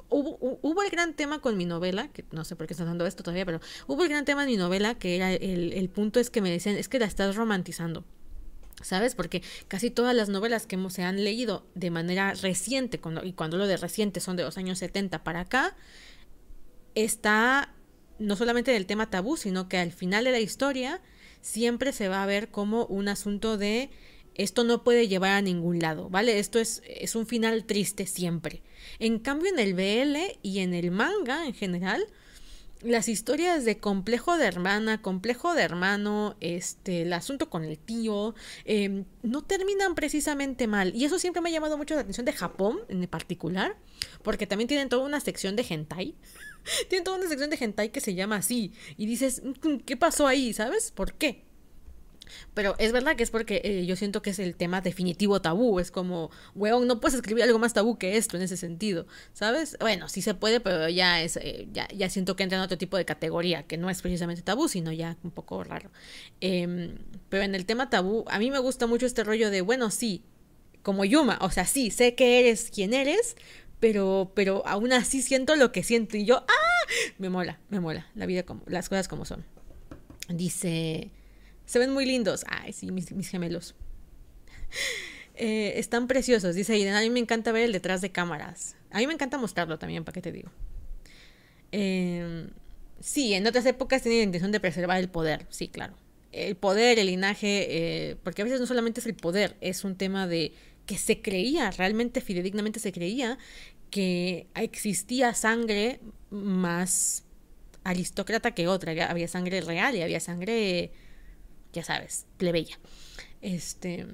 [0.09, 2.88] hubo, hu- hubo el gran tema con mi novela, que no sé por qué estás
[2.88, 6.19] dando esto todavía, pero hubo el gran tema en mi novela, que era el, punto
[6.19, 8.03] es que me decían, es que la estás romantizando.
[8.82, 9.15] ¿Sabes?
[9.15, 13.56] Porque casi todas las novelas que se han leído de manera reciente, cuando, y cuando
[13.57, 15.75] lo de reciente son de los años 70 para acá,
[16.95, 17.73] está
[18.19, 21.01] no solamente del tema tabú, sino que al final de la historia
[21.41, 23.90] siempre se va a ver como un asunto de
[24.35, 26.39] esto no puede llevar a ningún lado, ¿vale?
[26.39, 28.61] Esto es, es un final triste siempre.
[28.99, 32.05] En cambio, en el BL y en el manga en general,
[32.83, 38.35] las historias de complejo de hermana, complejo de hermano, este, el asunto con el tío,
[38.65, 40.93] eh, no terminan precisamente mal.
[40.93, 43.77] Y eso siempre me ha llamado mucho la atención de Japón en particular,
[44.21, 46.15] porque también tienen toda una sección de hentai.
[46.89, 48.73] tienen toda una sección de hentai que se llama así.
[48.97, 50.53] Y dices, "Mm, ¿qué pasó ahí?
[50.53, 50.91] ¿Sabes?
[50.91, 51.45] ¿Por qué?
[52.53, 55.79] Pero es verdad que es porque eh, yo siento que es el tema definitivo tabú.
[55.79, 59.77] Es como, weón, no puedes escribir algo más tabú que esto en ese sentido, ¿sabes?
[59.79, 62.77] Bueno, sí se puede, pero ya es, eh, ya, ya siento que entra en otro
[62.77, 65.91] tipo de categoría, que no es precisamente tabú, sino ya un poco raro.
[66.41, 66.97] Em,
[67.29, 70.23] pero en el tema tabú, a mí me gusta mucho este rollo de, bueno, sí,
[70.81, 73.35] como Yuma, o sea, sí, sé que eres quien eres,
[73.79, 76.89] pero, pero aún así siento lo que siento y yo, ¡ah!
[77.17, 79.45] Me mola, me mola, la vida como, las cosas como son.
[80.29, 81.11] Dice,
[81.66, 82.45] se ven muy lindos.
[82.48, 83.75] Ay, sí, mis, gemelos.
[85.35, 86.93] Eh, están preciosos, dice Aiden.
[86.93, 88.75] A mí me encanta ver el detrás de cámaras.
[88.92, 90.51] A mí me encanta mostrarlo también, ¿para qué te digo?
[91.72, 92.48] Eh,
[93.00, 95.95] sí, en otras épocas tienen la intención de preservar el poder, sí, claro.
[96.32, 97.66] El poder, el linaje,
[98.11, 100.53] eh, porque a veces no solamente es el poder, es un tema de
[100.85, 103.40] que se creía, realmente fidedignamente se creía
[103.90, 107.24] que existía sangre más
[107.83, 108.92] aristócrata que otra.
[109.09, 110.92] Había sangre real y había sangre,
[111.73, 112.79] ya sabes, plebeya.
[113.41, 114.07] Este.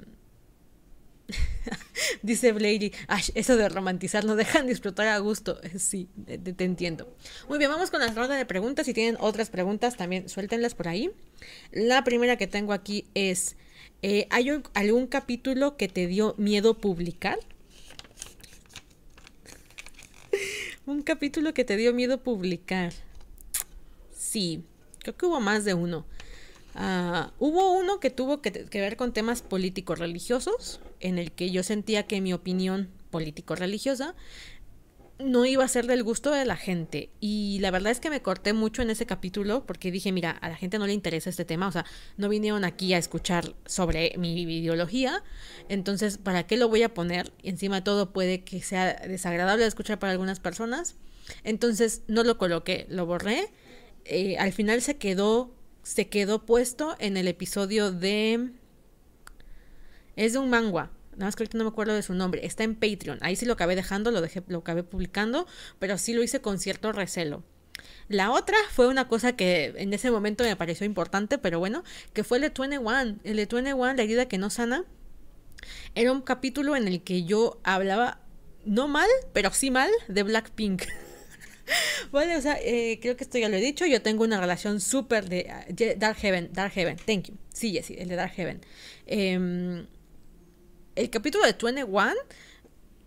[2.23, 2.91] Dice Blady,
[3.35, 5.59] eso de romantizar no dejan disfrutar a gusto.
[5.77, 7.15] Sí, te, entiendo.
[7.47, 8.87] Muy bien, vamos con la ronda de preguntas.
[8.87, 11.11] Si tienen otras preguntas, también suéltenlas por ahí.
[11.71, 13.57] La primera que tengo aquí es:
[14.01, 17.37] eh, ¿hay algún capítulo que te dio miedo publicar?
[20.85, 22.93] un capítulo que te dio miedo publicar.
[24.17, 24.63] Sí,
[24.99, 26.05] creo que hubo más de uno.
[26.81, 31.61] Ah, hubo uno que tuvo que, ver con temas políticos religiosos, en el que yo
[31.61, 34.15] sentía que mi opinión político-religiosa
[35.19, 37.09] no iba a ser del gusto de la gente.
[37.19, 40.47] Y la verdad es que me corté mucho en ese capítulo porque dije, mira, a
[40.47, 41.83] la gente no le interesa este tema, o sea,
[42.15, 45.21] no vinieron aquí a escuchar sobre mi ideología,
[45.67, 47.33] entonces, ¿para qué lo voy a poner?
[47.43, 50.95] Y encima de todo puede que sea desagradable de escuchar para algunas personas.
[51.43, 53.49] Entonces, no lo coloqué, lo borré.
[54.05, 58.51] Eh, al final se quedó, se quedó puesto en el episodio de...
[60.15, 60.91] Es de un manga.
[61.13, 62.45] Nada más que ahorita no me acuerdo de su nombre.
[62.45, 63.19] Está en Patreon.
[63.21, 66.59] Ahí sí lo acabé dejando, lo dejé, lo acabé publicando, pero sí lo hice con
[66.59, 67.43] cierto recelo.
[68.07, 71.83] La otra fue una cosa que en ese momento me pareció importante, pero bueno,
[72.13, 73.19] que fue el de 21.
[73.23, 74.85] El de 21, la herida que no sana.
[75.95, 78.21] Era un capítulo en el que yo hablaba,
[78.65, 80.83] no mal, pero sí mal, de Blackpink.
[82.11, 83.85] Vale, o sea, eh, creo que esto ya lo he dicho.
[83.85, 87.35] Yo tengo una relación súper de uh, Dark Heaven, Dark Heaven, thank you.
[87.53, 88.61] Sí, Jessie, el de Dark Heaven.
[89.07, 89.85] Eh,
[90.95, 92.13] el capítulo de 21,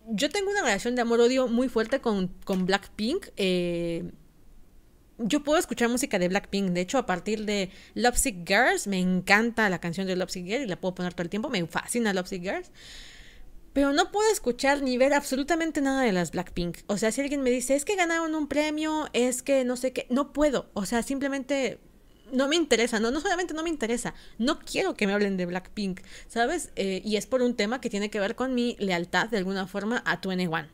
[0.07, 3.27] yo tengo una relación de amor-odio muy fuerte con, con Blackpink.
[3.37, 4.11] Eh,
[5.19, 6.71] yo puedo escuchar música de Blackpink.
[6.71, 10.67] De hecho, a partir de Lovesick Girls, me encanta la canción de Lovesick Girls y
[10.67, 11.49] la puedo poner todo el tiempo.
[11.49, 12.71] Me fascina Lovesick Girls.
[13.73, 16.79] Pero no puedo escuchar ni ver absolutamente nada de las Blackpink.
[16.87, 19.93] O sea, si alguien me dice, es que ganaron un premio, es que no sé
[19.93, 20.69] qué, no puedo.
[20.73, 21.79] O sea, simplemente
[22.31, 22.99] no me interesa.
[22.99, 26.71] No, no solamente no me interesa, no quiero que me hablen de Blackpink, ¿sabes?
[26.75, 29.67] Eh, y es por un tema que tiene que ver con mi lealtad de alguna
[29.67, 30.67] forma a 21.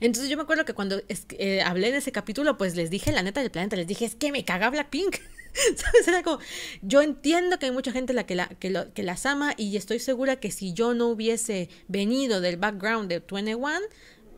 [0.00, 3.22] Entonces yo me acuerdo que cuando eh, hablé en ese capítulo, pues les dije la
[3.22, 5.16] neta del planeta, les dije, es que me caga Blackpink.
[5.76, 6.08] ¿Sabes?
[6.08, 6.38] Era como,
[6.82, 9.98] yo entiendo que hay mucha gente la que, la, que, lo, las ama y estoy
[9.98, 13.80] segura que si yo no hubiese venido del background de 21,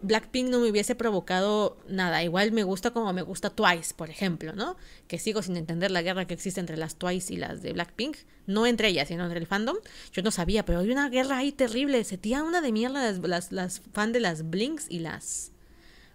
[0.04, 2.22] Blackpink no me hubiese provocado nada.
[2.22, 4.76] Igual me gusta como me gusta Twice, por ejemplo, ¿no?
[5.08, 8.18] Que sigo sin entender la guerra que existe entre las Twice y las de Blackpink.
[8.46, 9.78] No entre ellas, sino entre el fandom.
[10.12, 12.04] Yo no sabía, pero hay una guerra ahí terrible.
[12.04, 15.53] Se tía una de mierda las, las, las fan de las Blinks y las...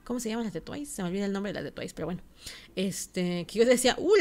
[0.10, 0.92] ¿Cómo se llaman las de Twice?
[0.92, 2.24] Se me olvida el nombre de las de Twice, pero bueno.
[2.76, 4.16] Este, que yo decía, ¡uh!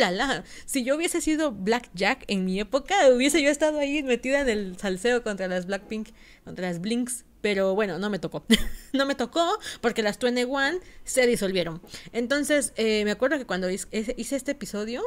[0.67, 4.51] Si yo hubiese sido Black Jack en mi época, hubiese yo estado ahí metida en
[4.51, 6.11] el salseo contra las Blackpink,
[6.45, 7.25] contra las Blinks.
[7.41, 8.45] Pero bueno, no me tocó.
[8.93, 11.81] no me tocó porque las 21 se disolvieron.
[12.13, 15.03] Entonces, eh, me acuerdo que cuando hice este episodio,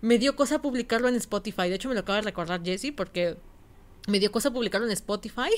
[0.00, 1.68] me dio cosa publicarlo en Spotify.
[1.68, 3.36] De hecho, me lo acaba de recordar Jesse porque
[4.08, 5.50] me dio cosa publicarlo en Spotify.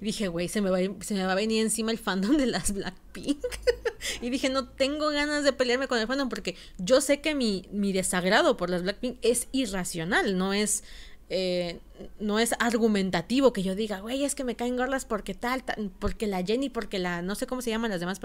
[0.00, 2.46] Y dije, güey, se, me va, se me va a venir encima el fandom de
[2.46, 3.44] las Blackpink.
[4.22, 7.66] y dije, no tengo ganas de pelearme con el fandom porque yo sé que mi,
[7.72, 10.84] mi desagrado por las Blackpink es irracional, no es...
[11.32, 11.78] Eh,
[12.18, 15.62] no es argumentativo que yo diga, güey, es que me caen gordas porque tal,
[16.00, 18.20] porque la Jenny, porque la, no sé cómo se llaman las demás,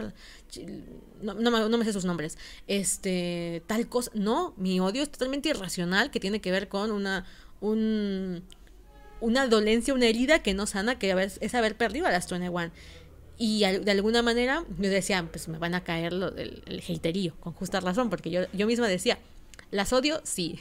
[1.22, 5.50] no, no, no, me sé sus nombres, este, tal cosa, no, mi odio es totalmente
[5.50, 7.28] irracional que tiene que ver con una,
[7.60, 8.44] un,
[9.22, 12.72] una dolencia, una herida que no sana, que es haber perdido a las 21.
[13.38, 17.36] Y de alguna manera yo decía, pues me van a caer lo del el haterío,
[17.40, 19.20] con justa razón, porque yo, yo misma decía,
[19.72, 20.58] las odio, sí.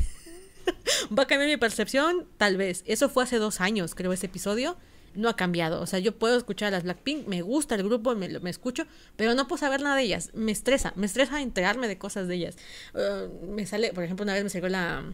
[1.17, 2.27] ¿Va a cambiar mi percepción?
[2.37, 2.83] Tal vez.
[2.87, 4.77] Eso fue hace dos años, creo, ese episodio.
[5.15, 5.81] No ha cambiado.
[5.81, 8.85] O sea, yo puedo escuchar a las Blackpink, me gusta el grupo, me, me escucho,
[9.15, 10.31] pero no puedo saber nada de ellas.
[10.35, 12.57] Me estresa, me estresa enterarme de cosas de ellas.
[12.95, 15.05] Uh, me sale, por ejemplo, una vez me salió la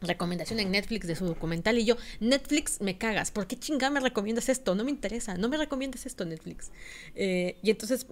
[0.00, 4.00] recomendación en Netflix de su documental y yo, Netflix, me cagas, ¿por qué chingada me
[4.00, 4.74] recomiendas esto?
[4.74, 6.70] No me interesa, no me recomiendas esto, Netflix.
[7.14, 8.06] Eh, y entonces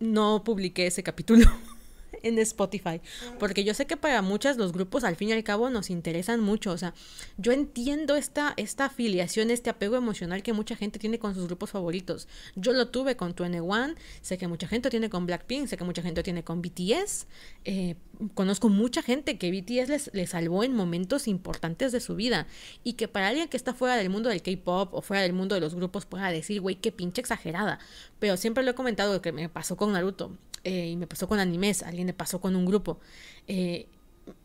[0.00, 1.46] no publiqué ese capítulo.
[2.22, 3.00] en Spotify.
[3.38, 6.40] Porque yo sé que para muchas los grupos al fin y al cabo nos interesan
[6.40, 6.72] mucho.
[6.72, 6.94] O sea,
[7.36, 11.70] yo entiendo esta, esta afiliación, este apego emocional que mucha gente tiene con sus grupos
[11.70, 12.28] favoritos.
[12.56, 16.02] Yo lo tuve con 21, sé que mucha gente tiene con Blackpink, sé que mucha
[16.02, 17.26] gente tiene con BTS.
[17.64, 17.96] Eh,
[18.34, 22.46] conozco mucha gente que BTS les, les salvó en momentos importantes de su vida.
[22.84, 25.54] Y que para alguien que está fuera del mundo del K-pop o fuera del mundo
[25.54, 27.78] de los grupos pueda decir, güey, qué pinche exagerada.
[28.18, 30.36] Pero siempre lo he comentado que me pasó con Naruto.
[30.64, 33.00] Eh, y me pasó con animes, alguien le pasó con un grupo.
[33.46, 33.86] Eh,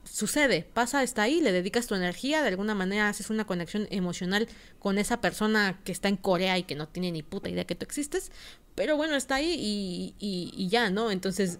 [0.04, 4.48] sucede, pasa, está ahí, le dedicas tu energía, de alguna manera haces una conexión emocional
[4.80, 7.76] con esa persona que está en Corea y que no tiene ni puta idea que
[7.76, 8.32] tú existes,
[8.76, 11.12] pero bueno, está ahí y, y, ya, ¿no?
[11.12, 11.60] Entonces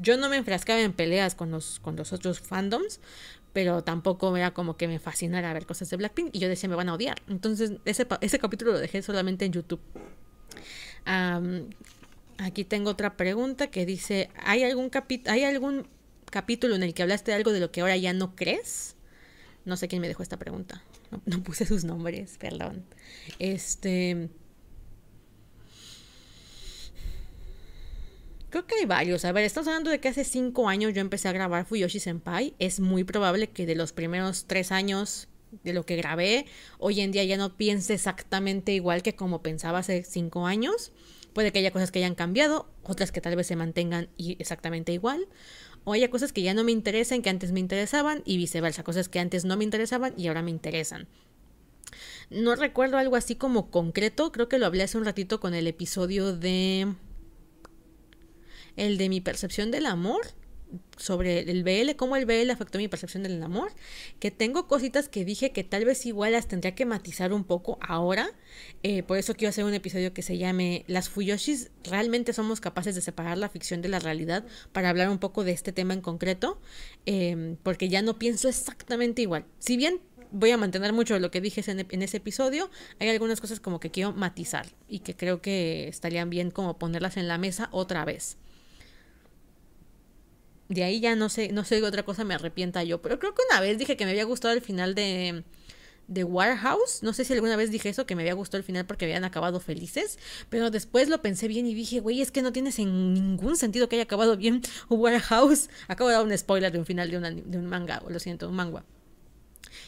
[0.00, 3.00] yo no me enfrascaba en peleas con los, con los otros fandoms,
[3.52, 6.74] pero tampoco era como que me fascinara ver cosas de Blackpink y yo decía me
[6.74, 7.22] van a odiar.
[7.28, 9.80] Entonces ese, ese capítulo lo dejé solamente en YouTube.
[12.38, 14.90] Aquí tengo otra pregunta que dice, ¿hay algún,
[15.26, 15.88] ¿hay algún
[16.30, 18.96] capítulo en el que hablaste de algo de lo que ahora ya no crees?
[19.64, 20.82] No sé quién me dejó esta pregunta.
[21.26, 22.84] No, puse sus nombres, perdón.
[23.38, 24.28] Este...
[28.50, 29.24] Creo que hay varios.
[29.24, 32.54] A ver, estamos hablando de que hace cinco años yo empecé a grabar Fuyoshi Senpai.
[32.58, 35.28] Es muy probable que de los primeros tres años
[35.62, 36.46] de lo que grabé,
[36.78, 40.92] hoy en día ya no piense exactamente igual que como pensaba hace cinco años.
[41.34, 45.26] Puede que haya cosas que hayan cambiado, otras que tal vez se mantengan exactamente igual.
[45.82, 49.08] O haya cosas que ya no me interesan, que antes me interesaban, y viceversa, cosas
[49.08, 51.08] que antes no me interesaban y ahora me interesan.
[52.30, 55.66] No recuerdo algo así como concreto, creo que lo hablé hace un ratito con el
[55.66, 56.94] episodio de...
[58.76, 60.20] El de mi percepción del amor,
[60.96, 63.72] sobre el BL, cómo el BL afectó mi percepción del amor,
[64.20, 67.78] que tengo cositas que dije que tal vez igual las tendría que matizar un poco
[67.80, 68.30] ahora,
[68.82, 72.94] eh, por eso quiero hacer un episodio que se llame Las Fuyoshis, realmente somos capaces
[72.94, 76.00] de separar la ficción de la realidad para hablar un poco de este tema en
[76.00, 76.60] concreto,
[77.06, 81.40] em, porque ya no pienso exactamente igual, si bien voy a mantener mucho lo que
[81.40, 85.40] dije en, en ese episodio, hay algunas cosas como que quiero matizar y que creo
[85.40, 88.36] que estarían bien como ponerlas en la mesa otra vez
[90.68, 93.00] de ahí ya no sé, no sé otra cosa me arrepienta yo.
[93.02, 95.44] Pero creo que una vez dije que me había gustado el final de,
[96.08, 97.02] de Warehouse.
[97.02, 99.24] No sé si alguna vez dije eso, que me había gustado el final porque habían
[99.24, 100.18] acabado felices,
[100.50, 103.88] pero después lo pensé bien y dije, güey, es que no tienes en ningún sentido
[103.88, 105.68] que haya acabado bien Warehouse.
[105.88, 108.18] Acabo de dar un spoiler de un final de, una- de un manga, o lo
[108.18, 108.84] siento, un manga.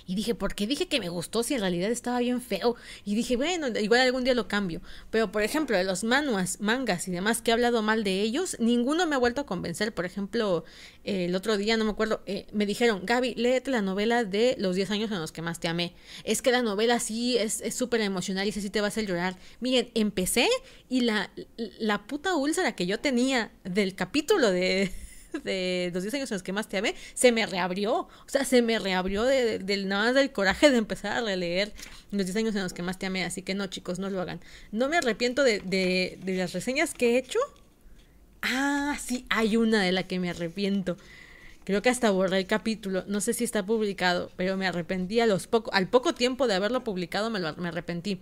[0.06, 2.76] Y dije, ¿por qué dije que me gustó si en realidad estaba bien feo?
[3.04, 4.80] Y dije, bueno, igual algún día lo cambio.
[5.10, 8.56] Pero, por ejemplo, de los manuas, mangas y demás que he hablado mal de ellos,
[8.60, 9.92] ninguno me ha vuelto a convencer.
[9.94, 10.64] Por ejemplo,
[11.04, 14.56] eh, el otro día, no me acuerdo, eh, me dijeron, Gaby, léete la novela de
[14.58, 15.94] Los 10 años en los que más te amé.
[16.24, 19.36] Es que la novela sí es súper emocional y sí te va a llorar.
[19.60, 20.48] Miren, empecé
[20.88, 21.30] y la,
[21.78, 24.92] la puta úlcera que yo tenía del capítulo de
[25.40, 27.94] de los 10 años en los que más te amé, se me reabrió.
[27.94, 31.73] O sea, se me reabrió de, de- nada más del coraje de empezar a releer
[32.10, 33.24] los 10 años en los que más te amé.
[33.24, 34.40] Así que no, chicos, no lo hagan.
[34.73, 37.39] No me arrepiento de, de, de las reseñas que he hecho.
[38.42, 40.97] Ah, sí, hay una de la que me arrepiento.
[41.65, 43.02] Creo que hasta borré el capítulo.
[43.08, 46.55] No sé si está publicado, pero me arrepentí a los poco, al poco tiempo de
[46.55, 48.20] haberlo publicado, me, lo- me arrepentí.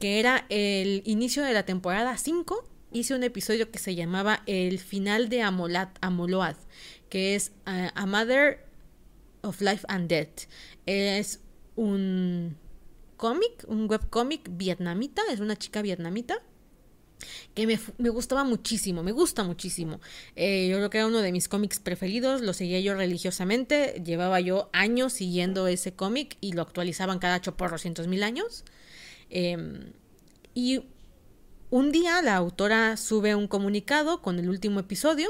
[0.00, 2.66] Que era el inicio de la temporada 5.
[2.90, 6.56] Hice un episodio que se llamaba El final de Amolat, Amoload,
[7.10, 8.64] que es uh, A Mother
[9.42, 10.48] of Life and Death.
[10.86, 11.40] Es
[11.76, 12.56] un
[13.18, 16.42] cómic, un webcómic vietnamita, es una chica vietnamita
[17.54, 20.00] que me, me gustaba muchísimo, me gusta muchísimo.
[20.34, 24.40] Eh, yo creo que era uno de mis cómics preferidos, lo seguía yo religiosamente, llevaba
[24.40, 28.64] yo años siguiendo ese cómic y lo actualizaban cada choporrocientos mil años.
[29.30, 29.92] Em,
[30.54, 30.84] y
[31.70, 35.28] un día la autora sube un comunicado con el último episodio.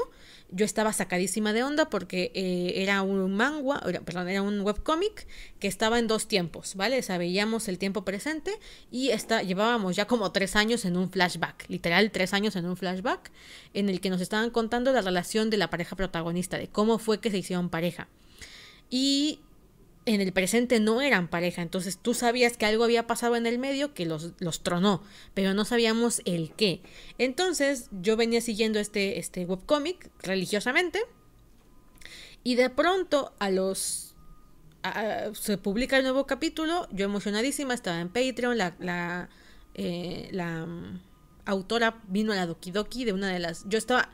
[0.51, 5.27] Yo estaba sacadísima de onda porque eh, era un manga, perdón, era un webcómic
[5.59, 6.97] que estaba en dos tiempos, ¿vale?
[6.97, 8.51] O sea, veíamos el tiempo presente
[8.89, 12.77] y esta, llevábamos ya como tres años en un flashback, literal tres años en un
[12.77, 13.31] flashback,
[13.75, 17.19] en el que nos estaban contando la relación de la pareja protagonista, de cómo fue
[17.19, 18.07] que se hicieron pareja.
[18.89, 19.41] Y
[20.13, 23.59] en el presente no eran pareja, entonces tú sabías que algo había pasado en el
[23.59, 26.81] medio que los, los tronó, pero no sabíamos el qué.
[27.17, 30.99] Entonces yo venía siguiendo este, este webcómic religiosamente
[32.43, 34.15] y de pronto a los...
[35.33, 39.29] se publica el nuevo capítulo, yo emocionadísima, estaba en Patreon, la, la,
[39.75, 40.99] eh, mm,
[41.45, 43.65] autora vino a la Doki Doki de una de las...
[43.67, 44.09] Yo estaba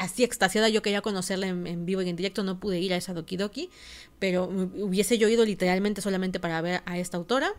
[0.00, 3.14] así extasiada, yo quería conocerla en, vivo y en directo, no pude ir a esa
[3.14, 3.70] Doki Doki,
[4.18, 7.54] pero hubiese yo ido literalmente solamente para ver a esta autora.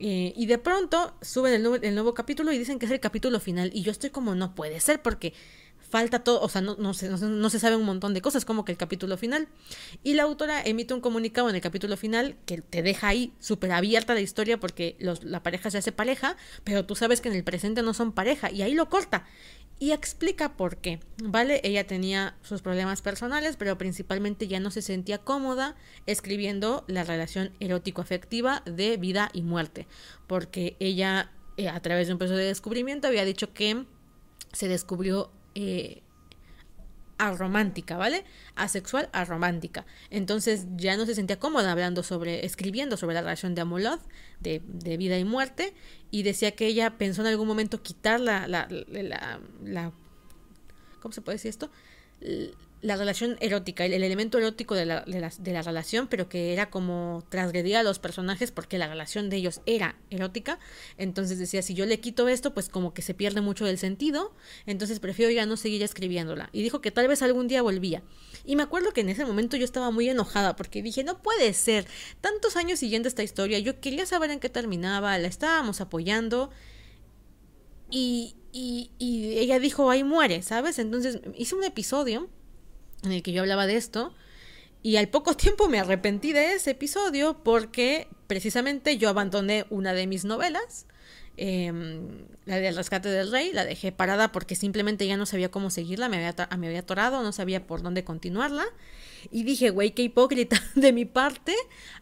[0.00, 1.62] Eh, y de pronto suben el,
[1.94, 3.70] nuevo- capítulo y dicen que es el capítulo final.
[3.74, 5.32] Y yo estoy como, no puede ser porque
[5.90, 8.20] falta todo, o sea, no, no, se, no, se- no se sabe un montón de
[8.20, 9.48] cosas como que el capítulo final.
[10.04, 13.72] Y la autora emite un comunicado en el capítulo final que te deja ahí súper
[13.72, 17.34] abierta la historia porque los, la pareja se hace pareja, pero tú sabes que en
[17.34, 19.26] el presente no son pareja y ahí lo corta.
[19.80, 21.60] Y explica por qué, ¿vale?
[21.62, 25.76] Ella tenía sus problemas personales, pero principalmente ya no se sentía cómoda
[26.06, 29.86] escribiendo la relación erótico-afectiva de vida y muerte,
[30.26, 33.84] porque ella, eh, a través de un proceso de descubrimiento, había dicho que
[34.52, 36.02] se descubrió eh,
[37.18, 38.24] aromántica, ¿vale?
[38.54, 39.84] Asexual aromántica.
[40.10, 43.98] Entonces ya no se sentía cómoda hablando sobre, escribiendo sobre la relación de Amolod,
[44.40, 45.74] de, de vida y muerte,
[46.10, 49.92] y decía que ella pensó en algún momento quitar la, la, la, la-
[51.00, 51.70] ¿cómo se puede decir esto?
[52.80, 56.70] La relación erótica, el, el elemento erótico de la, de, la, relación, pero que era
[56.70, 60.60] como transgredir a los personajes porque la relación de ellos era erótica.
[60.96, 64.32] Entonces decía, si yo le quito esto, pues como que se pierde mucho del sentido.
[64.64, 66.50] Entonces prefiero ya no seguir escribiéndola.
[66.52, 68.04] Y dijo que tal vez algún día volvía.
[68.44, 71.52] Y me acuerdo que en ese momento yo estaba muy enojada porque dije, no puede
[71.54, 71.84] ser.
[72.20, 76.50] Tantos años siguiendo esta historia, yo quería saber en qué terminaba, la estábamos apoyando.
[77.90, 80.78] Y, y, y ella dijo, ahí muere, ¿sabes?
[80.78, 82.28] Entonces hice un episodio
[83.04, 84.14] en el que yo hablaba de esto.
[84.82, 90.06] Y al poco tiempo me arrepentí de ese episodio porque precisamente yo abandoné una de
[90.06, 90.86] mis novelas,
[91.36, 95.70] em, la del rescate del rey, la dejé parada porque simplemente ya no sabía cómo
[95.70, 98.64] seguirla, me había, me había atorado, no sabía por dónde continuarla.
[99.30, 101.54] Y dije, güey, qué hipócrita de mi parte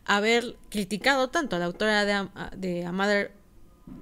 [0.04, 3.32] haber criticado tanto a la autora de, A- de Mother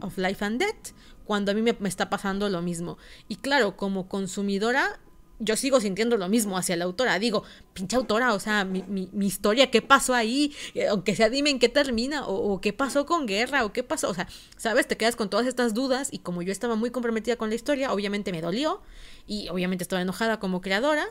[0.00, 2.98] of Life and Death cuando a mí me, me está pasando lo mismo.
[3.28, 5.00] Y claro, como consumidora,
[5.38, 7.18] yo sigo sintiendo lo mismo hacia la autora.
[7.18, 10.54] Digo, pinche autora, o sea, mi, mi, historia, ¿qué pasó ahí?
[10.74, 13.82] Eh, aunque sea, dime en qué termina, o, o qué pasó con guerra, o qué
[13.82, 14.10] pasó.
[14.10, 14.86] O sea, ¿sabes?
[14.86, 17.92] Te quedas con todas estas dudas y como yo estaba muy comprometida con la historia,
[17.92, 18.82] obviamente me dolió
[19.26, 21.06] y obviamente estaba enojada como creadora,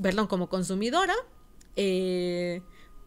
[0.00, 1.14] perdón, como consumidora,
[1.76, 2.62] eh,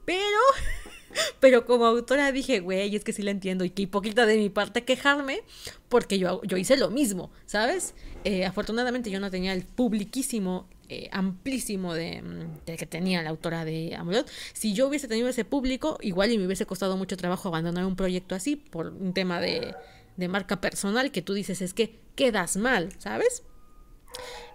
[0.05, 0.19] pero...
[1.39, 4.49] Pero como autora dije, güey, es que sí la entiendo y qué hipócrita de mi
[4.49, 5.41] parte quejarme
[5.89, 7.95] porque yo, yo hice lo mismo, ¿sabes?
[8.23, 13.29] Eh, afortunadamente yo no tenía el publiquísimo eh, amplísimo de, mm, de que tenía la
[13.29, 14.29] autora de Amelot.
[14.53, 17.95] Si yo hubiese tenido ese público, igual y me hubiese costado mucho trabajo abandonar un
[17.95, 19.73] proyecto así por un tema de,
[20.17, 23.43] de marca personal que tú dices es que quedas mal, ¿sabes?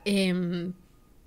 [0.04, 0.72] Em,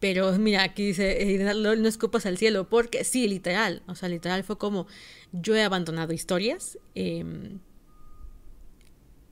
[0.02, 4.44] pero mira, aquí dice, eh, no, escupas al cielo, porque sí, literal, o sea, literal
[4.44, 4.88] fue como
[5.32, 6.78] yo he abandonado historias.
[6.96, 7.60] em,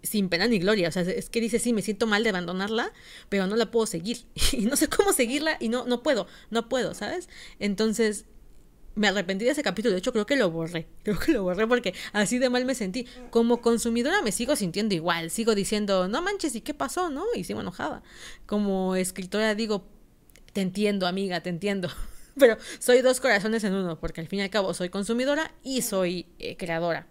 [0.01, 0.87] sin pena ni gloria.
[0.87, 2.93] O sea, es que dice, sí, me siento mal de abandonarla,
[3.27, 4.19] pero no la puedo seguir.
[4.53, 7.27] Y no sé cómo seguirla y no, no puedo, no puedo, ¿sabes?
[7.59, 8.25] Entonces,
[8.95, 9.93] me arrepentí de ese capítulo.
[9.93, 10.87] De hecho, creo que lo borré.
[11.03, 13.07] Creo que lo borré porque así de mal me sentí.
[13.29, 15.31] Como consumidora me sigo sintiendo igual.
[15.31, 17.09] Sigo diciendo, no manches, ¿y qué pasó?
[17.09, 17.23] ¿No?
[17.35, 18.03] Y sigo enojada.
[18.45, 19.87] Como escritora digo,
[20.53, 21.89] te entiendo, amiga, te entiendo.
[22.37, 25.81] Pero soy dos corazones en uno, porque al fin y al cabo soy consumidora y
[25.81, 27.07] soy eh, creadora.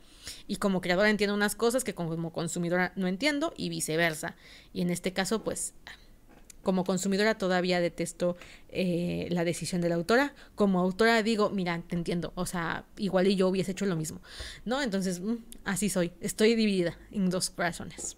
[0.47, 4.37] Y como creadora entiendo unas cosas que como consumidora no entiendo y viceversa.
[4.73, 5.75] Y en este caso, pues,
[6.63, 8.37] como consumidora todavía detesto
[8.69, 10.35] eh, la decisión de la autora.
[10.55, 12.33] Como autora digo, mira, te entiendo.
[12.35, 14.21] O sea, igual y yo hubiese hecho lo mismo.
[14.65, 14.83] ¿No?
[14.83, 16.13] Entonces, mm, así soy.
[16.21, 18.17] Estoy dividida en dos corazones.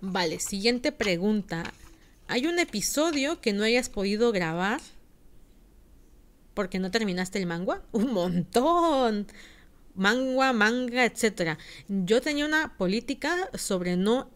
[0.00, 1.64] Vale, siguiente pregunta.
[2.34, 4.80] ¿Hay un episodio que no hayas podido grabar
[6.52, 7.82] porque no terminaste el manga?
[7.92, 9.28] Un montón
[9.94, 11.58] manga, manga, etcétera.
[11.86, 14.28] Yo tenía una política sobre no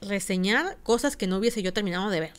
[0.00, 2.32] reseñar cosas que no hubiese yo terminado de ver.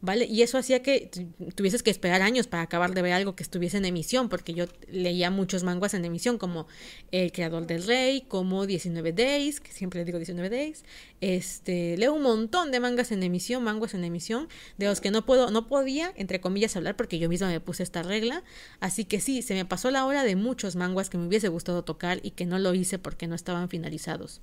[0.00, 0.26] ¿Vale?
[0.26, 1.10] Y eso hacía que
[1.56, 4.66] tuvieses que esperar años para acabar de ver algo que estuviese en emisión, porque yo
[4.88, 6.68] leía muchos manguas en emisión, como
[7.10, 10.84] El Creador del Rey, como 19 Days, que siempre le digo 19 Days.
[11.20, 15.26] Este, leo un montón de mangas en emisión, manguas en emisión, de los que no
[15.26, 18.44] puedo, no podía, entre comillas, hablar, porque yo misma me puse esta regla.
[18.78, 21.82] Así que sí, se me pasó la hora de muchos manguas que me hubiese gustado
[21.82, 24.42] tocar y que no lo hice porque no estaban finalizados.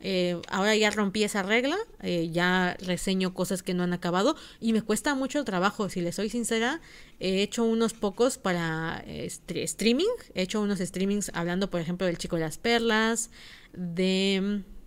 [0.00, 4.72] Eh, ahora ya rompí esa regla, eh, ya reseño cosas que no han acabado y
[4.72, 6.80] me cuesta mucho trabajo, si les soy sincera.
[7.18, 12.18] He hecho unos pocos para este, streaming, he hecho unos streamings hablando, por ejemplo, del
[12.18, 13.30] Chico de las Perlas,
[13.72, 14.78] de mm,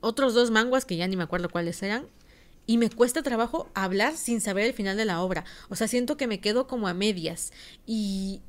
[0.00, 2.06] otros dos manguas que ya ni me acuerdo cuáles eran.
[2.66, 5.44] Y me cuesta trabajo hablar sin saber el final de la obra.
[5.70, 7.52] O sea, siento que me quedo como a medias.
[7.84, 8.42] Y,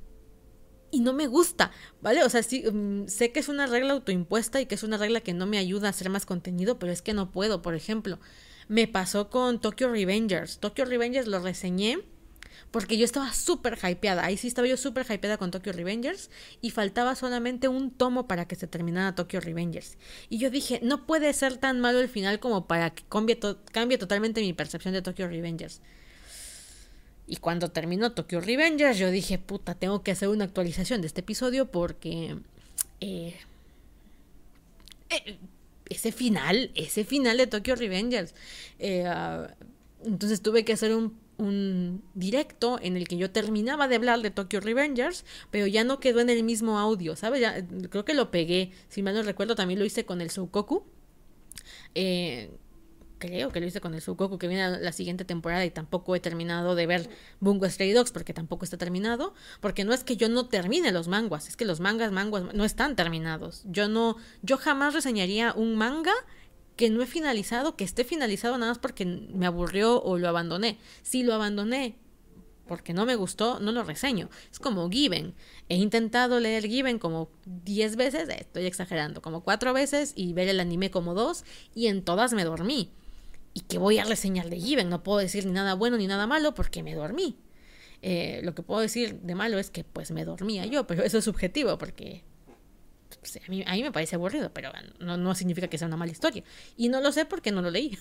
[0.92, 1.72] y no me gusta,
[2.02, 2.24] ¿vale?
[2.24, 5.22] O sea, sí, um, sé que es una regla autoimpuesta y que es una regla
[5.22, 8.20] que no me ayuda a hacer más contenido, pero es que no puedo, por ejemplo.
[8.68, 10.60] Me pasó con Tokyo Revengers.
[10.60, 12.00] Tokyo Revengers lo reseñé
[12.72, 14.26] porque yo estaba súper hypeada.
[14.26, 16.30] Ahí sí estaba yo súper hypeada con Tokyo Revengers
[16.62, 19.98] y faltaba solamente un tomo para que se terminara Tokyo Revengers.
[20.30, 23.40] Y yo dije, no puede ser tan malo el final como para que cambie,
[23.72, 25.82] cambie totalmente mi percepción de Tokyo Revengers.
[27.32, 31.22] Y cuando terminó Tokyo Revengers, yo dije, puta, tengo que hacer una actualización de este
[31.22, 32.36] episodio porque...
[33.00, 33.34] Eh,
[35.10, 35.38] eh,
[35.88, 38.36] ese final, ese final de Tokyo Revengers.
[38.80, 39.48] Eh, uh,
[40.06, 44.32] entonces tuve que hacer un, un, directo en el que yo terminaba de hablar de
[44.32, 47.40] Tokyo Revengers, pero ya no quedó en el mismo audio, ¿sabes?
[47.40, 48.74] Ya, creo que lo pegué.
[48.90, 50.84] Si mal no recuerdo, también lo hice con el Soukoku.
[51.96, 52.52] Eh,
[53.22, 56.20] creo que lo hice con el Sukoku que viene la siguiente temporada y tampoco he
[56.20, 57.10] terminado de ver
[57.40, 61.08] Bungo Stray Dogs porque tampoco está terminado, porque no es que yo no termine los
[61.08, 63.64] manguas, es que los mangas, manguas no están terminados.
[63.66, 66.14] Yo no, yo jamás reseñaría un manga
[66.76, 70.80] que no he finalizado, que esté finalizado nada más porque me aburrió o lo abandoné.
[71.04, 71.96] Si lo abandoné
[72.68, 74.30] porque no me gustó, no lo reseño.
[74.52, 75.36] Es como Given.
[75.70, 80.60] He intentado leer Given como 10 veces, estoy exagerando, como 4 veces y ver el
[80.60, 81.44] anime como 2
[81.76, 82.92] y en todas me dormí
[83.54, 84.90] y que voy a reseñar de Given.
[84.90, 87.38] No puedo decir ni nada bueno ni nada malo porque me dormí.
[88.02, 91.20] Eh, lo que puedo decir de malo es que pues me dormía yo, pero eso
[91.20, 92.24] es subjetivo porque
[93.20, 95.98] pues, a, mí, a, mí, me parece aburrido, pero no, no significa que sea una
[95.98, 96.44] mala historia.
[96.78, 97.98] Y no lo sé porque no lo leí.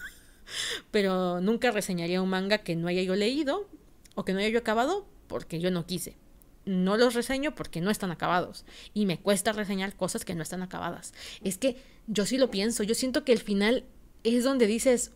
[0.91, 3.69] pero nunca reseñaría un manga que no haya yo leído
[4.15, 6.17] o que no haya yo acabado porque yo no quise.
[6.65, 8.65] No los reseño porque no están acabados.
[8.95, 11.15] Y me cuesta reseñar cosas que no están acabadas.
[11.43, 12.83] Es que yo sí lo pienso.
[12.83, 13.85] Yo siento que el final
[14.25, 15.13] es donde dices,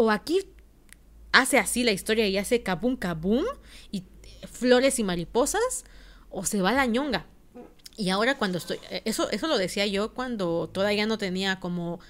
[0.00, 0.40] o aquí
[1.30, 3.44] hace así la historia y hace kabum kabum
[3.92, 4.04] y
[4.50, 5.84] flores y mariposas,
[6.30, 7.26] o se va la ñonga.
[7.98, 12.00] Y ahora cuando estoy, eso, eso lo decía yo cuando todavía no tenía como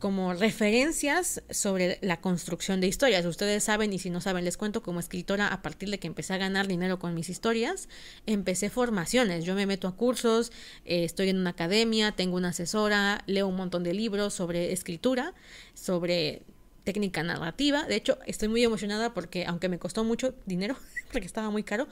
[0.00, 3.24] como referencias sobre la construcción de historias.
[3.26, 6.32] Ustedes saben, y si no saben, les cuento como escritora, a partir de que empecé
[6.32, 7.88] a ganar dinero con mis historias,
[8.24, 9.44] empecé formaciones.
[9.44, 10.52] Yo me meto a cursos,
[10.86, 15.34] eh, estoy en una academia, tengo una asesora, leo un montón de libros sobre escritura,
[15.74, 16.42] sobre
[16.84, 17.84] técnica narrativa.
[17.84, 20.76] De hecho, estoy muy emocionada porque, aunque me costó mucho dinero,
[21.12, 21.88] porque estaba muy caro,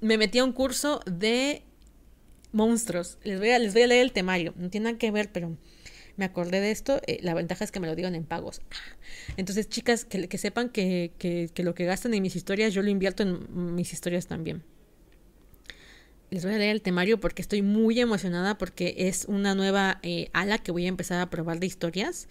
[0.00, 1.62] me metí a un curso de
[2.50, 3.18] monstruos.
[3.22, 4.54] Les voy a, les voy a leer el temario.
[4.56, 5.56] No tiene nada que ver, pero
[6.16, 8.60] me acordé de esto, eh, la ventaja es que me lo digan en pagos.
[9.36, 13.22] Entonces, chicas, que, sepan que, que, lo que gastan en mis historias, yo lo invierto
[13.22, 14.62] en mis historias también
[16.30, 20.30] les voy a leer el temario porque estoy muy emocionada porque es una nueva eh,
[20.32, 22.26] ala que voy a empezar a probar de historias.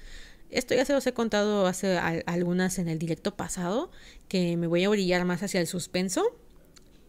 [0.49, 3.91] Esto ya se los he contado hace algunas en el directo pasado,
[4.27, 6.35] que me voy a brillar más hacia el suspenso,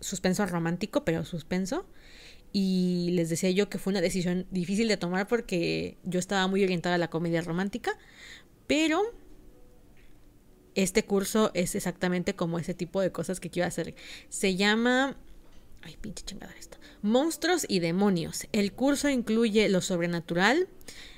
[0.01, 1.86] suspenso romántico, pero suspenso.
[2.52, 6.62] Y les decía yo que fue una decisión difícil de tomar porque yo estaba muy
[6.62, 7.98] orientada a la comedia romántica,
[8.66, 9.02] pero
[10.74, 13.94] este curso es exactamente como ese tipo de cosas que quiero hacer.
[14.28, 15.16] Se llama...
[15.82, 16.78] Ay, pinche chingada esto.
[17.02, 18.47] Monstruos y demonios.
[18.52, 20.68] El curso incluye lo sobrenatural,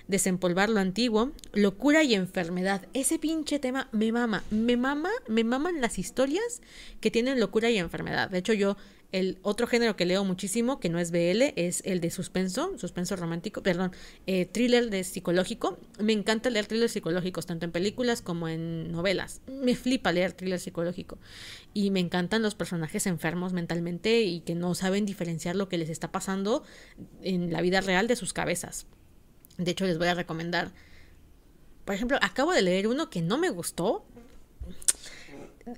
[0.09, 2.89] desempolvar lo antiguo, locura y enfermedad.
[2.95, 6.63] Ese pinche tema me mama, me mama, me maman las historias
[7.01, 8.31] que tienen locura y enfermedad.
[8.31, 8.77] De hecho, yo
[9.15, 13.15] el otro género que leo muchísimo, que no es BL, es el de suspenso, suspenso
[13.15, 13.93] romántico, perdón,
[14.27, 15.79] eh, thriller de psicológico.
[16.01, 19.41] Me encanta leer thrillers psicológicos, tanto en películas como en novelas.
[19.47, 21.19] Me flipa leer thriller psicológico.
[21.73, 25.91] Y me encantan los personajes enfermos mentalmente y que no saben diferenciar lo que les
[25.91, 26.65] está pasando
[27.23, 28.89] en la vida real de sus cabezas.
[29.59, 30.73] De hecho, les voy a recomendar.
[31.85, 34.05] Por ejemplo, acabo de leer uno que no me gustó.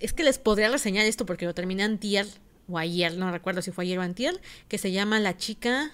[0.01, 2.27] Es que les podría reseñar esto porque lo terminé antier
[2.69, 5.93] o ayer, no recuerdo si fue ayer o antier, que se llama La chica...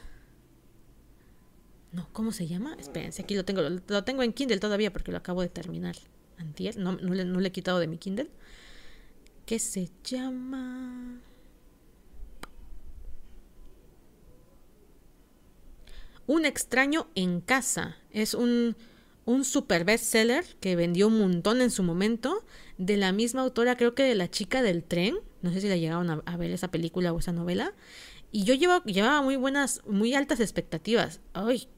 [1.93, 2.75] No, ¿cómo se llama?
[2.79, 5.95] Espérense, aquí lo tengo, lo, tengo en Kindle todavía porque lo acabo de terminar.
[6.39, 8.31] Antier, no, no, le, he quitado de mi Kindle.
[9.45, 11.21] Que se llama...
[16.27, 17.99] Un extraño en casa.
[18.11, 18.75] Es un,
[19.27, 22.43] un super bestseller que vendió un montón en su momento.
[22.79, 25.19] De la misma autora, creo que de La chica del tren.
[25.43, 27.75] No sé si la llegaron a, ver esa película o esa novela.
[28.31, 31.21] Y yo llevaba, llevaba muy buenas, muy altas expectativas.
[31.35, 31.69] Ay,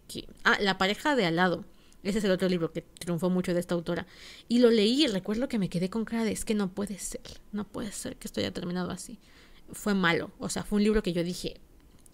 [0.45, 1.65] Ah, La pareja de al lado.
[2.03, 4.07] Ese es el otro libro que triunfó mucho de esta autora.
[4.47, 6.99] Y lo leí y recuerdo que me quedé con cara de es que no puede
[6.99, 9.19] ser, no puede ser que esto haya terminado así.
[9.73, 11.59] Fue malo, o sea, fue un libro que yo dije,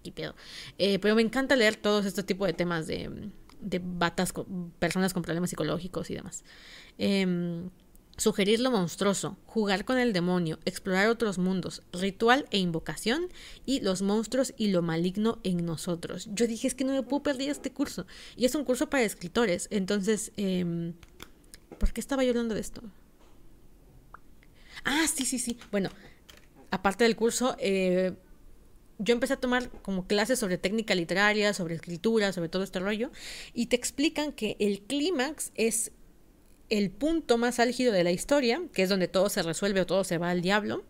[0.04, 0.36] ¿qué pedo?
[0.78, 3.30] Eh, pero me encanta leer todos estos tipos de temas de,
[3.60, 4.32] de batas,
[4.78, 6.44] personas con problemas psicológicos y demás.
[6.96, 7.26] Eh,
[8.20, 13.28] Sugerir lo monstruoso, jugar con el demonio, explorar otros mundos, ritual e invocación
[13.64, 16.28] y los monstruos y lo maligno en nosotros.
[16.34, 18.06] Yo dije, es que no me puedo perder este curso.
[18.36, 19.68] Y es un curso para escritores.
[19.70, 20.92] Entonces, eh,
[21.78, 22.82] ¿por qué estaba yo hablando de esto?
[24.84, 25.56] Ah, sí, sí, sí.
[25.72, 25.88] Bueno,
[26.70, 28.12] aparte del curso, eh,
[28.98, 33.12] yo empecé a tomar como clases sobre técnica literaria, sobre escritura, sobre todo este rollo,
[33.54, 35.92] y te explican que el clímax es
[36.70, 40.04] el punto más álgido de la historia, que es donde todo se resuelve o todo
[40.04, 40.84] se va al diablo,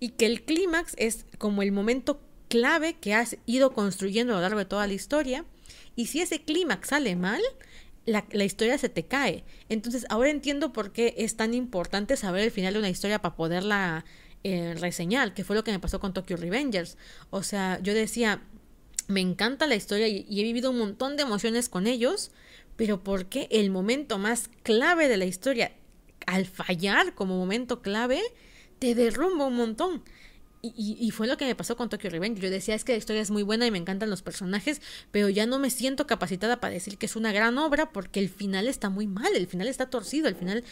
[0.00, 4.42] y que el clímax es como el momento clave que has ido construyendo a lo
[4.42, 5.44] largo de toda la historia,
[5.94, 7.42] y si ese clímax sale mal,
[8.06, 9.44] la, historia se te cae.
[9.68, 13.36] Entonces ahora entiendo por qué es tan importante saber el final de una historia para
[13.36, 14.04] poderla
[14.42, 16.98] eh, reseñar, que fue lo que me pasó con Tokyo Revengers.
[17.30, 18.42] O sea, yo decía,
[19.06, 22.30] me encanta la historia y he vivido un montón de emociones con ellos,
[22.76, 25.72] pero ¿por qué el momento más clave de la historia,
[26.26, 28.20] al fallar como momento clave,
[28.78, 30.02] te derrumba un montón?
[30.62, 32.40] Y, y, fue lo que me pasó con Tokyo Revenge.
[32.40, 34.80] Yo decía, es que la historia es muy buena y me encantan los personajes,
[35.10, 38.30] pero ya no me siento capacitada para decir que es una gran obra porque el
[38.30, 40.64] final está muy mal, el final está torcido, el final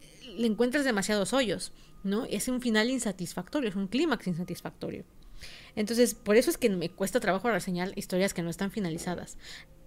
[0.00, 1.70] eh, le encuentras demasiados hoyos,
[2.02, 2.24] ¿no?
[2.24, 5.04] Es un final insatisfactorio, es un clímax insatisfactorio.
[5.76, 9.36] Entonces, por eso es que me cuesta trabajo reseñar historias que no están finalizadas.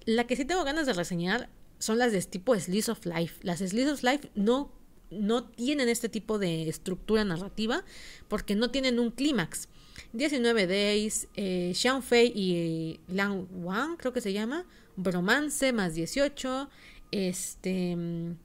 [0.09, 3.35] La que sí tengo ganas de reseñar son las de tipo Slice of Life.
[3.43, 4.71] Las Slice of Life no,
[5.11, 7.85] no tienen este tipo de estructura narrativa
[8.27, 9.69] porque no tienen un clímax.
[10.13, 14.65] 19 Days, eh, Xiang Fei y Lang Wang, creo que se llama,
[14.95, 16.71] Bromance más 18,
[17.11, 17.95] este...
[17.95, 18.37] Mm,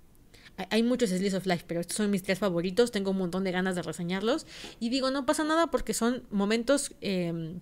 [0.69, 2.93] hay muchos Slice of Life, pero estos son mis tres favoritos.
[2.93, 4.47] Tengo un montón de ganas de reseñarlos.
[4.79, 7.61] Y digo, no pasa nada porque son momentos em,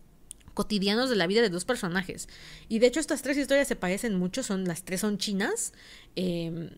[0.54, 2.28] cotidianos de la vida de dos personajes.
[2.68, 5.72] Y de hecho estas tres historias se parecen mucho, son las tres son chinas.
[6.16, 6.70] Em,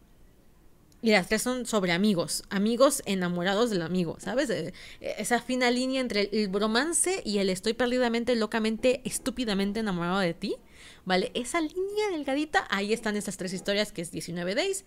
[1.04, 4.48] y las tres son sobre amigos, amigos enamorados del amigo, ¿sabes?
[4.48, 10.32] Eh, esa fina línea entre el bromance y el estoy perdidamente, locamente, estúpidamente enamorado de
[10.32, 10.56] ti.
[11.04, 11.30] ¿Vale?
[11.34, 14.84] Esa línea delgadita, ahí están estas tres historias que es 19 Days.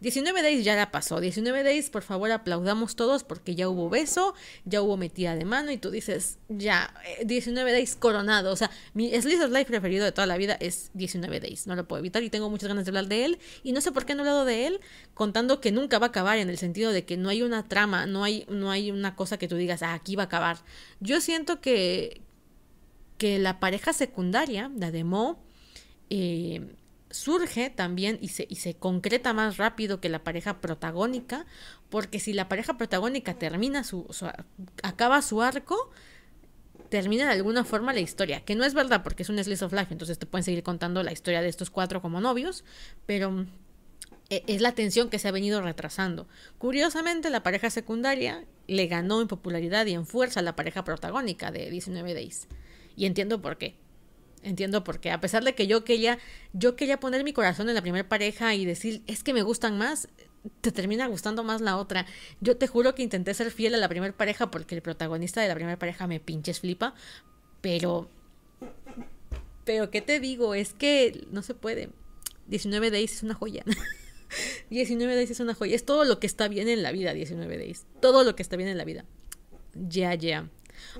[0.00, 1.20] 19 Days ya la pasó.
[1.20, 5.70] 19 Days, por favor, aplaudamos todos porque ya hubo beso, ya hubo metida de mano
[5.70, 8.50] y tú dices, ya, 19 eh, Days coronado.
[8.50, 11.66] O sea, mi Slice Life preferido de toda la vida es 19 Days.
[11.66, 13.38] No lo puedo evitar y tengo muchas ganas de hablar de él.
[13.62, 14.80] Y no sé por qué no he hablado de él,
[15.12, 18.06] contando que nunca va a acabar en el sentido de que no hay una trama,
[18.06, 20.58] no hay, no hay una cosa que tú digas, ah, aquí va a acabar.
[21.00, 22.22] Yo siento que,
[23.20, 25.38] que la pareja secundaria, la de Mo,
[26.08, 26.74] eh,
[27.10, 31.44] surge también y se, y se concreta más rápido que la pareja protagónica,
[31.90, 34.26] porque si la pareja protagónica termina su, su
[34.82, 35.90] acaba su arco,
[36.88, 39.74] termina de alguna forma la historia, que no es verdad porque es un slice of
[39.74, 42.64] life, entonces te pueden seguir contando la historia de estos cuatro como novios,
[43.04, 43.44] pero
[44.30, 46.26] e, es la tensión que se ha venido retrasando.
[46.56, 51.50] Curiosamente, la pareja secundaria le ganó en popularidad y en fuerza a la pareja protagónica
[51.50, 52.48] de 19 Days.
[52.96, 53.76] Y entiendo por qué.
[54.42, 55.10] Entiendo por qué.
[55.10, 56.18] A pesar de que yo quería,
[56.52, 59.76] yo quería poner mi corazón en la primera pareja y decir, es que me gustan
[59.76, 60.08] más,
[60.62, 62.06] te termina gustando más la otra.
[62.40, 65.48] Yo te juro que intenté ser fiel a la primera pareja porque el protagonista de
[65.48, 66.94] la primera pareja me pinches flipa,
[67.60, 68.08] pero...
[69.64, 70.54] Pero, ¿qué te digo?
[70.54, 71.90] Es que no se puede.
[72.46, 73.62] 19 Days es una joya.
[74.70, 75.76] 19 Days es una joya.
[75.76, 77.86] Es todo lo que está bien en la vida, 19 Days.
[78.00, 79.04] Todo lo que está bien en la vida.
[79.74, 80.48] Ya, ya.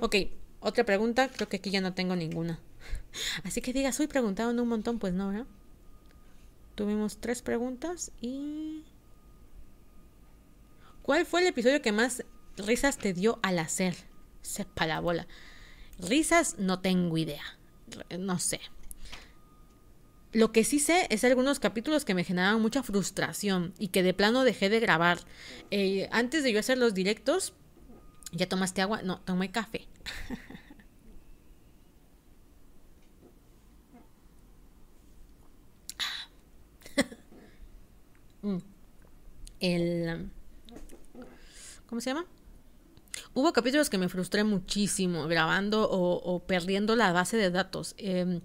[0.01, 0.15] Ok,
[0.61, 1.29] otra pregunta.
[1.29, 2.61] Creo que aquí ya no tengo ninguna.
[3.45, 5.47] Así que digas, hoy preguntaron un montón, pues no, ¿verdad?
[6.75, 8.85] Tuvimos tres preguntas y...
[11.03, 12.25] ¿Cuál fue el episodio que más
[12.57, 13.97] risas te dio al hacer?
[14.43, 15.27] Sepa la bola.
[15.99, 17.43] Risas no tengo idea.
[18.19, 18.61] No sé.
[20.33, 24.15] Lo que sí sé es algunos capítulos que me generaban mucha frustración y que de
[24.15, 25.19] plano dejé de grabar.
[25.73, 27.55] Eh, antes de yo hacer los directos,
[28.33, 29.03] ¿ya tomaste agua?
[29.03, 29.89] No, tomé café.
[38.43, 38.57] Mm.
[39.61, 40.31] El...
[41.87, 42.25] ¿Cómo se llama?
[43.35, 47.95] Hubo capítulos que me frustré muchísimo grabando o, perdiendo la base de datos.
[47.97, 48.41] Em,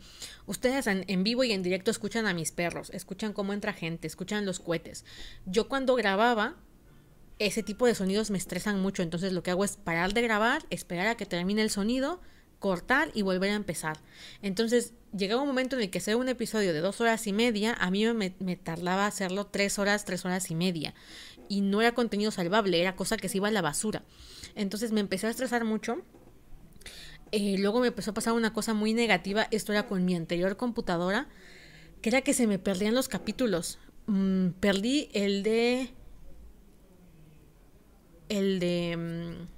[0.46, 4.06] ustedes en, en, vivo y en directo escuchan a mis perros, escuchan cómo entra gente,
[4.06, 5.06] escuchan los cohetes.
[5.46, 6.56] Yo cuando grababa,
[7.40, 10.66] ese tipo de sonidos me estresan mucho, entonces lo que hago es parar de grabar,
[10.70, 12.22] esperar a que termine el sonido,
[12.60, 14.00] cortar y volver a empezar.
[14.42, 17.74] Entonces llegaba un momento en el que hacer un episodio de dos horas y media,
[17.74, 20.94] a mí me, tardaba hacerlo tres horas, tres horas y media.
[21.48, 24.04] Y no era contenido salvable, era cosa que se iba a la basura.
[24.56, 26.02] Entonces me empecé a estresar mucho.
[27.32, 30.58] Eh, luego me empezó a pasar una cosa muy negativa, esto era con mi anterior
[30.58, 31.28] computadora,
[32.02, 33.78] que era que se me perdían los capítulos.
[34.08, 35.92] Mm, perdí el de...
[38.30, 38.98] El de...
[38.98, 39.56] Mm,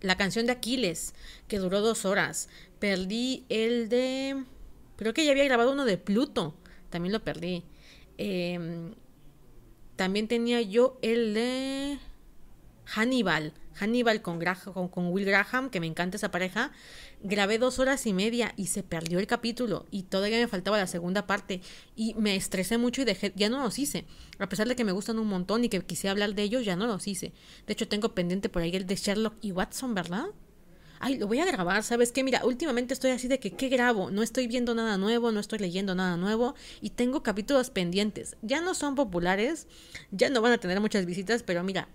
[0.00, 1.14] la canción de Aquiles,
[1.48, 2.48] que duró dos horas.
[2.78, 4.44] Perdí el de...
[4.96, 6.54] Creo que ya había grabado uno de Pluto.
[6.90, 7.64] También lo perdí.
[8.18, 8.94] Em,
[9.96, 11.98] también tenía yo el de
[12.84, 13.52] Hannibal.
[13.78, 14.38] Hannibal con,
[14.88, 16.72] con, Will Graham, que me encanta esa pareja.
[17.22, 20.86] Grabé dos horas y media y se perdió el capítulo y todavía me faltaba la
[20.86, 21.60] segunda parte
[21.94, 24.04] y me estresé mucho y dejé, ya no los hice.
[24.38, 26.76] A pesar de que me gustan un montón y que quise hablar de ellos, ya
[26.76, 27.32] no los hice.
[27.66, 30.26] De hecho, tengo pendiente por ahí el de Sherlock y Watson, ¿verdad?
[30.98, 32.24] Ay, lo voy a grabar, ¿sabes qué?
[32.24, 34.10] Mira, últimamente estoy así de que, ¿qué grabo?
[34.10, 38.36] No estoy viendo nada nuevo, no estoy leyendo nada nuevo y tengo capítulos pendientes.
[38.42, 39.66] Ya no son populares,
[40.10, 41.88] ya no van a tener muchas visitas, pero mira,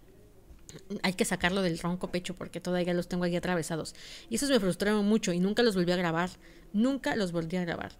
[1.03, 3.95] hay que sacarlo del ronco pecho porque todavía los tengo aquí atravesados.
[4.29, 6.29] Y esos me frustraron mucho y nunca los volví a grabar.
[6.73, 7.91] Nunca los volví a grabar.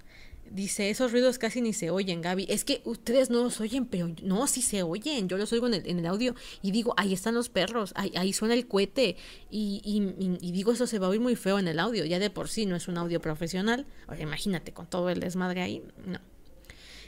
[0.50, 2.46] Dice, esos ruidos casi ni se oyen, Gaby.
[2.50, 5.30] Es que ustedes no los oyen, pero no, sí se oyen.
[5.30, 8.68] Yo los oigo en el, audio y digo, ahí están los perros, ahí, suena el
[8.68, 9.16] cohete.
[9.50, 12.04] Y, y, digo, eso se va a oír muy feo en el audio.
[12.04, 13.86] Ya de por sí no es un audio profesional.
[14.08, 15.84] Ahora imagínate con todo el desmadre ahí.
[16.06, 16.20] No.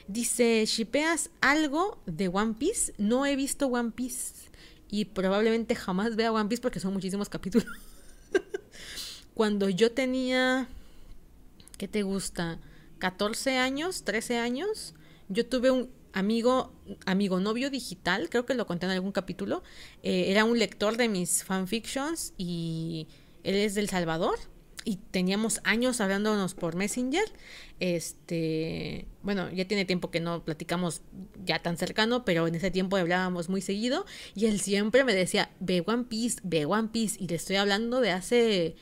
[0.07, 2.93] Dice, ¿shipeas algo de One Piece?
[2.97, 4.52] No he visto One Piece
[4.93, 7.67] y probablemente jamás vea One Piece porque son muchísimos capítulos.
[9.33, 10.67] Cuando yo tenía,
[11.79, 12.59] ¿qué te gusta?
[12.99, 14.93] 14 años, 13 años,
[15.29, 16.71] yo tuve un amigo,
[17.07, 19.63] amigo novio digital, creo que lo conté en algún capítulo,
[20.03, 23.07] eh, era un lector de mis fanfictions y
[23.41, 24.37] él es del Salvador
[24.85, 27.25] y teníamos años hablándonos por Messenger.
[27.79, 31.01] Este, bueno, ya tiene tiempo que no platicamos
[31.43, 34.05] ya tan cercano, pero en ese tiempo hablábamos muy seguido
[34.35, 37.99] y él siempre me decía, ve One Piece, ve One Piece y le estoy hablando
[37.99, 38.75] de hace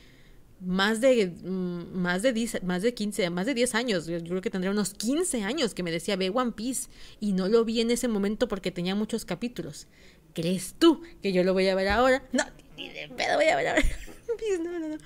[0.60, 4.40] más de mm, más de 10, más de 15, más de 10 años, yo creo
[4.40, 7.80] que tendría unos 15 años que me decía, "Ve One Piece" y no lo vi
[7.80, 9.88] en ese momento porque tenía muchos capítulos.
[10.34, 12.22] ¿Crees tú que yo lo voy a ver ahora?
[12.32, 12.44] No,
[12.76, 13.82] ni de pedo voy a ver ahora.
[14.62, 14.98] no, no, no.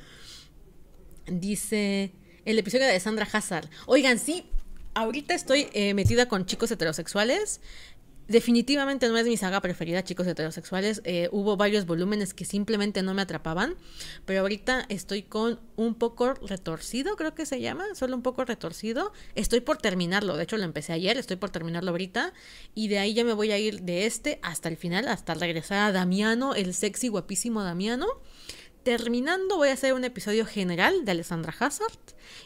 [1.27, 2.13] Dice
[2.45, 3.69] el episodio de Sandra Hazard.
[3.87, 4.45] Oigan, sí,
[4.95, 7.61] ahorita estoy eh, metida con chicos heterosexuales.
[8.29, 11.01] Definitivamente no es mi saga preferida, chicos heterosexuales.
[11.05, 13.77] Eh, hubo varios volúmenes que simplemente no me atrapaban.
[14.25, 17.85] Pero ahorita estoy con un poco retorcido, creo que se llama.
[17.95, 19.13] Solo un poco retorcido.
[19.37, 20.37] Estoy por terminarlo.
[20.37, 21.17] De hecho, lo empecé ayer.
[21.19, 22.33] Estoy por terminarlo ahorita.
[22.75, 25.79] Y de ahí ya me voy a ir de este hasta el final, hasta regresar
[25.79, 28.07] a Damiano, el sexy, guapísimo Damiano.
[28.87, 31.99] Terminando voy a hacer un episodio general de Alessandra Hazard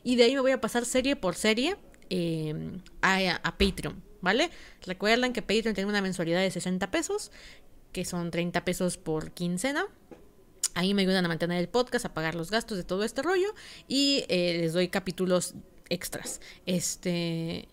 [0.02, 1.76] y de ahí me voy a pasar serie por serie
[2.08, 4.48] eh, a, Patreon, ¿vale?
[4.86, 7.30] Recuerden que Patreon tiene una mensualidad de 60 pesos,
[7.92, 9.84] que son 30 pesos por quincena.
[10.72, 13.54] Ahí me ayudan a mantener el podcast, a pagar los gastos de todo este rollo
[13.86, 15.52] y eh, les doy capítulos
[15.90, 16.40] extras.
[16.64, 17.68] Este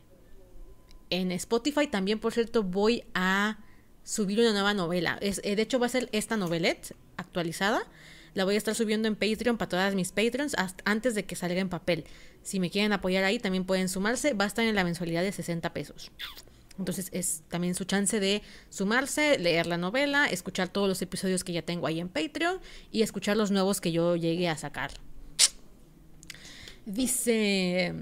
[1.10, 3.60] en Spotify también, por cierto, voy a
[4.04, 5.20] subir una nueva novela.
[5.22, 7.88] Eh, de hecho, va a ser esta novelette actualizada.
[8.38, 11.60] La voy a estar subiendo en Patreon para todas mis Patreons antes de que salga
[11.60, 12.04] en papel.
[12.44, 14.36] Si me quieren apoyar ahí, también pueden sumarse.
[14.36, 16.12] Va a estar en la mensualidad de 60 pesos.
[16.78, 21.52] Entonces es también su chance de sumarse, leer la novela, escuchar todos los episodios que
[21.52, 22.60] ya tengo ahí en Patreon
[22.92, 24.92] y escuchar los nuevos que yo llegue a sacar.
[26.86, 27.96] Dice,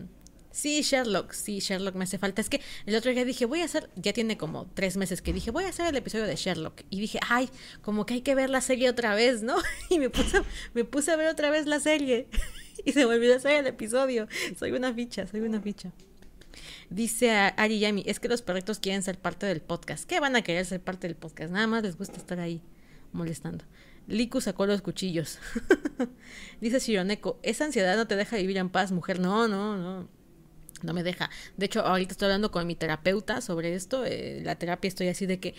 [0.56, 2.42] sí, Sherlock, sí, Sherlock me hace falta.
[2.42, 5.34] Es que el otro día dije, voy a hacer, ya tiene como tres meses que
[5.34, 6.82] dije, voy a hacer el episodio de Sherlock.
[6.90, 7.50] Y dije, ay,
[7.82, 9.58] como que hay que ver la serie otra vez, ¿no?
[9.90, 10.42] Y me puse,
[10.74, 12.28] me puse a ver otra vez la serie.
[12.84, 14.28] Y se me olvidó hacer el episodio.
[14.60, 15.92] Soy una ficha, soy una ficha.
[16.90, 20.08] Dice a Ari Yami, es que los perritos quieren ser parte del podcast.
[20.08, 21.52] ¿Qué van a querer ser parte del podcast?
[21.52, 22.62] Nada más les gusta estar ahí
[23.12, 23.66] molestando.
[24.08, 25.40] Liku sacó los cuchillos.
[26.62, 29.20] Dice Shironeko, esa ansiedad no te deja vivir en paz, mujer.
[29.20, 30.08] No, no, no.
[30.82, 31.30] No me deja.
[31.58, 34.06] De hecho, ahorita estoy hablando con mi terapeuta sobre esto.
[34.06, 35.56] Eh, la terapia estoy así de que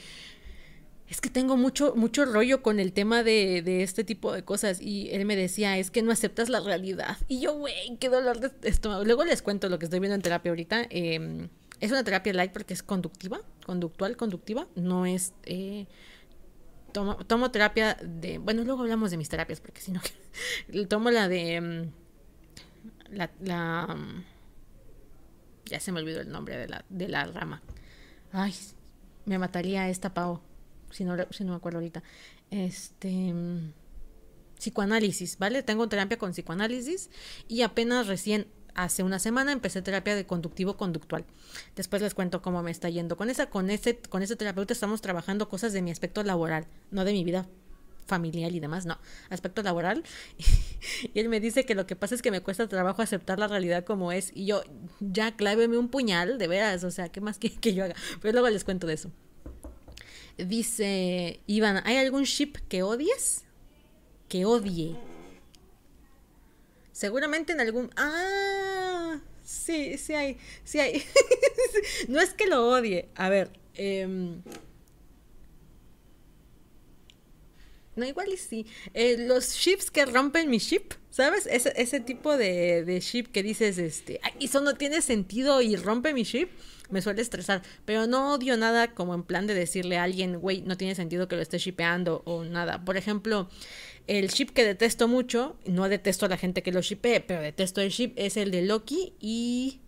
[1.09, 4.81] es que tengo mucho, mucho rollo con el tema de, de, este tipo de cosas.
[4.81, 7.17] Y él me decía, es que no aceptas la realidad.
[7.29, 9.05] Y yo, güey, qué dolor de estómago.
[9.05, 10.87] Luego les cuento lo que estoy viendo en terapia ahorita.
[10.91, 11.49] Eh,
[11.81, 14.67] es una terapia light porque es conductiva, conductual, conductiva.
[14.75, 15.35] No es...
[15.45, 15.87] Eh,
[16.93, 18.39] tomo, terapia de...
[18.39, 20.01] Bueno, luego hablamos de mis terapias porque si no...
[20.89, 21.93] tomo la de...
[23.11, 23.95] Um, la...
[23.95, 24.25] um,
[25.67, 27.63] ya se me olvidó el nombre de la, de la rama.
[28.33, 28.55] Ay,
[29.25, 30.43] me mataría esta pavo
[30.91, 32.03] si no, si no me acuerdo ahorita.
[32.51, 33.35] Este.
[34.59, 35.63] Psicoanálisis, ¿vale?
[35.63, 37.11] Tengo terapia con psicoanálisis
[37.47, 41.27] y apenas recién hace una semana empecé terapia de conductivo conductual.
[41.75, 43.51] Después les cuento cómo me está yendo con esa.
[43.51, 47.23] Con ese, con ese terapeuta estamos trabajando cosas de mi aspecto laboral, no de mi
[47.23, 47.47] vida
[48.07, 50.03] familiar y demás, no, aspecto laboral.
[51.13, 53.49] Y él me dice que lo que pasa es que me cuesta trabajo aceptar la
[53.49, 54.31] realidad como es.
[54.35, 54.63] Y yo,
[55.01, 57.97] ya cláveme un puñal, de veras, o sea, ¿qué más quiere que yo haga?
[58.21, 59.11] Pero luego les cuento de eso.
[60.39, 63.45] Dice Iván, ¿hay algún ship que odies?
[64.29, 64.97] Que odie.
[66.93, 67.91] Seguramente en algún...
[67.97, 71.03] Ah, sí, sí hay, sí hay.
[72.09, 73.09] no es que lo odie.
[73.15, 74.07] A ver, eh,
[77.97, 78.67] No, igual y sí.
[78.93, 81.49] Eh, los ships que rompen mi ship, ¿sabes?
[81.51, 86.25] Ese, tipo de, ship que dices, este, ay, eso no tiene sentido y rompe mi
[86.25, 86.49] ship,
[86.91, 87.63] me suele estresar.
[87.87, 91.27] Pero no odio nada como en plan de decirle a alguien, güey, no tiene sentido
[91.27, 92.85] que lo esté shipeando o nada.
[92.85, 93.49] Por ejemplo,
[94.07, 97.81] el ship que detesto mucho, no detesto a la gente que lo shipee, pero detesto
[97.81, 99.81] el ship, es el de Loki y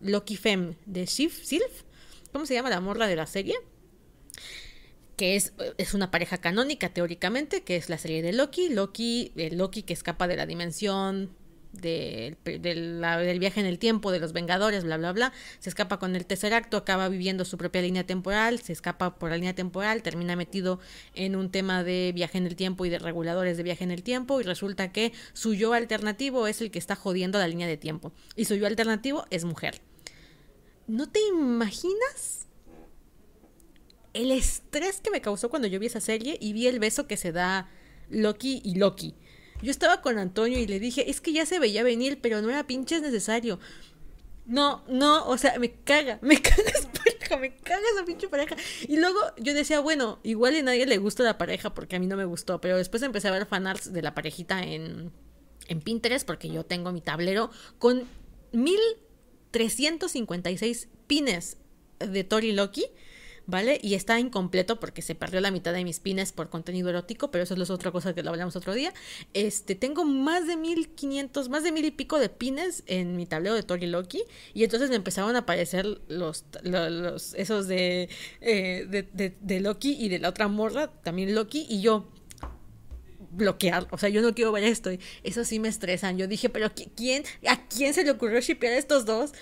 [0.00, 1.82] Loki Fem de Sif, Sylph.
[2.32, 3.56] ¿Cómo se llama la morra de la serie?
[5.20, 8.70] Que es, es, una pareja canónica teóricamente, que es la serie de Loki.
[8.70, 11.28] Loki, el Loki que escapa de la dimensión
[11.74, 12.38] del
[13.38, 15.32] viaje en el tiempo de los Vengadores, bla, bla, bla.
[15.58, 19.28] Se escapa con el tercer acto, acaba viviendo su propia línea temporal, se escapa por
[19.28, 20.80] la línea temporal, termina metido
[21.14, 24.02] en un tema de viaje en el tiempo y de reguladores de viaje en el
[24.02, 27.76] tiempo y resulta que su yo alternativo es el que está jodiendo la línea de
[27.76, 28.10] tiempo.
[28.36, 29.82] Y su yo alternativo es mujer.
[30.86, 32.46] ¿No te imaginas?
[34.14, 37.16] El estrés que me causó cuando yo vi esa serie y vi el beso que
[37.16, 37.68] se da
[38.08, 39.14] Loki y Loki.
[39.62, 42.50] Yo estaba con Antonio y le dije, es que ya se veía venir, pero no
[42.50, 43.58] era pinches necesario.
[44.46, 48.56] No, no, o sea, me caga, me caga esa pareja, me caga esa pinche pareja.
[48.88, 52.06] Y luego yo decía, bueno, igual a nadie le gusta la pareja porque a mí
[52.06, 55.12] no me gustó, pero después empecé a ver fanarts de la parejita en,
[55.68, 58.04] en Pinterest porque yo tengo mi tablero con
[58.52, 61.56] 1356 pines
[61.98, 62.86] de Tori Loki
[63.46, 63.78] ¿vale?
[63.82, 67.44] Y está incompleto porque se perdió la mitad de mis pines por contenido erótico, pero
[67.44, 68.92] eso es otra cosa que lo hablamos otro día.
[69.34, 73.54] Este, tengo más de 1500, más de mil y pico de pines en mi tablero
[73.54, 74.22] de Tori Loki
[74.54, 78.08] y entonces me empezaron a aparecer los, los, esos de,
[78.40, 82.08] eh, de, de, Loki y de la otra morra, también Loki, y yo,
[83.30, 84.90] bloquear, o sea, yo no quiero ver esto.
[85.22, 86.18] Eso sí me estresan.
[86.18, 89.32] Yo dije, pero ¿quién, ¿a quién se le ocurrió shipear estos dos?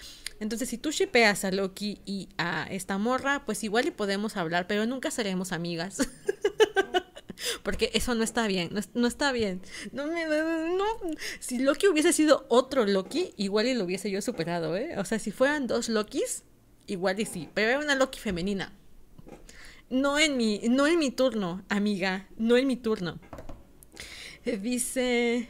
[0.41, 4.67] Entonces, si tú shipeas a Loki y a esta morra, pues igual y podemos hablar,
[4.67, 5.99] pero nunca seremos amigas.
[7.63, 9.63] Porque eso no está bien, no, no está bien.
[9.93, 10.85] No, no,
[11.41, 14.99] si Loki hubiese sido otro Loki, igual y lo hubiese yo superado, ¿eh?
[14.99, 16.45] O sea, si fueran dos Lokis,
[16.87, 17.49] igual y sí.
[17.55, 18.73] Pero era una Loki femenina.
[19.91, 22.29] No en mi, no en mi turno, amiga.
[22.37, 23.19] No en mi turno.
[24.45, 25.49] Dice.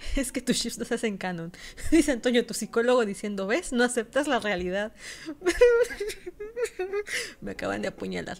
[0.16, 1.52] Es que tus ships no se hacen canon.
[1.90, 3.72] Dice Antonio, tu psicólogo diciendo, ¿ves?
[3.72, 4.92] No aceptas la realidad.
[7.40, 8.38] Me acaban de apuñalar.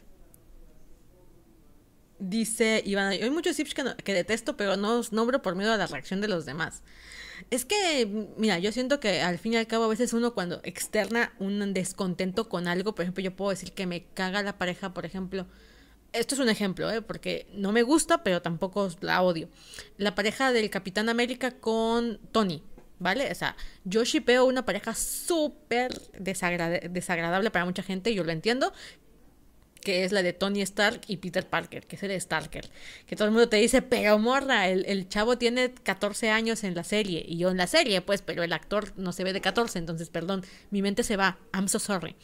[2.18, 5.78] Dice Iván, hay muchos ships que, que detesto, pero no os nombro por miedo a
[5.78, 6.82] la reacción de los demás.
[7.48, 10.60] Es que, mira, yo siento que al fin y al cabo a veces uno cuando
[10.62, 14.92] externa un descontento con algo, por ejemplo, yo puedo decir que me caga la pareja,
[14.92, 15.46] por ejemplo,
[16.12, 17.02] esto es un ejemplo, ¿eh?
[17.02, 19.48] porque no me gusta, pero tampoco la odio.
[19.96, 22.62] La pareja del Capitán América con Tony,
[22.98, 23.30] ¿vale?
[23.30, 28.72] O sea, yo shipeo una pareja súper desagrada- desagradable para mucha gente, yo lo entiendo,
[29.82, 32.68] que es la de Tony Stark y Peter Parker, que es el Starker.
[33.06, 36.74] Que todo el mundo te dice, pero morra, el, el chavo tiene 14 años en
[36.74, 39.40] la serie, y yo en la serie, pues, pero el actor no se ve de
[39.40, 42.14] 14, entonces, perdón, mi mente se va, I'm so sorry.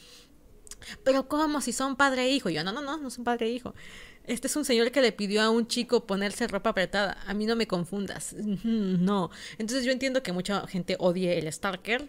[1.05, 1.61] Pero ¿cómo?
[1.61, 2.51] Si son padre e hijo.
[2.51, 3.75] Yo, no, no, no, no son padre e hijo.
[4.25, 7.19] Este es un señor que le pidió a un chico ponerse ropa apretada.
[7.27, 8.35] A mí no me confundas.
[8.65, 9.31] No.
[9.59, 12.09] Entonces yo entiendo que mucha gente odie el Starker.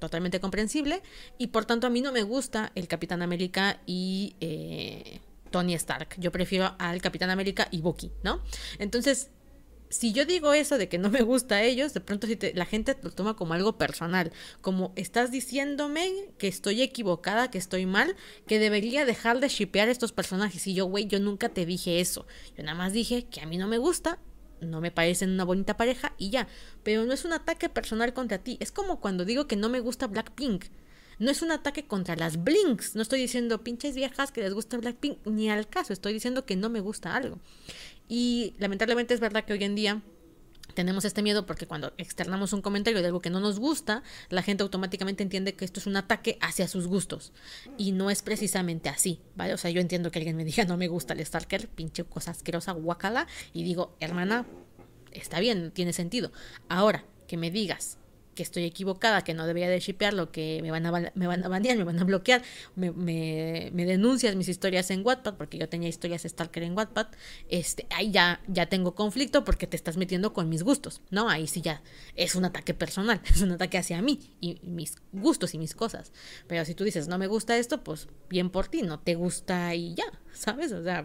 [0.00, 1.02] Totalmente comprensible.
[1.38, 5.20] Y por tanto a mí no me gusta el Capitán América y eh,
[5.50, 6.16] Tony Stark.
[6.18, 8.42] Yo prefiero al Capitán América y Bucky, ¿no?
[8.78, 9.30] Entonces
[9.94, 12.66] si yo digo eso de que no me gusta a ellos, de pronto si la
[12.66, 18.16] gente lo toma como algo personal, como estás diciéndome que estoy equivocada, que estoy mal,
[18.48, 20.66] que debería dejar de shipear estos personajes.
[20.66, 22.26] Y yo, güey, yo nunca te dije eso.
[22.56, 24.18] Yo nada más dije que a mí no me gusta,
[24.60, 26.48] no me parecen una bonita pareja y ya.
[26.82, 28.56] Pero no es un ataque personal contra ti.
[28.60, 30.64] Es como cuando digo que no me gusta Blackpink.
[31.18, 32.96] No es un ataque contra las Blinks.
[32.96, 35.92] No estoy diciendo pinches viejas que les gusta Blackpink, ni al caso.
[35.92, 37.38] Estoy diciendo que no me gusta algo.
[38.08, 40.02] Y lamentablemente es verdad que hoy en día
[40.74, 44.42] tenemos este miedo porque cuando externamos un comentario de algo que no nos gusta, la
[44.42, 47.32] gente automáticamente entiende que esto es un ataque hacia sus gustos.
[47.78, 49.54] Y no es precisamente así, ¿vale?
[49.54, 52.32] O sea, yo entiendo que alguien me diga no me gusta el Starker, pinche cosa
[52.32, 54.46] asquerosa, guacala, y digo, hermana,
[55.12, 56.32] está bien, tiene sentido.
[56.68, 57.98] Ahora, que me digas
[58.34, 61.48] que estoy equivocada, que no debería de shipearlo, que me van a, me van a
[61.48, 62.42] banear, me van a bloquear,
[62.74, 67.08] me, me, denuncias mis historias en Wattpad, porque yo tenía historias Stalker en Wattpad,
[67.48, 71.28] este, ahí ya, ya tengo conflicto porque te estás metiendo con mis gustos, ¿no?
[71.28, 71.82] Ahí sí ya
[72.14, 76.12] es un ataque personal, es un ataque hacia mí y mis gustos y mis cosas.
[76.46, 79.74] Pero si tú dices, no me gusta esto, pues bien por ti, no te gusta
[79.74, 80.72] y ya, ¿sabes?
[80.72, 81.04] O sea,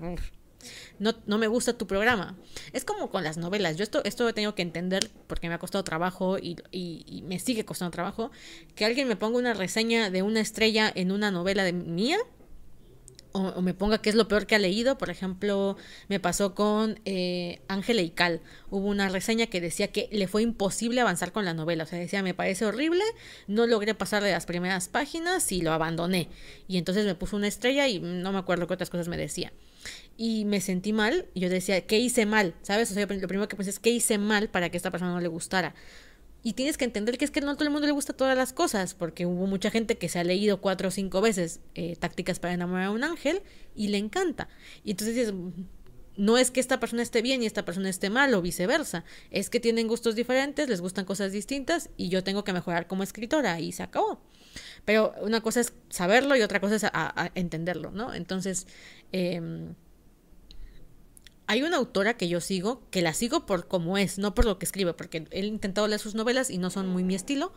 [0.99, 2.35] no, no me gusta tu programa.
[2.73, 3.77] Es como con las novelas.
[3.77, 7.21] Yo esto, esto he tenido que entender porque me ha costado trabajo y, y- y
[7.23, 8.31] me sigue costando trabajo.
[8.75, 12.17] Que alguien me ponga una reseña de una estrella en una novela de mía.
[13.31, 14.97] O, o me ponga qué es lo peor que ha leído.
[14.97, 18.41] Por ejemplo, me pasó con eh, Ángela y Cal.
[18.71, 21.83] Hubo una reseña que decía que le fue imposible avanzar con la novela.
[21.83, 23.03] O sea, decía, me parece horrible,
[23.47, 26.27] no logré pasar de las primeras páginas y lo abandoné.
[26.67, 29.53] Y entonces me puso una estrella y no me acuerdo qué otras cosas me decía
[30.21, 31.27] y me sentí mal.
[31.33, 32.53] Y yo decía, ¿qué hice mal?
[32.61, 32.91] ¿Sabes?
[32.91, 35.21] O sea, lo primero que pensé es, ¿qué hice mal para que esta persona no
[35.21, 35.73] le gustara?
[36.43, 38.35] Y tienes que entender que es que no a todo el mundo le gusta todas
[38.37, 41.95] las cosas, porque hubo mucha gente que se ha leído cuatro o cinco veces eh,
[41.95, 43.41] Tácticas para enamorar a un ángel
[43.77, 44.49] y le encanta.
[44.83, 45.33] Y entonces dices,
[46.17, 49.49] no es que esta persona esté bien y esta persona esté mal o viceversa, es
[49.49, 53.61] que tienen gustos diferentes, les gustan cosas distintas y yo tengo que mejorar como escritora
[53.61, 54.19] y se acabó.
[54.83, 58.13] Pero una cosa es saberlo y otra cosa es a- entenderlo, ¿no?
[58.13, 58.67] Entonces,
[59.13, 59.75] em,
[61.49, 64.59] hay una autora que yo sigo, que la sigo por cómo es, no por lo
[64.59, 67.53] que escribe, porque he intentado leer sus novelas y no son muy mi estilo,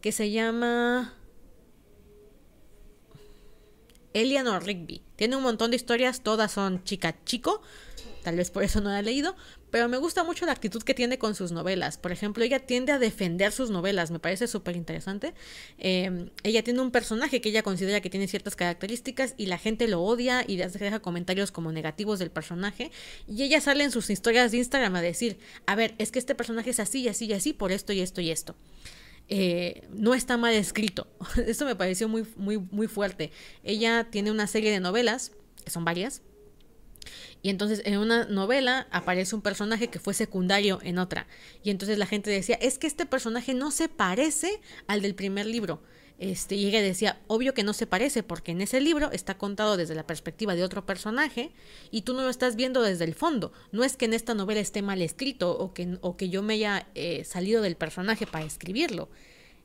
[0.00, 1.14] que se llama
[4.14, 5.00] Eleanor Rigby.
[5.14, 7.62] Tiene un montón de historias, todas son chica chico,
[8.24, 9.36] tal vez por eso no la he leído,
[9.76, 11.98] pero me gusta mucho la actitud que tiene con sus novelas.
[11.98, 15.34] Por ejemplo, ella tiende a defender sus novelas, me parece súper interesante.
[15.76, 19.86] Eh, ella tiene un personaje que ella considera que tiene ciertas características y la gente
[19.86, 22.90] lo odia y deja comentarios como negativos del personaje.
[23.28, 26.34] Y ella sale en sus historias de Instagram a decir, a ver, es que este
[26.34, 28.56] personaje es así y así y así por esto y esto y esto.
[29.28, 31.06] Eh, no está mal escrito.
[31.46, 33.30] Esto me pareció muy, muy, muy fuerte.
[33.62, 35.32] Ella tiene una serie de novelas,
[35.62, 36.22] que son varias,
[37.46, 41.28] y entonces en una novela aparece un personaje que fue secundario en otra.
[41.62, 45.46] Y entonces la gente decía, es que este personaje no se parece al del primer
[45.46, 45.80] libro.
[46.18, 49.76] Este, y ella decía, obvio que no se parece, porque en ese libro está contado
[49.76, 51.52] desde la perspectiva de otro personaje
[51.92, 53.52] y tú no lo estás viendo desde el fondo.
[53.70, 56.54] No es que en esta novela esté mal escrito o que, o que yo me
[56.54, 59.08] haya eh, salido del personaje para escribirlo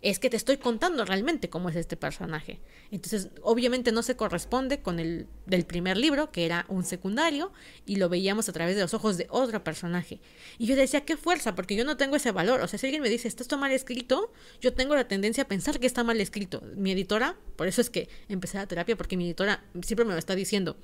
[0.02, 2.60] es que te estoy contando realmente cómo es este personaje.
[2.90, 7.52] Entonces, obviamente no se corresponde con el del primer libro, que era un secundario,
[7.86, 10.20] y lo veíamos a través de los ojos de otro personaje.
[10.58, 12.62] Y yo decía, qué fuerza, porque yo no tengo ese valor.
[12.62, 15.48] O sea, si alguien me dice, esto está mal escrito, yo tengo la tendencia a
[15.48, 16.64] pensar que está mal escrito.
[16.76, 20.20] Mi editora, por eso es que empecé la terapia, porque mi editora siempre me lo
[20.20, 20.78] está diciendo.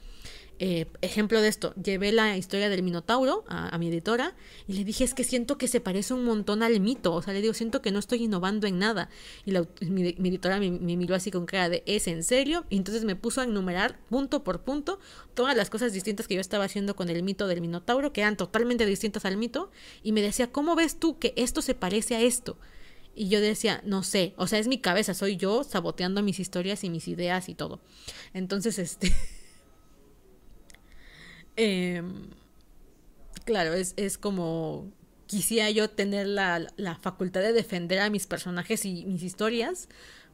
[0.59, 4.33] Eh, ejemplo de esto, llevé la historia del Minotauro a, mi editora
[4.67, 7.33] y le dije, es que siento que se parece un montón al mito, o sea,
[7.33, 9.09] le digo, siento que no estoy innovando en nada.
[9.45, 12.65] Y la, mi, editora me, me, miró así con cara de, ¿es en serio?
[12.71, 14.99] Y entonces me puso a enumerar punto por punto
[15.35, 18.35] todas las cosas distintas que yo estaba haciendo con el mito del Minotauro, que eran
[18.35, 19.69] totalmente distintas al mito,
[20.01, 22.57] y me decía, ¿cómo ves tú que esto se parece a esto?
[23.13, 26.83] Y yo decía, no sé, o sea, es mi cabeza, soy yo saboteando mis historias
[26.83, 27.79] y mis ideas y todo.
[28.33, 29.13] Entonces, este...
[31.57, 32.29] Em,
[33.45, 34.91] claro, es, es, como
[35.25, 39.89] quisiera yo tener la, la, facultad de defender a mis personajes y mis historias,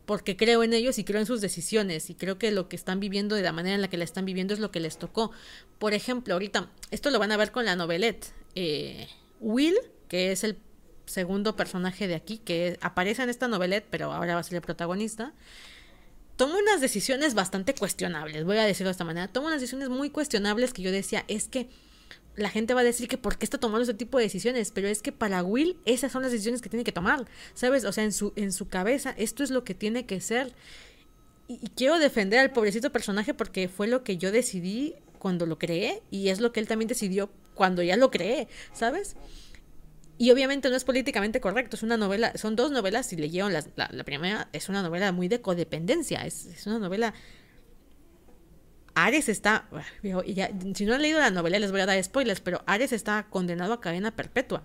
[0.06, 3.00] porque creo en ellos y creo en sus decisiones, y creo que lo que están
[3.00, 5.32] viviendo de la manera en la que la están viviendo es lo que les tocó.
[5.80, 8.34] Por ejemplo, ahorita, esto lo van a ver con la novelette.
[8.56, 9.08] Eh,
[9.40, 9.76] Will,
[10.10, 10.58] que es el
[11.06, 14.62] segundo personaje de aquí, que aparece en esta novelette, pero ahora va a ser el
[14.62, 15.34] protagonista,
[16.36, 20.10] toma unas decisiones bastante cuestionables, voy a decirlo de esta manera, toma unas decisiones muy
[20.10, 21.70] cuestionables que yo decía, es que
[22.36, 24.88] la gente va a decir que por qué está tomando ese tipo de decisiones, pero
[24.88, 27.86] es que para Will esas son las decisiones que tiene que tomar, ¿sabes?
[27.86, 30.54] O sea, en su, en su cabeza esto es lo que tiene que ser.
[31.48, 35.60] Y, y quiero defender al pobrecito personaje porque fue lo que yo decidí cuando lo
[35.60, 39.16] creé y es lo que él también decidió cuando ya lo creé, ¿sabes?
[40.18, 43.64] Y obviamente no es políticamente correcto, es una novela, son dos novelas, si leyeron la,
[43.76, 47.14] la, primera, es una novela muy de codependencia, es, una novela...
[48.96, 49.68] Ares está,
[50.04, 53.26] ya, si no han leído la novela les voy a dar spoilers, pero Ares está
[53.28, 54.62] condenado a cadena perpetua.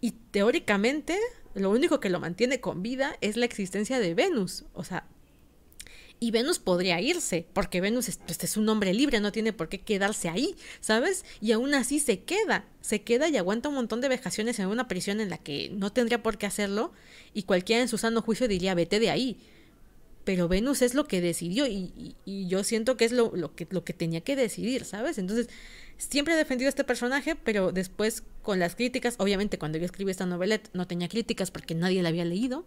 [0.00, 1.16] Y teóricamente,
[1.54, 4.64] lo único que lo mantiene con vida es la existencia de Venus.
[4.74, 5.06] O sea,
[6.24, 9.68] y Venus podría irse, porque Venus es, pues, es, un hombre libre, no tiene por
[9.68, 11.26] qué quedarse ahí, ¿sabes?
[11.42, 14.88] Y aún así se queda, se queda y aguanta un montón de vejaciones en una
[14.88, 16.92] prisión en la que no tendría por qué hacerlo,
[17.34, 19.36] y cualquiera en su sano juicio diría, vete de ahí.
[20.24, 23.92] Pero Venus es lo que decidió y, yo siento que es lo, que, lo que
[23.92, 25.18] tenía que decidir, ¿sabes?
[25.18, 25.50] Entonces,
[25.98, 30.10] siempre he defendido a este personaje, pero después con las críticas, obviamente cuando yo escribí
[30.10, 32.64] esta novelette no tenía críticas porque nadie la había leído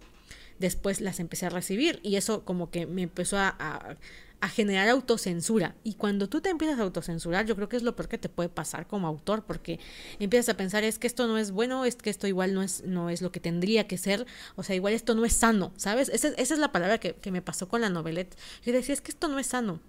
[0.60, 5.76] después las empecé a recibir y eso como que me empezó a, a, generar autocensura.
[5.84, 8.30] Y cuando tú te empiezas a autocensurar, yo creo que es lo peor que te
[8.30, 9.80] puede pasar como autor, porque
[10.20, 12.84] empiezas a pensar, es que esto no es bueno, es que esto igual no es,
[12.86, 16.10] no es lo que tendría que ser, o sea, igual esto no es sano, ¿sabes?
[16.10, 18.38] Esa, esa es la palabra que, que me pasó con la novelette.
[18.66, 19.82] Yo decía, es que esto no es sano.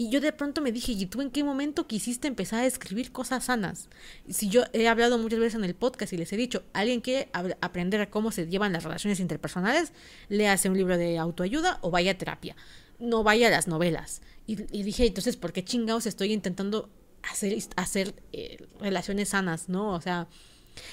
[0.00, 3.10] Y yo de pronto me dije, ¿y tú en qué momento quisiste empezar a escribir
[3.10, 3.88] cosas sanas?
[4.28, 7.30] Si yo he hablado muchas veces en el podcast y les he dicho, alguien quiere
[7.60, 9.92] aprender a cómo se llevan las relaciones interpersonales,
[10.28, 12.54] le hace un libro de autoayuda o vaya a terapia.
[13.00, 14.22] No vaya a las novelas.
[14.46, 16.88] Y, dije, entonces, ¿por qué chingados estoy intentando
[17.28, 19.94] hacer, hacer eh, relaciones sanas, no?
[19.94, 20.28] O sea,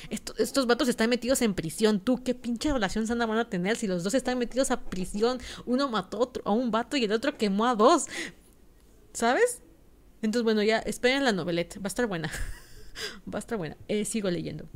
[0.10, 2.00] estos vatos están metidos en prisión.
[2.00, 5.40] ¿Tú qué pinche relación sana van a tener si los dos están metidos a prisión?
[5.66, 8.08] Uno mató a, otro, a un vato y el otro quemó a dos.
[9.16, 9.62] ¿Sabes?
[10.22, 11.78] Entonces, bueno, ya esperen la novelette.
[11.78, 12.30] Va a estar buena.
[13.34, 13.78] Va a estar buena.
[13.88, 14.68] Eh, sigo leyendo.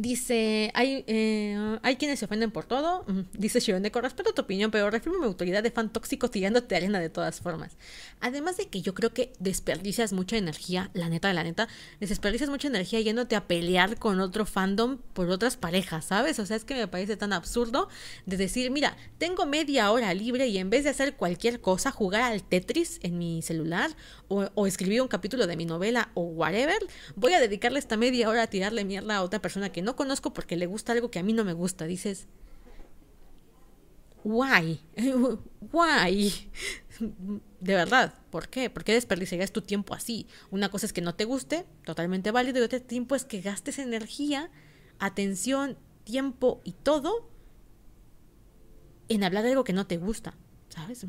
[0.00, 3.04] Dice, hay, eh, hay quienes se ofenden por todo.
[3.34, 7.10] Dice Shironeko, respeto tu opinión, pero refirmo mi autoridad de fan tóxico tirándote arena de
[7.10, 7.76] todas formas.
[8.18, 11.68] Además de que yo creo que desperdicias mucha energía, la neta de la neta,
[12.00, 16.38] desperdicias mucha energía yéndote a pelear con otro fandom por otras parejas, ¿sabes?
[16.38, 17.90] O sea, es que me parece tan absurdo
[18.24, 22.22] de decir, mira, tengo media hora libre y en vez de hacer cualquier cosa, jugar
[22.22, 23.90] al Tetris en mi celular
[24.30, 26.78] o, escribir un capítulo de mi novela o whatever,
[27.16, 30.32] voy a dedicarle esta media hora a tirarle mierda a otra persona que no conozco
[30.32, 31.86] porque le gusta algo que a mí no me gusta.
[31.86, 32.28] Dices,
[34.22, 34.80] why?
[35.72, 36.32] Why?
[37.60, 38.70] De verdad, ¿por qué?
[38.70, 40.26] ¿Por qué desperdiciarías tu tiempo así?
[40.50, 43.78] Una cosa es que no te guste, totalmente válido, y otro tiempo es que gastes
[43.78, 44.50] energía,
[44.98, 47.28] atención, tiempo y todo
[49.08, 50.36] en hablar de algo que no te gusta,
[50.68, 51.04] ¿sabes?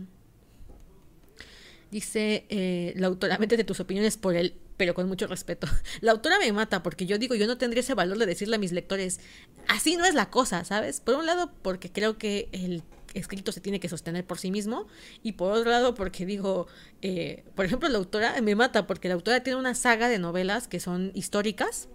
[1.92, 5.68] Dice eh, la autora, de tus opiniones por el pero con mucho respeto.
[6.02, 8.60] La autora me mata porque yo digo, yo no tendría ese valor de decirle a
[8.60, 9.20] mis lectores,
[9.68, 11.02] así no es la cosa, ¿sabes?
[11.02, 12.82] Por un lado, porque creo que el
[13.14, 14.88] escrito se tiene que sostener por sí mismo
[15.22, 16.66] y por otro lado porque digo,
[17.04, 20.68] eh, por ejemplo, la autora me mata porque la autora tiene una saga de novelas
[20.68, 21.88] que son históricas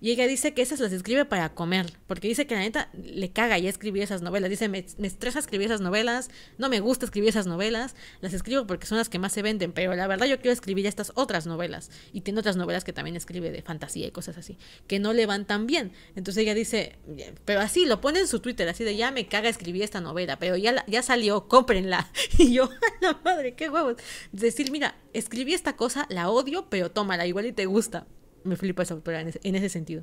[0.00, 3.30] y ella dice que esas las escribe para comer, porque dice que la neta le
[3.30, 4.50] caga ya escribir esas novelas.
[4.50, 8.86] Dice, me, estresa escribir esas novelas, no me gusta escribir esas novelas, las escribo porque
[8.86, 11.90] son las que más se venden, pero la verdad yo quiero escribir estas otras novelas.
[12.12, 15.26] Y tiene otras novelas que también escribe de fantasía y cosas así, que no le
[15.26, 15.92] van tan bien.
[16.16, 16.96] Entonces ella dice,
[17.44, 20.38] pero así, lo pone en su Twitter, así de, ya me caga escribir esta novela,
[20.38, 22.10] pero ya, ya salió, cómprenla.
[22.38, 23.96] Y yo, la madre, qué huevos.
[24.32, 28.06] Decir, mira, escribí esta cosa, la odio, pero tómala, igual y te gusta
[28.44, 30.02] me flipa esa autora en ese, sentido.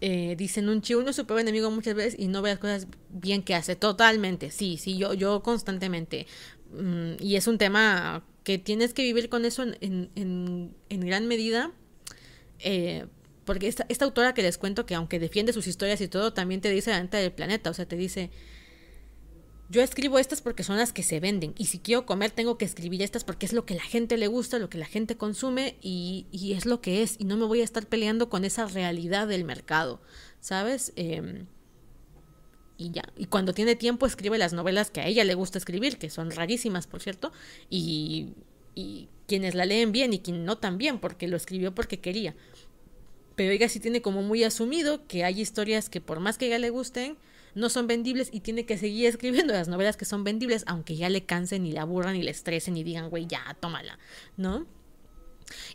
[0.00, 3.42] Eh, dicen un chivo, uno es enemigo muchas veces y no ve las cosas bien
[3.42, 3.76] que hace.
[3.76, 6.26] Totalmente, sí, sí, yo, yo constantemente.
[6.72, 11.00] Mm, y es un tema que tienes que vivir con eso en, en, en, en
[11.00, 11.72] gran medida.
[12.60, 13.06] Eh,
[13.44, 16.60] porque esta, esta autora que les cuento, que aunque defiende sus historias y todo, también
[16.60, 17.70] te dice la neta del planeta.
[17.70, 18.30] O sea, te dice,
[19.70, 21.54] yo escribo estas porque son las que se venden.
[21.58, 24.26] Y si quiero comer, tengo que escribir estas porque es lo que la gente le
[24.26, 27.16] gusta, lo que la gente consume y, es lo que es.
[27.18, 30.00] Y no me voy a estar peleando con esa realidad del mercado,
[30.40, 30.92] ¿sabes?
[30.96, 31.44] Eh,
[32.78, 33.02] y ya.
[33.16, 36.30] Y cuando tiene tiempo escribe las novelas que a ella le gusta escribir, que son
[36.30, 37.30] rarísimas, por cierto.
[37.68, 38.28] Y,
[38.74, 42.34] y quienes la leen bien y quien no tan bien, porque lo escribió porque quería.
[43.36, 46.58] Pero ella sí tiene como muy asumido que hay historias que por más que ella
[46.58, 47.18] le gusten,
[47.58, 51.08] no son vendibles y tiene que seguir escribiendo las novelas que son vendibles, aunque ya
[51.08, 53.98] le cansen y le aburran y le estresen y digan, güey, ya, tómala,
[54.36, 54.66] ¿no?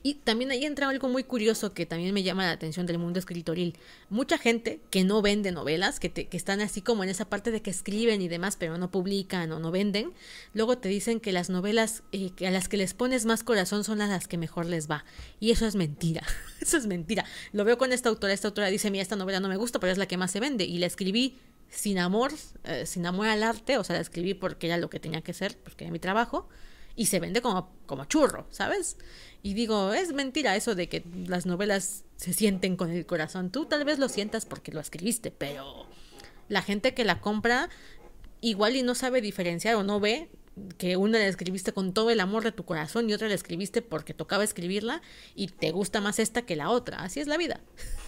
[0.02, 3.20] Y también ahí entra algo muy curioso que también me llama la atención del mundo
[3.20, 3.76] escritoril.
[4.10, 7.52] Mucha gente que no vende novelas, que, te, que están así como en esa parte
[7.52, 10.14] de que escriben y demás, pero no publican o no venden,
[10.53, 13.84] luego te dicen que las novelas eh, que a las que les pones más corazón
[13.84, 15.06] son las que mejor les va.
[15.40, 16.24] Y eso es mentira.
[16.62, 17.26] eso es mentira.
[17.52, 18.34] Lo veo con esta autora.
[18.34, 20.40] Esta autora dice, mira, esta novela no me gusta, pero es la que más se
[20.40, 20.66] vende.
[20.66, 21.38] Y la escribí
[21.74, 22.32] sin amor,
[22.64, 25.34] eh, sin amor al arte, o sea, la escribí porque era lo que tenía que
[25.34, 26.48] ser, porque era mi trabajo,
[26.95, 28.98] y se vende como, como churro, ¿sabes?
[29.42, 33.52] Y digo, es mentira eso de que las novelas se sienten con el corazón.
[33.52, 35.88] Tú tal vez lo sientas porque lo escribiste, pero
[36.50, 37.69] la gente que la compra
[38.42, 40.30] igual y no sabe diferenciar o no ve
[40.77, 43.82] que una la escribiste con todo el amor de tu corazón y otra la escribiste
[43.82, 45.02] porque tocaba escribirla
[45.34, 46.98] y te gusta más esta que la otra.
[46.98, 47.60] Así es la vida,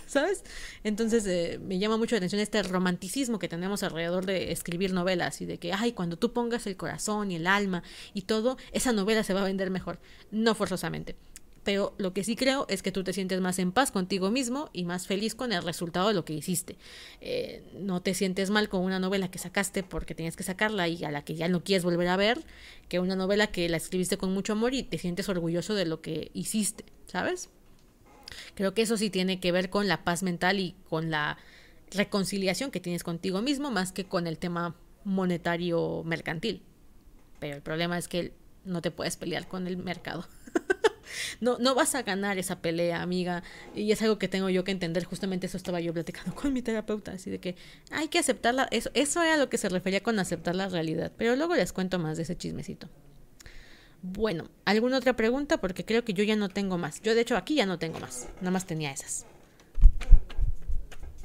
[0.05, 0.43] ¿sabes?
[0.83, 5.41] Entonces eh, me llama mucho la atención este romanticismo que tenemos alrededor de escribir novelas
[5.41, 8.91] y de que, ay, cuando tú pongas el corazón y el alma y todo, esa
[8.91, 9.99] novela se va a vender mejor.
[10.31, 11.15] No forzosamente
[11.65, 14.69] pero lo que sí creo es que tú te sientes más en paz contigo mismo
[14.71, 16.77] y más feliz con el resultado de lo que hiciste.
[17.21, 21.03] Eh, no te sientes mal con una novela que sacaste porque tenías que sacarla y
[21.03, 22.39] a la que ya no quieres volver a ver,
[22.87, 26.01] que una novela que la escribiste con mucho amor y te sientes orgulloso de lo
[26.01, 27.49] que hiciste, ¿sabes?
[28.55, 31.37] Creo que eso sí tiene que ver con la paz mental y con la
[31.91, 36.61] reconciliación que tienes contigo mismo más que con el tema monetario mercantil.
[37.39, 40.27] Pero el problema es que no te puedes pelear con el mercado.
[41.39, 43.43] no, no vas a ganar esa pelea, amiga.
[43.75, 45.03] Y es algo que tengo yo que entender.
[45.03, 47.13] Justamente eso estaba yo platicando con mi terapeuta.
[47.13, 47.55] Así de que
[47.91, 48.67] hay que aceptarla.
[48.71, 51.11] Eso, eso era lo que se refería con aceptar la realidad.
[51.17, 52.89] Pero luego les cuento más de ese chismecito.
[54.07, 55.59] Bueno, ¿alguna otra pregunta?
[55.59, 57.01] Porque creo que yo ya no tengo más.
[57.01, 58.27] Yo de hecho aquí ya no tengo más.
[58.39, 59.25] Nada más tenía esas.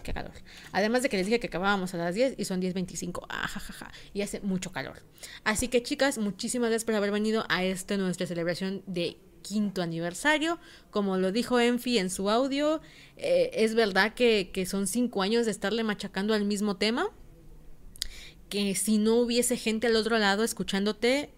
[0.03, 0.33] Qué calor.
[0.73, 3.27] Además de que les dije que acabábamos a las 10 y son 10.25.
[3.29, 3.93] Ajajaja.
[4.15, 5.03] Y hace mucho calor.
[5.45, 10.59] Así que chicas, muchísimas gracias por haber venido a esta nuestra celebración de quinto aniversario.
[10.91, 12.81] Como lo dijo Enfi en su audio,
[13.19, 17.11] eh, es verdad que, que son cinco años de estarle machacando al mismo tema.
[18.49, 21.35] Que si no hubiese gente al otro lado escuchándote,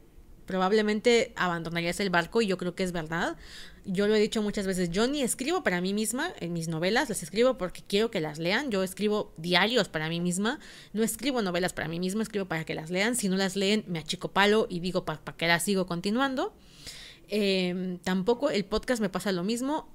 [0.52, 3.38] probablemente abandonarías el barco y yo creo que es verdad.
[3.86, 7.08] Yo lo he dicho muchas veces, yo ni escribo para mí misma en mis novelas,
[7.08, 10.60] las escribo porque quiero que las lean, yo escribo diarios para mí misma,
[10.92, 13.82] no escribo novelas para mí misma, escribo para que las lean, si no las leen
[13.86, 16.52] me achico palo y digo para pa que las sigo continuando.
[17.28, 19.88] Eh, tampoco el podcast me pasa lo mismo.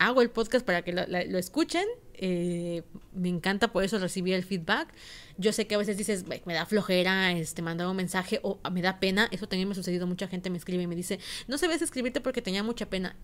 [0.00, 1.86] Hago el podcast para que lo escuchen.
[2.24, 4.94] Eh, me encanta por eso recibir el feedback.
[5.38, 8.80] Yo sé que a veces dices, me da flojera este, mandar un mensaje o me
[8.80, 9.28] da pena.
[9.32, 10.06] Eso también me ha sucedido.
[10.06, 11.18] Mucha gente me escribe y me dice,
[11.48, 13.16] no sabes escribirte porque tenía mucha pena.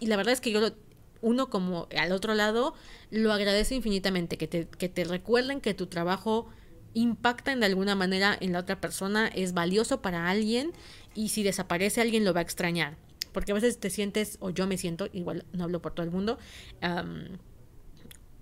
[0.00, 0.74] Y la verdad es que yo lo,
[1.22, 2.74] uno como al otro lado
[3.10, 4.36] lo agradece infinitamente.
[4.36, 6.50] Que te, que te recuerden que tu trabajo
[6.92, 10.72] impacta de alguna manera en la otra persona, es valioso para alguien
[11.14, 12.98] y si desaparece alguien lo va a extrañar.
[13.32, 16.12] Porque a veces te sientes, o yo me siento, igual no hablo por todo el
[16.12, 16.36] mundo,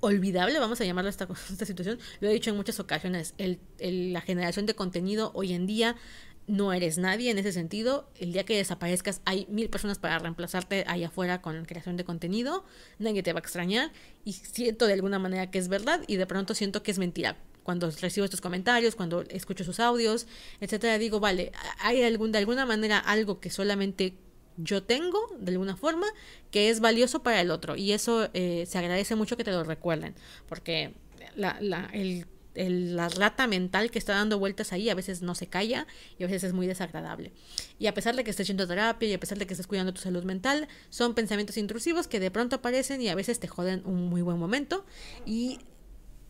[0.00, 1.98] olvidable, vamos a llamarlo esta, esta situación.
[2.20, 3.60] Lo he dicho en muchas ocasiones, el,
[4.12, 5.96] la generación de contenido hoy en día
[6.46, 8.10] no eres nadie en ese sentido.
[8.18, 12.64] El día que desaparezcas hay mil personas para reemplazarte ahí afuera con creación de contenido.
[12.98, 13.92] Nadie te va a extrañar.
[14.24, 17.36] Y siento de alguna manera que es verdad y de pronto siento que es mentira
[17.62, 20.26] cuando recibo estos comentarios, cuando escucho sus audios,
[20.60, 24.14] etcétera, digo, vale, hay algún, de alguna manera algo que solamente
[24.62, 26.06] yo tengo, de alguna forma,
[26.50, 27.76] que es valioso para el otro.
[27.76, 30.14] Y eso eh, se agradece mucho que te lo recuerden,
[30.48, 30.94] porque
[31.36, 35.34] la, la, el, el, la rata mental que está dando vueltas ahí a veces no
[35.34, 35.86] se calla
[36.18, 37.32] y a veces es muy desagradable.
[37.78, 39.92] Y a pesar de que estés haciendo terapia y a pesar de que estés cuidando
[39.92, 43.82] tu salud mental, son pensamientos intrusivos que de pronto aparecen y a veces te joden
[43.84, 44.84] un muy buen momento.
[45.24, 45.58] Y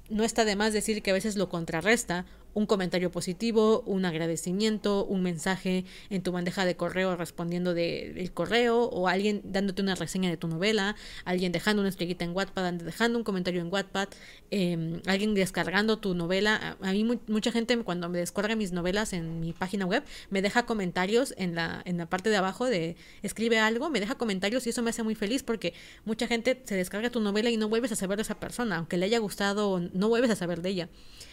[0.08, 5.04] no está de más decir que a veces lo contrarresta un comentario positivo, un agradecimiento,
[5.04, 10.30] un mensaje en tu bandeja de correo respondiendo del correo, o alguien dándote una reseña
[10.30, 14.08] de tu novela, alguien dejando una estrellita en Wattpad, dejando un comentario en Wattpad,
[14.50, 16.76] em, alguien descargando tu novela.
[16.80, 20.66] A, mí mucha gente cuando me descarga mis novelas en mi página web me deja
[20.66, 24.70] comentarios en la, en la parte de abajo de escribe algo, me deja comentarios y
[24.70, 27.92] eso me hace muy feliz porque mucha gente se descarga tu novela y no vuelves
[27.92, 30.88] a saber de esa persona, aunque le haya gustado, no vuelves a saber de ella.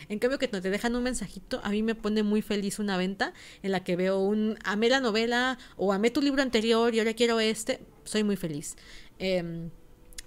[0.09, 3.33] En cambio que te dejan un mensajito, a mí me pone muy feliz una venta
[3.63, 7.13] en la que veo un amé la novela o amé tu libro anterior y ahora
[7.13, 8.75] quiero este, soy muy feliz.
[9.19, 9.69] Em,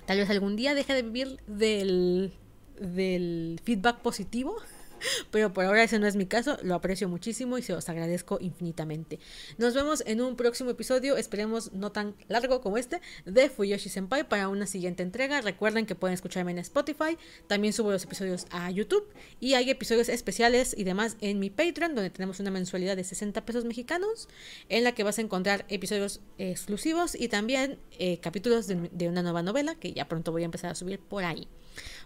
[0.07, 2.33] tal vez algún día deje de vivir del,
[2.81, 4.57] del feedback positivo
[5.30, 8.38] pero por ahora ese no es mi caso, lo aprecio muchísimo y se los agradezco
[8.40, 9.18] infinitamente.
[9.58, 14.28] Nos vemos en un próximo episodio, esperemos no tan largo como este, de Fuyoshi Senpai
[14.28, 15.40] para una siguiente entrega.
[15.40, 19.06] Recuerden que pueden escucharme en Spotify, también subo los episodios a YouTube
[19.40, 23.44] y hay episodios especiales y demás en mi Patreon, donde tenemos una mensualidad de 60
[23.44, 24.28] pesos mexicanos,
[24.68, 29.42] en la que vas a encontrar episodios exclusivos y también eh, capítulos de una nueva
[29.42, 31.48] novela que ya pronto voy a empezar a subir por ahí.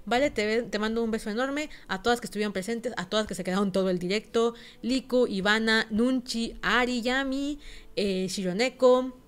[0.07, 3.35] Vale, te, te, mando un beso enorme a todas que estuvieron presentes, a todas que
[3.35, 4.55] se quedaron todo el directo.
[4.83, 7.59] Liku, Ivana, Nunchi, Ari, Yami,
[7.97, 9.19] eh, Shironeko.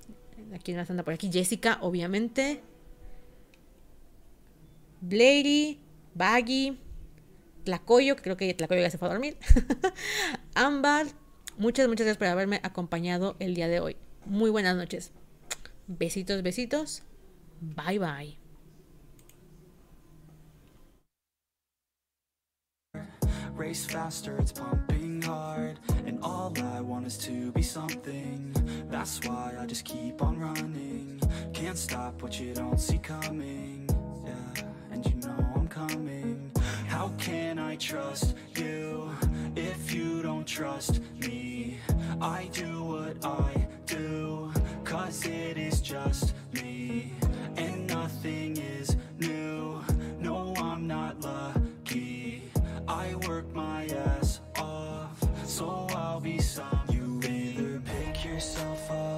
[0.55, 1.31] Aquí más anda por aquí.
[1.33, 2.63] Jessica, obviamente.
[5.01, 5.79] Blady,
[6.15, 6.79] Baggy,
[7.65, 9.37] Tlacoyo, que creo que Tlacoyo ya se fue a dormir.
[10.55, 11.07] Ámbar,
[11.59, 13.97] muchas, muchas gracias por haberme acompañado el día de hoy.
[14.25, 15.13] Muy buenas noches.
[15.87, 17.03] Besitos, besitos.
[17.61, 18.46] Bye, bye.
[23.57, 25.79] race faster, it's pumping hard.
[26.07, 28.55] And all I want is to be something.
[28.91, 31.21] That's why I just keep on running.
[31.53, 33.89] Can't stop what you don't see coming.
[34.25, 36.51] Yeah, and you know I'm coming.
[36.87, 39.11] How can I trust you
[39.57, 41.79] If you don't trust me?
[42.21, 44.53] I do what I do
[44.85, 47.13] Cause it is just me.
[47.57, 49.83] And nothing is new.
[50.21, 51.56] No, I'm not lying
[55.57, 56.83] so I'll be some.
[56.91, 59.17] You either pick yourself up